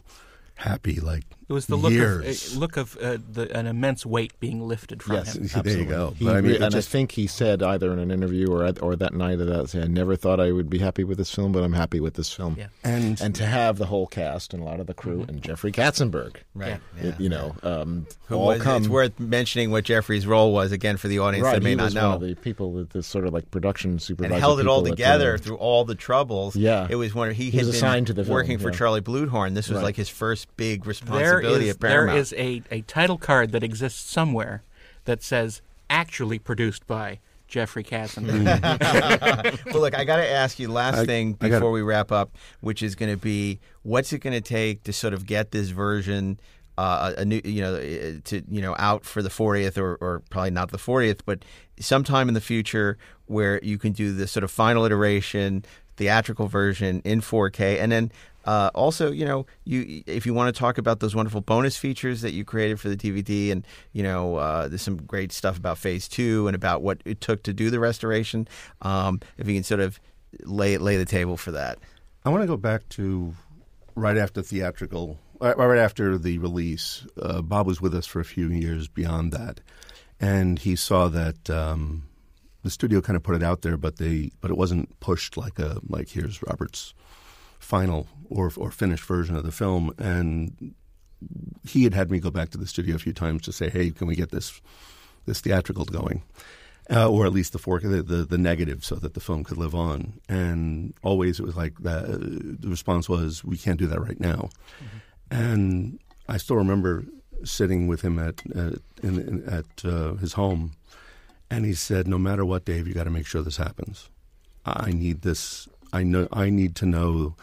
happy 0.54 1.00
like 1.00 1.24
It 1.48 1.52
was 1.52 1.66
the 1.66 1.76
look 1.76 1.92
years. 1.92 2.52
of 2.52 2.56
uh, 2.56 2.60
look 2.60 2.76
of 2.76 2.96
uh, 2.98 3.18
the, 3.32 3.54
an 3.56 3.66
immense 3.66 4.06
weight 4.06 4.32
being 4.40 4.66
lifted 4.66 5.02
from 5.02 5.16
Yes, 5.16 5.34
him. 5.36 5.62
there 5.64 5.78
you 5.78 5.84
go. 5.84 6.14
He 6.16 6.24
But 6.24 6.36
I 6.36 6.40
mean, 6.40 6.62
and 6.62 6.72
just- 6.72 6.88
I 6.88 6.90
think 6.92 7.12
he 7.12 7.26
said 7.26 7.62
either 7.62 7.92
in 7.92 7.98
an 7.98 8.10
interview 8.10 8.50
or 8.50 8.64
at- 8.64 8.80
or 8.82 8.96
that 8.96 9.12
night 9.14 9.36
that 9.38 9.74
I 9.74 9.86
never 9.88 10.16
thought 10.16 10.40
I 10.40 10.52
would 10.52 10.70
be 10.70 10.78
happy 10.78 11.04
with 11.04 11.18
this 11.18 11.34
film, 11.34 11.52
but 11.52 11.62
I'm 11.64 11.72
happy 11.72 12.00
with 12.00 12.14
this 12.14 12.32
film. 12.32 12.56
Yeah. 12.58 12.68
and 12.84 13.20
And 13.20 13.34
to 13.34 13.44
have 13.46 13.78
the 13.78 13.86
whole 13.86 14.06
cast 14.06 14.54
and 14.54 14.62
a 14.62 14.64
lot 14.66 14.80
of 14.80 14.86
the 14.86 14.94
crew 14.94 15.24
and 15.28 15.42
Jeffrey 15.42 15.72
Katzenberg, 15.72 16.36
Right. 16.54 16.80
it- 17.00 17.18
you 17.20 17.28
know, 17.28 17.54
um, 17.62 18.06
Who 18.28 18.36
all 18.36 18.46
was, 18.48 18.62
come 18.62 18.82
it's 18.82 18.88
worth 18.88 19.18
mentioning 19.20 19.70
what 19.70 19.84
Jeffrey's 19.84 20.26
role 20.26 20.52
was 20.52 20.72
again 20.72 20.96
for 20.96 21.08
the 21.08 21.18
audience 21.18 21.44
right. 21.44 21.54
that 21.54 21.62
may 21.62 21.70
he 21.70 21.76
not 21.76 21.84
was 21.84 21.94
know. 21.94 22.06
one 22.10 22.22
of 22.22 22.28
the 22.28 22.34
people 22.36 22.72
that 22.74 22.90
this 22.90 23.06
sort 23.06 23.26
of 23.26 23.32
like 23.34 23.50
production 23.50 23.98
supervisor 23.98 24.32
and 24.34 24.40
held 24.40 24.60
it 24.60 24.66
all 24.66 24.82
together 24.84 25.36
through 25.38 25.56
all 25.56 25.84
the 25.84 25.94
troubles. 25.96 26.56
Yeah. 26.56 26.86
it 26.88 26.94
was 26.96 27.14
when 27.14 27.34
he, 27.34 27.50
He 27.50 27.58
had 27.58 27.66
was 27.66 27.68
been 27.68 27.76
assigned 27.76 28.06
to 28.06 28.12
the 28.12 28.24
film, 28.24 28.34
working 28.34 28.58
for 28.58 28.70
yeah. 28.70 28.76
Charlie 28.78 29.00
Bluhdorn. 29.00 29.54
This 29.54 29.68
was 29.68 29.76
Right. 29.78 29.84
like 29.86 29.96
his 29.96 30.08
first 30.08 30.46
big 30.56 30.84
There 30.84 31.31
responsibility 31.38 31.68
is 31.68 31.74
at 31.74 31.80
Paramount. 31.80 32.18
is 32.18 32.32
a, 32.34 32.62
a 32.70 32.80
title 32.82 33.18
card 33.18 33.52
that 33.52 33.62
exists 33.62 34.10
somewhere 34.10 34.62
that 35.04 35.22
says 35.22 35.62
actually 35.90 36.38
produced 36.38 36.86
by 36.86 37.18
Jeffrey 37.48 37.84
Katzenberg. 37.84 39.64
well, 39.72 39.82
look, 39.82 39.94
I 39.94 40.04
got 40.04 40.16
to 40.16 40.28
ask 40.28 40.58
you 40.58 40.68
last 40.68 40.98
I- 40.98 41.04
thing 41.04 41.36
I 41.40 41.48
gotta- 41.48 41.60
before 41.60 41.70
we 41.72 41.82
wrap 41.82 42.10
up, 42.12 42.36
which 42.60 42.82
is 42.82 42.94
going 42.94 43.10
to 43.12 43.18
be 43.18 43.60
what's 43.82 44.12
it 44.12 44.20
going 44.20 44.32
to 44.34 44.40
take 44.40 44.84
to 44.84 44.92
sort 44.92 45.14
of 45.14 45.26
get 45.26 45.50
this 45.50 45.68
version. 45.68 46.38
Uh, 46.78 47.12
a 47.18 47.24
new, 47.26 47.38
you 47.44 47.60
know, 47.60 47.74
uh, 47.74 48.18
to 48.24 48.42
you 48.48 48.62
know, 48.62 48.74
out 48.78 49.04
for 49.04 49.20
the 49.20 49.28
40th, 49.28 49.76
or, 49.76 49.96
or 49.96 50.22
probably 50.30 50.50
not 50.50 50.70
the 50.70 50.78
40th, 50.78 51.20
but 51.26 51.44
sometime 51.78 52.28
in 52.28 52.34
the 52.34 52.40
future 52.40 52.96
where 53.26 53.60
you 53.62 53.76
can 53.76 53.92
do 53.92 54.10
the 54.14 54.26
sort 54.26 54.42
of 54.42 54.50
final 54.50 54.82
iteration, 54.86 55.66
theatrical 55.98 56.46
version 56.48 57.02
in 57.04 57.20
4K, 57.20 57.78
and 57.78 57.92
then 57.92 58.10
uh, 58.44 58.70
also, 58.74 59.10
you 59.10 59.24
know, 59.24 59.46
you 59.64 60.02
if 60.06 60.26
you 60.26 60.34
want 60.34 60.54
to 60.54 60.58
talk 60.58 60.78
about 60.78 61.00
those 61.00 61.14
wonderful 61.14 61.40
bonus 61.40 61.76
features 61.76 62.22
that 62.22 62.32
you 62.32 62.44
created 62.44 62.80
for 62.80 62.88
the 62.88 62.96
DVD, 62.96 63.52
and 63.52 63.66
you 63.92 64.02
know, 64.02 64.36
uh, 64.36 64.68
there's 64.68 64.82
some 64.82 64.96
great 64.96 65.32
stuff 65.32 65.56
about 65.56 65.78
Phase 65.78 66.08
Two 66.08 66.46
and 66.46 66.54
about 66.54 66.82
what 66.82 67.00
it 67.04 67.20
took 67.20 67.42
to 67.44 67.52
do 67.52 67.70
the 67.70 67.80
restoration. 67.80 68.48
Um, 68.82 69.20
if 69.38 69.46
you 69.46 69.54
can 69.54 69.64
sort 69.64 69.80
of 69.80 70.00
lay 70.44 70.76
lay 70.78 70.96
the 70.96 71.04
table 71.04 71.36
for 71.36 71.52
that. 71.52 71.78
I 72.24 72.30
want 72.30 72.42
to 72.42 72.46
go 72.46 72.56
back 72.56 72.88
to 72.90 73.34
right 73.94 74.16
after 74.16 74.42
theatrical, 74.42 75.18
right 75.40 75.56
right 75.56 75.78
after 75.78 76.18
the 76.18 76.38
release. 76.38 77.06
Uh, 77.20 77.42
Bob 77.42 77.66
was 77.66 77.80
with 77.80 77.94
us 77.94 78.06
for 78.06 78.20
a 78.20 78.24
few 78.24 78.48
years 78.48 78.88
beyond 78.88 79.32
that, 79.32 79.60
and 80.20 80.58
he 80.58 80.76
saw 80.76 81.08
that 81.08 81.50
um, 81.50 82.04
the 82.62 82.70
studio 82.70 83.00
kind 83.00 83.16
of 83.16 83.22
put 83.22 83.34
it 83.34 83.42
out 83.42 83.62
there, 83.62 83.76
but 83.76 83.96
they 83.96 84.30
but 84.40 84.50
it 84.50 84.56
wasn't 84.56 84.98
pushed 85.00 85.36
like 85.36 85.58
a 85.58 85.78
like 85.88 86.08
here's 86.10 86.42
Robert's 86.42 86.94
final 87.58 88.08
or 88.34 88.52
or 88.56 88.70
finished 88.70 89.04
version 89.04 89.36
of 89.36 89.44
the 89.44 89.52
film, 89.52 89.92
and 89.98 90.74
he 91.64 91.84
had 91.84 91.94
had 91.94 92.10
me 92.10 92.18
go 92.18 92.30
back 92.30 92.50
to 92.50 92.58
the 92.58 92.66
studio 92.66 92.96
a 92.96 92.98
few 92.98 93.12
times 93.12 93.42
to 93.42 93.52
say, 93.52 93.70
hey, 93.70 93.90
can 93.90 94.06
we 94.06 94.16
get 94.16 94.30
this 94.30 94.60
this 95.26 95.40
theatrical 95.40 95.84
going? 95.84 96.22
uh, 96.90 97.08
or 97.08 97.26
at 97.26 97.32
least 97.32 97.52
the 97.52 97.58
fork, 97.58 97.82
the, 97.82 98.02
the 98.02 98.24
the 98.24 98.38
negative, 98.38 98.84
so 98.84 98.96
that 98.96 99.14
the 99.14 99.20
film 99.20 99.44
could 99.44 99.56
live 99.58 99.74
on. 99.74 100.14
And 100.28 100.94
always 101.02 101.38
it 101.38 101.46
was 101.46 101.56
like 101.56 101.78
that. 101.80 102.06
The 102.06 102.68
response 102.68 103.08
was, 103.08 103.44
"We 103.44 103.56
can't 103.56 103.78
do 103.78 103.86
that 103.86 104.00
right 104.00 104.20
now." 104.20 104.50
And 105.30 105.98
I 106.28 106.36
still 106.36 106.56
remember 106.56 107.04
sitting 107.44 107.86
with 107.86 108.02
him 108.02 108.18
at 108.18 108.42
at, 108.50 108.74
in, 109.02 109.18
in, 109.18 109.48
at 109.48 109.84
uh, 109.84 110.14
his 110.14 110.32
home, 110.34 110.72
and 111.50 111.64
he 111.64 111.74
said, 111.74 112.08
"No 112.08 112.18
matter 112.18 112.44
what, 112.44 112.64
Dave, 112.64 112.88
you 112.88 112.94
got 112.94 113.04
to 113.04 113.10
make 113.10 113.26
sure 113.26 113.42
this 113.42 113.56
happens. 113.56 114.10
I 114.66 114.90
need 114.90 115.22
this. 115.22 115.68
I 115.92 116.02
know. 116.02 116.26
I 116.32 116.50
need 116.50 116.74
to 116.76 116.86
know, 116.86 117.36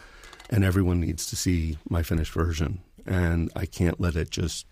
and 0.50 0.64
everyone 0.64 1.00
needs 1.00 1.26
to 1.26 1.36
see 1.36 1.78
my 1.88 2.02
finished 2.02 2.32
version, 2.32 2.80
and 3.06 3.50
I 3.56 3.66
can't 3.66 4.00
let 4.00 4.16
it 4.16 4.30
just." 4.30 4.66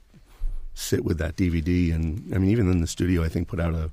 sit 0.74 1.04
with 1.04 1.18
that 1.18 1.34
DVD 1.34 1.92
and 1.92 2.32
I 2.32 2.38
mean 2.38 2.50
even 2.50 2.70
in 2.70 2.80
the 2.80 2.86
studio 2.86 3.24
I 3.24 3.28
think 3.28 3.48
put 3.48 3.58
out 3.58 3.74
a 3.74 3.90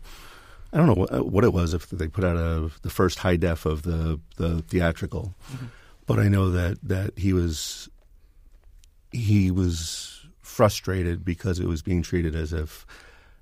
I 0.75 0.77
don't 0.77 0.87
know 0.87 0.93
what, 0.93 1.25
what 1.25 1.43
it 1.45 1.53
was 1.53 1.73
if 1.73 1.89
they 1.89 2.09
put 2.09 2.25
out 2.25 2.35
a 2.35 2.69
the 2.81 2.89
first 2.89 3.19
high 3.19 3.37
def 3.37 3.65
of 3.65 3.83
the 3.83 4.19
the 4.35 4.61
theatrical, 4.63 5.33
mm-hmm. 5.51 5.67
but 6.05 6.19
I 6.19 6.27
know 6.27 6.51
that 6.51 6.77
that 6.83 7.17
he 7.17 7.31
was 7.31 7.89
he 9.13 9.51
was 9.51 10.27
frustrated 10.41 11.23
because 11.23 11.59
it 11.59 11.67
was 11.67 11.81
being 11.81 12.01
treated 12.01 12.35
as 12.35 12.51
if 12.51 12.85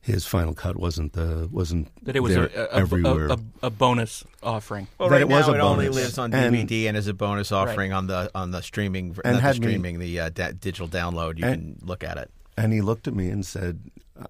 his 0.04 0.26
final 0.26 0.54
cut 0.54 0.76
wasn't 0.76 1.14
the 1.14 1.48
wasn't 1.52 1.88
that 2.06 2.16
it 2.16 2.20
was 2.20 2.36
there 2.36 2.50
a, 2.56 2.62
a, 2.66 2.74
everywhere. 2.74 3.28
a, 3.28 3.32
a, 3.34 3.40
a 3.64 3.70
bonus 3.72 4.24
offering. 4.44 4.88
Well, 5.00 5.10
That 5.10 5.14
right 5.16 5.22
it 5.22 5.30
was 5.30 5.48
now 5.48 5.54
a 5.54 5.58
it 5.58 5.62
only 5.62 5.90
lives 5.90 6.18
on 6.18 6.34
And- 6.34 6.54
DVD 6.56 6.88
and, 6.90 6.96
is 6.96 7.08
a 7.08 7.14
bonus 7.14 7.52
offering 7.52 7.94
on 7.94 8.08
the 8.08 8.30
on 8.36 8.52
the 8.52 8.62
streaming, 8.62 9.16
And 9.24 9.34
not 9.36 9.36
the 9.36 9.40
had 9.40 9.60
me- 9.60 9.68
streaming, 9.68 10.00
the 10.00 10.20
uh, 10.20 10.30
da- 10.30 10.52
digital 10.52 10.88
download. 10.88 11.40
You 11.40 11.46
And- 11.46 11.78
can 11.80 11.88
look 11.88 12.04
at 12.04 12.18
it. 12.18 12.30
And 12.58 12.72
he 12.74 12.82
looked 12.82 13.08
at 13.08 13.16
me 13.16 13.30
and 13.30 13.44
said, 13.46 13.80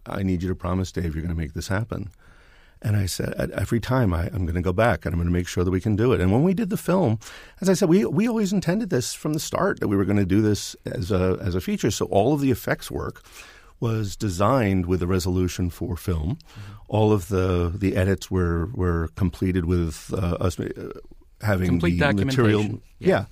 I 0.06 0.24
need 0.24 0.42
you 0.44 0.48
to 0.50 0.56
promise, 0.56 0.92
Dave, 0.94 1.14
you're 1.16 1.24
going 1.24 1.36
to 1.36 1.42
make 1.42 1.54
this 1.54 1.68
happen. 1.68 2.10
And 2.82 2.96
I 2.98 3.06
said, 3.06 3.34
every 3.52 3.80
time 3.80 4.14
I, 4.14 4.28
I'm 4.28 4.46
going 4.46 4.56
to 4.56 4.62
go 4.62 4.74
back 4.74 5.06
and 5.06 5.14
I'm 5.14 5.20
going 5.20 5.28
to 5.28 5.34
make 5.34 5.48
sure 5.48 5.64
that 5.64 5.72
we 5.72 5.80
can 5.82 5.96
do 5.96 6.12
it. 6.14 6.20
And 6.22 6.32
when 6.34 6.44
we 6.44 6.54
did 6.54 6.70
the 6.70 6.76
film, 6.78 7.18
as 7.62 7.70
I 7.70 7.74
said, 7.74 7.88
we, 7.90 8.06
we 8.06 8.28
always 8.28 8.52
intended 8.54 8.90
this 8.90 9.14
from 9.14 9.32
the 9.34 9.40
start 9.40 9.80
that 9.80 9.88
we 9.88 9.96
were 9.96 10.04
going 10.06 10.18
to 10.18 10.26
do 10.26 10.42
this 10.42 10.76
as 10.86 11.10
a, 11.10 11.38
as 11.42 11.56
a 11.56 11.62
feature. 11.62 11.90
So 11.92 12.06
all 12.08 12.34
of 12.34 12.42
the 12.42 12.52
effects 12.52 12.92
work 12.92 13.24
was 13.88 14.16
designed 14.16 14.84
with 14.92 15.02
a 15.04 15.08
resolution 15.18 15.70
for 15.70 15.98
film. 15.98 16.38
All 16.88 17.10
of 17.18 17.22
the, 17.28 17.72
the 17.84 17.92
edits 18.04 18.26
were, 18.36 18.70
were 18.74 19.10
completed 19.16 19.64
with 19.66 19.96
uh, 20.14 20.46
us 20.46 20.60
uh, 20.60 20.70
having 21.42 21.68
Complete 21.68 22.00
the 22.00 22.14
material. 22.14 22.62
documentation. 22.62 22.82
yeah 23.00 23.26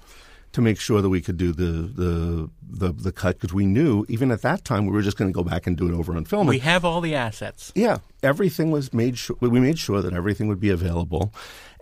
to 0.51 0.61
make 0.61 0.79
sure 0.87 1.01
that 1.01 1.09
we 1.09 1.21
could 1.21 1.37
do 1.37 1.53
the 1.53 1.71
the 2.03 2.49
the, 2.81 2.91
the 2.91 3.11
cut 3.11 3.35
because 3.39 3.53
we 3.53 3.65
knew 3.65 4.05
even 4.09 4.31
at 4.31 4.41
that 4.41 4.65
time 4.65 4.85
we 4.85 4.91
were 4.91 5.01
just 5.01 5.17
going 5.17 5.31
to 5.31 5.33
go 5.33 5.43
back 5.43 5.65
and 5.67 5.77
do 5.77 5.87
it 5.87 5.93
over 5.93 6.15
on 6.15 6.25
film. 6.25 6.47
We 6.47 6.59
have 6.59 6.83
all 6.83 6.99
the 7.01 7.15
assets. 7.15 7.71
yeah, 7.75 7.97
everything 8.21 8.71
was 8.71 8.93
made 8.93 9.17
sure 9.17 9.37
we 9.39 9.59
made 9.61 9.79
sure 9.79 10.01
that 10.01 10.13
everything 10.13 10.47
would 10.49 10.59
be 10.59 10.69
available. 10.69 11.33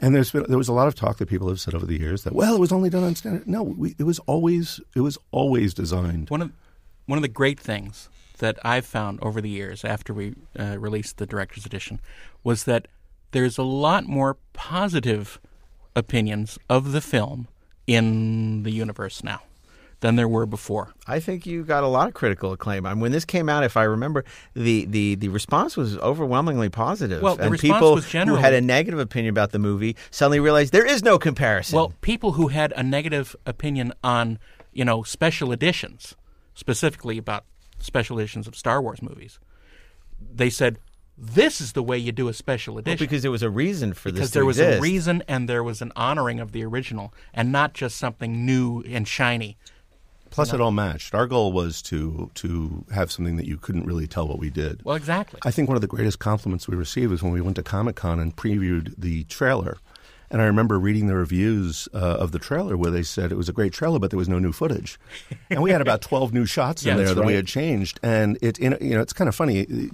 And 0.01 0.13
there's 0.15 0.31
been 0.31 0.45
there 0.47 0.57
was 0.57 0.67
a 0.67 0.73
lot 0.73 0.87
of 0.87 0.93
talk 0.95 1.17
that 1.17 1.27
people 1.27 1.49
have 1.49 1.59
said 1.59 1.73
over 1.73 1.85
the 1.85 1.97
years 1.99 2.23
that 2.23 2.33
well 2.33 2.53
it 2.55 2.59
was 2.59 2.71
only 2.71 2.89
done 2.89 3.03
on 3.03 3.15
standard. 3.15 3.47
No, 3.47 3.63
we, 3.63 3.95
it 3.97 4.03
was 4.03 4.19
always 4.27 4.79
it 4.95 5.01
was 5.01 5.17
always 5.31 5.73
designed. 5.73 6.29
One 6.29 6.43
of 6.43 6.51
one 7.07 7.17
of 7.17 7.23
the 7.23 7.27
great 7.41 7.59
things 7.59 8.07
that 8.39 8.57
I've 8.63 8.85
found 8.85 9.19
over 9.21 9.39
the 9.39 9.49
years 9.49 9.85
after 9.85 10.13
we 10.13 10.35
uh, 10.57 10.77
released 10.77 11.17
the 11.17 11.25
director's 11.25 11.65
edition 11.65 12.01
was 12.43 12.63
that 12.65 12.87
there's 13.31 13.57
a 13.57 13.63
lot 13.63 14.05
more 14.05 14.37
positive 14.53 15.39
opinions 15.95 16.57
of 16.69 16.91
the 16.91 17.01
film 17.01 17.47
in 17.87 18.63
the 18.63 18.71
universe 18.71 19.23
now 19.23 19.41
than 20.01 20.15
there 20.15 20.27
were 20.27 20.45
before. 20.45 20.93
I 21.07 21.19
think 21.19 21.45
you 21.45 21.63
got 21.63 21.83
a 21.83 21.87
lot 21.87 22.07
of 22.07 22.13
critical 22.13 22.53
acclaim. 22.53 22.85
I 22.85 22.93
mean, 22.93 23.01
when 23.01 23.11
this 23.11 23.25
came 23.25 23.49
out, 23.49 23.63
if 23.63 23.75
I 23.75 23.83
remember, 23.83 24.23
the, 24.53 24.85
the, 24.85 25.15
the 25.15 25.27
response 25.27 25.75
was 25.75 25.97
overwhelmingly 25.97 26.69
positive. 26.69 27.21
Well, 27.21 27.35
the 27.35 27.43
and 27.43 27.51
response 27.51 28.05
people 28.05 28.25
who 28.25 28.35
had 28.35 28.53
a 28.53 28.61
negative 28.61 28.99
opinion 28.99 29.31
about 29.31 29.51
the 29.51 29.59
movie 29.59 29.97
suddenly 30.09 30.39
realized 30.39 30.71
there 30.71 30.85
is 30.85 31.03
no 31.03 31.19
comparison. 31.19 31.75
Well, 31.75 31.93
people 32.01 32.33
who 32.33 32.47
had 32.47 32.71
a 32.77 32.83
negative 32.83 33.35
opinion 33.45 33.93
on, 34.03 34.39
you 34.71 34.85
know, 34.85 35.03
special 35.03 35.51
editions, 35.51 36.15
specifically 36.53 37.17
about 37.17 37.43
special 37.79 38.19
editions 38.19 38.47
of 38.47 38.55
Star 38.55 38.81
Wars 38.81 39.01
movies, 39.01 39.39
they 40.33 40.49
said, 40.49 40.79
"This 41.17 41.59
is 41.61 41.73
the 41.73 41.83
way 41.83 41.97
you 41.97 42.11
do 42.11 42.27
a 42.27 42.33
special 42.33 42.75
Well, 42.75 42.79
edition." 42.81 43.05
because 43.05 43.21
there 43.21 43.31
was 43.31 43.43
a 43.43 43.49
reason 43.49 43.93
for 43.93 44.11
this 44.11 44.19
because 44.19 44.31
there 44.31 44.45
was 44.45 44.59
exist. 44.59 44.79
a 44.79 44.81
reason 44.81 45.23
and 45.27 45.47
there 45.49 45.63
was 45.63 45.81
an 45.81 45.91
honoring 45.95 46.39
of 46.39 46.51
the 46.51 46.63
original, 46.63 47.13
and 47.33 47.51
not 47.51 47.73
just 47.73 47.97
something 47.97 48.45
new 48.45 48.81
and 48.87 49.07
shiny. 49.07 49.57
Plus, 50.31 50.53
it 50.53 50.61
all 50.61 50.71
matched. 50.71 51.15
Our 51.15 51.25
goal 51.25 51.51
was 51.51 51.81
to 51.83 52.29
to 52.35 52.85
have 52.93 53.11
something 53.11 53.35
that 53.37 53.47
you 53.47 53.57
couldn't 53.57 53.85
really 53.85 54.05
tell 54.05 54.27
what 54.27 54.37
we 54.37 54.51
did. 54.51 54.81
Well, 54.83 54.95
exactly. 54.95 55.39
I 55.43 55.49
think 55.49 55.67
one 55.67 55.75
of 55.75 55.81
the 55.81 55.87
greatest 55.87 56.19
compliments 56.19 56.67
we 56.67 56.75
received 56.77 57.09
was 57.11 57.23
when 57.23 57.31
we 57.33 57.41
went 57.41 57.55
to 57.55 57.63
Comic 57.63 57.95
Con 57.95 58.19
and 58.19 58.35
previewed 58.35 58.93
the 58.97 59.23
trailer. 59.23 59.77
And 60.31 60.41
I 60.41 60.45
remember 60.45 60.79
reading 60.79 61.07
the 61.07 61.15
reviews 61.15 61.87
uh, 61.93 61.97
of 61.97 62.31
the 62.31 62.39
trailer 62.39 62.77
where 62.77 62.91
they 62.91 63.03
said 63.03 63.31
it 63.31 63.35
was 63.35 63.49
a 63.49 63.53
great 63.53 63.73
trailer, 63.73 63.99
but 63.99 64.11
there 64.11 64.17
was 64.17 64.29
no 64.29 64.39
new 64.39 64.51
footage. 64.51 64.99
And 65.49 65.61
we 65.61 65.71
had 65.71 65.81
about 65.81 66.01
twelve 66.09 66.33
new 66.33 66.45
shots 66.45 66.83
Yeah, 66.85 66.93
in 66.93 66.97
there 67.03 67.13
that 67.13 67.25
we 67.25 67.33
had 67.33 67.47
changed. 67.47 67.99
And 68.03 68.37
it, 68.41 68.59
you 68.59 68.69
know, 68.69 69.01
it's 69.01 69.13
kind 69.13 69.27
of 69.27 69.35
funny. 69.35 69.89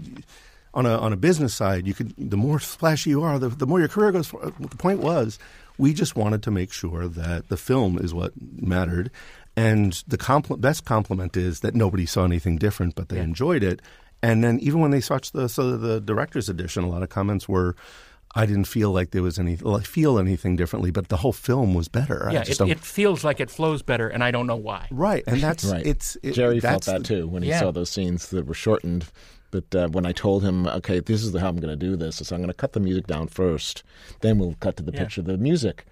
On 0.74 0.86
a 0.86 0.98
on 0.98 1.14
a 1.14 1.16
business 1.16 1.54
side, 1.54 1.88
you 1.88 1.94
could 1.94 2.14
the 2.18 2.36
more 2.36 2.60
flashy 2.60 3.10
you 3.12 3.24
are, 3.24 3.40
the, 3.40 3.48
the 3.48 3.66
more 3.66 3.80
your 3.80 3.88
career 3.88 4.12
goes. 4.12 4.28
For, 4.28 4.52
the 4.60 4.76
point 4.76 5.00
was, 5.00 5.40
we 5.78 5.94
just 5.94 6.18
wanted 6.18 6.44
to 6.44 6.52
make 6.52 6.74
sure 6.74 7.08
that 7.08 7.48
the 7.48 7.56
film 7.56 7.98
is 7.98 8.14
what 8.14 8.34
mattered, 8.42 9.10
and 9.56 9.94
the 10.06 10.18
compl- 10.18 10.60
best 10.60 10.84
compliment 10.84 11.38
is 11.38 11.62
that 11.62 11.76
nobody 11.76 12.06
saw 12.06 12.26
anything 12.26 12.58
different, 12.58 12.96
but 12.96 13.08
they 13.08 13.20
enjoyed 13.20 13.64
it. 13.64 13.82
And 14.22 14.44
then 14.44 14.60
even 14.60 14.82
when 14.82 14.92
they 14.92 15.02
watched 15.10 15.32
the 15.32 15.48
so 15.48 15.78
the 15.78 16.02
director's 16.02 16.50
edition, 16.50 16.84
a 16.84 16.90
lot 16.90 17.04
of 17.04 17.10
comments 17.10 17.48
were, 17.48 17.76
"I 18.36 18.46
didn't 18.46 18.66
feel 18.68 18.92
like 18.92 19.12
there 19.12 19.24
was 19.24 19.40
any 19.40 19.56
feel 19.84 20.20
anything 20.20 20.56
differently, 20.56 20.92
but 20.92 21.08
the 21.10 21.18
whole 21.18 21.34
film 21.34 21.74
was 21.74 21.88
better." 21.88 22.30
Yeah, 22.32 22.42
it, 22.42 22.60
it 22.62 22.80
feels 22.82 23.24
like 23.24 23.40
it 23.40 23.50
flows 23.50 23.82
better, 23.82 24.08
and 24.08 24.24
I 24.24 24.32
don't 24.32 24.48
know 24.48 24.56
why. 24.56 24.88
right, 24.92 25.24
and 25.28 25.42
that's 25.48 25.64
Right. 25.66 25.86
it's 25.86 26.18
it, 26.22 26.34
Jerry 26.34 26.60
felt 26.60 26.86
that 26.86 27.04
too 27.06 27.28
when 27.28 27.44
he 27.44 27.50
Yeah. 27.50 27.60
saw 27.60 27.72
those 27.72 27.90
scenes 27.90 28.28
that 28.30 28.46
were 28.46 28.54
shortened. 28.54 29.06
But 29.52 29.74
uh, 29.74 29.88
when 29.88 30.06
I 30.06 30.12
told 30.12 30.44
him, 30.44 30.68
okay, 30.68 31.00
this 31.00 31.24
is 31.24 31.32
the, 31.32 31.40
how 31.40 31.48
I'm 31.48 31.56
going 31.58 31.70
to 31.70 31.78
do 31.78 31.96
this, 31.96 32.20
is 32.20 32.30
I'm 32.32 32.40
going 32.40 32.50
to 32.50 32.54
cut 32.54 32.74
the 32.74 32.80
music 32.82 33.08
down 33.08 33.28
first, 33.28 33.84
then 34.20 34.38
we'll 34.38 34.56
cut 34.60 34.76
to 34.78 34.84
the 34.84 34.92
Yeah. 34.92 35.00
picture, 35.04 35.22
the 35.22 35.38
music. 35.38 35.86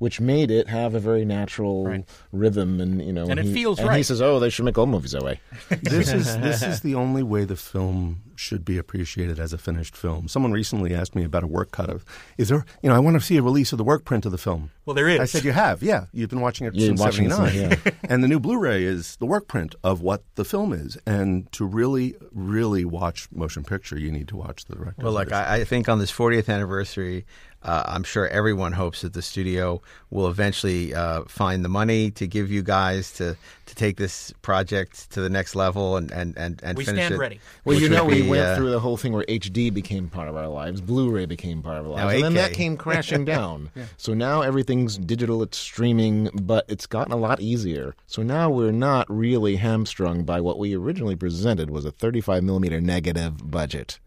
Which 0.00 0.18
made 0.20 0.50
it 0.50 0.66
have 0.68 0.94
a 0.94 0.98
very 1.00 1.24
natural 1.24 1.84
Right. 1.84 2.04
rhythm, 2.32 2.80
and 2.80 3.00
you 3.04 3.12
know, 3.12 3.26
And 3.28 3.38
it 3.38 3.44
he, 3.46 3.52
feels 3.54 3.78
and 3.78 3.94
He 3.94 4.02
says, 4.02 4.20
"Oh, 4.20 4.40
they 4.40 4.50
should 4.50 4.64
make 4.64 4.76
all 4.78 4.86
movies 4.86 5.12
that 5.12 5.22
way." 5.22 5.40
this 5.82 6.12
is 6.12 6.36
this 6.38 6.62
is 6.62 6.80
the 6.80 6.94
only 6.94 7.22
way 7.22 7.44
the 7.44 7.54
film 7.56 8.22
should 8.34 8.64
be 8.64 8.78
appreciated 8.78 9.38
as 9.38 9.52
a 9.52 9.58
finished 9.58 9.94
film. 9.94 10.26
Someone 10.26 10.52
recently 10.52 10.94
asked 10.94 11.14
me 11.14 11.24
about 11.24 11.44
a 11.44 11.46
work 11.46 11.70
cut 11.72 11.90
of 11.90 12.04
is 12.38 12.48
there 12.48 12.64
you 12.82 12.88
know 12.88 12.96
I 12.96 12.98
want 12.98 13.14
to 13.18 13.20
see 13.20 13.36
a 13.36 13.42
release 13.42 13.72
of 13.72 13.78
the 13.78 13.84
work 13.84 14.04
print 14.06 14.24
of 14.24 14.32
the 14.32 14.38
film. 14.38 14.70
Well, 14.86 14.94
there 14.94 15.08
is. 15.08 15.20
I 15.20 15.26
said 15.26 15.44
you 15.44 15.52
have, 15.52 15.82
yeah. 15.82 16.06
You've 16.12 16.30
been 16.30 16.40
watching 16.40 16.66
it 16.66 16.74
Yeah, 16.74 16.86
since 16.86 17.00
watching 17.00 17.26
it 17.26 17.30
'79, 17.32 17.78
yeah. 17.84 17.92
and 18.08 18.24
the 18.24 18.28
new 18.28 18.40
Blu-ray 18.40 18.82
is 18.82 19.16
the 19.16 19.26
work 19.26 19.46
print 19.46 19.74
of 19.84 20.00
what 20.00 20.24
the 20.34 20.44
film 20.44 20.72
is. 20.72 20.96
And 21.06 21.52
to 21.52 21.64
really, 21.66 22.16
really 22.32 22.84
watch 22.86 23.28
motion 23.30 23.62
picture, 23.62 23.98
you 23.98 24.10
need 24.10 24.26
to 24.28 24.36
watch 24.36 24.64
the 24.64 24.74
director's 24.74 25.04
Well, 25.04 25.12
look, 25.12 25.28
edition. 25.28 25.44
I, 25.44 25.56
I 25.60 25.64
think 25.64 25.88
on 25.88 25.98
this 26.00 26.10
40th 26.10 26.48
anniversary, 26.48 27.24
uh, 27.62 27.82
I'm 27.86 28.04
sure 28.04 28.26
everyone 28.28 28.72
hopes 28.72 29.02
that 29.02 29.12
the 29.12 29.22
studio 29.22 29.82
will 30.10 30.28
eventually 30.28 30.94
uh, 30.94 31.22
find 31.24 31.64
the 31.64 31.68
money 31.68 32.10
to 32.12 32.26
give 32.26 32.50
you 32.50 32.62
guys 32.62 33.12
to, 33.14 33.36
to 33.66 33.74
take 33.74 33.96
this 33.98 34.32
project 34.40 35.10
to 35.12 35.20
the 35.20 35.28
next 35.28 35.54
level 35.54 35.96
and, 35.96 36.10
and, 36.10 36.36
and, 36.38 36.60
and 36.62 36.78
We 36.78 36.84
finish 36.86 37.00
stand 37.02 37.14
it. 37.14 37.18
ready. 37.18 37.40
Well, 37.64 37.78
you 37.78 37.88
know, 37.90 38.04
would 38.06 38.14
we 38.14 38.28
went 38.28 38.42
uh, 38.42 38.56
through 38.56 38.70
the 38.70 38.80
whole 38.80 38.96
thing 38.96 39.12
where 39.12 39.24
HD 39.24 39.72
became 39.72 40.08
part 40.08 40.28
of 40.28 40.36
our 40.36 40.48
lives, 40.48 40.80
Blu-ray 40.80 41.26
became 41.26 41.62
part 41.62 41.78
of 41.78 41.86
our 41.86 41.92
lives, 41.92 42.14
and 42.14 42.24
then 42.24 42.34
that 42.34 42.52
came 42.54 42.76
crashing 42.78 43.24
down. 43.36 43.70
yeah. 43.76 43.84
So 43.98 44.14
now 44.14 44.40
everything's 44.40 44.96
digital, 44.96 45.42
it's 45.42 45.58
streaming, 45.58 46.30
but 46.34 46.64
it's 46.68 46.86
gotten 46.86 47.12
a 47.12 47.16
lot 47.16 47.40
easier. 47.40 47.94
So 48.06 48.22
now 48.22 48.48
we're 48.50 48.72
not 48.72 49.06
really 49.10 49.56
hamstrung 49.56 50.24
by 50.24 50.40
what 50.40 50.58
we 50.58 50.74
originally 50.74 51.16
presented 51.16 51.70
was 51.70 51.84
a 51.84 51.90
35 51.90 52.42
millimeter 52.42 52.80
negative 52.80 53.50
budget 53.50 53.98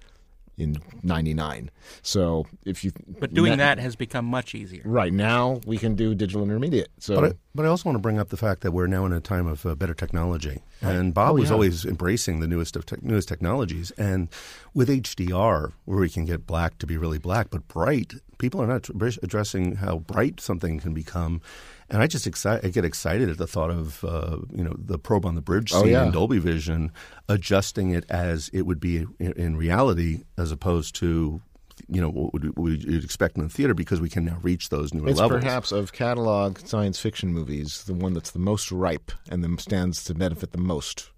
in 0.58 0.78
'99. 1.02 1.72
So 2.02 2.46
if 2.66 2.84
you 2.84 2.92
But 3.20 3.34
doing 3.34 3.52
na- 3.52 3.56
that 3.58 3.80
has 3.80 3.96
become 3.96 4.26
much 4.26 4.54
easier. 4.54 4.82
right 4.86 5.12
now, 5.14 5.60
we 5.66 5.78
can 5.78 5.96
do 5.96 6.14
digital 6.14 6.44
intermediate. 6.44 6.90
So 7.00 7.16
But 7.16 7.24
I, 7.26 7.34
but 7.56 7.66
I 7.66 7.70
also 7.70 7.90
want 7.90 7.96
to 7.96 8.02
bring 8.02 8.20
up 8.20 8.30
the 8.30 8.38
fact 8.38 8.62
that 8.62 8.72
we're 8.72 8.88
now 8.88 9.06
in 9.06 9.14
a 9.14 9.20
time 9.20 9.48
of 9.48 9.66
uh, 9.66 9.74
better 9.76 9.94
technology, 9.94 10.62
and 10.82 11.14
Bob 11.14 11.32
Oh, 11.32 11.40
was 11.40 11.50
yeah. 11.50 11.54
always 11.54 11.86
embracing 11.86 12.40
the 12.40 12.48
newest 12.48 12.76
of 12.76 12.86
tech 12.86 13.02
newest 13.04 13.28
technologies. 13.28 13.92
And 13.98 14.30
with 14.74 14.90
HDR, 14.90 15.72
where 15.86 16.00
we 16.00 16.10
can 16.10 16.26
get 16.26 16.46
black 16.46 16.78
to 16.80 16.86
be 16.88 16.98
really 16.98 17.18
black, 17.20 17.50
but 17.50 17.68
bright, 17.68 18.14
people 18.38 18.62
are 18.62 18.68
not 18.68 18.84
tr- 18.84 18.92
addressing 19.24 19.78
how 19.78 20.00
bright 20.00 20.40
something 20.40 20.80
can 20.80 20.94
become. 20.94 21.42
And 21.90 22.02
I 22.02 22.08
just 22.08 22.26
excite, 22.28 22.64
I 22.66 22.70
get 22.70 22.86
excited 22.86 23.30
at 23.30 23.38
the 23.38 23.48
thought 23.48 23.70
of 23.72 24.04
uh, 24.04 24.38
you 24.52 24.64
know 24.64 24.74
the 24.78 24.98
probe 24.98 25.26
on 25.26 25.36
the 25.36 25.42
bridge 25.42 25.72
Oh, 25.74 25.82
scene 25.82 25.92
yeah. 25.92 26.06
in 26.06 26.12
Dolby 26.12 26.40
Vision, 26.40 26.92
adjusting 27.30 27.92
it 27.92 28.06
as 28.10 28.50
it 28.54 28.64
would 28.64 28.80
be 28.80 29.06
in, 29.20 29.32
in 29.34 29.56
reality, 29.58 30.24
as 30.38 30.52
opposed 30.52 30.96
to 30.96 31.42
you 31.88 32.00
know 32.02 32.10
what 32.10 32.34
would 32.34 32.56
we 32.58 32.78
you'd 32.78 33.04
expect 33.04 33.36
in 33.36 33.44
the 33.44 33.50
theater 33.50 33.74
because 33.74 34.00
we 34.00 34.08
can 34.10 34.24
now 34.24 34.38
reach 34.44 34.70
those 34.70 34.94
newer 34.94 35.10
It's 35.10 35.20
levels. 35.20 35.42
perhaps 35.44 35.72
of 35.72 35.92
catalog 35.92 36.60
science 36.60 37.00
fiction 37.00 37.34
movies 37.34 37.84
the 37.86 37.96
one 37.96 38.14
that's 38.14 38.30
the 38.32 38.38
most 38.40 38.72
ripe 38.72 39.12
and 39.30 39.44
then 39.44 39.58
stands 39.58 40.04
to 40.04 40.14
benefit 40.14 40.52
the 40.52 40.60
most 40.60 41.10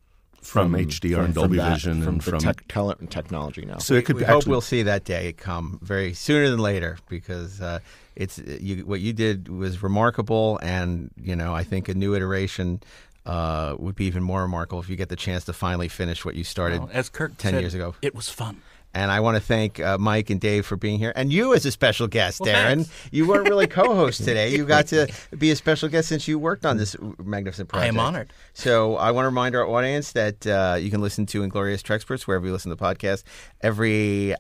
From 0.46 0.74
HDR 0.74 1.18
and 1.26 1.34
from 1.34 1.34
Dolby 1.34 1.58
that, 1.58 1.74
Vision 1.74 2.02
from 2.04 2.14
and 2.14 2.22
the 2.22 2.30
from- 2.32 2.40
tech, 2.40 2.68
tele- 2.68 2.96
technology 3.10 3.66
now. 3.66 3.80
So 3.80 3.96
it 3.96 4.06
could 4.06 4.16
we 4.16 4.22
be 4.22 4.26
hope 4.26 4.38
actually, 4.38 4.52
we'll 4.52 4.62
see 4.62 4.84
that 4.84 5.04
day 5.04 5.34
come 5.34 5.80
very 5.82 6.14
sooner 6.14 6.50
than 6.50 6.60
later 6.60 6.98
because 7.10 7.60
uh, 7.62 7.80
it's 8.16 8.38
you, 8.38 8.86
what 8.86 9.02
you 9.02 9.12
did 9.12 9.50
was 9.50 9.82
remarkable, 9.82 10.60
and 10.62 11.10
you 11.22 11.36
know 11.36 11.54
I 11.54 11.64
think 11.64 11.90
a 11.90 11.94
new 11.94 12.16
iteration 12.16 12.82
uh, 13.26 13.76
would 13.80 13.96
be 13.96 14.06
even 14.06 14.22
more 14.22 14.44
remarkable 14.44 14.80
if 14.80 14.88
you 14.90 14.96
get 14.96 15.10
the 15.10 15.16
chance 15.16 15.46
to 15.46 15.54
finally 15.54 15.88
finish 15.88 16.24
what 16.24 16.36
you 16.36 16.44
started 16.44 16.80
Well, 16.82 16.90
as 16.94 17.10
Kirk 17.10 17.38
ten 17.38 17.54
said, 17.54 17.62
years 17.62 17.74
ago. 17.74 17.96
it 18.04 18.14
was 18.14 18.30
fun. 18.30 18.62
And 18.96 19.12
I 19.12 19.20
want 19.20 19.36
to 19.36 19.42
thank 19.44 19.80
uh, 19.80 19.98
Mike 20.00 20.30
and 20.30 20.40
Dave 20.40 20.66
for 20.66 20.78
being 20.78 20.98
here, 21.00 21.12
and 21.18 21.32
you 21.32 21.54
as 21.54 21.66
a 21.66 21.72
special 21.72 22.08
guest, 22.08 22.40
Well, 22.40 22.50
Daren. 22.50 22.76
thanks. 22.86 22.90
You 23.12 23.28
weren't 23.28 23.48
really 23.50 23.68
co-host 23.68 24.24
today. 24.24 24.56
You 24.56 24.66
got 24.66 24.88
to 24.88 25.12
be 25.38 25.52
a 25.52 25.56
special 25.58 25.90
guest 25.90 26.08
since 26.08 26.28
you 26.30 26.40
worked 26.40 26.66
on 26.66 26.78
this 26.78 26.96
magnificent 27.24 27.68
project. 27.70 27.86
I 27.86 27.88
am 27.90 28.00
honored. 28.00 28.32
So 28.54 28.96
I 28.96 29.12
want 29.12 29.26
to 29.26 29.28
remind 29.28 29.54
our 29.54 29.68
audience 29.68 30.14
that 30.14 30.48
uh, 30.48 30.78
you 30.80 30.90
can 30.90 31.02
listen 31.02 31.26
to 31.28 31.44
Inglorious 31.44 31.84
Treksperts 31.84 32.22
wherever 32.22 32.46
you 32.46 32.54
listen 32.54 32.72
to 32.72 32.78
podcasts 32.78 33.24
every 33.62 34.34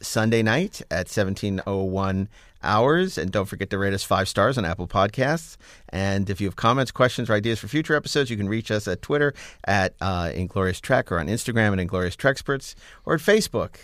Sunday 0.00 0.42
night 0.44 0.80
at 0.92 1.08
1701 1.08 2.28
hours. 2.62 3.18
And 3.18 3.30
don't 3.30 3.46
forget 3.46 3.70
to 3.70 3.78
rate 3.78 3.94
us 3.94 4.04
five 4.04 4.28
stars 4.28 4.58
on 4.58 4.64
Apple 4.64 4.88
Podcasts. 4.88 5.56
And 5.88 6.28
if 6.30 6.40
you 6.40 6.46
have 6.46 6.56
comments, 6.56 6.90
questions, 6.90 7.30
or 7.30 7.34
ideas 7.34 7.58
for 7.58 7.68
future 7.68 7.94
episodes, 7.94 8.30
you 8.30 8.36
can 8.36 8.48
reach 8.48 8.70
us 8.70 8.88
at 8.88 9.02
Twitter 9.02 9.34
at 9.64 9.94
uh, 10.00 10.30
Inglorious 10.34 10.80
Trek 10.80 11.10
or 11.12 11.18
on 11.18 11.26
Instagram 11.26 11.72
at 11.72 11.80
Inglorious 11.80 12.16
Treksperts 12.16 12.74
or 13.04 13.14
at 13.14 13.20
Facebook 13.20 13.76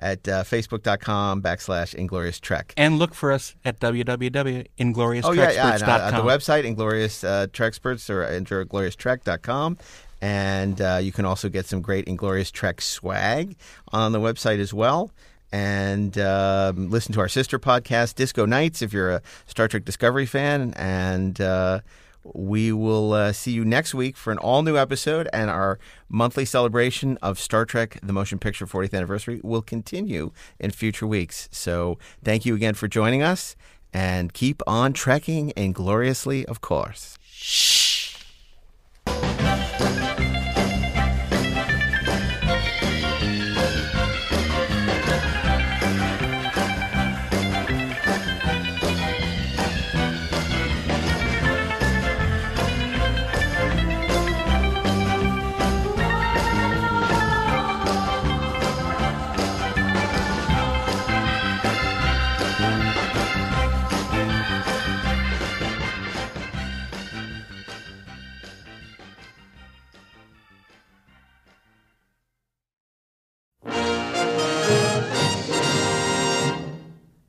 at 0.00 0.26
uh, 0.28 0.42
facebook.com 0.42 1.42
backslash 1.42 1.94
Inglorious 1.94 2.40
Trek. 2.40 2.72
And 2.76 2.98
look 2.98 3.14
for 3.14 3.32
us 3.32 3.54
at 3.64 3.78
www.inglorioustreksperts.com. 3.80 5.30
Oh, 5.30 5.32
yeah, 5.32 5.50
yeah. 5.52 5.74
And, 5.74 5.82
uh, 5.82 5.86
uh, 5.86 6.10
the 6.22 6.26
website, 6.26 6.64
Inglorious 6.64 7.22
uh, 7.22 7.46
Treksperts 7.52 8.08
or 8.10 8.24
inglorioustrek.com. 8.26 9.78
And 10.22 10.80
uh, 10.80 10.98
you 11.02 11.12
can 11.12 11.24
also 11.24 11.48
get 11.48 11.66
some 11.66 11.80
great 11.80 12.06
Inglorious 12.06 12.50
Trek 12.50 12.80
swag 12.80 13.56
on 13.88 14.12
the 14.12 14.20
website 14.20 14.58
as 14.58 14.74
well. 14.74 15.10
And 15.52 16.16
um, 16.18 16.90
listen 16.90 17.12
to 17.14 17.20
our 17.20 17.28
sister 17.28 17.58
podcast, 17.58 18.14
Disco 18.14 18.46
Nights, 18.46 18.82
if 18.82 18.92
you're 18.92 19.10
a 19.10 19.22
Star 19.46 19.68
Trek 19.68 19.84
Discovery 19.84 20.26
fan. 20.26 20.72
And 20.76 21.40
uh, 21.40 21.80
we 22.22 22.72
will 22.72 23.12
uh, 23.12 23.32
see 23.32 23.52
you 23.52 23.64
next 23.64 23.94
week 23.94 24.16
for 24.16 24.30
an 24.30 24.38
all 24.38 24.62
new 24.62 24.76
episode. 24.76 25.28
And 25.32 25.50
our 25.50 25.78
monthly 26.08 26.44
celebration 26.44 27.18
of 27.22 27.38
Star 27.38 27.64
Trek 27.64 27.98
The 28.02 28.12
Motion 28.12 28.38
Picture 28.38 28.66
40th 28.66 28.94
Anniversary 28.94 29.40
will 29.42 29.62
continue 29.62 30.32
in 30.58 30.70
future 30.70 31.06
weeks. 31.06 31.48
So 31.50 31.98
thank 32.22 32.44
you 32.46 32.54
again 32.54 32.74
for 32.74 32.88
joining 32.88 33.22
us. 33.22 33.56
And 33.92 34.32
keep 34.32 34.62
on 34.68 34.92
trekking 34.92 35.52
ingloriously, 35.56 36.46
of 36.46 36.60
course. 36.60 37.18